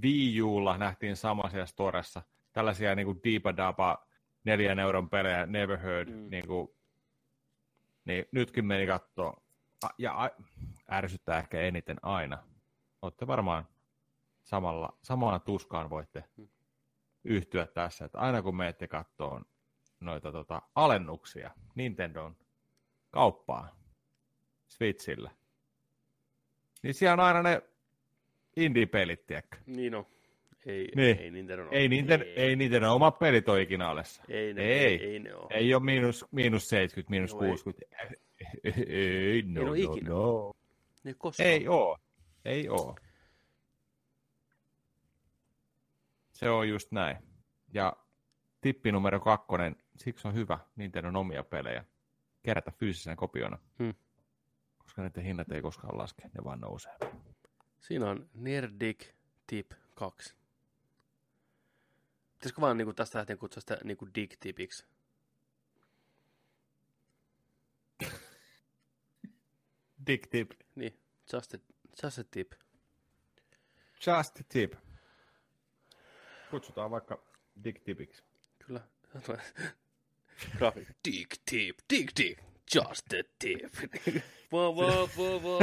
Wii 0.04 0.42
Ulla 0.42 0.78
nähtiin 0.78 1.16
sama 1.16 1.50
siellä 1.50 1.66
storessa. 1.66 2.22
Tällaisia 2.54 2.96
niin 2.96 3.06
kuin 3.06 3.20
Deepa 3.24 3.58
Dapa 3.58 4.08
neljän 4.44 4.80
euron 4.80 5.10
pelejä, 5.10 5.46
Never 5.46 5.78
Heard, 5.78 6.10
mm. 6.10 6.30
niin, 6.30 6.48
kuin, 6.48 6.68
niin 8.06 8.26
nytkin 8.32 8.66
meni 8.66 8.88
katsoa. 8.88 9.42
Ja 9.98 10.32
ärsyttää 10.92 11.40
ehkä 11.40 11.62
eniten 11.62 11.98
aina. 12.02 12.44
Olette 13.02 13.28
varmaan 13.28 13.68
samalla, 14.44 14.98
samalla 15.02 15.40
tuskaan 15.40 15.90
voitte 15.90 16.24
mm. 16.38 16.48
yhtyä 17.24 17.68
tässä, 17.68 18.06
että 18.06 18.20
aina 18.20 18.42
kun 18.42 18.56
menette 18.56 18.88
kattoon 18.88 19.46
noita 20.00 20.32
tota, 20.32 20.62
alennuksia 20.76 21.52
Nintendon 21.76 22.36
kauppaan 23.12 23.70
Switchillä, 24.68 25.32
niin 26.84 26.94
siellä 26.94 27.14
on 27.14 27.28
aina 27.28 27.44
ne 27.44 27.62
indie-pelit, 28.58 29.26
tiedätkö? 29.26 29.58
Niin 29.66 29.96
on. 29.96 30.06
Ei, 30.66 30.92
Niin. 30.96 31.18
ei 31.20 31.32
Nintendo 31.32 31.68
Ei, 31.72 31.88
Nintendo, 31.88 32.26
ei 32.36 32.56
Nintendo 32.56 32.94
omat 32.96 33.20
pelit 33.20 33.50
ole 33.50 33.62
ikinä 33.62 33.90
alessa. 33.90 34.24
Ei, 34.30 34.54
ne, 34.54 34.64
ei. 34.64 34.86
ei, 34.86 35.04
ei 35.12 35.20
ne 35.20 35.36
ole. 35.36 35.48
Ei 35.54 35.74
ole 35.74 35.84
miinus, 35.84 36.26
miinus 36.32 36.70
70, 36.70 37.10
miinus 37.10 37.32
ei. 37.34 37.38
60. 37.40 37.86
Ei, 38.64 38.74
ei, 38.88 39.42
no, 39.42 39.62
ole 39.62 39.68
no, 39.70 39.74
ikinä. 39.74 40.10
no. 40.10 40.54
Ne 41.04 41.12
ei 41.12 41.16
koskaan. 41.18 41.50
Ei 41.50 41.68
oo. 41.68 41.98
Ei 42.46 42.70
oo. 42.70 42.96
Se 46.34 46.50
on 46.50 46.70
just 46.70 46.92
näin. 46.92 47.18
Ja 47.74 47.94
tippi 48.62 48.92
numero 48.92 49.20
kakkonen, 49.20 49.76
siksi 49.98 50.28
on 50.28 50.34
hyvä 50.34 50.60
Nintendon 50.76 51.16
omia 51.16 51.44
pelejä 51.44 51.86
kerätä 52.44 52.72
fyysisenä 52.72 53.16
kopiona. 53.16 53.58
Hmm. 53.80 53.94
Koska 54.78 55.02
näiden 55.02 55.24
hinnat 55.24 55.52
ei 55.52 55.62
koskaan 55.62 55.98
laske, 55.98 56.24
ne 56.24 56.44
vaan 56.44 56.60
nousee. 56.60 56.94
Siinä 57.80 58.10
on 58.10 58.30
Nerdic 58.34 59.08
Tip 59.48 59.72
2. 59.96 60.34
Pitäisikö 62.34 62.62
vaan 62.62 62.78
niin 62.78 62.96
tästä 62.96 63.18
lähtien 63.18 63.40
kutsua 63.40 63.62
sitä 63.62 63.78
niin 63.84 63.98
Dick 64.16 64.38
Tipiksi? 64.40 64.86
Dick 70.08 70.28
tip. 70.28 70.52
Niin, 70.76 71.00
just 71.34 71.54
a, 71.54 71.58
just 72.04 72.18
a 72.18 72.24
tip. 72.32 72.54
Just 74.08 74.40
a 74.40 74.44
tip. 74.50 74.74
Kutsutaan 76.52 76.92
vaikka 76.92 77.24
Dick 77.64 77.84
tipiksi. 77.84 78.24
Kyllä. 78.60 78.82
Dick 81.06 81.38
tip, 81.46 81.78
dick 81.90 82.12
tip, 82.14 82.40
just 82.76 83.14
a 83.14 83.24
tip. 83.40 83.74
Vo, 84.52 84.76
vo, 84.76 85.10
vo, 85.18 85.42
vo. 85.44 85.60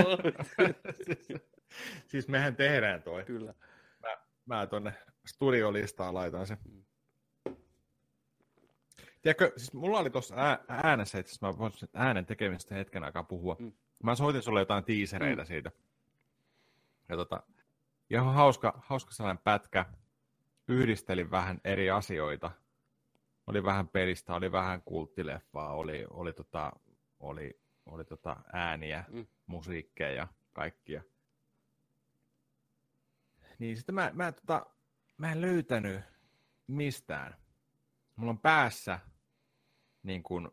siis 2.11 2.29
mehän 2.29 2.57
tehdään 2.57 3.03
toi. 3.03 3.25
Kyllä. 3.25 3.55
Mä, 4.03 4.09
mä 4.47 4.67
tonne 4.67 4.93
studiolistaan 5.27 6.15
laitan 6.15 6.47
sen. 6.47 6.59
Tiedätkö, 9.23 9.53
siis 9.57 9.73
mulla 9.73 9.99
oli 9.99 10.11
tuossa 10.11 10.35
ää- 10.37 10.65
äänessä, 10.69 11.19
itse 11.19 11.31
asiassa 11.31 11.47
mä 11.47 11.59
voisin 11.59 11.89
äänen 11.95 12.27
tekemistä 12.27 12.75
hetken 12.75 13.05
aikaa 13.05 13.23
puhua. 13.25 13.57
Mm. 13.59 13.73
Mä 14.03 14.15
soitin 14.15 14.43
sulle 14.43 14.61
jotain 14.61 14.85
tiisereitä 14.85 15.43
Mm. 15.43 15.47
siitä. 15.47 15.71
Ja 17.09 17.17
tota, 17.17 17.43
ihan 18.11 18.35
hauska, 18.35 18.83
hauska 18.87 19.13
sellainen 19.13 19.43
pätkä. 19.45 19.87
Yhdistelin 20.69 21.31
vähän 21.31 21.61
eri 21.65 21.91
asioita. 21.91 22.51
Oli 23.47 23.65
vähän 23.65 23.89
pelistä, 23.89 24.35
oli 24.35 24.53
vähän 24.53 24.83
kulttileffaa, 24.83 25.73
oli, 25.75 26.05
oli, 26.11 26.33
tota, 26.33 26.73
oli, 27.21 27.61
oli 27.87 28.05
tota 28.05 28.37
ääniä, 28.53 29.05
Mm. 29.09 29.27
musiikkeja 29.47 30.11
ja 30.17 30.29
kaikkia. 30.53 31.03
Niin 33.59 33.77
sitten 33.77 33.95
mä, 33.95 34.11
mä, 34.15 34.33
tota, 34.33 34.67
mä 35.17 35.33
en 35.33 35.41
löytänyt 35.41 36.01
mistään. 36.67 37.37
Mulla 38.17 38.31
on 38.31 38.39
päässä 38.41 39.01
niin 40.03 40.23
kuin, 40.23 40.49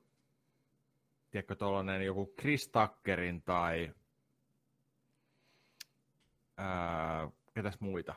tiedätkö, 1.31 1.55
tuollainen 1.55 2.05
joku 2.05 2.33
Chris 2.39 2.67
Tuckerin 2.67 3.41
tai 3.41 3.93
ää, 6.57 7.29
ketäs 7.53 7.79
muita? 7.79 8.15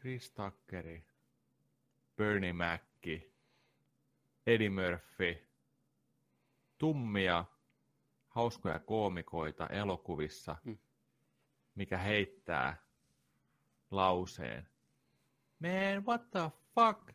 Chris 0.00 0.30
Tuckeri, 0.30 1.04
Bernie 2.16 2.52
Mac, 2.52 2.82
Eddie 4.46 4.70
Murphy, 4.70 5.48
tummia, 6.78 7.44
hauskoja 8.28 8.78
koomikoita 8.78 9.66
elokuvissa, 9.66 10.56
Mm. 10.64 10.78
Mikä 11.74 11.98
heittää 11.98 12.76
lauseen. 13.90 14.68
Man, 15.58 16.06
what 16.06 16.30
the 16.30 16.40
fuck? 16.74 17.10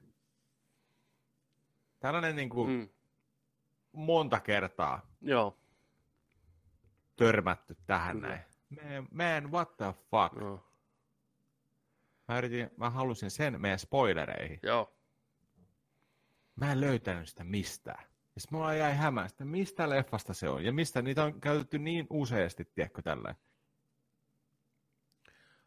Tällainen 2.00 2.36
niin 2.36 2.50
kuin 2.50 2.70
Mm. 2.70 2.90
monta 3.92 4.40
kertaa 4.40 5.12
Joo. 5.22 5.58
törmätty 7.16 7.78
tähän 7.86 8.16
Kyllä. 8.16 8.28
näin. 8.28 8.42
Man, 8.70 9.08
man, 9.44 9.52
what 9.52 9.78
the 9.78 9.86
fuck? 9.86 10.42
Joo. 10.42 10.66
Mä, 12.28 12.38
yritin, 12.38 12.70
mä 12.78 12.90
halusin 12.90 13.32
sen 13.32 13.62
meidän 13.62 13.80
spoilereihin. 13.80 14.60
Joo. 14.64 14.96
Mä 16.56 16.72
en 16.72 16.82
löytänyt 16.82 17.30
sitä 17.30 17.44
mistään. 17.44 18.04
Ja 18.36 18.42
sit 18.42 18.52
mulla 18.52 18.74
jäi 18.74 18.96
hämään, 18.96 19.28
että 19.28 19.46
mistä 19.46 19.90
leffasta 19.90 20.34
se 20.34 20.50
on. 20.50 20.64
Ja 20.66 20.72
mistä 20.74 21.02
niitä 21.02 21.24
on 21.24 21.42
käytetty 21.42 21.80
niin 21.80 22.08
useasti, 22.10 22.66
tiedätkö, 22.66 23.02
tällä. 23.02 23.36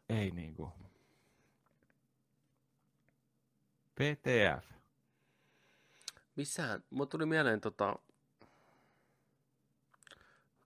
Ei 0.09 0.31
niinku. 0.31 0.71
PTF. 3.95 4.71
Missähän, 6.35 6.83
mulla 6.89 7.05
tuli 7.05 7.25
mieleen 7.25 7.61
tota, 7.61 7.95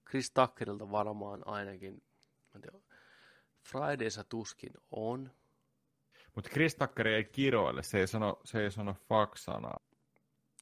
Chris 0.09 0.31
Tuckerilta 0.31 0.91
varmaan 0.91 1.47
ainakin, 1.47 2.03
mä 2.53 2.59
tiedä, 2.61 2.77
Fridaysa 3.63 4.23
tuskin 4.23 4.73
on. 4.91 5.31
Mutta 6.35 6.49
Chris 6.49 6.75
Tucker 6.75 7.07
ei 7.07 7.23
kiroile, 7.23 7.83
se 7.83 7.99
ei 7.99 8.07
sano, 8.07 8.39
se 8.45 8.63
ei 8.63 8.71
sano 8.71 8.93
fuck-sanaa. 8.93 9.79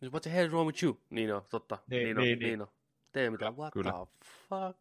Jos 0.01 0.13
What's 0.13 0.19
the 0.21 0.31
hell 0.33 0.49
wrong 0.49 0.67
with 0.67 0.83
you? 0.83 1.01
Niin 1.09 1.35
on, 1.35 1.45
totta. 1.49 1.77
Niin, 1.87 2.03
Niin, 2.03 2.17
on, 2.17 2.23
niin, 2.23 2.39
niin, 2.39 2.47
niin. 2.49 2.61
on. 2.61 2.67
Tee 3.11 3.29
mitään, 3.29 3.57
what 3.57 3.73
Kyllä. 3.73 3.91
the 3.91 4.29
fuck? 4.49 4.79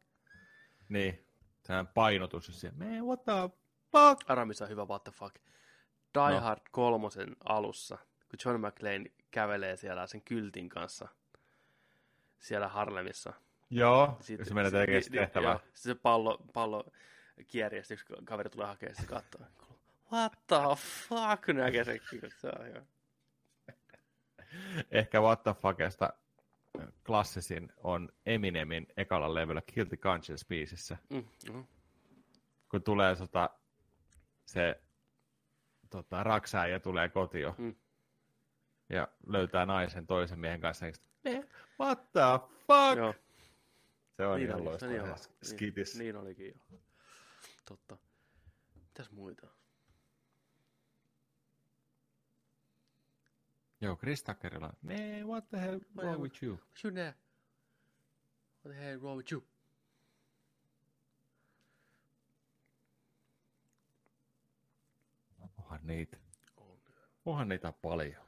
Niin, 0.89 1.27
tähän 1.63 1.87
painotus. 1.87 2.49
ja 2.49 2.55
siellä, 2.55 2.79
Man, 2.85 3.05
what 3.07 3.25
the 3.25 3.33
fuck? 3.95 4.31
Aramissa 4.31 4.65
on 4.65 4.71
hyvä 4.71 4.85
what 4.85 5.05
the 5.05 5.13
fuck. 5.13 5.35
Die 6.15 6.35
No. 6.35 6.41
Hard 6.41 6.61
kolmosen 6.71 7.37
alussa, 7.45 7.99
kun 8.31 8.39
John 8.45 8.67
McClane 8.67 9.05
kävelee 9.31 9.77
siellä 9.77 10.07
sen 10.07 10.23
kyltin 10.23 10.69
kanssa 10.69 11.09
siellä 12.39 12.69
Harlemissa. 12.69 13.33
Joo, 13.71 14.17
Sitten- 14.21 14.47
se 14.47 14.55
menee 14.55 14.71
tekemään 14.71 15.01
niin- 15.03 15.13
niin, 15.13 15.21
tehtävää. 15.21 15.51
joo, 15.53 15.61
Se 15.75 15.95
pallo, 15.95 16.39
pallo 16.55 16.85
sitten 17.83 17.95
yksi 17.95 18.07
kaveri 18.25 18.51
tulee 18.51 18.67
hakemaan, 18.67 18.97
se 18.97 19.07
katsoo. 19.07 19.47
What 20.13 20.33
the 20.47 20.57
fuck, 21.09 21.49
näkee 21.49 21.85
se, 21.85 22.01
se 22.41 22.49
on 22.61 22.67
hyvä. 22.67 22.83
Ehkä 24.91 25.21
What 25.21 25.43
the 25.43 25.55
fuckista 25.55 26.13
klassisin 27.07 27.73
on 27.77 28.09
Eminemin 28.27 28.87
ekalla 28.97 29.35
levyllä 29.35 29.63
Guilty 29.75 29.97
Conscience-biisissä. 29.97 30.97
Mm, 31.11 31.25
mm. 31.53 31.67
Kun 32.69 32.83
tulee 32.83 33.17
sota, 33.17 33.51
se 34.47 34.83
tota, 35.91 36.23
raksäijä 36.23 36.81
tulee 36.81 37.09
kotiin 37.09 37.53
Mm. 37.59 37.75
ja 38.89 39.09
löytää 39.27 39.67
naisen 39.67 40.07
toisen 40.07 40.39
miehen 40.39 40.61
kanssa. 40.61 40.85
niin 40.87 40.95
sitten, 40.95 41.49
What 41.81 42.13
the 42.13 42.21
fuck? 42.67 42.97
Joo, 42.99 43.15
Se 44.17 44.27
on 44.27 44.37
niin 44.39 44.49
ihan 44.49 44.65
loistava. 44.65 44.91
niin. 44.93 45.15
Skitis. 45.43 45.95
Niin, 45.95 45.99
niin 45.99 46.17
olikin 46.17 46.47
jo. 46.71 46.79
Totta. 47.69 47.97
Mitäs 48.75 49.11
muita? 49.11 49.47
Joo, 53.81 53.97
Chris 53.97 54.23
Tuckerilla. 54.25 54.73
Man, 54.83 55.27
what 55.27 55.49
the 55.49 55.59
hell 55.61 55.81
wrong 55.97 56.23
with 56.23 56.43
you? 56.43 56.53
What 56.55 56.85
you 56.85 56.93
there? 56.93 57.15
What 58.65 58.77
the 58.77 58.85
hell 58.85 59.01
wrong 59.01 59.17
with 59.17 59.33
you? 59.33 59.43
Niitä. 65.85 66.17
On. 66.57 66.79
Onhan 67.25 67.49
niitä 67.49 67.73
paljon. 67.83 68.25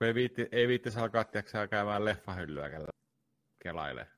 Ei 0.00 0.14
viitti, 0.14 0.48
ei 0.52 0.68
viittis 0.68 0.96
alkaa 0.96 1.24
tiiäksä, 1.24 1.68
käymään 1.68 2.04
leffahyllyä 2.04 2.68
kela- 2.68 2.98
kelaile. 3.58 4.08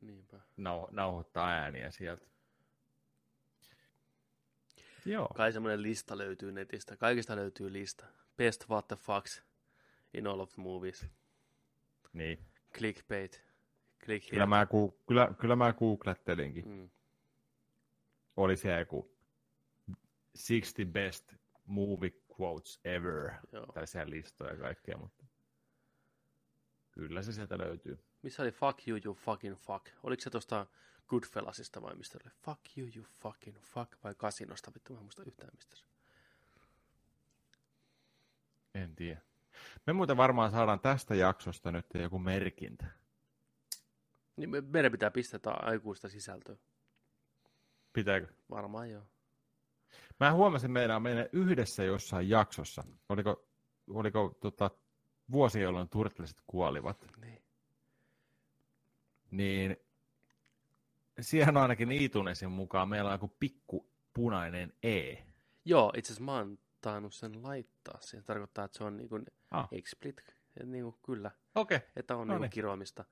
Niinpä. 0.00 0.40
Nau, 0.56 0.88
nauhoittaa 0.90 1.48
ääniä 1.48 1.90
sieltä. 1.90 2.26
Joo. 5.04 5.28
Kai 5.36 5.52
semmoinen 5.52 5.82
lista 5.82 6.18
löytyy 6.18 6.52
netistä. 6.52 6.96
Kaikista 6.96 7.36
löytyy 7.36 7.72
lista. 7.72 8.06
Best 8.36 8.68
what 8.68 8.88
the 8.88 8.96
fucks 8.96 9.42
in 10.14 10.26
all 10.26 10.40
of 10.40 10.50
the 10.50 10.62
movies. 10.62 11.06
Niin. 12.12 12.38
Clickbait. 12.74 13.44
Click 14.04 14.30
Kyllä 14.30 14.46
mä, 14.46 14.66
ku, 14.66 15.00
kyllä, 15.08 15.34
kyllä 15.40 15.56
mä 15.56 15.72
googlettelinkin. 15.72 16.68
Mm. 16.68 16.90
Oli 18.36 18.56
se 18.56 18.78
joku 18.78 19.16
60 20.48 20.92
best 20.92 21.34
movie 21.64 22.10
quotes 22.40 22.80
ever. 22.84 23.32
Joo. 23.52 23.66
Tällaisia 23.66 24.10
listoja 24.10 24.52
ja 24.52 24.58
kaikkea, 24.58 24.98
mutta 24.98 25.24
kyllä 26.90 27.22
se 27.22 27.32
sieltä 27.32 27.58
löytyy. 27.58 27.98
Missä 28.22 28.42
oli 28.42 28.52
fuck 28.52 28.88
you, 28.88 28.98
you 29.04 29.14
fucking 29.14 29.56
fuck? 29.56 29.86
Oliko 30.02 30.22
se 30.22 30.30
tuosta 30.30 30.66
Goodfellasista 31.08 31.82
vai 31.82 31.94
mistä 31.94 32.18
oli? 32.24 32.32
Fuck 32.42 32.78
you, 32.78 32.88
you 32.96 33.06
fucking 33.20 33.58
fuck 33.60 33.92
vai 34.04 34.14
Kasinosta? 34.14 34.74
Vittu, 34.74 34.92
mä 34.92 34.98
en 34.98 35.04
muista 35.04 35.22
yhtään 35.24 35.50
mistä 35.56 35.76
se. 35.76 35.84
En 38.74 38.96
tiedä. 38.96 39.20
Me 39.86 39.92
muuten 39.92 40.16
varmaan 40.16 40.50
saadaan 40.50 40.80
tästä 40.80 41.14
jaksosta 41.14 41.72
nyt 41.72 41.86
joku 41.94 42.18
merkintä. 42.18 42.86
Niin 44.36 44.50
me, 44.50 44.60
meidän 44.60 44.92
pitää 44.92 45.10
pistää 45.10 45.52
aikuista 45.52 46.08
sisältöä. 46.08 46.56
Pitääkö? 47.92 48.26
Varmaan 48.50 48.90
joo. 48.90 49.02
Mä 50.20 50.32
huomasin 50.32 50.70
meidän 50.70 51.02
meidän 51.02 51.26
yhdessä 51.32 51.84
jossain 51.84 52.28
jaksossa. 52.28 52.84
Oliko, 53.08 53.48
oliko 53.90 54.36
tota, 54.40 54.70
vuosi, 55.30 55.60
jolloin 55.60 55.88
turtlesit 55.88 56.36
kuolivat? 56.46 57.06
Niin. 57.20 57.42
Niin 59.30 59.76
siihen 61.20 61.56
ainakin 61.56 61.92
Iitunesin 61.92 62.50
mukaan 62.50 62.88
meillä 62.88 63.08
on 63.10 63.14
joku 63.14 63.36
pikku 63.40 63.90
punainen 64.12 64.72
E. 64.82 65.14
Joo, 65.64 65.92
itse 65.96 66.12
asiassa 66.12 66.24
mä 66.24 66.32
oon 66.36 66.58
tainnut 66.80 67.14
sen 67.14 67.42
laittaa. 67.42 67.98
Se 68.00 68.22
tarkoittaa, 68.22 68.64
että 68.64 68.78
se 68.78 68.84
on 68.84 68.96
niin 68.96 69.08
kuin 69.08 69.24
Ah. 69.50 69.68
explit. 69.72 70.22
Niin 70.64 70.84
kuin, 70.84 70.96
kyllä, 71.06 71.30
Okei, 71.54 71.76
okay. 71.76 71.88
että 71.96 72.16
on 72.16 72.26
No 72.28 72.34
niin 72.34 72.40
niin. 72.40 72.50
kiroamista. 72.50 73.04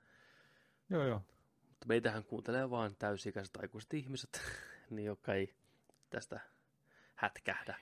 joo 0.90 1.04
joo. 1.06 1.22
Mutta 1.68 1.86
meitähän 1.86 2.24
kuuntelee 2.24 2.70
vaan 2.70 2.96
täysikäiset 2.96 3.56
aikuiset 3.56 3.94
ihmiset, 3.94 4.40
niin 4.90 5.06
jotka 5.06 5.34
ei 5.34 5.54
tästä 6.10 6.40
hätkähdä. 7.14 7.78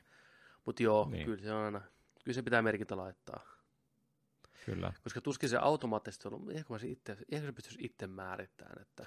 Mutta 0.67 0.83
joo, 0.83 1.09
Niin. 1.11 1.25
kyllä 1.25 1.43
se 1.43 1.53
on 1.53 1.65
aina, 1.65 1.81
kyllä 2.25 2.35
se 2.35 2.43
pitää 2.43 2.63
merkintä 2.63 2.97
laittaa. 2.97 3.41
Kyllä. 4.67 4.93
Koska 5.03 5.21
tuskin 5.21 5.49
se 5.49 5.57
automaattisesti 5.57 6.29
on, 6.29 6.51
ehkä, 6.53 6.73
mä 6.75 6.79
se 6.79 6.87
itse, 6.89 7.17
ehkä 7.33 7.47
se 7.47 7.53
pystyisi 7.53 7.79
itse 7.83 8.07
määrittämään, 8.07 8.83
että 8.83 9.07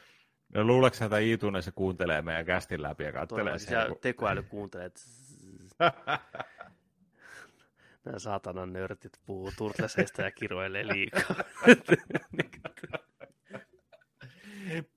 No 0.54 0.64
luuleeko 0.64 0.98
että 1.06 1.18
Iitunen 1.18 1.64
se 1.64 1.72
kuuntelee 1.72 2.22
meidän 2.22 2.46
kästin 2.46 2.82
läpi 2.82 3.04
ja 3.04 3.12
katselee 3.12 3.60
sen? 3.60 3.68
siellä 3.68 3.96
tekoäly 4.02 4.44
kuuntelee, 4.44 4.86
että 4.86 5.02
nämä 8.06 8.20
saatanan 8.20 8.74
nörtit 8.74 9.20
puhuu 9.26 9.52
turtleseista 9.58 10.22
ja 10.22 10.32
kiroilee 10.32 10.88
liikaa. 10.88 11.36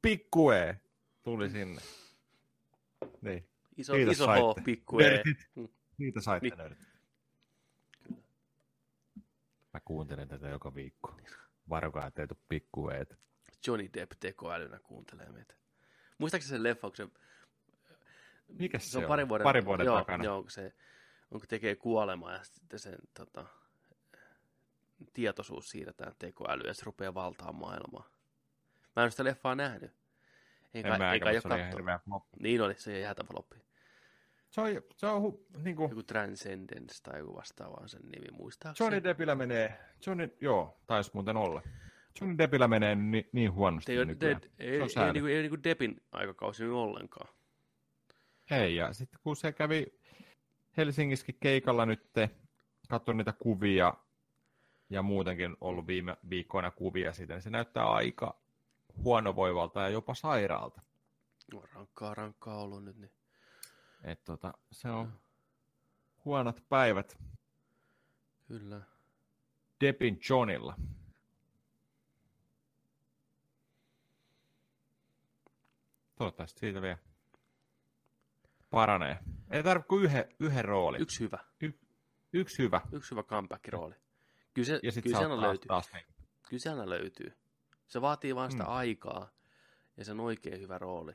Pikku 0.03 0.51
E 0.51 0.81
tuli 1.23 1.51
sinne. 1.51 1.81
Niin, 3.25 3.49
iso, 3.77 3.93
Kiitos, 3.93 4.13
iso 4.13 4.25
saitte. 4.25 4.61
H, 4.61 4.65
pikku 4.65 4.99
E. 5.01 5.03
Nörtit. 5.11 5.49
Mm. 5.55 5.69
niitä 5.99 6.21
saitte 6.21 6.49
Niin. 6.49 6.59
nörtit. 6.59 6.89
Mä 9.75 9.81
kuuntelen 9.85 10.29
tätä 10.29 10.49
joka 10.49 10.75
viikko. 10.75 11.17
Varokaa, 11.69 12.07
ettei 12.07 12.27
tule 12.29 12.39
pikku 12.49 12.89
Eet. 12.91 13.19
Johnny 13.67 13.91
Depp 13.95 14.13
tekoälynä 14.21 14.79
kuuntelee 14.79 15.33
meitä. 15.33 15.55
Muistaakseni 16.19 16.51
sen 16.51 16.63
leffauksen? 16.63 17.13
Mikä 18.49 18.79
se, 18.79 18.91
Se 18.91 18.99
on 18.99 19.05
pari 19.05 19.29
vuoden, 19.29 19.45
pari 19.45 19.65
vuoden 19.65 19.85
joo, 19.87 19.99
takana. 19.99 20.25
Joo, 20.25 20.43
kun 20.43 20.51
se 20.51 20.73
onko 21.31 21.47
tekee 21.49 21.77
kuolemaa 21.77 22.33
ja 22.33 22.45
sitten 22.45 22.79
sen 22.79 22.99
tota, 23.15 23.47
tietoisuus 25.13 25.71
siirretään 25.71 26.13
tekoälyyn 26.19 26.67
ja 26.69 26.75
se 26.75 26.83
rupeaa 26.85 27.15
valtaamaan 27.15 27.61
maailmaa. 27.61 28.09
Mä 28.97 29.03
en 29.03 29.05
ole 29.05 29.11
sitä 29.11 29.25
leffaa 29.25 29.55
nähnyt. 29.55 29.93
Enkä, 30.75 30.93
En 30.93 30.99
mä 30.99 31.13
eikä, 31.13 31.31
jo 31.31 31.41
se 31.41 31.49
oli 31.49 31.71
hirveä 31.73 31.99
floppi. 31.99 32.37
Niin 32.41 32.61
oli, 32.61 32.75
se 32.75 33.01
jäätävä 33.01 33.29
loppi. 33.33 33.57
Se 34.51 34.61
on, 34.61 34.69
se 34.97 35.07
on 35.07 35.23
hu, 35.23 35.47
niin 35.65 35.77
kuin, 35.77 35.91
Joku 35.91 36.03
Transcendence 36.03 37.03
tai 37.03 37.19
joku 37.19 37.35
vastaava 37.37 37.77
on 37.81 37.89
sen 37.89 38.03
nimi, 38.03 38.27
muistaakseni. 38.33 38.87
Johnny 38.87 39.05
Deppillä 39.05 39.35
menee, 39.35 39.79
Johnny, 40.07 40.37
joo, 40.41 40.81
taisi 40.87 41.11
muuten 41.15 41.37
olla. 41.37 41.63
Johnny 42.21 42.39
Deppillä 42.39 42.69
menee 42.69 42.95
ni, 42.95 43.29
niin 43.33 43.53
huonosti 43.53 43.93
ei, 43.93 43.99
ole, 43.99 44.05
nykyään. 44.05 44.41
de, 44.43 44.49
ei, 44.59 44.81
on 44.81 44.89
ei, 44.97 45.05
ei, 45.07 45.13
niinku, 45.13 45.29
ei 45.29 45.43
niinku 45.43 45.63
Deppin 45.65 46.03
aikakausi 46.13 46.65
ollenkaan. 46.65 47.29
Ei, 48.51 48.77
ja 48.77 48.93
sitten 48.93 49.21
kun 49.23 49.37
se 49.37 49.53
kävi 49.53 49.87
Helsingissäkin 50.77 51.37
keikalla 51.41 51.87
nyt, 51.87 52.11
katsoin 52.89 53.17
niitä 53.17 53.33
kuvia 53.33 53.95
ja 54.91 55.03
muutenkin 55.03 55.57
ollut 55.61 55.87
viime 55.87 56.17
viikkoina 56.31 56.71
kuvia 56.71 57.13
siitä, 57.13 57.35
niin 57.35 57.43
se 57.43 57.51
näyttää 57.51 57.85
aika 57.85 58.44
huonovoivalta 58.97 59.81
ja 59.81 59.89
jopa 59.89 60.15
sairaalta. 60.15 60.81
No, 61.53 61.63
rankkaa, 61.73 62.15
rankkaa 62.15 62.59
ollut 62.59 62.85
nyt. 62.85 62.97
Niin. 62.97 63.13
Et 64.05 64.25
tota, 64.25 64.53
se 64.71 64.89
on 64.91 65.21
huonot 66.25 66.69
päivät 66.69 67.19
Kyllä. 68.49 68.81
Deppin 69.81 70.21
Johnilla. 70.31 70.77
Toivottavasti 76.17 76.61
siitä 76.61 76.83
vielä 76.83 76.99
paranee. 78.71 79.19
Ei 79.51 79.63
tarvitse 79.63 79.89
kuin 79.89 80.05
yhden, 80.05 80.25
yhden 80.41 80.65
roolin. 80.65 81.01
Yksi 81.03 81.21
hyvä. 81.21 81.39
Yksi 82.33 82.63
hyvä. 82.63 82.81
Yksi 82.93 83.11
hyvä 83.11 83.23
comeback-rooli. 83.23 83.95
Kyllä 84.55 84.67
se, 84.67 84.81
Ja 84.83 84.93
sitten 84.93 85.13
kyllä 85.13 85.29
taas, 85.29 85.41
löytyy. 85.41 85.69
taas 85.69 85.93
niin. 85.93 86.07
Kyllä 86.49 86.61
se 86.61 86.71
aina 86.71 86.91
löytyy. 86.91 87.33
Se 87.89 88.01
vaatii 88.01 88.35
vaan 88.35 88.51
sitä 88.51 88.63
Mm. 88.65 88.69
mm. 88.71 88.75
aikaa 88.77 89.31
ja 89.97 90.05
sen 90.05 90.21
oikein 90.21 90.61
hyvä 90.61 90.79
rooli. 90.79 91.13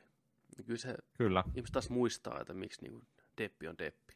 Ja 0.58 0.64
kyllä 0.64 0.78
se 0.78 0.94
Kyllä, 1.18 1.44
ihmiset 1.54 1.72
taas 1.72 1.90
muistaa, 1.90 2.40
että 2.40 2.54
miksi 2.54 2.82
niin 2.82 3.06
Deppi 3.38 3.68
on 3.68 3.78
Deppi. 3.78 4.14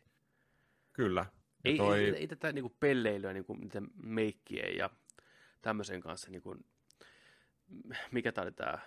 kyllä. 0.93 1.27
Ja 1.65 1.71
Ei, 1.71 1.77
toi... 1.77 1.99
ei, 2.05 2.17
ei, 2.17 2.27
tätä 2.29 2.53
niin 2.53 2.63
kuin 2.63 2.77
pelleilyä 2.81 3.33
niin 3.33 3.45
kuin 3.45 3.61
niiden 3.61 3.89
meikkien 4.03 4.77
ja 4.77 4.91
tämmöisen 5.63 6.01
kanssa, 6.01 6.31
niin 6.31 6.43
kuin, 6.43 6.65
mikä 8.13 8.33
tämä 8.33 8.43
oli 8.43 8.53
tämä 8.53 8.79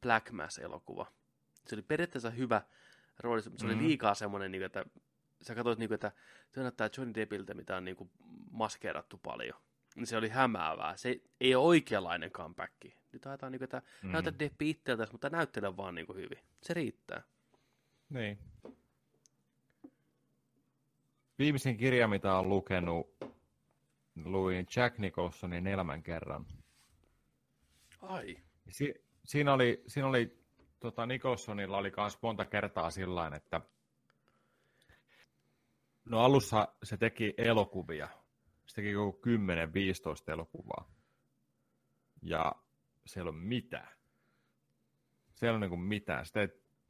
Black 0.00 0.30
Mass-elokuva. 0.30 1.06
Se 1.66 1.74
oli 1.74 1.82
periaatteessa 1.82 2.30
hyvä 2.30 2.62
rooli, 3.18 3.42
mutta 3.44 3.58
se 3.60 3.66
oli 3.66 3.74
Mhm. 3.74 3.84
liikaa 3.84 4.14
semmoinen, 4.14 4.52
niin 4.52 4.60
kuin, 4.60 4.66
että 4.66 4.84
sä 5.42 5.54
katsoit, 5.54 5.78
niin 5.78 5.88
kuin, 5.88 5.94
että 5.94 6.12
se 6.54 6.60
näyttää 6.60 6.90
Johnny 6.96 7.14
Deppiltä, 7.14 7.54
mitä 7.54 7.76
on 7.76 7.84
niin 7.84 7.96
kuin, 7.96 8.10
maskeerattu 8.50 9.18
paljon. 9.18 9.60
Niin 9.96 10.06
se 10.06 10.16
oli 10.16 10.28
hämäävää. 10.28 10.96
Se 10.96 11.08
ei, 11.08 11.24
ei 11.40 11.54
ole 11.54 11.66
oikeanlainen 11.66 12.30
comeback. 12.30 12.72
Nyt 13.12 13.26
ajetaan, 13.26 13.52
niin 13.52 13.58
kuin, 13.58 13.64
että 13.66 13.82
Mm. 14.02 14.12
näytä 14.12 14.38
Deppi 14.38 14.70
itseltäsi, 14.70 15.12
mutta 15.12 15.30
näyttele 15.30 15.76
vaan 15.76 15.94
niin 15.94 16.06
kuin, 16.06 16.18
hyvin. 16.18 16.38
Se 16.62 16.74
riittää. 16.74 17.22
Niin. 18.08 18.38
Viimeisin 21.38 21.76
kirja, 21.76 22.08
mitä 22.08 22.36
olen 22.36 22.48
lukenut, 22.48 23.16
luin 24.24 24.66
Jack 24.76 24.98
Nicholsonin 24.98 25.66
elämän 25.66 26.02
kerran. 26.02 26.46
Ai. 28.02 28.36
Si- 28.70 29.04
siinä 29.24 29.52
oli, 29.52 29.82
siinä 29.86 30.08
oli 30.08 30.42
tota 30.80 31.06
Nicholsonilla 31.06 31.76
oli 31.78 31.92
myös 31.96 32.18
monta 32.22 32.44
kertaa 32.44 32.90
sillä 32.90 33.30
että 33.36 33.60
no 36.04 36.20
alussa 36.20 36.68
se 36.82 36.96
teki 36.96 37.34
elokuvia. 37.38 38.08
Se 38.66 38.74
teki 38.74 38.90
joku 38.90 39.20
10-15 40.28 40.32
elokuvaa. 40.32 40.90
Ja 42.22 42.52
siellä 43.06 43.28
on 43.28 43.34
mitään. 43.34 43.88
Siellä 45.34 45.54
on 45.54 45.60
niinku 45.60 45.76
mitään. 45.76 46.26
Sitä 46.26 46.40
ei 46.40 46.48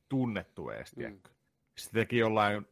tunnettu 0.09 0.71
edes, 0.71 0.97
Mm. 0.97 1.21
Se 1.77 1.91
teki 1.91 2.19
jollain 2.19 2.65
1500-2000 2.65 2.69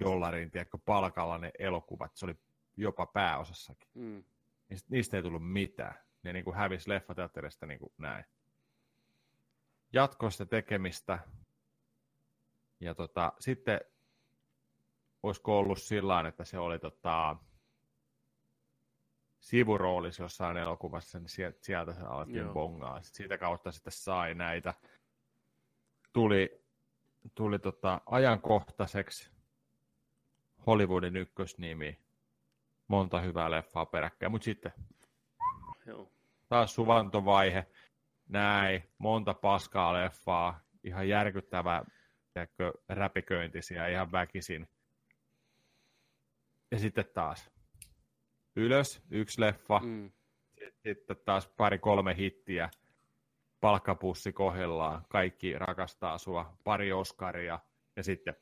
dollarin 0.00 0.50
tiedätkö, 0.50 0.78
palkalla 0.84 1.38
ne 1.38 1.50
elokuvat. 1.58 2.16
Se 2.16 2.26
oli 2.26 2.34
jopa 2.76 3.06
pääosassakin. 3.06 3.88
Mm. 3.94 4.24
Niistä, 4.68 4.86
niistä 4.90 5.16
ei 5.16 5.22
tullut 5.22 5.52
mitään. 5.52 5.94
Ne 6.22 6.32
niin 6.32 6.44
kuin 6.44 6.56
hävisi 6.56 6.90
leffateatterista 6.90 7.66
niin 7.66 7.78
kuin 7.78 7.92
näin. 7.98 8.24
Jatkoi 9.92 10.32
sitä 10.32 10.46
tekemistä. 10.46 11.18
Ja 12.80 12.94
tota, 12.94 13.32
sitten 13.38 13.80
olisiko 15.22 15.58
ollut 15.58 15.82
sillä 15.82 16.28
että 16.28 16.44
se 16.44 16.58
oli 16.58 16.78
tota, 16.78 17.36
sivuroolissa 19.42 20.22
jossain 20.22 20.56
elokuvassa, 20.56 21.18
niin 21.18 21.28
sieltä, 21.60 21.92
se 21.92 22.02
alettiin 22.02 22.38
Joo. 22.38 22.52
bongaa. 22.52 23.02
Sitten 23.02 23.16
siitä 23.16 23.38
kautta 23.38 23.72
sitten 23.72 23.92
sai 23.92 24.34
näitä. 24.34 24.74
Tuli, 26.12 26.64
tuli 27.34 27.58
tota, 27.58 28.00
ajankohtaiseksi 28.06 29.30
Hollywoodin 30.66 31.16
ykkösnimi. 31.16 31.98
Monta 32.88 33.20
hyvää 33.20 33.50
leffaa 33.50 33.86
peräkkäin, 33.86 34.32
mutta 34.32 34.44
sitten 34.44 34.72
Joo. 35.86 36.12
taas 36.48 36.74
suvantovaihe, 36.74 37.66
näin, 38.28 38.82
monta 38.98 39.34
paskaa 39.34 39.92
leffaa, 39.92 40.60
ihan 40.84 41.08
järkyttävää 41.08 41.84
tiedätkö, 42.32 42.72
räpiköintisiä 42.88 43.88
ihan 43.88 44.12
väkisin. 44.12 44.68
Ja 46.70 46.78
sitten 46.78 47.04
taas 47.14 47.51
ylös, 48.56 49.02
yksi 49.10 49.40
leffa, 49.40 49.78
mm. 49.78 50.10
Sitten 50.82 51.16
taas 51.24 51.48
pari 51.48 51.78
kolme 51.78 52.16
hittiä, 52.16 52.70
palkkapussi 53.60 54.32
kohdellaan, 54.32 55.04
kaikki 55.08 55.58
rakastaa 55.58 56.18
sua, 56.18 56.56
pari 56.64 56.92
Oscaria 56.92 57.58
ja 57.96 58.02
sitten 58.02 58.36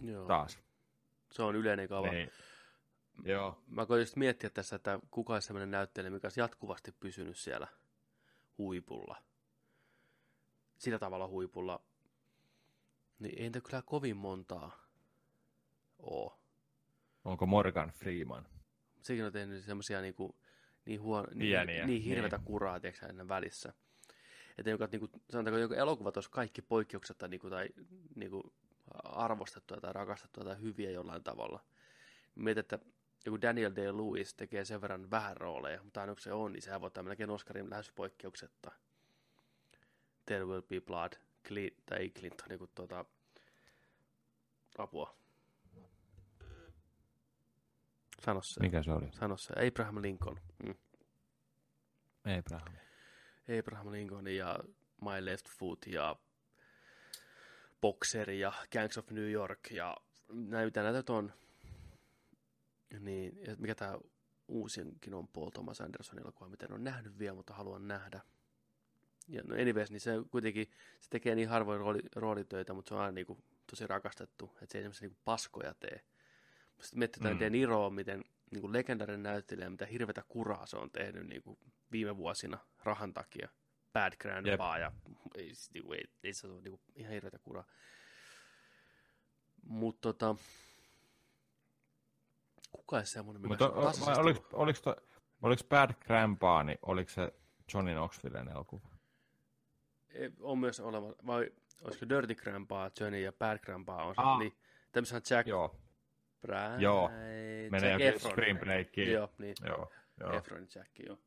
Joo. 0.00 0.26
taas. 0.26 0.58
Se 1.32 1.42
on 1.42 1.56
yleinen 1.56 1.88
kaava. 1.88 2.10
Niin. 2.10 2.30
Joo. 3.24 3.62
Mä 3.66 3.86
koitin 3.86 4.02
just 4.02 4.16
miettiä 4.16 4.50
tässä, 4.50 4.76
että 4.76 4.98
kuka 5.10 5.32
olisi 5.32 5.46
sellainen 5.46 5.70
näyttelijä, 5.70 6.10
mikä 6.10 6.26
olisi 6.26 6.40
jatkuvasti 6.40 6.92
pysynyt 6.92 7.36
siellä 7.36 7.68
huipulla. 8.58 9.22
Sillä 10.78 10.98
tavalla 10.98 11.28
huipulla. 11.28 11.80
Niin 13.18 13.38
ei 13.38 13.42
niitä 13.42 13.60
kyllä 13.60 13.82
kovin 13.82 14.16
montaa 14.16 14.86
oo. 15.98 16.38
Onko 17.24 17.46
Morgan 17.46 17.90
Freeman? 17.90 18.55
Sekin 19.06 19.24
on 19.24 19.32
tehnyt 19.32 19.64
semmoisia 19.64 20.00
niinku, 20.00 20.36
niin, 20.86 21.00
huono, 21.00 21.28
Pieniä, 21.38 21.64
niin, 21.64 21.86
niin 21.86 22.02
hirvetä 22.02 22.36
niin. 22.36 22.44
kuraa, 22.44 22.80
tiedätkö, 22.80 23.06
ennen 23.06 23.28
välissä. 23.28 23.72
Että 24.58 24.70
joka, 24.70 24.88
niinku, 24.92 25.10
sanotaanko 25.30 25.58
joku 25.58 25.74
elokuvat 25.74 26.16
olisi 26.16 26.30
kaikki 26.30 26.62
poikkeuksetta 26.62 27.28
niinku, 27.28 27.50
tai 27.50 27.68
niinku, 28.14 28.52
arvostettuja 29.04 29.80
tai 29.80 29.92
rakastettuja 29.92 30.44
tai 30.44 30.60
hyviä 30.60 30.90
jollain 30.90 31.22
tavalla. 31.22 31.64
Mietit, 32.34 32.72
että 32.72 32.86
joku 33.26 33.40
Daniel 33.42 33.72
Day-Lewis 33.72 34.34
tekee 34.36 34.64
sen 34.64 34.80
verran 34.80 35.10
vähän 35.10 35.36
rooleja, 35.36 35.82
mutta 35.82 36.00
aina 36.00 36.12
kun 36.14 36.20
se 36.20 36.32
on, 36.32 36.52
niin 36.52 36.62
sehän 36.62 36.80
voittaa 36.80 37.02
melkein 37.02 37.30
Oscarin 37.30 37.70
lähes 37.70 37.90
poikkeuksetta. 37.90 38.72
There 40.26 40.44
will 40.44 40.62
be 40.62 40.80
blood, 40.80 41.12
Clint, 41.48 41.86
tai 41.86 41.98
ei 41.98 42.10
Clinton, 42.10 42.48
niin 42.48 42.58
kuin 42.58 42.70
tuota, 42.74 43.04
apua. 44.78 45.16
Sano 48.26 48.42
se. 48.42 48.60
Mikä 48.60 48.82
se 48.82 48.92
oli? 48.92 49.08
Sano 49.12 49.36
se. 49.36 49.54
Abraham 49.68 50.02
Lincoln. 50.02 50.40
Mm. 50.64 50.74
Abraham. 52.38 52.74
Abraham 53.58 53.92
Lincoln 53.92 54.28
ja 54.28 54.58
My 55.00 55.24
Left 55.24 55.48
Foot 55.48 55.86
ja 55.86 56.16
Boxer 57.80 58.30
ja 58.30 58.52
Gangs 58.72 58.98
of 58.98 59.10
New 59.10 59.30
York 59.30 59.70
ja 59.70 59.96
näin 60.28 60.66
mitä 60.66 60.82
näitä 60.82 61.12
on. 61.12 61.32
Niin, 63.00 63.38
mikä 63.58 63.74
tämä 63.74 63.98
uusinkin 64.48 65.14
on 65.14 65.28
Paul 65.28 65.50
Thomas 65.50 65.80
Anderson 65.80 66.18
elokuva, 66.18 66.48
mitä 66.48 66.66
en 66.66 66.72
ole 66.72 66.80
nähnyt 66.80 67.18
vielä, 67.18 67.34
mutta 67.34 67.54
haluan 67.54 67.88
nähdä. 67.88 68.20
Ja 69.28 69.42
no 69.42 69.54
anyways, 69.54 69.90
niin 69.90 70.00
se 70.00 70.12
kuitenkin, 70.30 70.70
se 71.00 71.10
tekee 71.10 71.34
niin 71.34 71.48
harvoin 71.48 71.80
rooli, 71.80 72.00
roolitöitä, 72.16 72.74
mutta 72.74 72.88
se 72.88 72.94
on 72.94 73.00
aina 73.00 73.12
niin 73.12 73.26
kuin, 73.26 73.44
tosi 73.70 73.86
rakastettu, 73.86 74.50
että 74.62 74.72
se 74.72 74.78
ei 74.78 74.82
semmoisia 74.82 75.08
niin 75.08 75.18
paskoja 75.24 75.74
tee. 75.74 76.04
Sitten 76.80 76.98
miettii 76.98 77.32
Mm. 77.32 77.38
De 77.40 77.50
Niroa, 77.50 77.90
miten 77.90 78.24
niin 78.50 78.60
kuin 78.60 78.72
legendaarinen 78.72 79.22
näyttelijä, 79.22 79.70
mitä 79.70 79.86
hirvetä 79.86 80.22
kuraa 80.28 80.66
se 80.66 80.76
on 80.76 80.90
tehnyt 80.90 81.26
niin 81.26 81.42
kuin 81.42 81.58
viime 81.92 82.16
vuosina 82.16 82.58
rahan 82.84 83.14
takia. 83.14 83.48
Bad 83.92 84.12
Grandpa 84.20 84.78
ja 84.78 84.92
ei, 85.34 85.44
siis 85.54 85.70
niinku, 85.74 85.92
ei, 85.92 86.04
ei 86.22 86.32
se 86.34 86.46
ole 86.46 86.60
niinku, 86.60 86.80
ihan 86.94 87.12
hirveätä 87.12 87.38
kuraa. 87.38 87.64
Mutta 89.62 90.00
tota, 90.00 90.36
kuka 92.72 92.98
ei 92.98 93.06
semmoinen, 93.06 93.42
mikä 93.42 93.48
Mutta 93.48 93.70
on 93.70 93.76
oliko, 93.86 94.20
ollut? 94.20 94.46
oliko, 94.52 94.80
to, 94.82 94.96
oliko 95.42 95.62
Bad 95.68 95.94
Grandpa, 96.06 96.64
niin 96.64 96.78
oliko 96.82 97.10
se 97.10 97.32
Johnny 97.74 97.92
Knoxvillen 97.92 98.48
elokuva? 98.48 98.88
Ei, 100.08 100.32
on 100.40 100.58
myös 100.58 100.80
oleva, 100.80 101.14
vai 101.26 101.50
olisiko 101.80 102.08
Dirty 102.08 102.34
Grandpa, 102.34 102.90
Johnny 103.00 103.20
ja 103.20 103.32
Bad 103.32 103.58
Grandpa 103.58 104.04
on 104.04 104.14
se, 104.14 104.20
Ah. 104.20 104.38
niin 104.38 104.52
tämmöisen 104.92 105.22
Jack 105.30 105.48
Joo, 105.48 105.76
Bride, 106.42 106.76
Joo. 106.78 107.10
menee 107.70 107.96
Jack. 107.98 108.20
Spring 108.20 108.60
Breakiin. 108.60 109.12
Joo, 109.12 109.30
niin, 109.38 109.54
joo, 109.66 109.92
joo. 110.20 110.32
Efron 110.32 110.66
Jack, 110.74 110.90
joo. 111.06 111.18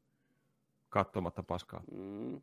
katsomatta 0.89 1.43
paskaa. 1.43 1.83
Mm. 1.91 2.41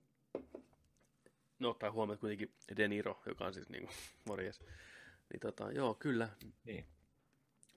No 1.58 1.70
ottaa 1.70 1.90
huomioon 1.90 2.18
kuitenkin 2.18 2.52
De 2.76 2.88
Niro, 2.88 3.22
joka 3.26 3.44
on 3.44 3.54
siis 3.54 3.68
niinku 3.68 3.92
morjes. 4.28 4.60
Niin 5.32 5.40
tota, 5.40 5.72
joo, 5.72 5.94
kyllä. 5.94 6.28
Niin. 6.64 6.86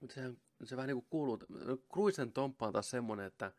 Mutta 0.01 0.15
se, 0.15 0.21
se 0.63 0.75
vähän 0.75 0.87
niinku 0.87 1.05
kuuluu, 1.09 1.39
no, 1.49 1.77
Cruisen 1.93 2.31
Tomppa 2.31 2.67
on 2.67 2.73
taas 2.73 2.89
semmoinen, 2.89 3.25
että 3.25 3.51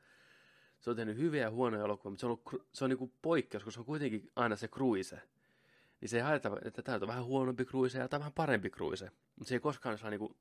se 0.80 0.90
on 0.90 0.96
tehnyt 0.96 1.16
hyviä 1.16 1.42
ja 1.42 1.50
huonoja 1.50 1.84
elokuvia, 1.84 2.10
mutta 2.10 2.20
se 2.20 2.26
on, 2.26 2.30
ollut, 2.30 2.68
se 2.72 2.84
on 2.84 2.90
niinku 2.90 3.12
poikkeus, 3.22 3.64
koska 3.64 3.74
se 3.74 3.80
on 3.80 3.86
kuitenkin 3.86 4.30
aina 4.36 4.56
se 4.56 4.68
Cruise. 4.68 5.22
Niin 6.00 6.08
se 6.08 6.16
ei 6.16 6.22
haeta, 6.22 6.50
että 6.64 6.82
tämä 6.82 6.98
on 7.02 7.08
vähän 7.08 7.24
huonompi 7.24 7.64
Cruise 7.64 7.98
ja 7.98 8.08
tämä 8.08 8.18
on 8.18 8.20
vähän 8.20 8.32
parempi 8.32 8.70
Cruise. 8.70 9.10
Mutta 9.36 9.48
se 9.48 9.54
ei 9.54 9.60
koskaan 9.60 9.98
saa 9.98 10.10
niinku 10.10 10.36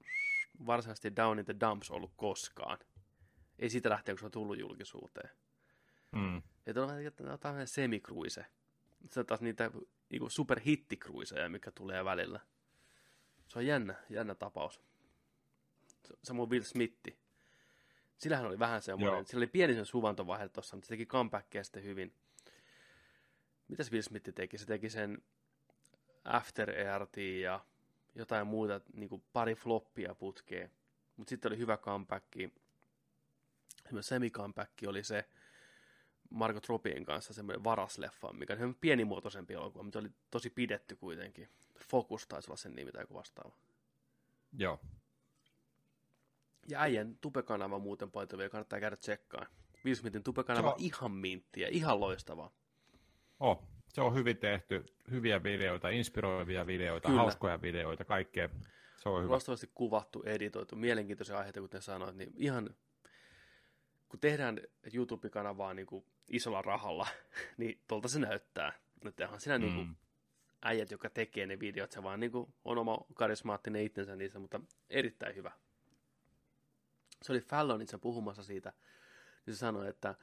varsinaisesti 0.65 1.15
down 1.15 1.39
in 1.39 1.45
the 1.45 1.55
dumps 1.59 1.91
ollut 1.91 2.13
koskaan. 2.17 2.77
Ei 3.59 3.69
siitä 3.69 3.89
lähtien, 3.89 4.15
kun 4.15 4.19
se 4.19 4.25
on 4.25 4.31
tullut 4.31 4.59
julkisuuteen. 4.59 5.29
Mm. 6.11 6.41
Että 6.65 6.81
on 6.81 6.87
vähän 6.87 7.05
että 7.05 7.23
tämä 7.23 7.33
on 7.33 7.39
tämmöinen 7.39 7.67
semikruise. 7.67 8.45
Se 9.09 9.19
on 9.19 9.25
taas 9.25 9.41
niitä 9.41 9.71
niinku 10.09 10.29
superhittikruiseja, 10.29 11.49
mikä 11.49 11.71
tulee 11.71 12.05
välillä. 12.05 12.39
Se 13.47 13.59
on 13.59 13.65
jännä, 13.65 13.95
jännä 14.09 14.35
tapaus. 14.35 14.81
Samoin 16.23 16.49
Will 16.49 16.63
Smithi. 16.63 17.19
Sillähän 18.17 18.45
oli 18.45 18.59
vähän 18.59 18.81
semmoinen, 18.81 19.17
Joo. 19.17 19.25
sillä 19.25 19.39
oli 19.39 19.47
pieni 19.47 19.73
sen 19.73 19.85
suvantovaihe 19.85 20.49
tuossa, 20.49 20.75
mutta 20.75 20.87
se 20.87 20.93
teki 20.93 21.05
comebackia 21.05 21.63
sitten 21.63 21.83
hyvin. 21.83 22.13
Mitäs 23.67 23.91
Will 23.91 24.01
Smith 24.01 24.29
teki? 24.35 24.57
Se 24.57 24.65
teki 24.65 24.89
sen 24.89 25.23
After 26.23 26.69
ERT 26.69 27.17
ja 27.17 27.65
jotain 28.21 28.47
muuta, 28.47 28.81
niin 28.93 29.09
kuin 29.09 29.23
pari 29.33 29.55
floppia 29.55 30.15
putkeen. 30.15 30.71
Mutta 31.17 31.29
sitten 31.29 31.49
oli 31.51 31.57
hyvä 31.57 31.77
comeback. 31.77 32.25
Semi-comeback 34.01 34.71
oli 34.87 35.03
se, 35.03 35.29
Margot 36.29 36.69
Robin 36.69 37.05
kanssa 37.05 37.33
semmoinen 37.33 37.63
varasleffa, 37.63 38.33
mikä 38.33 38.57
on 38.61 38.75
pienimuotoisempi 38.81 39.53
elokuva, 39.53 39.83
mutta 39.83 39.99
oli 39.99 40.11
tosi 40.31 40.49
pidetty 40.49 40.95
kuitenkin. 40.95 41.49
Focus 41.89 42.27
taisi 42.27 42.49
olla 42.49 42.57
sen 42.57 42.75
nimi 42.75 42.91
tai 42.91 43.03
joku 43.03 43.13
vastaava. 43.13 43.55
Joo. 44.57 44.79
Ja 46.67 46.81
äijän 46.81 47.17
tupekanava 47.21 47.79
muuten 47.79 48.09
vielä 48.37 48.49
kannattaa 48.49 48.79
käydä 48.79 48.95
tsekkaan. 48.95 49.47
Will 49.85 49.95
Smithin 49.95 50.23
tupekanava 50.23 50.75
ihan 50.77 51.11
minttiä, 51.11 51.67
ihan 51.67 51.99
loistavaa. 51.99 52.51
Oh, 53.39 53.63
se 53.93 54.01
on 54.01 54.15
hyvin 54.15 54.37
tehty, 54.37 54.85
hyviä 55.11 55.43
videoita, 55.43 55.89
inspiroivia 55.89 56.67
videoita, 56.67 57.07
Kyllä. 57.07 57.21
hauskoja 57.21 57.61
videoita, 57.61 58.05
kaikkea. 58.05 58.49
Se 58.97 59.09
on 59.09 59.23
hyvä. 59.23 59.31
Loistavasti 59.31 59.71
kuvattu, 59.75 60.23
editoitu, 60.25 60.75
mielenkiintoisia 60.75 61.37
aiheita, 61.37 61.61
kuten 61.61 61.81
sanoit, 61.81 62.15
niin 62.15 62.33
ihan 62.35 62.69
kun 64.09 64.19
tehdään 64.19 64.61
YouTube-kanavaa 64.93 65.73
niin 65.73 65.87
kuin 65.87 66.05
isolla 66.29 66.61
rahalla, 66.61 67.07
niin 67.57 67.81
tuolta 67.87 68.07
se 68.07 68.19
näyttää. 68.19 68.73
Että 69.05 69.23
onhan 69.23 69.41
siinä 69.41 69.57
mm. 69.57 69.63
niin 69.63 69.75
kuin 69.75 69.97
äijät, 70.61 70.91
jotka 70.91 71.09
tekee 71.09 71.45
ne 71.45 71.59
videot, 71.59 71.91
se 71.91 72.03
vaan 72.03 72.19
niin 72.19 72.31
kuin 72.31 72.53
on 72.65 72.77
oma 72.77 72.97
karismaattinen 73.13 73.83
itsensä 73.83 74.15
niissä, 74.15 74.39
mutta 74.39 74.61
erittäin 74.89 75.35
hyvä. 75.35 75.51
Se 77.21 77.31
oli 77.31 77.41
Fallonissa 77.41 77.99
puhumassa 77.99 78.43
siitä, 78.43 78.73
niin 79.45 79.55
se 79.55 79.57
sanoi, 79.57 79.87
että 79.87 80.15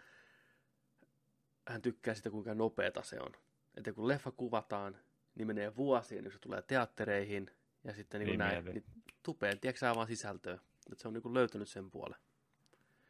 hän 1.69 1.83
tykkää 1.83 2.15
sitä, 2.15 2.31
kuinka 2.31 2.55
nopeata 2.55 3.03
se 3.03 3.21
on. 3.21 3.33
Että 3.77 3.93
kun 3.93 4.09
leffa 4.09 4.31
kuvataan, 4.31 4.99
niin 5.35 5.47
menee 5.47 5.77
vuosia, 5.77 6.23
niin 6.23 6.33
se 6.33 6.39
tulee 6.39 6.63
teattereihin, 6.63 7.51
ja 7.85 7.95
sitten 7.95 8.19
niin 8.21 8.29
kuin 8.29 8.39
Niin 8.39 8.65
näin, 8.65 8.65
niin 8.65 8.85
tupeen, 9.23 9.61
tiedätkö 9.61 9.87
vaan 9.95 10.07
sisältöä. 10.07 10.59
Että 10.93 11.03
se 11.03 11.09
on 11.09 11.15
niin 11.15 11.23
kuin 11.23 11.35
löytänyt 11.35 11.69
sen 11.69 11.91
puolen. 11.91 12.21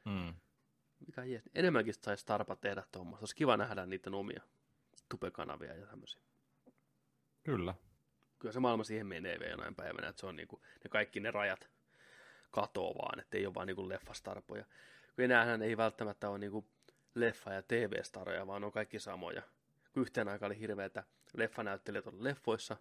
Mm. 0.04 0.34
Mikä 1.06 1.24
jees. 1.24 1.50
Enemmänkin 1.54 1.94
saisi 1.94 2.20
Starpa 2.20 2.56
tehdä 2.56 2.82
tuommoista. 2.92 3.22
Olisi 3.22 3.36
kiva 3.36 3.56
nähdä 3.56 3.86
niiden 3.86 4.14
omia 4.14 4.42
tupekanavia 5.08 5.74
ja 5.74 5.86
tämmöisiä. 5.86 6.20
Kyllä. 7.44 7.74
Kyllä 8.38 8.52
se 8.52 8.60
maailma 8.60 8.84
siihen 8.84 9.06
menee 9.06 9.38
vielä 9.38 9.50
jonain 9.50 9.74
päivänä, 9.74 10.08
että 10.08 10.20
se 10.20 10.26
on 10.26 10.36
niinku, 10.36 10.62
ne 10.84 10.90
kaikki 10.90 11.20
ne 11.20 11.30
rajat 11.30 11.70
katoo 12.50 12.94
vaan, 12.94 13.20
että 13.20 13.38
ei 13.38 13.46
ole 13.46 13.54
vaan 13.54 13.66
niinku 13.66 13.88
leffastarpoja. 13.88 14.64
Kun 15.14 15.24
enäähän 15.24 15.62
ei 15.62 15.76
välttämättä 15.76 16.30
ole 16.30 16.38
niinku 16.38 16.68
leffa- 17.14 17.52
ja 17.52 17.62
TV-staroja, 17.62 18.46
vaan 18.46 18.64
on 18.64 18.72
kaikki 18.72 18.98
samoja. 18.98 19.42
Kun 19.96 20.02
yhteen 20.02 20.28
aikaan 20.28 20.52
oli 20.52 20.60
hirveä, 20.60 20.84
että 20.84 21.04
leffanäyttelijät 21.34 22.06
on 22.06 22.24
leffoissa, 22.24 22.76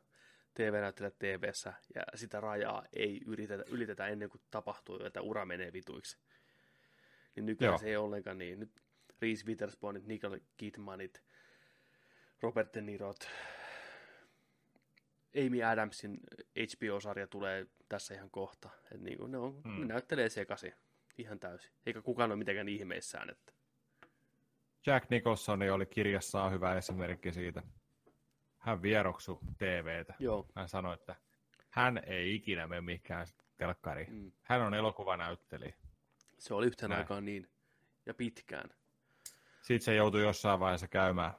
TV-näyttelijät 0.53 1.19
TVssä, 1.19 1.73
ja 1.95 2.01
sitä 2.15 2.39
rajaa 2.41 2.85
ei 2.93 3.21
yritetä, 3.25 3.63
ylitetä 3.67 4.07
ennen 4.07 4.29
kuin 4.29 4.41
tapahtuu, 4.51 5.03
että 5.05 5.21
ura 5.21 5.45
menee 5.45 5.73
vituiksi. 5.73 6.17
Niin 7.35 7.45
nykyään 7.45 7.71
Joo. 7.71 7.77
se 7.77 7.87
ei 7.87 7.95
ollenkaan 7.97 8.37
niin. 8.37 8.59
Nyt 8.59 8.71
Reese 9.21 9.45
Witherspoonit, 9.45 10.05
Nicole 10.07 10.41
Kidmanit, 10.57 11.23
Robert 12.41 12.73
De 12.73 12.81
Nirot, 12.81 13.29
Amy 15.45 15.63
Adamsin 15.63 16.19
HBO-sarja 16.75 17.27
tulee 17.27 17.67
tässä 17.89 18.13
ihan 18.13 18.29
kohta. 18.29 18.69
Et 18.91 19.01
niin 19.01 19.17
kuin 19.17 19.31
ne, 19.31 19.37
on, 19.37 19.61
Mm. 19.63 19.71
mm. 19.71 19.79
ne 19.79 19.85
näyttelee 19.85 20.29
sekaisin 20.29 20.73
ihan 21.17 21.39
täysin. 21.39 21.71
Eikä 21.85 22.01
kukaan 22.01 22.31
ole 22.31 22.37
mitenkään 22.39 22.69
ihmeissään. 22.69 23.29
Että. 23.29 23.53
Jack 24.85 25.09
Nicholson 25.09 25.61
oli 25.61 25.85
kirjassaan 25.85 26.51
hyvä 26.51 26.75
esimerkki 26.75 27.31
siitä. 27.33 27.63
Hän 28.57 28.81
vieroksu 28.81 29.39
TVtä. 29.57 30.13
Joo. 30.19 30.47
Hän 30.55 30.69
sanoi, 30.69 30.93
että 30.93 31.15
hän 31.69 32.01
ei 32.05 32.35
ikinä 32.35 32.67
mene 32.67 32.81
mihinkään 32.81 33.27
telkkariin. 33.57 34.13
Mm. 34.13 34.31
Hän 34.41 34.61
on 34.61 34.73
elokuvanäyttelijä. 34.73 35.73
Se 36.37 36.53
oli 36.53 36.65
yhteen 36.65 36.89
Näin. 36.89 37.01
aikaan 37.01 37.25
niin. 37.25 37.49
Ja 38.05 38.13
pitkään. 38.13 38.69
Sitten 39.61 39.85
se 39.85 39.95
joutui 39.95 40.21
jossain 40.21 40.59
vaiheessa 40.59 40.87
käymään 40.87 41.33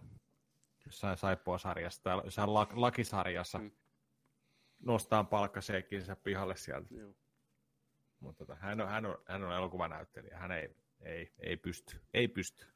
jossain 0.87 1.17
saippuasarjassa 1.17 2.03
tai 2.03 2.21
jossain 2.25 2.49
lak- 2.49 2.73
lakisarjassa 2.81 3.59
Mm. 3.59 3.65
mm. 3.65 3.71
nostaa 4.81 5.25
palkkaseikkinsä 5.25 6.17
pihalle 6.17 6.57
sieltä. 6.57 6.95
Joo. 6.95 7.13
Mutta 8.21 8.47
tota, 8.47 8.59
hän, 8.61 8.81
on, 8.81 8.89
hän, 8.89 9.07
on, 9.07 9.19
hän 9.27 9.45
on 9.45 9.53
elokuvanäyttelijä. 9.53 10.39
Hän 10.39 10.53
ei, 10.53 10.77
ei, 11.01 11.33
ei 11.39 11.57
pysty. 11.57 12.01
Ei 12.15 12.29
pysty. 12.29 12.67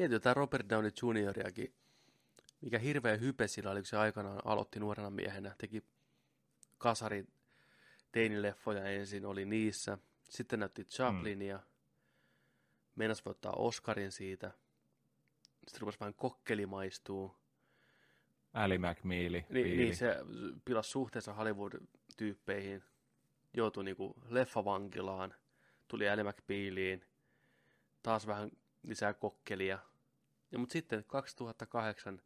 Mietin 0.00 0.14
jotain 0.14 0.36
Robert 0.36 0.68
Downey 0.68 0.90
Junioriakin. 1.02 1.74
Mikä 2.60 2.78
hirveä 2.78 3.16
hype 3.16 3.48
sillä 3.48 3.70
oli, 3.70 3.80
kun 3.80 3.86
se 3.86 3.96
aikanaan 3.96 4.40
aloitti 4.44 4.80
nuorena 4.80 5.10
miehenä. 5.10 5.54
Teki 5.58 5.82
kasari 6.78 7.26
teinileffoja 8.12 8.84
ensin, 8.84 9.26
oli 9.26 9.44
niissä. 9.44 9.98
Sitten 10.28 10.60
näytti 10.60 10.84
Chaplinia. 10.84 11.56
Mm. 11.56 11.62
Meinas 12.94 13.24
voittaa 13.24 13.52
Oscarin 13.52 14.12
siitä. 14.12 14.50
Sitten 15.44 15.80
rupesi 15.80 16.00
vähän 16.00 16.14
kokkelimaistuu. 16.14 17.36
Ali 18.52 18.78
McMeely. 18.78 19.44
Niin, 19.48 19.76
niin, 19.76 19.96
se 19.96 20.16
pilasi 20.64 20.90
suhteessa 20.90 21.34
Hollywood-tyyppeihin. 21.34 22.82
Joutui 23.54 23.84
niinku 23.84 24.14
leffavankilaan. 24.28 25.34
Tuli 25.88 26.08
Ali 26.08 26.24
McBealiin. 26.24 27.04
Taas 28.02 28.26
vähän 28.26 28.50
lisää 28.82 29.14
kokkelia. 29.14 29.89
Ja 30.52 30.58
mutta 30.58 30.72
sitten 30.72 31.04
2008 31.04 32.22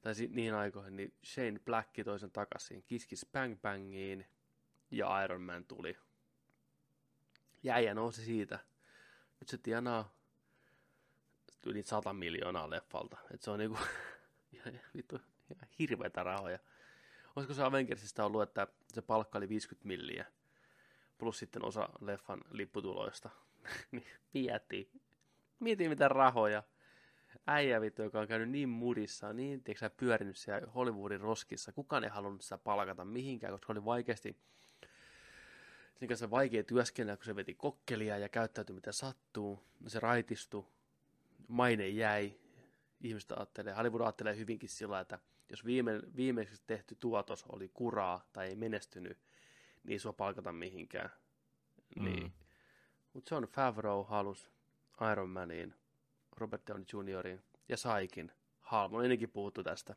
tai 0.00 0.12
niin 0.30 0.54
aikoihin, 0.54 0.96
niin 0.96 1.14
Shane 1.24 1.58
Black 1.64 1.90
toisen 2.04 2.30
takaisin, 2.30 2.82
kiskis 2.82 3.26
Bang 3.32 3.60
Bangiin 3.60 4.26
ja 4.90 5.24
Iron 5.24 5.42
Man 5.42 5.64
tuli. 5.64 5.98
Ja 7.62 7.74
äijä 7.74 7.94
nousi 7.94 8.24
siitä. 8.24 8.58
Nyt 9.40 9.48
se 9.48 9.58
tienaa 9.58 10.14
yli 11.66 11.82
100 11.82 12.12
miljoonaa 12.12 12.70
leffalta. 12.70 13.16
Et 13.34 13.42
se 13.42 13.50
on 13.50 13.58
niinku 13.58 13.78
vittu, 14.96 15.20
hirveitä 15.78 16.22
rahoja. 16.22 16.58
Olisiko 17.36 17.54
se 17.54 17.62
Avengersista 17.62 18.24
ollut, 18.24 18.42
että 18.42 18.66
se 18.88 19.02
palkka 19.02 19.38
oli 19.38 19.48
50 19.48 19.88
milliä, 19.88 20.26
plus 21.18 21.38
sitten 21.38 21.64
osa 21.64 21.88
leffan 22.00 22.40
lipputuloista. 22.50 23.30
niin 23.92 24.06
mieti. 24.34 24.90
Mieti 25.60 25.88
mitä 25.88 26.08
rahoja 26.08 26.62
äijä 27.46 27.80
vittu, 27.80 28.02
joka 28.02 28.20
on 28.20 28.28
käynyt 28.28 28.50
niin 28.50 28.68
mudissa, 28.68 29.32
niin 29.32 29.62
tiedätkö, 29.62 29.90
pyörinyt 29.96 30.36
siellä 30.36 30.70
Hollywoodin 30.70 31.20
roskissa. 31.20 31.72
Kukaan 31.72 32.04
ei 32.04 32.10
halunnut 32.10 32.42
sitä 32.42 32.58
palkata 32.58 33.04
mihinkään, 33.04 33.52
koska 33.52 33.72
oli 33.72 33.84
vaikeasti 33.84 34.36
sen 35.98 36.08
kanssa 36.08 36.30
vaikea 36.30 36.64
työskennellä, 36.64 37.16
kun 37.16 37.24
se 37.24 37.36
veti 37.36 37.54
kokkelia 37.54 38.18
ja 38.18 38.28
käyttäytyi 38.28 38.74
mitä 38.74 38.92
sattuu. 38.92 39.62
Se 39.86 40.00
raitistui, 40.00 40.66
maine 41.48 41.88
jäi. 41.88 42.34
Ihmiset 43.00 43.32
ajattelee, 43.32 43.74
Hollywood 43.74 44.00
ajattelee 44.00 44.36
hyvinkin 44.36 44.68
sillä, 44.68 45.00
että 45.00 45.18
jos 45.50 45.64
viime, 45.64 46.00
viimeiseksi 46.16 46.62
tehty 46.66 46.96
tuotos 47.00 47.44
oli 47.48 47.70
kuraa 47.74 48.24
tai 48.32 48.48
ei 48.48 48.56
menestynyt, 48.56 49.18
niin 49.84 49.92
ei 49.92 49.98
sua 49.98 50.12
palkata 50.12 50.52
mihinkään. 50.52 51.10
Mm. 51.96 52.04
Niin. 52.04 52.32
Mutta 53.12 53.34
John 53.34 53.44
Favreau 53.44 54.04
halusi 54.04 54.50
Iron 55.12 55.30
Maniin 55.30 55.74
Robert 56.38 56.62
Downey 56.66 56.84
Juniorin 56.92 57.42
ja 57.68 57.76
saikin. 57.76 58.32
Halmo 58.60 59.02
ennenkin 59.02 59.30
puhuttu 59.30 59.62
tästä. 59.62 59.96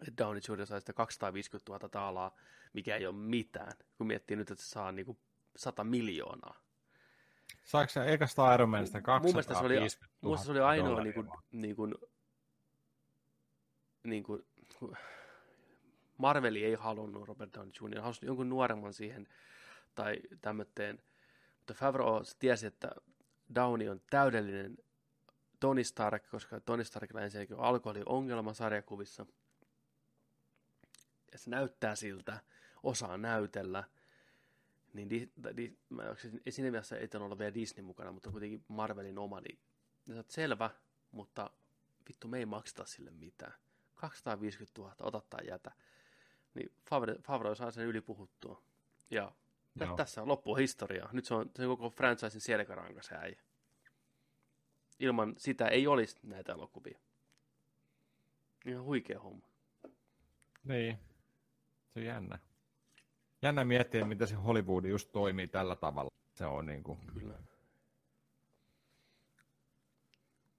Että 0.00 0.24
Downey 0.24 0.40
Jr. 0.48 0.66
sai 0.66 0.80
sitä 0.80 0.92
250 0.92 1.72
000 1.72 1.88
taalaa, 1.88 2.36
mikä 2.72 2.96
ei 2.96 3.06
ole 3.06 3.16
mitään, 3.16 3.72
kun 3.98 4.06
miettii 4.06 4.36
nyt, 4.36 4.50
että 4.50 4.64
se 4.64 4.70
saa 4.70 4.92
niinku 4.92 5.18
100 5.56 5.84
miljoonaa. 5.84 6.60
Saiko 7.64 7.90
se 7.90 8.12
ekasta 8.12 8.54
Iron 8.54 8.68
Manista 8.68 9.02
250 9.02 9.54
000 9.54 9.80
Mun 10.20 10.38
se 10.38 10.42
oli, 10.42 10.44
se 10.44 10.50
oli 10.50 10.60
ainoa 10.60 11.02
niinku, 11.02 11.24
niinku, 11.52 11.90
niinku, 14.04 14.44
Marveli 16.18 16.64
ei 16.64 16.74
halunnut 16.74 17.28
Robert 17.28 17.54
Downey 17.54 17.72
Jr. 17.80 18.00
halusi 18.00 18.26
jonkun 18.26 18.48
nuoremman 18.48 18.94
siihen 18.94 19.28
tai 19.94 20.20
tämmöteen, 20.40 21.02
mutta 21.58 21.74
Favreau 21.74 22.22
tiesi, 22.38 22.66
että 22.66 22.90
Downey 23.54 23.88
on 23.88 24.00
täydellinen 24.10 24.78
Tony 25.60 25.84
Stark, 25.84 26.30
koska 26.30 26.60
Tony 26.60 26.84
Starkilla 26.84 27.20
ensinnäkin 27.20 27.56
on 27.56 27.64
alkoholiongelma 27.64 28.54
sarjakuvissa. 28.54 29.26
Ja 31.32 31.38
se 31.38 31.50
näyttää 31.50 31.96
siltä, 31.96 32.40
osaa 32.82 33.16
näytellä. 33.16 33.84
Niin 34.92 35.10
di, 35.10 35.30
di, 35.56 35.78
mä, 35.88 36.02
siinä 36.48 36.70
mielessä 36.70 36.96
ei 36.96 37.08
olla 37.14 37.38
vielä 37.38 37.54
Disney 37.54 37.84
mukana, 37.84 38.12
mutta 38.12 38.30
kuitenkin 38.30 38.64
Marvelin 38.68 39.18
oma, 39.18 39.40
niin 39.40 39.58
ne 40.06 40.24
selvä, 40.28 40.70
mutta 41.10 41.50
vittu 42.08 42.28
me 42.28 42.38
ei 42.38 42.46
makseta 42.46 42.84
sille 42.84 43.10
mitään. 43.10 43.54
250 43.94 44.80
000, 44.80 44.94
ota 44.98 45.22
tai 45.30 45.46
jätä. 45.46 45.72
Niin 46.54 46.72
Favre, 46.90 47.14
Favre 47.22 47.54
saa 47.54 47.70
sen 47.70 47.86
ylipuhuttua. 47.86 48.62
Ja 49.10 49.32
no. 49.74 49.96
tässä 49.96 50.22
on 50.22 50.28
loppu 50.28 50.56
historiaa. 50.56 51.08
Nyt 51.12 51.24
se 51.24 51.34
on, 51.34 51.50
se 51.56 51.66
on 51.66 51.76
koko 51.76 51.90
franchisein 51.90 52.40
selkäranka 52.40 53.02
se 53.02 53.14
äijä 53.14 53.45
ilman 54.98 55.34
sitä 55.36 55.68
ei 55.68 55.86
olisi 55.86 56.16
näitä 56.22 56.52
elokuvia. 56.52 56.98
Ihan 58.66 58.82
huikea 58.82 59.20
homma. 59.20 59.46
Niin, 60.64 60.98
se 61.94 62.00
on 62.00 62.06
jännä. 62.06 62.38
Jännä 63.42 63.64
miettiä, 63.64 64.04
miten 64.04 64.28
se 64.28 64.34
Hollywood 64.34 64.84
just 64.84 65.12
toimii 65.12 65.48
tällä 65.48 65.76
tavalla. 65.76 66.10
Se 66.34 66.46
on 66.46 66.66
niin 66.66 66.82
kuin... 66.82 66.98
Kyllä. 67.14 67.38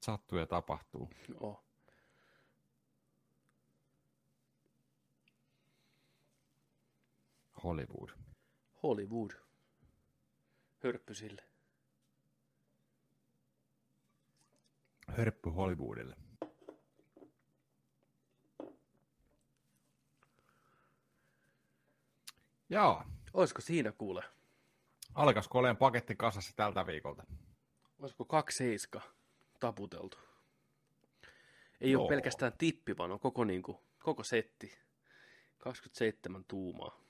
Sattuu 0.01 0.39
ja 0.39 0.45
tapahtuu. 0.45 1.09
Oh. 1.39 1.63
Hollywood. 7.63 8.09
Hollywood. 8.83 9.31
Hörppy 10.83 11.13
hörppy 15.07 15.49
Hollywoodille. 15.49 16.15
Joo. 22.69 23.03
Olisiko 23.33 23.61
siinä 23.61 23.91
kuule? 23.91 24.23
Alkaisiko 25.15 25.59
olemaan 25.59 25.77
paketti 25.77 26.15
kasassa 26.15 26.53
tältä 26.55 26.87
viikolta? 26.87 27.23
Olisiko 27.99 28.25
kaksi 28.25 28.57
seiska 28.57 29.01
taputeltu? 29.59 30.17
Ei 31.81 31.91
Joo. 31.91 32.01
ole 32.01 32.09
pelkästään 32.09 32.53
tippi, 32.57 32.97
vaan 32.97 33.11
on 33.11 33.19
koko, 33.19 33.43
niin 33.43 33.63
kuin, 33.63 33.77
koko 33.99 34.23
setti. 34.23 34.77
27 35.57 36.45
tuumaa. 36.45 37.01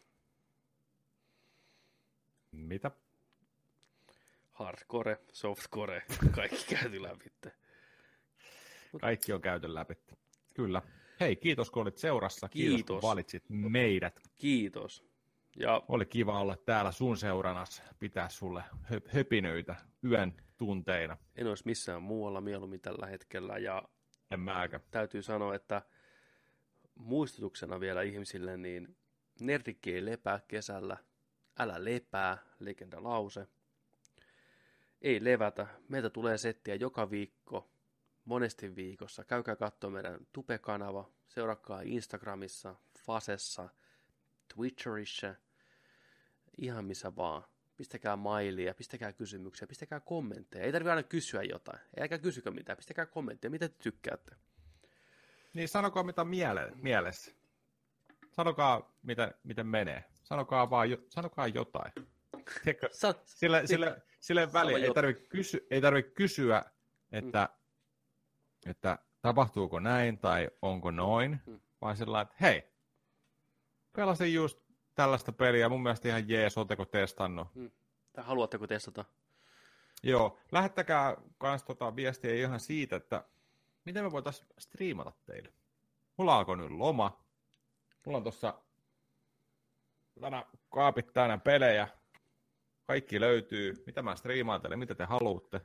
Mitä? 2.51 2.91
Hardcore, 4.51 5.19
softcore, 5.33 6.05
kaikki 6.35 6.65
käyty 6.75 7.03
läpi. 7.03 7.31
Kaikki 9.01 9.33
on 9.33 9.41
käyty 9.41 9.73
läpi. 9.73 9.93
Kyllä. 10.53 10.81
Hei, 11.19 11.35
kiitos 11.35 11.71
kun 11.71 11.81
olit 11.81 11.97
seurassa. 11.97 12.49
Kiitos, 12.49 12.75
kiitos 12.75 13.01
kun 13.01 13.09
valitsit 13.09 13.43
meidät. 13.49 14.19
Kiitos. 14.35 15.07
Ja... 15.55 15.83
Oli 15.87 16.05
kiva 16.05 16.39
olla 16.39 16.55
täällä 16.55 16.91
sun 16.91 17.17
seuranassa, 17.17 17.83
pitää 17.99 18.29
sulle 18.29 18.63
höpinöitä 19.07 19.75
yön 20.03 20.33
tunteina. 20.57 21.17
En 21.35 21.47
olisi 21.47 21.63
missään 21.65 22.01
muualla 22.01 22.41
mieluummin 22.41 22.81
tällä 22.81 23.07
hetkellä. 23.07 23.57
Ja 23.57 23.83
en 24.31 24.39
mäkä. 24.39 24.79
Täytyy 24.91 25.21
sanoa, 25.21 25.55
että 25.55 25.81
muistutuksena 26.95 27.79
vielä 27.79 28.01
ihmisille, 28.01 28.57
niin 28.57 28.97
nerdikki 29.39 29.93
ei 29.93 30.05
lepää 30.05 30.39
kesällä. 30.47 30.97
Älä 31.59 31.83
lepää, 31.83 32.37
legenda 32.59 33.03
lause. 33.03 33.47
Ei 35.01 35.23
levätä. 35.23 35.67
Meiltä 35.89 36.09
tulee 36.09 36.37
settiä 36.37 36.75
joka 36.75 37.11
viikko 37.11 37.69
monesti 38.27 38.75
viikossa. 38.75 39.23
Käykää 39.23 39.55
katsoa 39.55 39.89
meidän 39.89 40.19
Tupe-kanava, 40.33 41.11
seurakkaa 41.27 41.81
Instagramissa, 41.81 42.75
Fasessa, 42.99 43.69
Twitterissä, 44.55 45.35
ihan 46.57 46.85
missä 46.85 47.15
vaan. 47.15 47.43
Pistäkää 47.77 48.15
mailia, 48.15 48.73
pistäkää 48.73 49.13
kysymyksiä, 49.13 49.67
pistäkää 49.67 49.99
kommentteja. 49.99 50.65
Ei 50.65 50.71
tarvitse 50.71 50.89
aina 50.89 51.03
kysyä 51.03 51.43
jotain. 51.43 51.79
Eikä 51.97 52.17
kysykö 52.17 52.51
mitään, 52.51 52.77
pistäkää 52.77 53.05
kommentteja, 53.05 53.51
mitä 53.51 53.69
te 53.69 53.75
tykkäätte. 53.83 54.35
Niin 55.53 55.69
sanokaa 55.69 56.03
mitä 56.03 56.23
miele- 56.23 56.75
mielessä. 56.81 57.31
Sanokaa 58.31 58.95
mitä, 59.03 59.33
miten 59.43 59.67
menee. 59.67 60.03
Sanokaa 60.23 60.69
vaan 60.69 60.89
jo, 60.89 60.97
sanokaa 61.09 61.47
jotain. 61.47 61.91
Sä, 62.91 63.15
sille, 63.25 63.67
sille, 63.67 64.01
sille 64.19 64.53
väliin 64.53 64.83
ei 64.83 64.93
tarvitse, 64.93 65.23
kysy, 65.29 65.67
ei 65.69 65.81
tarvitse 65.81 66.11
kysyä, 66.11 66.63
että 67.11 67.49
mm 67.51 67.56
että 68.69 68.97
tapahtuuko 69.21 69.79
näin 69.79 70.17
tai 70.17 70.49
onko 70.61 70.91
noin, 70.91 71.41
hmm. 71.45 71.59
vaan 71.81 71.97
sillä 71.97 72.21
että 72.21 72.35
hei, 72.41 72.63
pelasin 73.95 74.33
just 74.33 74.59
tällaista 74.95 75.31
peliä, 75.31 75.69
mun 75.69 75.83
mielestä 75.83 76.07
ihan 76.07 76.29
jees, 76.29 76.57
ootteko 76.57 76.85
testannut? 76.85 77.47
Hmm. 77.55 77.71
Tai 78.13 78.23
haluatteko 78.23 78.67
testata? 78.67 79.05
Joo, 80.03 80.39
lähettäkää 80.51 81.17
kans 81.37 81.63
tota 81.63 81.95
viestiä 81.95 82.33
ihan 82.33 82.59
siitä, 82.59 82.95
että 82.95 83.23
miten 83.85 84.03
me 84.03 84.11
voitaisiin 84.11 84.47
striimata 84.59 85.11
teille. 85.25 85.53
Mulla 86.17 86.37
alkoi 86.37 86.57
nyt 86.57 86.71
loma. 86.71 87.23
Mulla 88.05 88.17
on 88.17 88.23
tossa 88.23 88.61
tänä 90.21 90.45
kaapit 90.69 91.13
täynnä 91.13 91.37
pelejä. 91.37 91.87
Kaikki 92.85 93.19
löytyy. 93.19 93.83
Mitä 93.85 94.01
mä 94.01 94.15
striimaan 94.15 94.61
teille, 94.61 94.75
mitä 94.75 94.95
te 94.95 95.05
haluatte 95.05 95.61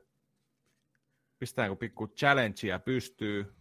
pistetäänkö 1.43 1.77
pikku 1.77 2.09
challengea 2.09 2.79
pystyy, 2.79 3.55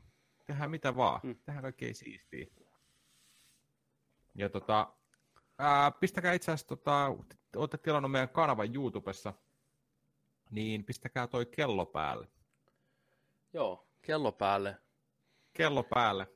tehdään 0.46 0.72
mitä 0.72 0.96
vaan, 0.96 1.20
mm. 1.24 1.36
tehdään 1.36 1.62
kaikkea 1.62 1.94
siistiä. 1.94 2.48
Ja 4.36 4.50
tota, 4.50 4.94
ää, 5.60 5.92
pistäkää 5.92 6.34
itse 6.34 6.52
asiassa, 6.52 6.68
tota, 6.68 7.16
olette 7.56 7.78
tilannut 7.78 8.12
meidän 8.12 8.30
kanavan 8.30 8.76
YouTubessa, 8.76 9.34
niin 10.52 10.84
pistäkää 10.84 11.28
toi 11.28 11.46
kello 11.46 11.86
päälle. 11.86 12.28
Joo, 13.54 13.88
kello 14.02 14.32
päälle. 14.32 14.78
Kello 15.54 15.84
päälle. 15.84 16.28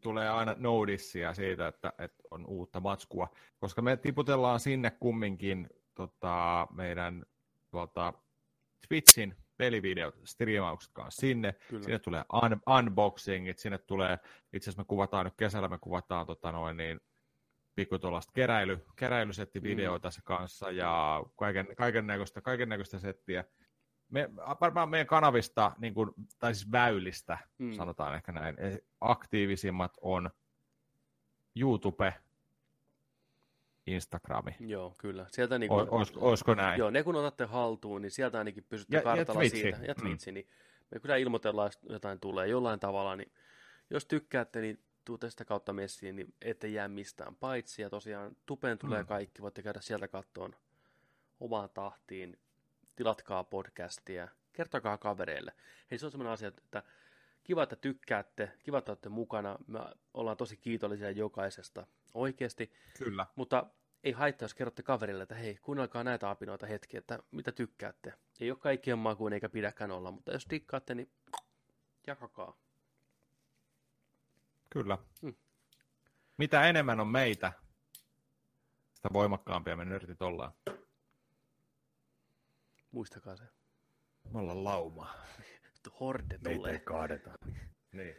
Tulee 0.00 0.28
aina 0.28 0.54
notissia 0.58 1.34
siitä, 1.34 1.68
että, 1.68 1.92
että 1.98 2.22
on 2.30 2.46
uutta 2.46 2.80
matskua, 2.80 3.28
koska 3.58 3.82
me 3.82 3.96
tiputellaan 3.96 4.60
sinne 4.60 4.90
kumminkin 4.90 5.70
tota, 5.94 6.66
meidän 6.70 7.24
tuota, 7.70 8.12
Twitchin 8.88 9.43
pelivideot, 9.56 10.20
striimaukset 10.24 10.90
kanssa 10.92 11.20
sinne. 11.20 11.54
Kyllä. 11.68 11.82
Sinne 11.82 11.98
tulee 11.98 12.24
un- 12.32 12.74
unboxingit, 12.78 13.58
sinne 13.58 13.78
tulee, 13.78 14.18
itse 14.52 14.70
asiassa 14.70 14.82
me 14.82 14.86
kuvataan 14.86 15.24
nyt 15.24 15.34
kesällä, 15.36 15.68
me 15.68 15.78
kuvataan 15.78 16.26
tota 16.26 16.52
noin, 16.52 16.76
niin, 16.76 17.00
pikku 17.74 17.98
tuollaista 17.98 18.32
keräily, 18.32 18.84
keräilysettivideoita 18.96 20.08
mm. 20.08 20.22
kanssa 20.24 20.70
ja 20.70 21.22
kaiken, 21.36 21.66
kaiken, 21.76 22.06
näköistä, 22.06 22.40
kaiken 22.40 22.68
näköistä 22.68 22.98
settiä. 22.98 23.44
Me, 24.08 24.30
varmaan 24.60 24.88
meidän 24.88 25.06
kanavista, 25.06 25.72
niin 25.78 25.94
kuin, 25.94 26.10
tai 26.38 26.54
siis 26.54 26.72
väylistä, 26.72 27.38
mm. 27.58 27.72
sanotaan 27.72 28.14
ehkä 28.14 28.32
näin, 28.32 28.60
e, 28.60 28.78
aktiivisimmat 29.00 29.92
on 30.00 30.30
YouTube, 31.56 32.14
Instagrami. 33.86 34.56
Joo, 34.60 34.94
kyllä. 34.98 35.26
Sieltä 35.30 35.58
niin 35.58 35.68
kuin, 35.68 35.88
Ois, 35.90 36.16
olisiko 36.16 36.54
näin? 36.54 36.78
Joo, 36.78 36.90
ne 36.90 37.02
kun 37.02 37.16
otatte 37.16 37.44
haltuun, 37.44 38.02
niin 38.02 38.10
sieltä 38.10 38.38
ainakin 38.38 38.64
pysytte 38.68 38.96
ja, 38.96 39.02
kartalla 39.02 39.42
ja 39.42 39.50
siitä. 39.50 39.78
Ja 39.86 39.94
Twitchi. 39.94 40.30
Mm. 40.30 40.34
Niin 40.34 40.48
me 40.90 41.00
kyllä 41.00 41.16
ilmoitellaan, 41.16 41.66
jos 41.66 41.78
jotain 41.88 42.20
tulee 42.20 42.46
jollain 42.46 42.80
tavalla, 42.80 43.16
niin 43.16 43.32
jos 43.90 44.06
tykkäätte, 44.06 44.60
niin 44.60 44.78
tuutte 45.04 45.30
sitä 45.30 45.44
kautta 45.44 45.72
messiin, 45.72 46.16
niin 46.16 46.34
ette 46.42 46.68
jää 46.68 46.88
mistään 46.88 47.36
paitsi. 47.36 47.82
Ja 47.82 47.90
tosiaan 47.90 48.36
tupeen 48.46 48.78
tulee 48.78 49.02
mm. 49.02 49.06
kaikki, 49.06 49.42
voitte 49.42 49.62
käydä 49.62 49.80
sieltä 49.80 50.08
kattoon 50.08 50.54
omaan 51.40 51.70
tahtiin. 51.74 52.38
Tilatkaa 52.96 53.44
podcastia, 53.44 54.28
kertokaa 54.52 54.98
kavereille. 54.98 55.52
Hei, 55.90 55.98
se 55.98 56.06
on 56.06 56.12
sellainen 56.12 56.32
asia, 56.32 56.48
että 56.48 56.82
kiva, 57.44 57.62
että 57.62 57.76
tykkäätte, 57.76 58.52
kiva, 58.62 58.78
että 58.78 58.92
olette 58.92 59.08
mukana. 59.08 59.58
Me 59.66 59.80
ollaan 60.14 60.36
tosi 60.36 60.56
kiitollisia 60.56 61.10
jokaisesta 61.10 61.86
oikeasti. 62.14 62.72
Kyllä. 62.98 63.26
Mutta 63.36 63.66
ei 64.04 64.12
haittaa, 64.12 64.44
jos 64.44 64.54
kerrotte 64.54 64.82
kaverille, 64.82 65.22
että 65.22 65.34
hei, 65.34 65.54
kuunnelkaa 65.62 66.04
näitä 66.04 66.30
apinoita 66.30 66.66
hetki, 66.66 66.96
että 66.96 67.18
mitä 67.30 67.52
tykkäätte. 67.52 68.12
Ei 68.40 68.50
ole 68.50 68.58
kaikkien 68.58 68.98
makuun 68.98 69.32
eikä 69.32 69.48
pidäkään 69.48 69.90
olla, 69.90 70.10
mutta 70.10 70.32
jos 70.32 70.46
tikkaatte, 70.46 70.94
niin 70.94 71.10
jakakaa. 72.06 72.56
Kyllä. 74.70 74.98
Hmm. 75.22 75.34
Mitä 76.36 76.68
enemmän 76.68 77.00
on 77.00 77.08
meitä, 77.08 77.52
sitä 78.94 79.08
voimakkaampia 79.12 79.76
me 79.76 79.84
nörtit 79.84 80.22
ollaan. 80.22 80.52
Muistakaa 82.90 83.36
se. 83.36 83.44
Me 84.32 84.38
ollaan 84.38 84.64
lauma. 84.64 85.14
Horde 86.00 86.38
tulee. 86.38 86.54
Meitä 86.56 86.70
ei 86.70 86.80
kaadeta. 86.80 87.30
niin. 87.92 88.16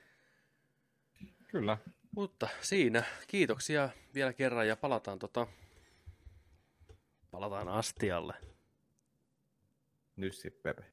Kyllä. 1.47 1.77
Mutta 2.15 2.49
siinä, 2.61 3.03
kiitoksia 3.27 3.89
vielä 4.13 4.33
kerran 4.33 4.67
ja 4.67 4.75
palataan 4.75 5.19
tota, 5.19 5.47
palataan 7.31 7.67
astialle. 7.67 8.33
Nyssi 10.15 10.49
Pepe. 10.51 10.83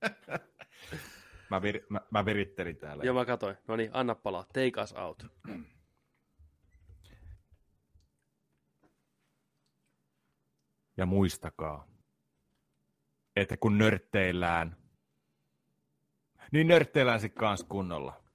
mä, 1.50 1.62
vir, 1.62 1.80
mä, 1.88 2.00
mä 2.10 2.24
virittelin 2.24 2.76
täällä. 2.76 3.04
Joo, 3.04 3.14
mä 3.14 3.24
katsoin. 3.24 3.56
No 3.68 3.76
niin, 3.76 3.90
anna 3.92 4.14
palaa. 4.14 4.44
Take 4.44 4.82
us 4.82 4.92
out. 4.92 5.26
Ja 10.96 11.06
muistakaa, 11.06 11.88
että 13.36 13.56
kun 13.56 13.78
nörtteillään, 13.78 14.76
niin 16.52 16.68
nörtteillään 16.68 17.20
sitten 17.20 17.40
kanssa 17.40 17.66
kunnolla 17.66 18.25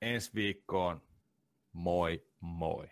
ensi 0.00 0.30
viikkoon. 0.34 1.00
Moi 1.72 2.18
moi. 2.40 2.86